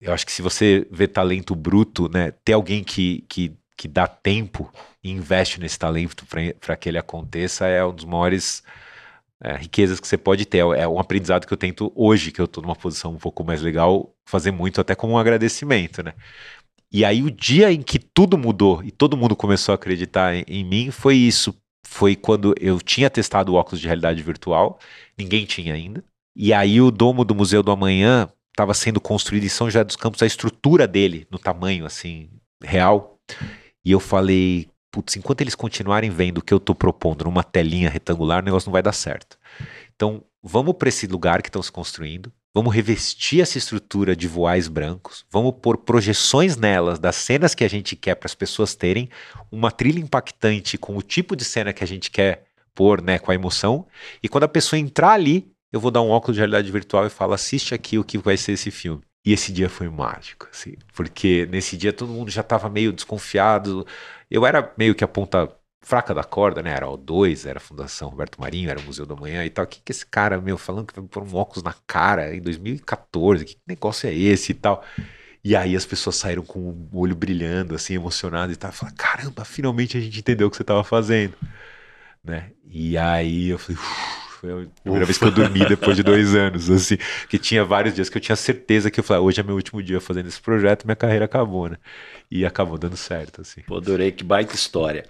eu 0.00 0.12
acho 0.12 0.24
que 0.24 0.32
se 0.32 0.42
você 0.42 0.86
vê 0.90 1.08
talento 1.08 1.54
bruto, 1.54 2.08
né, 2.08 2.30
ter 2.44 2.52
alguém 2.52 2.84
que, 2.84 3.24
que, 3.28 3.52
que 3.76 3.88
dá 3.88 4.06
tempo 4.06 4.72
e 5.02 5.10
investe 5.10 5.60
nesse 5.60 5.78
talento 5.78 6.24
para 6.60 6.76
que 6.76 6.88
ele 6.88 6.98
aconteça 6.98 7.66
é 7.66 7.84
um 7.84 7.92
dos 7.92 8.04
maiores 8.04 8.62
é, 9.40 9.56
riquezas 9.56 10.00
que 10.00 10.06
você 10.06 10.16
pode 10.16 10.44
ter. 10.46 10.58
É 10.58 10.86
um 10.86 10.98
aprendizado 10.98 11.46
que 11.46 11.52
eu 11.52 11.56
tento 11.56 11.92
hoje, 11.94 12.32
que 12.32 12.40
eu 12.40 12.44
estou 12.44 12.62
numa 12.62 12.76
posição 12.76 13.12
um 13.12 13.18
pouco 13.18 13.44
mais 13.44 13.62
legal, 13.62 14.14
fazer 14.26 14.50
muito 14.50 14.80
até 14.80 14.94
como 14.94 15.14
um 15.14 15.18
agradecimento, 15.18 16.02
né? 16.02 16.14
E 16.90 17.04
aí 17.04 17.22
o 17.22 17.30
dia 17.30 17.70
em 17.70 17.82
que 17.82 17.98
tudo 17.98 18.38
mudou 18.38 18.82
e 18.82 18.90
todo 18.90 19.16
mundo 19.16 19.36
começou 19.36 19.72
a 19.72 19.76
acreditar 19.76 20.34
em, 20.34 20.44
em 20.48 20.64
mim 20.64 20.90
foi 20.90 21.16
isso. 21.16 21.54
Foi 21.86 22.16
quando 22.16 22.54
eu 22.60 22.80
tinha 22.80 23.10
testado 23.10 23.52
o 23.52 23.54
óculos 23.56 23.80
de 23.80 23.86
realidade 23.86 24.22
virtual, 24.22 24.78
ninguém 25.16 25.44
tinha 25.44 25.74
ainda. 25.74 26.04
E 26.36 26.52
aí 26.52 26.80
o 26.80 26.90
domo 26.90 27.24
do 27.24 27.34
Museu 27.34 27.62
do 27.62 27.70
Amanhã 27.70 28.28
estava 28.58 28.74
sendo 28.74 29.00
construído 29.00 29.44
em 29.44 29.48
São 29.48 29.68
José 29.68 29.84
dos 29.84 29.94
Campos, 29.94 30.20
a 30.20 30.26
estrutura 30.26 30.88
dele, 30.88 31.26
no 31.30 31.38
tamanho 31.38 31.86
assim, 31.86 32.28
real. 32.60 33.16
E 33.84 33.92
eu 33.92 34.00
falei, 34.00 34.68
putz, 34.90 35.16
enquanto 35.16 35.42
eles 35.42 35.54
continuarem 35.54 36.10
vendo 36.10 36.38
o 36.38 36.42
que 36.42 36.52
eu 36.52 36.58
estou 36.58 36.74
propondo 36.74 37.24
numa 37.24 37.44
telinha 37.44 37.88
retangular, 37.88 38.42
o 38.42 38.44
negócio 38.44 38.68
não 38.68 38.72
vai 38.72 38.82
dar 38.82 38.92
certo. 38.92 39.38
Então, 39.94 40.24
vamos 40.42 40.74
para 40.74 40.88
esse 40.88 41.06
lugar 41.06 41.40
que 41.40 41.48
estão 41.48 41.62
se 41.62 41.70
construindo, 41.70 42.32
vamos 42.52 42.74
revestir 42.74 43.40
essa 43.40 43.58
estrutura 43.58 44.16
de 44.16 44.26
voais 44.26 44.66
brancos, 44.66 45.24
vamos 45.30 45.54
pôr 45.62 45.78
projeções 45.78 46.56
nelas 46.56 46.98
das 46.98 47.14
cenas 47.14 47.54
que 47.54 47.62
a 47.62 47.68
gente 47.68 47.94
quer 47.94 48.16
para 48.16 48.26
as 48.26 48.34
pessoas 48.34 48.74
terem, 48.74 49.08
uma 49.52 49.70
trilha 49.70 50.00
impactante 50.00 50.76
com 50.76 50.96
o 50.96 51.02
tipo 51.02 51.36
de 51.36 51.44
cena 51.44 51.72
que 51.72 51.84
a 51.84 51.86
gente 51.86 52.10
quer 52.10 52.44
pôr, 52.74 53.00
né, 53.00 53.18
com 53.18 53.30
a 53.30 53.34
emoção, 53.34 53.86
e 54.20 54.28
quando 54.28 54.44
a 54.44 54.48
pessoa 54.48 54.78
entrar 54.78 55.12
ali, 55.12 55.48
eu 55.72 55.80
vou 55.80 55.90
dar 55.90 56.02
um 56.02 56.10
óculos 56.10 56.36
de 56.36 56.40
realidade 56.40 56.70
virtual 56.70 57.06
e 57.06 57.10
falo, 57.10 57.34
assiste 57.34 57.74
aqui 57.74 57.98
o 57.98 58.04
que 58.04 58.18
vai 58.18 58.36
ser 58.36 58.52
esse 58.52 58.70
filme. 58.70 59.02
E 59.24 59.32
esse 59.32 59.52
dia 59.52 59.68
foi 59.68 59.88
mágico, 59.88 60.48
assim, 60.50 60.74
porque 60.94 61.46
nesse 61.50 61.76
dia 61.76 61.92
todo 61.92 62.12
mundo 62.12 62.30
já 62.30 62.40
estava 62.40 62.68
meio 62.70 62.92
desconfiado. 62.92 63.86
Eu 64.30 64.46
era 64.46 64.72
meio 64.78 64.94
que 64.94 65.04
a 65.04 65.08
ponta 65.08 65.52
fraca 65.82 66.14
da 66.14 66.24
corda, 66.24 66.62
né? 66.62 66.70
Era 66.70 66.86
O2, 66.86 67.46
era 67.46 67.58
a 67.58 67.60
Fundação 67.60 68.08
Roberto 68.08 68.40
Marinho, 68.40 68.70
era 68.70 68.80
o 68.80 68.82
Museu 68.82 69.06
da 69.06 69.14
Manhã 69.14 69.44
e 69.44 69.50
tal. 69.50 69.64
O 69.64 69.68
que, 69.68 69.80
que 69.82 69.92
esse 69.92 70.06
cara, 70.06 70.40
meu, 70.40 70.56
falando 70.56 70.86
que 70.86 70.98
vai 70.98 71.08
pôr 71.08 71.22
um 71.22 71.34
óculos 71.34 71.62
na 71.62 71.74
cara 71.86 72.34
em 72.34 72.40
2014, 72.40 73.44
que 73.44 73.58
negócio 73.66 74.08
é 74.08 74.14
esse 74.14 74.52
e 74.52 74.54
tal? 74.54 74.84
E 75.44 75.56
aí 75.56 75.76
as 75.76 75.86
pessoas 75.86 76.16
saíram 76.16 76.42
com 76.44 76.58
o 76.92 76.98
olho 76.98 77.16
brilhando, 77.16 77.74
assim, 77.74 77.94
emocionado 77.94 78.52
e 78.52 78.56
tal. 78.56 78.72
Falaram, 78.72 78.96
caramba, 78.96 79.44
finalmente 79.44 79.96
a 79.96 80.00
gente 80.00 80.18
entendeu 80.20 80.48
o 80.48 80.50
que 80.50 80.56
você 80.56 80.62
estava 80.62 80.84
fazendo, 80.84 81.34
né? 82.24 82.52
E 82.64 82.98
aí 82.98 83.48
eu 83.48 83.58
falei, 83.58 83.80
Uf, 83.80 84.27
foi 84.40 84.52
a 84.52 84.66
primeira 84.82 85.04
vez 85.04 85.18
que 85.18 85.24
eu 85.24 85.30
dormi 85.30 85.66
depois 85.66 85.96
de 85.96 86.02
dois 86.02 86.34
anos, 86.34 86.70
assim. 86.70 86.96
Que 87.28 87.38
tinha 87.38 87.64
vários 87.64 87.94
dias 87.94 88.08
que 88.08 88.16
eu 88.16 88.22
tinha 88.22 88.36
certeza 88.36 88.90
que 88.90 89.00
eu 89.00 89.04
falei, 89.04 89.20
ah, 89.20 89.24
hoje 89.24 89.40
é 89.40 89.42
meu 89.42 89.56
último 89.56 89.82
dia 89.82 90.00
fazendo 90.00 90.28
esse 90.28 90.40
projeto, 90.40 90.84
minha 90.84 90.96
carreira 90.96 91.24
acabou, 91.24 91.68
né? 91.68 91.76
E 92.30 92.46
acabou 92.46 92.78
dando 92.78 92.96
certo, 92.96 93.40
assim. 93.40 93.62
Pô, 93.62 93.76
adorei, 93.76 94.12
que 94.12 94.22
baita 94.22 94.54
história. 94.54 95.04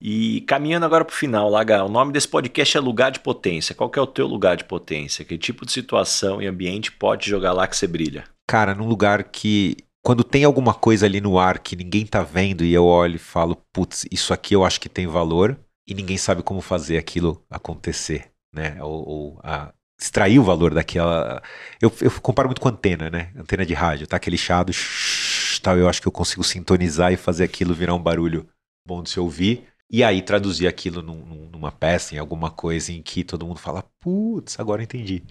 E 0.00 0.42
caminhando 0.42 0.84
agora 0.84 1.04
para 1.04 1.12
o 1.12 1.16
final, 1.16 1.48
Laga, 1.48 1.82
o 1.84 1.88
nome 1.88 2.12
desse 2.12 2.28
podcast 2.28 2.76
é 2.76 2.80
Lugar 2.80 3.10
de 3.10 3.20
Potência. 3.20 3.74
Qual 3.74 3.88
que 3.88 3.98
é 3.98 4.02
o 4.02 4.06
teu 4.06 4.26
lugar 4.26 4.56
de 4.56 4.64
potência? 4.64 5.24
Que 5.24 5.38
tipo 5.38 5.64
de 5.64 5.72
situação 5.72 6.42
e 6.42 6.46
ambiente 6.46 6.92
pode 6.92 7.30
jogar 7.30 7.54
lá 7.54 7.66
que 7.66 7.76
você 7.76 7.86
brilha? 7.86 8.24
Cara, 8.46 8.74
num 8.74 8.86
lugar 8.86 9.24
que 9.24 9.78
quando 10.04 10.22
tem 10.22 10.44
alguma 10.44 10.74
coisa 10.74 11.06
ali 11.06 11.20
no 11.20 11.38
ar 11.38 11.58
que 11.58 11.74
ninguém 11.74 12.04
tá 12.04 12.22
vendo 12.22 12.62
e 12.62 12.74
eu 12.74 12.84
olho 12.84 13.16
e 13.16 13.18
falo, 13.18 13.56
putz, 13.72 14.04
isso 14.12 14.34
aqui 14.34 14.54
eu 14.54 14.64
acho 14.64 14.80
que 14.80 14.88
tem 14.88 15.06
valor 15.06 15.58
e 15.88 15.94
ninguém 15.94 16.18
sabe 16.18 16.42
como 16.42 16.60
fazer 16.60 16.98
aquilo 16.98 17.42
acontecer 17.50 18.35
né? 18.56 18.82
Ou, 18.82 19.08
ou 19.08 19.40
a, 19.44 19.72
extrair 20.00 20.38
o 20.38 20.44
valor 20.44 20.74
daquela. 20.74 21.42
Eu, 21.80 21.92
eu, 22.00 22.10
comparo 22.20 22.48
muito 22.48 22.60
com 22.60 22.68
antena, 22.68 23.10
né? 23.10 23.32
Antena 23.36 23.64
de 23.64 23.74
rádio, 23.74 24.06
tá 24.06 24.16
aquele 24.16 24.38
chiado, 24.38 24.72
shh, 24.72 25.60
tal. 25.60 25.76
Eu 25.78 25.88
acho 25.88 26.00
que 26.00 26.08
eu 26.08 26.12
consigo 26.12 26.42
sintonizar 26.42 27.12
e 27.12 27.16
fazer 27.16 27.44
aquilo 27.44 27.74
virar 27.74 27.94
um 27.94 28.02
barulho 28.02 28.48
bom 28.86 29.02
de 29.02 29.10
se 29.10 29.20
ouvir. 29.20 29.66
E 29.88 30.02
aí 30.02 30.20
traduzir 30.20 30.66
aquilo 30.66 31.00
num, 31.00 31.48
numa 31.50 31.70
peça, 31.70 32.14
em 32.14 32.18
alguma 32.18 32.50
coisa 32.50 32.92
em 32.92 33.00
que 33.02 33.22
todo 33.22 33.46
mundo 33.46 33.60
fala, 33.60 33.84
putz, 34.00 34.58
agora 34.58 34.82
entendi, 34.82 35.22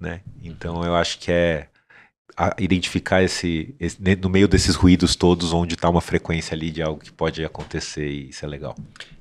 né? 0.00 0.22
Então 0.42 0.82
eu 0.84 0.96
acho 0.96 1.18
que 1.20 1.30
é 1.30 1.68
identificar 2.58 3.22
esse, 3.22 3.74
esse, 3.78 3.98
no 4.20 4.28
meio 4.28 4.48
desses 4.48 4.74
ruídos 4.74 5.14
todos 5.14 5.52
onde 5.52 5.74
está 5.74 5.88
uma 5.88 6.00
frequência 6.00 6.54
ali 6.54 6.70
de 6.70 6.82
algo 6.82 7.00
que 7.00 7.12
pode 7.12 7.44
acontecer 7.44 8.08
e 8.08 8.28
isso 8.30 8.44
é 8.44 8.48
legal. 8.48 8.74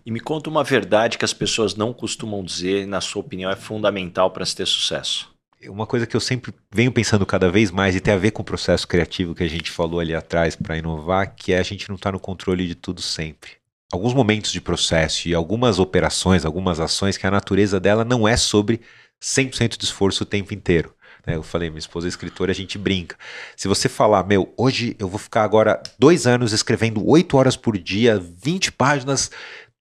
E 0.05 0.11
me 0.11 0.19
conta 0.19 0.49
uma 0.49 0.63
verdade 0.63 1.17
que 1.17 1.25
as 1.25 1.33
pessoas 1.33 1.75
não 1.75 1.93
costumam 1.93 2.43
dizer, 2.43 2.83
e 2.83 2.85
na 2.85 3.01
sua 3.01 3.21
opinião 3.21 3.51
é 3.51 3.55
fundamental 3.55 4.31
para 4.31 4.45
se 4.45 4.55
ter 4.55 4.65
sucesso. 4.65 5.29
Uma 5.67 5.85
coisa 5.85 6.07
que 6.07 6.15
eu 6.15 6.21
sempre 6.21 6.53
venho 6.71 6.91
pensando 6.91 7.25
cada 7.25 7.51
vez 7.51 7.69
mais 7.69 7.95
e 7.95 7.99
tem 7.99 8.13
a 8.13 8.17
ver 8.17 8.31
com 8.31 8.41
o 8.41 8.45
processo 8.45 8.87
criativo 8.87 9.35
que 9.35 9.43
a 9.43 9.47
gente 9.47 9.69
falou 9.69 9.99
ali 9.99 10.15
atrás 10.15 10.55
para 10.55 10.77
inovar, 10.77 11.35
que 11.35 11.51
é 11.51 11.59
a 11.59 11.63
gente 11.63 11.89
não 11.89 11.95
estar 11.95 12.09
tá 12.09 12.13
no 12.13 12.19
controle 12.19 12.65
de 12.65 12.75
tudo 12.75 13.01
sempre. 13.01 13.51
Alguns 13.91 14.13
momentos 14.13 14.51
de 14.51 14.61
processo 14.61 15.27
e 15.27 15.33
algumas 15.33 15.77
operações, 15.77 16.45
algumas 16.45 16.79
ações 16.79 17.17
que 17.17 17.27
a 17.27 17.31
natureza 17.31 17.79
dela 17.79 18.05
não 18.05 18.27
é 18.27 18.37
sobre 18.37 18.79
100% 19.21 19.77
de 19.77 19.83
esforço 19.83 20.23
o 20.23 20.27
tempo 20.27 20.53
inteiro. 20.53 20.93
Né? 21.29 21.35
Eu 21.35 21.43
falei, 21.43 21.69
minha 21.69 21.79
esposa 21.79 22.07
é 22.07 22.09
escritora, 22.09 22.51
a 22.51 22.55
gente 22.55 22.77
brinca. 22.77 23.15
Se 23.55 23.67
você 23.67 23.87
falar, 23.87 24.23
meu, 24.23 24.51
hoje 24.57 24.95
eu 24.97 25.07
vou 25.07 25.19
ficar 25.19 25.43
agora 25.43 25.81
dois 25.99 26.25
anos 26.25 26.53
escrevendo 26.53 27.07
oito 27.07 27.37
horas 27.37 27.55
por 27.55 27.77
dia, 27.77 28.19
20 28.19 28.71
páginas, 28.71 29.29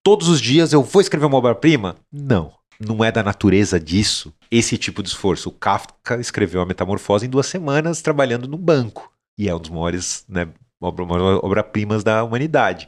todos 0.03 0.27
os 0.27 0.39
dias 0.39 0.71
eu 0.73 0.83
vou 0.83 1.01
escrever 1.01 1.25
uma 1.25 1.37
obra-prima? 1.37 1.95
Não. 2.11 2.53
Não 2.79 3.03
é 3.03 3.11
da 3.11 3.23
natureza 3.23 3.79
disso 3.79 4.31
esse 4.51 4.77
tipo 4.77 5.01
de 5.01 5.09
esforço. 5.09 5.49
O 5.49 5.51
Kafka 5.51 6.19
escreveu 6.19 6.61
a 6.61 6.65
Metamorfose 6.65 7.25
em 7.25 7.29
duas 7.29 7.47
semanas 7.47 8.01
trabalhando 8.01 8.47
no 8.47 8.57
banco. 8.57 9.11
E 9.37 9.49
é 9.49 9.55
um 9.55 9.59
dos 9.59 9.71
maiores 9.71 10.23
né, 10.29 10.47
obra-primas 10.79 12.03
da 12.03 12.23
humanidade. 12.23 12.87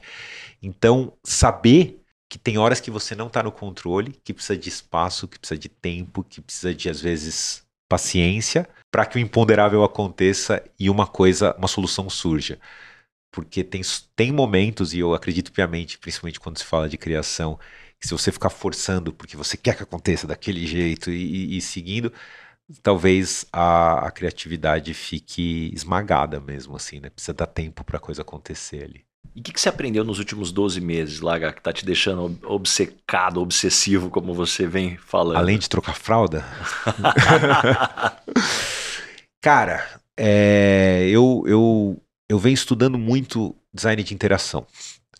Então, 0.61 1.13
saber 1.23 1.99
que 2.29 2.37
tem 2.37 2.57
horas 2.57 2.79
que 2.79 2.91
você 2.91 3.15
não 3.15 3.27
está 3.27 3.41
no 3.41 3.51
controle, 3.51 4.15
que 4.23 4.33
precisa 4.33 4.57
de 4.57 4.69
espaço, 4.69 5.27
que 5.27 5.39
precisa 5.39 5.59
de 5.59 5.67
tempo, 5.67 6.23
que 6.23 6.39
precisa 6.39 6.73
de, 6.73 6.89
às 6.89 7.01
vezes, 7.01 7.63
paciência 7.91 8.65
para 8.89 9.05
que 9.05 9.17
o 9.17 9.19
imponderável 9.19 9.83
aconteça 9.83 10.63
e 10.79 10.89
uma 10.89 11.05
coisa, 11.05 11.53
uma 11.57 11.67
solução 11.67 12.09
surja. 12.09 12.57
Porque 13.31 13.63
tem, 13.63 13.81
tem 14.15 14.31
momentos, 14.31 14.93
e 14.93 14.99
eu 14.99 15.13
acredito 15.13 15.51
piamente, 15.51 15.97
principalmente 15.99 16.39
quando 16.39 16.57
se 16.57 16.65
fala 16.65 16.87
de 16.89 16.97
criação, 16.97 17.59
que 17.99 18.07
se 18.07 18.13
você 18.13 18.31
ficar 18.31 18.49
forçando 18.49 19.13
porque 19.13 19.37
você 19.37 19.57
quer 19.57 19.75
que 19.75 19.83
aconteça 19.83 20.27
daquele 20.27 20.65
jeito 20.65 21.11
e, 21.11 21.57
e 21.57 21.61
seguindo, 21.61 22.13
talvez 22.81 23.45
a, 23.51 24.07
a, 24.07 24.11
criatividade 24.11 24.93
fique 24.93 25.71
esmagada 25.73 26.39
mesmo, 26.39 26.75
assim, 26.75 26.99
né? 26.99 27.09
Precisa 27.09 27.33
dar 27.33 27.47
tempo 27.47 27.83
para 27.83 27.97
a 27.97 27.99
coisa 27.99 28.21
acontecer 28.21 28.83
ali. 28.83 29.05
E 29.33 29.39
o 29.39 29.43
que, 29.43 29.53
que, 29.53 29.61
você 29.61 29.69
aprendeu 29.69 30.03
nos 30.03 30.19
últimos 30.19 30.51
12 30.51 30.81
meses, 30.81 31.21
Laga, 31.21 31.53
que 31.53 31.61
tá 31.61 31.71
te 31.71 31.85
deixando 31.85 32.37
obcecado, 32.43 33.41
obsessivo, 33.41 34.09
como 34.09 34.33
você 34.33 34.67
vem 34.67 34.97
falando? 34.97 35.37
Além 35.37 35.57
de 35.57 35.69
trocar 35.69 35.95
fralda? 35.95 36.45
Cara, 39.41 40.01
é, 40.19 41.07
eu, 41.09 41.43
eu, 41.47 42.01
eu 42.29 42.37
venho 42.37 42.53
estudando 42.53 42.97
muito 42.97 43.55
design 43.73 44.03
de 44.03 44.13
interação, 44.13 44.67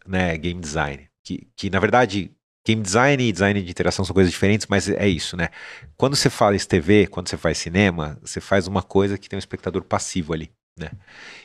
né? 0.06 0.38
Game 0.38 0.60
design. 0.60 1.08
Que, 1.26 1.47
que 1.56 1.70
na 1.70 1.80
verdade, 1.80 2.32
game 2.66 2.82
design 2.82 3.24
e 3.24 3.32
design 3.32 3.62
de 3.62 3.72
interação 3.72 4.06
são 4.06 4.14
coisas 4.14 4.32
diferentes, 4.32 4.68
mas 4.68 4.89
é 4.89 5.08
isso, 5.08 5.36
né? 5.36 5.49
Quando 5.97 6.16
você 6.16 6.28
em 6.28 6.68
TV, 6.68 7.08
quando 7.08 7.30
você 7.30 7.38
faz 7.38 7.58
cinema, 7.58 8.18
você 8.22 8.41
faz 8.41 8.68
uma 8.68 8.84
coisa 8.84 9.18
que 9.18 9.30
tem 9.30 9.38
um 9.38 9.39
espectador 9.39 9.84
passivo 9.84 10.34
ali, 10.34 10.52
né? 10.78 10.91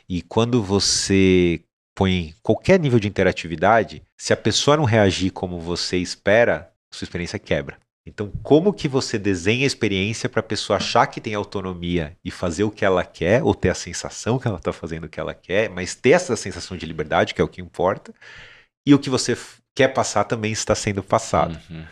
E 0.09 0.23
quando 0.23 0.63
você 0.63 1.63
põe 1.97 2.35
qualquer 2.43 2.79
nível 2.79 3.01
de 3.01 3.09
interatividade, 3.09 4.03
se 4.19 4.35
a 4.35 4.37
pessoa 4.37 4.77
não 4.77 4.85
reagir 4.85 5.31
como 5.31 5.59
você 5.59 5.97
espera, 5.97 6.71
sua 6.93 7.07
experiência 7.07 7.39
quebra. 7.39 7.79
Então, 8.05 8.31
como 8.43 8.73
que 8.73 8.87
você 8.87 9.19
desenha 9.19 9.65
a 9.65 9.67
experiência 9.67 10.29
para 10.29 10.41
a 10.41 10.43
pessoa 10.43 10.77
achar 10.77 11.07
que 11.07 11.21
tem 11.21 11.35
autonomia 11.35 12.15
e 12.23 12.31
fazer 12.31 12.65
o 12.65 12.71
que 12.71 12.85
ela 12.85 13.03
quer, 13.03 13.43
ou 13.43 13.55
ter 13.55 13.71
a 13.71 13.75
sensação 13.75 14.39
que 14.39 14.47
ela 14.47 14.59
está 14.59 14.73
fazendo 14.73 15.05
o 15.05 15.09
que 15.09 15.19
ela 15.19 15.35
quer, 15.35 15.71
mas 15.71 15.95
ter 15.95 16.11
essa 16.11 16.37
sensação 16.37 16.77
de 16.77 16.87
liberdade, 16.87 17.35
que 17.35 17.41
é 17.41 17.45
o 17.45 17.49
que 17.49 17.63
importa, 17.63 18.15
e 18.87 18.95
o 18.95 18.99
que 18.99 19.11
você 19.11 19.37
quer 19.75 19.89
passar 19.89 20.25
também 20.25 20.53
está 20.53 20.75
sendo 20.75 21.03
passado. 21.03 21.59
Uhum. 21.69 21.85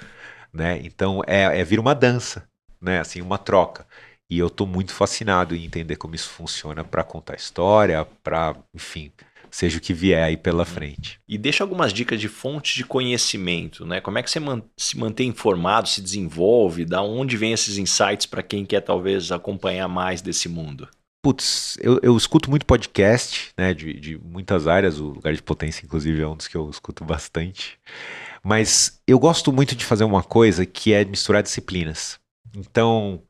Né? 0.52 0.80
Então, 0.84 1.22
é, 1.26 1.60
é 1.60 1.64
vir 1.64 1.80
uma 1.80 1.94
dança, 1.94 2.46
né? 2.80 3.00
assim, 3.00 3.22
uma 3.22 3.38
troca. 3.38 3.86
E 4.30 4.38
eu 4.38 4.48
estou 4.48 4.66
muito 4.66 4.92
fascinado 4.92 5.56
em 5.56 5.64
entender 5.64 5.96
como 5.96 6.14
isso 6.14 6.28
funciona 6.28 6.84
para 6.84 7.02
contar 7.02 7.34
história, 7.34 8.06
para, 8.22 8.54
enfim, 8.72 9.10
seja 9.54 9.78
o 9.78 9.80
que 9.80 9.94
vier 9.94 10.20
aí 10.20 10.36
pela 10.36 10.60
uhum. 10.60 10.64
frente. 10.64 11.20
E 11.28 11.38
deixa 11.38 11.62
algumas 11.62 11.92
dicas 11.92 12.20
de 12.20 12.26
fontes 12.26 12.74
de 12.74 12.84
conhecimento, 12.84 13.86
né? 13.86 14.00
Como 14.00 14.18
é 14.18 14.22
que 14.22 14.28
você 14.28 14.40
se 14.76 14.98
mantém 14.98 15.28
informado, 15.28 15.88
se 15.88 16.02
desenvolve, 16.02 16.84
da 16.84 17.00
onde 17.02 17.36
vem 17.36 17.52
esses 17.52 17.78
insights 17.78 18.26
para 18.26 18.42
quem 18.42 18.66
quer 18.66 18.80
talvez 18.80 19.30
acompanhar 19.30 19.86
mais 19.86 20.20
desse 20.20 20.48
mundo? 20.48 20.88
Putz, 21.22 21.78
eu, 21.80 22.00
eu 22.02 22.16
escuto 22.16 22.50
muito 22.50 22.66
podcast, 22.66 23.52
né, 23.56 23.72
de, 23.72 23.94
de 23.94 24.18
muitas 24.18 24.66
áreas, 24.66 24.98
o 24.98 25.06
Lugar 25.10 25.32
de 25.32 25.42
Potência, 25.42 25.86
inclusive, 25.86 26.20
é 26.20 26.26
um 26.26 26.36
dos 26.36 26.48
que 26.48 26.56
eu 26.56 26.68
escuto 26.68 27.04
bastante. 27.04 27.78
Mas 28.42 29.00
eu 29.06 29.20
gosto 29.20 29.52
muito 29.52 29.76
de 29.76 29.84
fazer 29.84 30.02
uma 30.02 30.24
coisa 30.24 30.66
que 30.66 30.92
é 30.92 31.04
misturar 31.04 31.44
disciplinas. 31.44 32.18
Então, 32.56 33.22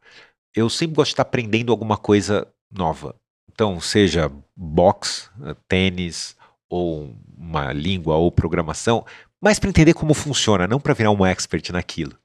eu 0.57 0.70
sempre 0.70 0.97
gosto 0.97 1.11
de 1.11 1.12
estar 1.12 1.22
aprendendo 1.22 1.70
alguma 1.70 1.99
coisa 1.99 2.49
nova. 2.72 3.14
Então, 3.55 3.81
seja 3.81 4.33
box, 4.57 5.31
eh, 5.45 5.55
tênis, 5.69 6.37
ou 6.69 7.17
uma 7.39 7.73
língua 7.73 8.17
ou 8.17 8.33
programação, 8.33 9.07
mas 9.41 9.61
para 9.61 9.71
entender 9.71 9.95
como 9.95 10.13
funciona, 10.13 10.67
não 10.67 10.81
para 10.81 10.93
virar 10.93 11.13
um 11.13 11.25
expert 11.25 11.71
naquilo. 11.71 12.19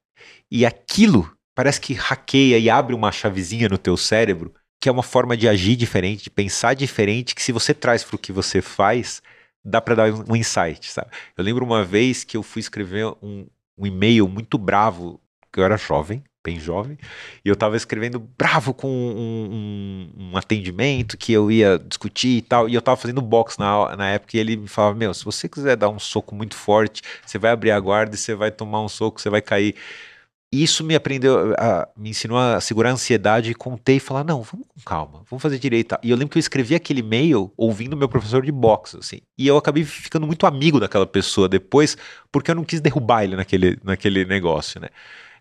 E 0.49 0.65
aquilo 0.65 1.31
parece 1.53 1.79
que 1.79 1.93
hackeia 1.93 2.57
e 2.57 2.67
abre 2.67 2.95
uma 2.95 3.11
chavezinha 3.11 3.69
no 3.69 3.77
teu 3.77 3.95
cérebro, 3.95 4.53
que 4.81 4.89
é 4.89 4.91
uma 4.91 5.03
forma 5.03 5.37
de 5.37 5.47
agir 5.47 5.75
diferente, 5.75 6.23
de 6.23 6.29
pensar 6.31 6.73
diferente, 6.73 7.35
que 7.35 7.43
se 7.43 7.51
você 7.51 7.75
traz 7.75 8.03
para 8.03 8.15
o 8.15 8.19
que 8.19 8.31
você 8.31 8.59
faz, 8.59 9.21
dá 9.63 9.79
para 9.79 9.95
dar 9.95 10.11
um 10.11 10.35
insight, 10.35 10.89
sabe? 10.89 11.11
Eu 11.37 11.43
lembro 11.43 11.63
uma 11.63 11.83
vez 11.83 12.23
que 12.23 12.37
eu 12.37 12.41
fui 12.41 12.61
escrever 12.61 13.05
um, 13.21 13.45
um 13.77 13.85
e-mail 13.85 14.27
muito 14.27 14.57
bravo, 14.57 15.21
que 15.51 15.59
eu 15.59 15.63
era 15.63 15.77
jovem, 15.77 16.23
bem 16.43 16.59
jovem, 16.59 16.97
e 17.43 17.49
eu 17.49 17.53
estava 17.53 17.75
escrevendo 17.75 18.19
bravo 18.19 18.73
com 18.73 18.87
um, 18.87 20.09
um, 20.17 20.31
um, 20.31 20.37
atendimento 20.37 21.17
que 21.17 21.33
eu 21.33 21.51
ia 21.51 21.77
discutir 21.77 22.37
e 22.37 22.41
tal, 22.41 22.69
e 22.69 22.73
eu 22.73 22.79
estava 22.79 22.97
fazendo 22.97 23.21
box 23.21 23.57
na, 23.57 23.95
na 23.95 24.09
época, 24.09 24.37
e 24.37 24.39
ele 24.39 24.55
me 24.55 24.67
falava, 24.67 24.95
meu, 24.95 25.13
se 25.13 25.25
você 25.25 25.49
quiser 25.49 25.75
dar 25.75 25.89
um 25.89 25.99
soco 25.99 26.33
muito 26.33 26.55
forte, 26.55 27.01
você 27.25 27.37
vai 27.37 27.51
abrir 27.51 27.71
a 27.71 27.79
guarda 27.79 28.15
e 28.15 28.17
você 28.17 28.33
vai 28.35 28.51
tomar 28.51 28.81
um 28.81 28.89
soco, 28.89 29.19
você 29.19 29.29
vai 29.29 29.41
cair. 29.41 29.75
Isso 30.51 30.83
me 30.83 30.95
aprendeu, 30.95 31.53
a, 31.59 31.87
me 31.95 32.09
ensinou 32.09 32.37
a 32.37 32.59
segurar 32.59 32.89
a 32.89 32.93
ansiedade 32.93 33.53
contei 33.53 33.97
e 33.97 33.99
falar, 33.99 34.23
não, 34.23 34.41
vamos 34.41 34.65
com 34.67 34.81
calma, 34.83 35.23
vamos 35.29 35.43
fazer 35.43 35.59
direito. 35.59 35.95
E 36.01 36.09
eu 36.09 36.17
lembro 36.17 36.31
que 36.31 36.39
eu 36.39 36.41
escrevi 36.41 36.73
aquele 36.73 37.01
e-mail 37.01 37.53
ouvindo 37.55 37.95
meu 37.95 38.09
professor 38.09 38.43
de 38.43 38.51
boxe, 38.51 38.97
assim, 38.97 39.19
e 39.37 39.45
eu 39.45 39.57
acabei 39.57 39.83
ficando 39.83 40.25
muito 40.25 40.47
amigo 40.47 40.79
daquela 40.79 41.05
pessoa 41.05 41.47
depois, 41.47 41.95
porque 42.31 42.49
eu 42.49 42.55
não 42.55 42.63
quis 42.63 42.81
derrubar 42.81 43.23
ele 43.25 43.35
naquele, 43.35 43.77
naquele 43.83 44.25
negócio, 44.25 44.81
né. 44.81 44.87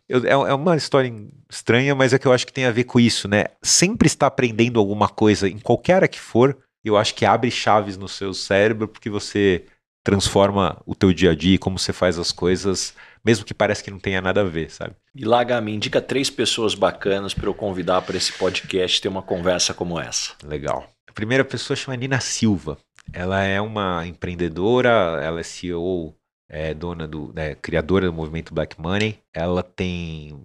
Eu, 0.09 0.25
é, 0.25 0.51
é, 0.51 0.55
uma 0.55 0.77
história 0.77 1.13
estranha, 1.51 1.95
mas 1.95 2.13
é 2.13 2.19
que 2.19 2.27
eu 2.27 2.33
acho 2.33 2.47
que 2.47 2.53
tem 2.53 2.65
a 2.65 2.71
ver 2.71 2.85
com 2.85 2.99
isso, 2.99 3.29
né? 3.29 3.47
Sempre 3.63 4.07
estar 4.07 4.27
aprendendo 4.27 4.81
alguma 4.81 5.09
coisa, 5.09 5.49
em 5.49 5.59
qualquer 5.59 5.95
área 5.95 6.09
que 6.09 6.21
for, 6.21 6.57
eu 6.85 6.97
acho 6.97 7.15
que 7.15 7.27
abre 7.27 7.51
chaves 7.51 7.97
no 7.97 8.09
seu 8.09 8.33
cérebro, 8.33 8.89
porque 8.89 9.11
você 9.11 9.65
transforma 10.03 10.81
o 10.87 10.95
teu 10.95 11.13
dia 11.13 11.33
a 11.33 11.35
dia, 11.35 11.59
como 11.59 11.79
você 11.79 11.93
faz 11.93 12.19
as 12.19 12.33
coisas, 12.33 12.95
mesmo 13.23 13.45
que 13.45 13.53
pareça 13.53 13.85
que 13.85 13.91
não 13.91 13.99
tenha 13.99 14.23
nada 14.23 14.41
a 14.41 14.45
ver, 14.45 14.71
sabe? 14.71 14.95
E 15.15 15.25
Laga, 15.25 15.61
me 15.61 15.75
indica 15.75 16.01
três 16.01 16.31
pessoas 16.31 16.75
bacanas 16.75 17.35
para 17.35 17.47
eu 17.47 17.53
convidar 17.53 18.01
para 18.03 18.17
esse 18.17 18.33
podcast 18.33 19.03
ter 19.03 19.09
uma 19.09 19.21
conversa 19.21 19.75
como 19.75 20.01
essa. 20.01 20.33
Legal. 20.43 20.89
A 21.07 21.13
primeira 21.13 21.45
pessoa 21.45 21.77
chama 21.77 21.97
Nina 21.97 22.21
Silva. 22.21 22.79
Ela 23.13 23.43
é 23.43 23.61
uma 23.61 24.07
empreendedora, 24.07 25.21
ela 25.23 25.41
é 25.41 25.43
CEO 25.43 26.15
é 26.49 26.73
dona 26.73 27.07
do, 27.07 27.33
né, 27.35 27.55
criadora 27.57 28.07
do 28.07 28.13
movimento 28.13 28.55
Black 28.55 28.81
Money. 28.81 29.19
Ela 29.33 29.63
tem 29.63 30.39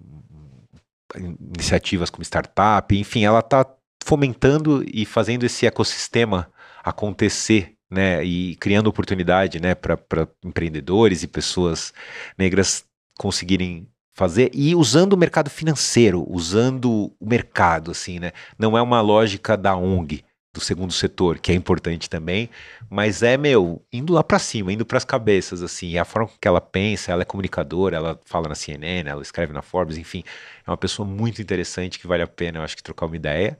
iniciativas 1.16 2.10
como 2.10 2.22
startup, 2.22 2.96
enfim, 2.96 3.24
ela 3.24 3.38
está 3.38 3.66
fomentando 4.04 4.84
e 4.92 5.04
fazendo 5.04 5.44
esse 5.44 5.66
ecossistema 5.66 6.50
acontecer, 6.82 7.74
né, 7.90 8.24
e 8.24 8.56
criando 8.56 8.88
oportunidade, 8.88 9.60
né, 9.60 9.74
para 9.74 9.98
empreendedores 10.44 11.22
e 11.22 11.28
pessoas 11.28 11.92
negras 12.36 12.84
conseguirem 13.18 13.88
fazer 14.16 14.50
e 14.54 14.74
usando 14.74 15.12
o 15.12 15.16
mercado 15.16 15.50
financeiro, 15.50 16.24
usando 16.28 17.12
o 17.18 17.26
mercado, 17.26 17.90
assim, 17.90 18.20
né? 18.20 18.32
Não 18.56 18.78
é 18.78 18.82
uma 18.82 19.00
lógica 19.00 19.56
da 19.56 19.74
ONG, 19.76 20.23
do 20.54 20.60
segundo 20.60 20.92
setor, 20.92 21.40
que 21.40 21.50
é 21.50 21.54
importante 21.54 22.08
também, 22.08 22.48
mas 22.88 23.24
é, 23.24 23.36
meu, 23.36 23.82
indo 23.92 24.12
lá 24.12 24.22
para 24.22 24.38
cima, 24.38 24.72
indo 24.72 24.86
para 24.86 24.96
as 24.96 25.04
cabeças, 25.04 25.62
assim, 25.62 25.96
é 25.96 25.98
a 25.98 26.04
forma 26.04 26.30
que 26.40 26.46
ela 26.46 26.60
pensa, 26.60 27.10
ela 27.10 27.22
é 27.22 27.24
comunicadora, 27.24 27.96
ela 27.96 28.20
fala 28.24 28.48
na 28.48 28.54
CNN, 28.54 29.10
ela 29.10 29.20
escreve 29.20 29.52
na 29.52 29.62
Forbes, 29.62 29.98
enfim, 29.98 30.22
é 30.64 30.70
uma 30.70 30.76
pessoa 30.76 31.06
muito 31.06 31.42
interessante 31.42 31.98
que 31.98 32.06
vale 32.06 32.22
a 32.22 32.26
pena, 32.28 32.58
eu 32.58 32.62
acho 32.62 32.76
que 32.76 32.84
trocar 32.84 33.06
uma 33.06 33.16
ideia. 33.16 33.58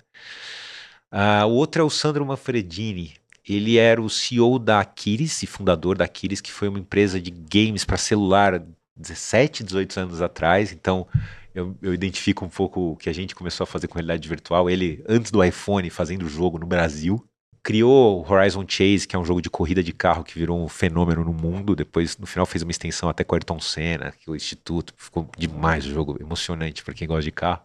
Uh, 1.12 1.46
o 1.46 1.54
outro 1.54 1.82
é 1.82 1.84
o 1.84 1.90
Sandro 1.90 2.24
Manfredini, 2.24 3.14
ele 3.46 3.76
era 3.76 4.00
o 4.00 4.08
CEO 4.08 4.58
da 4.58 4.78
Aquiris 4.78 5.42
e 5.42 5.46
fundador 5.48 5.98
da 5.98 6.04
Aquiris, 6.04 6.40
que 6.40 6.52
foi 6.52 6.68
uma 6.68 6.78
empresa 6.78 7.20
de 7.20 7.30
games 7.30 7.84
para 7.84 7.96
celular 7.96 8.62
17, 8.96 9.64
18 9.64 10.00
anos 10.00 10.22
atrás. 10.22 10.72
Então, 10.72 11.06
eu, 11.54 11.76
eu, 11.80 11.94
identifico 11.94 12.44
um 12.44 12.48
pouco 12.48 12.92
o 12.92 12.96
que 12.96 13.08
a 13.08 13.12
gente 13.12 13.34
começou 13.34 13.64
a 13.64 13.66
fazer 13.66 13.86
com 13.86 13.94
realidade 13.94 14.28
virtual. 14.28 14.68
Ele, 14.68 15.04
antes 15.08 15.30
do 15.30 15.42
iPhone, 15.42 15.88
fazendo 15.88 16.24
o 16.24 16.28
jogo 16.28 16.58
no 16.58 16.66
Brasil. 16.66 17.24
Criou 17.62 18.20
o 18.20 18.30
Horizon 18.30 18.64
Chase, 18.68 19.08
que 19.08 19.16
é 19.16 19.18
um 19.18 19.24
jogo 19.24 19.40
de 19.40 19.48
corrida 19.48 19.82
de 19.82 19.90
carro 19.90 20.22
que 20.22 20.38
virou 20.38 20.62
um 20.62 20.68
fenômeno 20.68 21.24
no 21.24 21.32
mundo. 21.32 21.74
Depois, 21.74 22.18
no 22.18 22.26
final, 22.26 22.44
fez 22.44 22.62
uma 22.62 22.70
extensão 22.70 23.08
até 23.08 23.24
com 23.24 23.34
Ayrton 23.34 23.58
Senna, 23.58 24.12
que 24.12 24.28
o 24.30 24.36
Instituto. 24.36 24.92
Ficou 24.98 25.30
demais 25.38 25.86
o 25.86 25.90
jogo, 25.90 26.18
emocionante 26.20 26.84
para 26.84 26.92
quem 26.92 27.08
gosta 27.08 27.22
de 27.22 27.32
carro. 27.32 27.62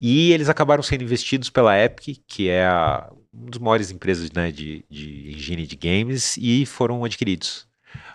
E 0.00 0.32
eles 0.32 0.48
acabaram 0.48 0.82
sendo 0.82 1.04
investidos 1.04 1.50
pela 1.50 1.78
Epic, 1.78 2.22
que 2.26 2.48
é 2.48 2.64
a, 2.64 3.10
uma 3.32 3.50
das 3.50 3.58
maiores 3.58 3.90
empresas 3.90 4.30
né, 4.32 4.50
de, 4.50 4.84
de 4.88 5.32
engine 5.32 5.66
de 5.66 5.76
games, 5.76 6.36
e 6.38 6.64
foram 6.64 7.04
adquiridos. 7.04 7.66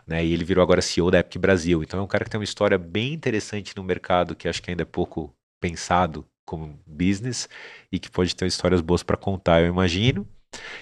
Né, 0.09 0.25
e 0.25 0.33
ele 0.33 0.43
virou 0.43 0.63
agora 0.63 0.81
CEO 0.81 1.11
da 1.11 1.19
Epic 1.19 1.39
Brasil. 1.39 1.83
Então 1.83 1.99
é 1.99 2.03
um 2.03 2.07
cara 2.07 2.23
que 2.23 2.31
tem 2.31 2.39
uma 2.39 2.43
história 2.43 2.79
bem 2.79 3.13
interessante 3.13 3.77
no 3.77 3.83
mercado, 3.83 4.35
que 4.35 4.47
acho 4.47 4.59
que 4.59 4.71
ainda 4.71 4.81
é 4.81 4.85
pouco 4.85 5.31
pensado 5.61 6.25
como 6.43 6.79
business, 6.87 7.47
e 7.91 7.99
que 7.99 8.09
pode 8.09 8.35
ter 8.35 8.47
histórias 8.47 8.81
boas 8.81 9.03
para 9.03 9.15
contar, 9.15 9.61
eu 9.61 9.67
imagino. 9.67 10.27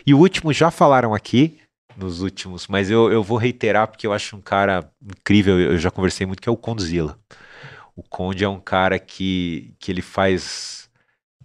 E 0.06 0.14
o 0.14 0.18
último, 0.18 0.54
já 0.54 0.72
falaram 0.72 1.14
aqui, 1.14 1.60
nos 1.98 2.22
últimos, 2.22 2.68
mas 2.68 2.90
eu, 2.90 3.12
eu 3.12 3.22
vou 3.22 3.38
reiterar 3.38 3.88
porque 3.90 4.08
eu 4.08 4.14
acho 4.14 4.38
um 4.38 4.42
cara 4.42 4.90
incrível, 5.02 5.60
eu 5.60 5.78
já 5.78 5.92
conversei 5.92 6.26
muito, 6.26 6.42
que 6.42 6.48
é 6.48 6.52
o 6.52 6.56
Condzilla. 6.56 7.20
O 7.98 8.04
Conde 8.04 8.46
é 8.46 8.50
um 8.50 8.62
cara 8.62 8.98
que, 8.98 9.76
que 9.78 9.92
ele 9.92 10.02
faz 10.02 10.90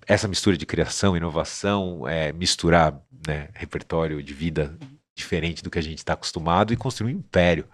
essa 0.06 0.28
mistura 0.28 0.56
de 0.56 0.66
criação, 0.66 1.16
inovação, 1.16 2.06
é, 2.06 2.32
misturar 2.32 3.00
né, 3.26 3.48
repertório 3.54 4.22
de 4.22 4.34
vida 4.34 4.78
diferente 5.14 5.62
do 5.62 5.70
que 5.70 5.78
a 5.78 5.82
gente 5.82 5.98
está 5.98 6.14
acostumado 6.14 6.72
e 6.72 6.76
construir 6.76 7.14
um 7.14 7.18
império. 7.18 7.66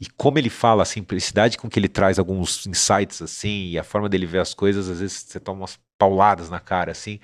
E 0.00 0.06
como 0.06 0.38
ele 0.38 0.50
fala, 0.50 0.82
a 0.82 0.86
simplicidade 0.86 1.58
com 1.58 1.68
que 1.68 1.78
ele 1.78 1.88
traz 1.88 2.18
alguns 2.18 2.66
insights 2.66 3.20
assim, 3.20 3.68
e 3.68 3.78
a 3.78 3.84
forma 3.84 4.08
dele 4.08 4.26
ver 4.26 4.40
as 4.40 4.54
coisas, 4.54 4.88
às 4.88 5.00
vezes 5.00 5.24
você 5.26 5.38
toma 5.38 5.60
umas 5.60 5.78
pauladas 5.98 6.48
na 6.48 6.60
cara 6.60 6.92
assim. 6.92 7.20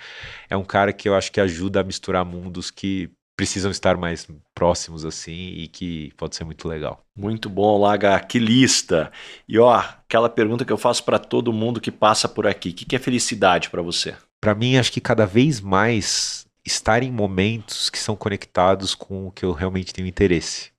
É 0.51 0.57
um 0.57 0.65
cara 0.65 0.93
que 0.93 1.09
eu 1.09 1.15
acho 1.15 1.33
que 1.33 1.41
ajuda 1.41 1.81
a 1.81 1.85
misturar 1.85 2.25
mundos 2.25 2.71
que 2.71 3.11
precisam 3.37 3.71
estar 3.71 3.97
mais 3.97 4.29
próximos 4.55 5.05
assim 5.05 5.33
e 5.33 5.67
que 5.67 6.13
pode 6.17 6.37
ser 6.37 6.45
muito 6.45 6.69
legal. 6.69 7.05
Muito 7.17 7.51
bom, 7.51 7.81
Laga, 7.81 8.21
que 8.21 8.39
lista. 8.39 9.11
E 9.49 9.59
ó, 9.59 9.75
aquela 9.75 10.29
pergunta 10.29 10.65
que 10.65 10.73
eu 10.73 10.77
faço 10.77 11.03
para 11.03 11.19
todo 11.19 11.53
mundo 11.53 11.81
que 11.81 11.91
passa 11.91 12.29
por 12.29 12.47
aqui, 12.47 12.69
o 12.69 12.75
que, 12.75 12.85
que 12.85 12.95
é 12.95 12.99
felicidade 12.99 13.71
para 13.71 13.83
você? 13.83 14.15
para 14.45 14.55
mim, 14.55 14.77
acho 14.77 14.93
que 14.93 15.01
cada 15.01 15.25
vez 15.25 15.59
mais 15.59 16.44
estar 16.65 17.03
em 17.03 17.11
momentos 17.11 17.91
que 17.91 17.99
são 17.99 18.17
conectados 18.17 18.95
com 18.95 19.27
o 19.27 19.31
que 19.31 19.45
eu 19.45 19.53
realmente 19.53 19.93
tenho 19.93 20.09
interesse. 20.09 20.71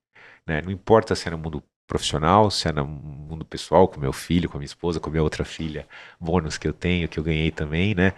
Né? 0.47 0.61
Não 0.61 0.71
importa 0.71 1.15
se 1.15 1.27
é 1.27 1.31
no 1.31 1.37
mundo 1.37 1.63
profissional, 1.87 2.49
se 2.49 2.67
é 2.67 2.71
no 2.71 2.85
mundo 2.85 3.45
pessoal, 3.45 3.87
com 3.87 3.99
meu 3.99 4.13
filho, 4.13 4.49
com 4.49 4.57
minha 4.57 4.65
esposa, 4.65 4.99
com 4.99 5.09
minha 5.09 5.23
outra 5.23 5.45
filha, 5.45 5.87
bônus 6.19 6.57
que 6.57 6.67
eu 6.67 6.73
tenho, 6.73 7.07
que 7.07 7.19
eu 7.19 7.23
ganhei 7.23 7.51
também, 7.51 7.93
né? 7.93 8.13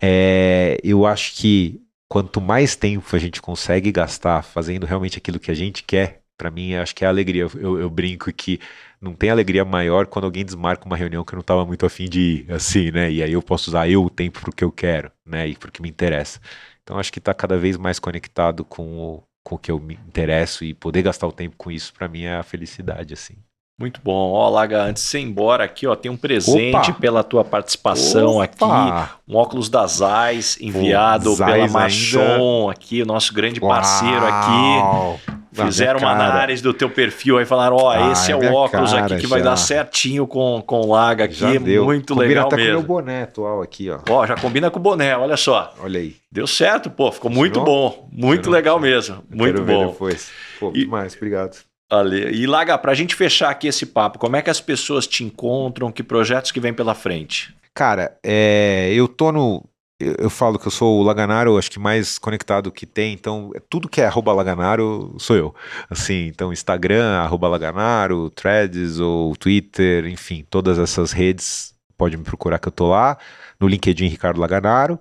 É, 0.00 0.78
eu 0.82 1.04
acho 1.04 1.34
que 1.34 1.82
quanto 2.08 2.40
mais 2.40 2.74
tempo 2.76 3.04
a 3.14 3.18
gente 3.18 3.42
consegue 3.42 3.92
gastar 3.92 4.42
fazendo 4.42 4.86
realmente 4.86 5.18
aquilo 5.18 5.38
que 5.38 5.50
a 5.50 5.54
gente 5.54 5.82
quer, 5.82 6.19
para 6.40 6.50
mim, 6.50 6.74
acho 6.74 6.94
que 6.94 7.04
é 7.04 7.08
alegria. 7.08 7.46
Eu, 7.54 7.78
eu, 7.78 7.90
brinco 7.90 8.32
que 8.32 8.58
não 8.98 9.12
tem 9.12 9.28
alegria 9.28 9.62
maior 9.62 10.06
quando 10.06 10.24
alguém 10.24 10.42
desmarca 10.42 10.86
uma 10.86 10.96
reunião 10.96 11.22
que 11.22 11.34
eu 11.34 11.36
não 11.36 11.42
estava 11.42 11.66
muito 11.66 11.84
afim 11.84 12.08
de 12.08 12.20
ir, 12.20 12.46
assim, 12.50 12.90
né? 12.90 13.12
E 13.12 13.22
aí 13.22 13.32
eu 13.34 13.42
posso 13.42 13.68
usar 13.68 13.90
eu 13.90 14.02
o 14.02 14.08
tempo 14.08 14.40
para 14.40 14.48
o 14.48 14.52
que 14.54 14.64
eu 14.64 14.72
quero, 14.72 15.12
né? 15.26 15.46
E 15.48 15.54
para 15.54 15.68
o 15.68 15.72
que 15.72 15.82
me 15.82 15.90
interessa. 15.90 16.40
Então 16.82 16.98
acho 16.98 17.12
que 17.12 17.18
está 17.18 17.34
cada 17.34 17.58
vez 17.58 17.76
mais 17.76 17.98
conectado 17.98 18.64
com 18.64 18.98
o, 18.98 19.22
com 19.44 19.56
o 19.56 19.58
que 19.58 19.70
eu 19.70 19.78
me 19.78 19.92
interesso 20.08 20.64
e 20.64 20.72
poder 20.72 21.02
gastar 21.02 21.26
o 21.26 21.32
tempo 21.32 21.56
com 21.58 21.70
isso, 21.70 21.92
para 21.92 22.08
mim 22.08 22.22
é 22.22 22.36
a 22.36 22.42
felicidade, 22.42 23.12
assim. 23.12 23.34
Muito 23.78 24.00
bom. 24.02 24.32
Ó, 24.32 24.48
Laga, 24.48 24.84
antes 24.84 25.02
de 25.02 25.08
você 25.10 25.18
ir 25.18 25.24
embora 25.24 25.64
aqui, 25.64 25.86
ó, 25.86 25.94
tem 25.94 26.10
um 26.10 26.16
presente 26.16 26.90
Opa. 26.90 27.00
pela 27.00 27.22
tua 27.22 27.44
participação 27.44 28.36
Opa. 28.36 28.44
aqui. 28.44 29.12
Um 29.28 29.36
óculos 29.36 29.68
da 29.68 29.86
Zeiss 29.86 30.58
enviado 30.58 31.36
Pô, 31.36 31.44
pela 31.44 31.68
Machon 31.68 32.20
ainda. 32.60 32.72
aqui, 32.72 33.02
o 33.02 33.06
nosso 33.06 33.34
grande 33.34 33.60
parceiro 33.60 34.24
Uau. 34.24 35.18
aqui. 35.18 35.39
Fizeram 35.66 36.00
uma 36.00 36.12
análise 36.12 36.62
do 36.62 36.72
teu 36.72 36.90
perfil 36.90 37.38
aí, 37.38 37.44
falaram: 37.44 37.76
Ó, 37.76 37.84
oh, 37.84 37.88
ah, 37.88 38.12
esse 38.12 38.32
é, 38.32 38.34
é 38.34 38.36
o 38.36 38.54
óculos 38.54 38.92
aqui 38.92 39.16
que 39.16 39.22
já. 39.22 39.28
vai 39.28 39.42
dar 39.42 39.56
certinho 39.56 40.26
com, 40.26 40.62
com 40.66 40.80
o 40.80 40.92
Laga 40.92 41.24
aqui. 41.24 41.34
Já 41.34 41.52
deu. 41.58 41.84
Muito 41.84 42.14
combina 42.14 42.28
legal 42.28 42.46
até 42.46 42.56
mesmo. 42.56 42.70
com 42.70 42.78
o 42.78 42.80
meu 42.80 43.02
boné 43.02 43.22
atual 43.22 43.62
aqui, 43.62 43.90
ó. 43.90 43.98
Ó, 44.08 44.26
já 44.26 44.36
combina 44.36 44.70
com 44.70 44.78
o 44.78 44.82
boné, 44.82 45.16
olha 45.16 45.36
só. 45.36 45.74
Olha 45.80 46.00
aí. 46.00 46.16
Deu 46.30 46.46
certo, 46.46 46.90
pô. 46.90 47.10
Ficou 47.10 47.30
muito 47.30 47.60
bom. 47.60 48.08
Muito 48.12 48.50
legal 48.50 48.78
mesmo. 48.78 49.22
Muito 49.30 49.62
bom. 49.62 49.88
depois. 49.88 50.30
Pô, 50.58 50.70
e, 50.74 50.84
demais, 50.84 51.14
obrigado. 51.16 51.56
Ali. 51.88 52.42
E 52.42 52.46
Laga, 52.46 52.78
pra 52.78 52.94
gente 52.94 53.14
fechar 53.14 53.50
aqui 53.50 53.66
esse 53.66 53.84
papo, 53.84 54.18
como 54.18 54.36
é 54.36 54.42
que 54.42 54.50
as 54.50 54.60
pessoas 54.60 55.06
te 55.06 55.24
encontram? 55.24 55.90
Que 55.90 56.02
projetos 56.02 56.52
que 56.52 56.60
vem 56.60 56.72
pela 56.72 56.94
frente? 56.94 57.52
Cara, 57.74 58.16
é, 58.22 58.92
eu 58.94 59.08
tô 59.08 59.32
no 59.32 59.64
eu, 60.00 60.14
eu, 60.18 60.30
falo 60.30 60.58
que 60.58 60.66
eu 60.66 60.70
sou 60.70 60.98
o 60.98 61.02
Laganaro, 61.02 61.58
acho 61.58 61.70
que 61.70 61.78
mais 61.78 62.18
conectado 62.18 62.72
que 62.72 62.86
tem, 62.86 63.12
então 63.12 63.52
tudo 63.68 63.88
que 63.88 64.00
é 64.00 64.06
arroba 64.06 64.32
Laganaro 64.32 65.14
sou 65.18 65.36
eu. 65.36 65.54
Assim, 65.88 66.26
então 66.26 66.52
Instagram, 66.52 67.18
arroba 67.18 67.46
Laganaro, 67.48 68.30
Threads 68.30 68.98
ou 68.98 69.36
Twitter, 69.36 70.06
enfim, 70.06 70.44
todas 70.48 70.78
essas 70.78 71.12
redes, 71.12 71.74
pode 71.96 72.16
me 72.16 72.24
procurar 72.24 72.58
que 72.58 72.68
eu 72.68 72.72
tô 72.72 72.88
lá. 72.88 73.18
No 73.60 73.68
LinkedIn, 73.68 74.06
Ricardo 74.06 74.40
Laganaro. 74.40 74.98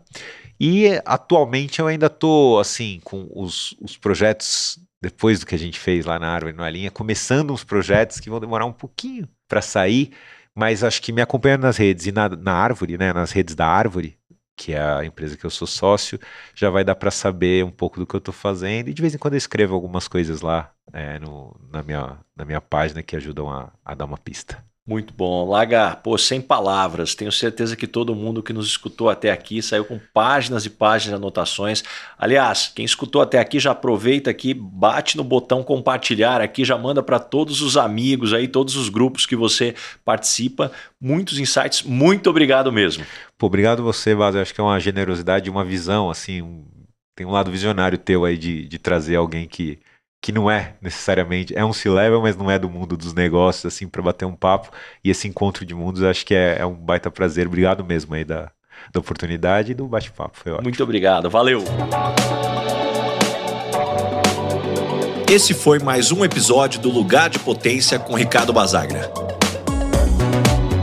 E 0.60 1.02
atualmente 1.06 1.80
eu 1.80 1.88
ainda 1.88 2.10
tô, 2.10 2.60
assim, 2.60 3.00
com 3.06 3.30
os, 3.34 3.74
os 3.82 3.96
projetos, 3.96 4.78
depois 5.02 5.40
do 5.40 5.46
que 5.46 5.56
a 5.56 5.60
gente 5.60 5.80
fez 5.80 6.06
lá 6.06 6.20
na 6.20 6.28
Árvore, 6.28 6.54
na 6.54 6.70
linha, 6.70 6.92
começando 6.92 7.54
uns 7.54 7.64
projetos 7.64 8.20
que 8.20 8.30
vão 8.30 8.42
demorar 8.42 8.66
um 8.66 8.74
pouquinho 8.74 9.30
para 9.48 9.62
sair, 9.62 10.12
mas 10.54 10.84
acho 10.84 11.02
que 11.02 11.14
me 11.14 11.22
acompanhando 11.22 11.62
nas 11.62 11.78
redes 11.78 12.08
e 12.08 12.12
na, 12.12 12.28
na 12.28 12.52
Árvore, 12.52 12.98
né, 12.98 13.14
nas 13.14 13.32
redes 13.32 13.56
da 13.56 13.66
Árvore, 13.66 14.19
que 14.60 14.74
é 14.74 14.82
a 14.82 15.06
empresa 15.06 15.38
que 15.38 15.46
eu 15.46 15.50
sou 15.50 15.66
sócio, 15.66 16.20
já 16.54 16.70
vai 16.70 16.84
dar 16.84 16.94
para 16.94 17.10
saber 17.10 17.64
um 17.64 17.72
pouco 17.72 17.98
do 17.98 18.06
que 18.06 18.14
eu 18.14 18.18
estou 18.18 18.34
fazendo. 18.34 18.90
E 18.90 18.94
de 18.94 19.02
vez 19.02 19.16
em 19.16 19.18
quando 19.18 19.36
eu 19.36 19.38
escrevo 19.38 19.74
algumas 19.74 20.06
coisas 20.06 20.42
lá 20.42 20.70
é, 20.92 21.18
no, 21.18 21.56
na, 21.72 21.82
minha, 21.82 22.18
na 22.36 22.44
minha 22.44 22.60
página 22.60 23.02
que 23.02 23.16
ajudam 23.16 23.50
a, 23.50 23.72
a 23.86 23.96
dar 23.96 24.04
uma 24.04 24.18
pista. 24.18 24.62
Muito 24.86 25.14
bom. 25.14 25.48
Laga, 25.48 25.96
pô, 25.96 26.18
sem 26.18 26.42
palavras. 26.42 27.14
Tenho 27.14 27.32
certeza 27.32 27.76
que 27.76 27.86
todo 27.86 28.16
mundo 28.16 28.42
que 28.42 28.52
nos 28.52 28.66
escutou 28.66 29.08
até 29.08 29.32
aqui 29.32 29.62
saiu 29.62 29.86
com 29.86 30.00
páginas 30.14 30.66
e 30.66 30.70
páginas 30.70 31.20
de 31.20 31.24
anotações. 31.24 31.84
Aliás, 32.18 32.72
quem 32.76 32.84
escutou 32.84 33.22
até 33.22 33.40
aqui 33.40 33.60
já 33.60 33.70
aproveita 33.72 34.32
aqui, 34.32 34.52
bate 34.52 35.16
no 35.16 35.24
botão 35.24 35.64
compartilhar 35.64 36.42
aqui, 36.42 36.66
já 36.66 36.76
manda 36.76 37.04
para 37.04 37.20
todos 37.20 37.62
os 37.62 37.78
amigos 37.78 38.34
aí, 38.34 38.48
todos 38.48 38.76
os 38.76 38.90
grupos 38.90 39.28
que 39.28 39.36
você 39.36 39.76
participa. 40.04 40.72
Muitos 41.00 41.38
insights. 41.38 41.84
Muito 41.84 42.28
obrigado 42.28 42.72
mesmo. 42.72 43.06
Pô, 43.40 43.48
obrigado 43.48 43.82
você, 43.82 44.14
Vaz. 44.14 44.36
acho 44.36 44.54
que 44.54 44.60
é 44.60 44.64
uma 44.64 44.80
generosidade, 44.80 45.50
uma 45.50 45.64
visão, 45.64 46.10
assim, 46.10 46.42
um... 46.42 46.66
tem 47.16 47.26
um 47.26 47.32
lado 47.32 47.50
visionário 47.50 47.98
teu 47.98 48.26
aí 48.26 48.38
de, 48.38 48.68
de 48.68 48.78
trazer 48.78 49.16
alguém 49.16 49.48
que 49.48 49.80
que 50.22 50.34
não 50.34 50.52
é 50.52 50.76
necessariamente, 50.82 51.56
é 51.56 51.64
um 51.64 51.72
C-level, 51.72 52.22
mas 52.22 52.36
não 52.36 52.52
é 52.52 52.60
do 52.60 52.70
mundo 52.70 52.98
dos 52.98 53.14
negócios, 53.14 53.66
assim, 53.66 53.88
para 53.88 54.02
bater 54.02 54.26
um 54.26 54.36
papo. 54.36 54.70
E 55.02 55.10
esse 55.10 55.30
encontro 55.30 55.66
de 55.66 55.74
mundos 55.74 56.04
acho 56.04 56.26
que 56.26 56.36
é, 56.36 56.58
é 56.60 56.66
um 56.66 56.74
baita 56.74 57.10
prazer. 57.10 57.48
Obrigado 57.48 57.86
mesmo 57.86 58.14
aí 58.14 58.26
da, 58.26 58.52
da 58.92 59.00
oportunidade 59.00 59.72
e 59.72 59.74
do 59.74 59.88
bate-papo. 59.88 60.38
Foi 60.38 60.52
ótimo. 60.52 60.66
Muito 60.66 60.84
obrigado, 60.84 61.30
valeu. 61.30 61.64
Esse 65.32 65.54
foi 65.54 65.80
mais 65.80 66.12
um 66.12 66.26
episódio 66.26 66.82
do 66.82 66.90
Lugar 66.90 67.30
de 67.30 67.40
Potência 67.40 67.98
com 67.98 68.14
Ricardo 68.16 68.52
Basagra. 68.52 69.10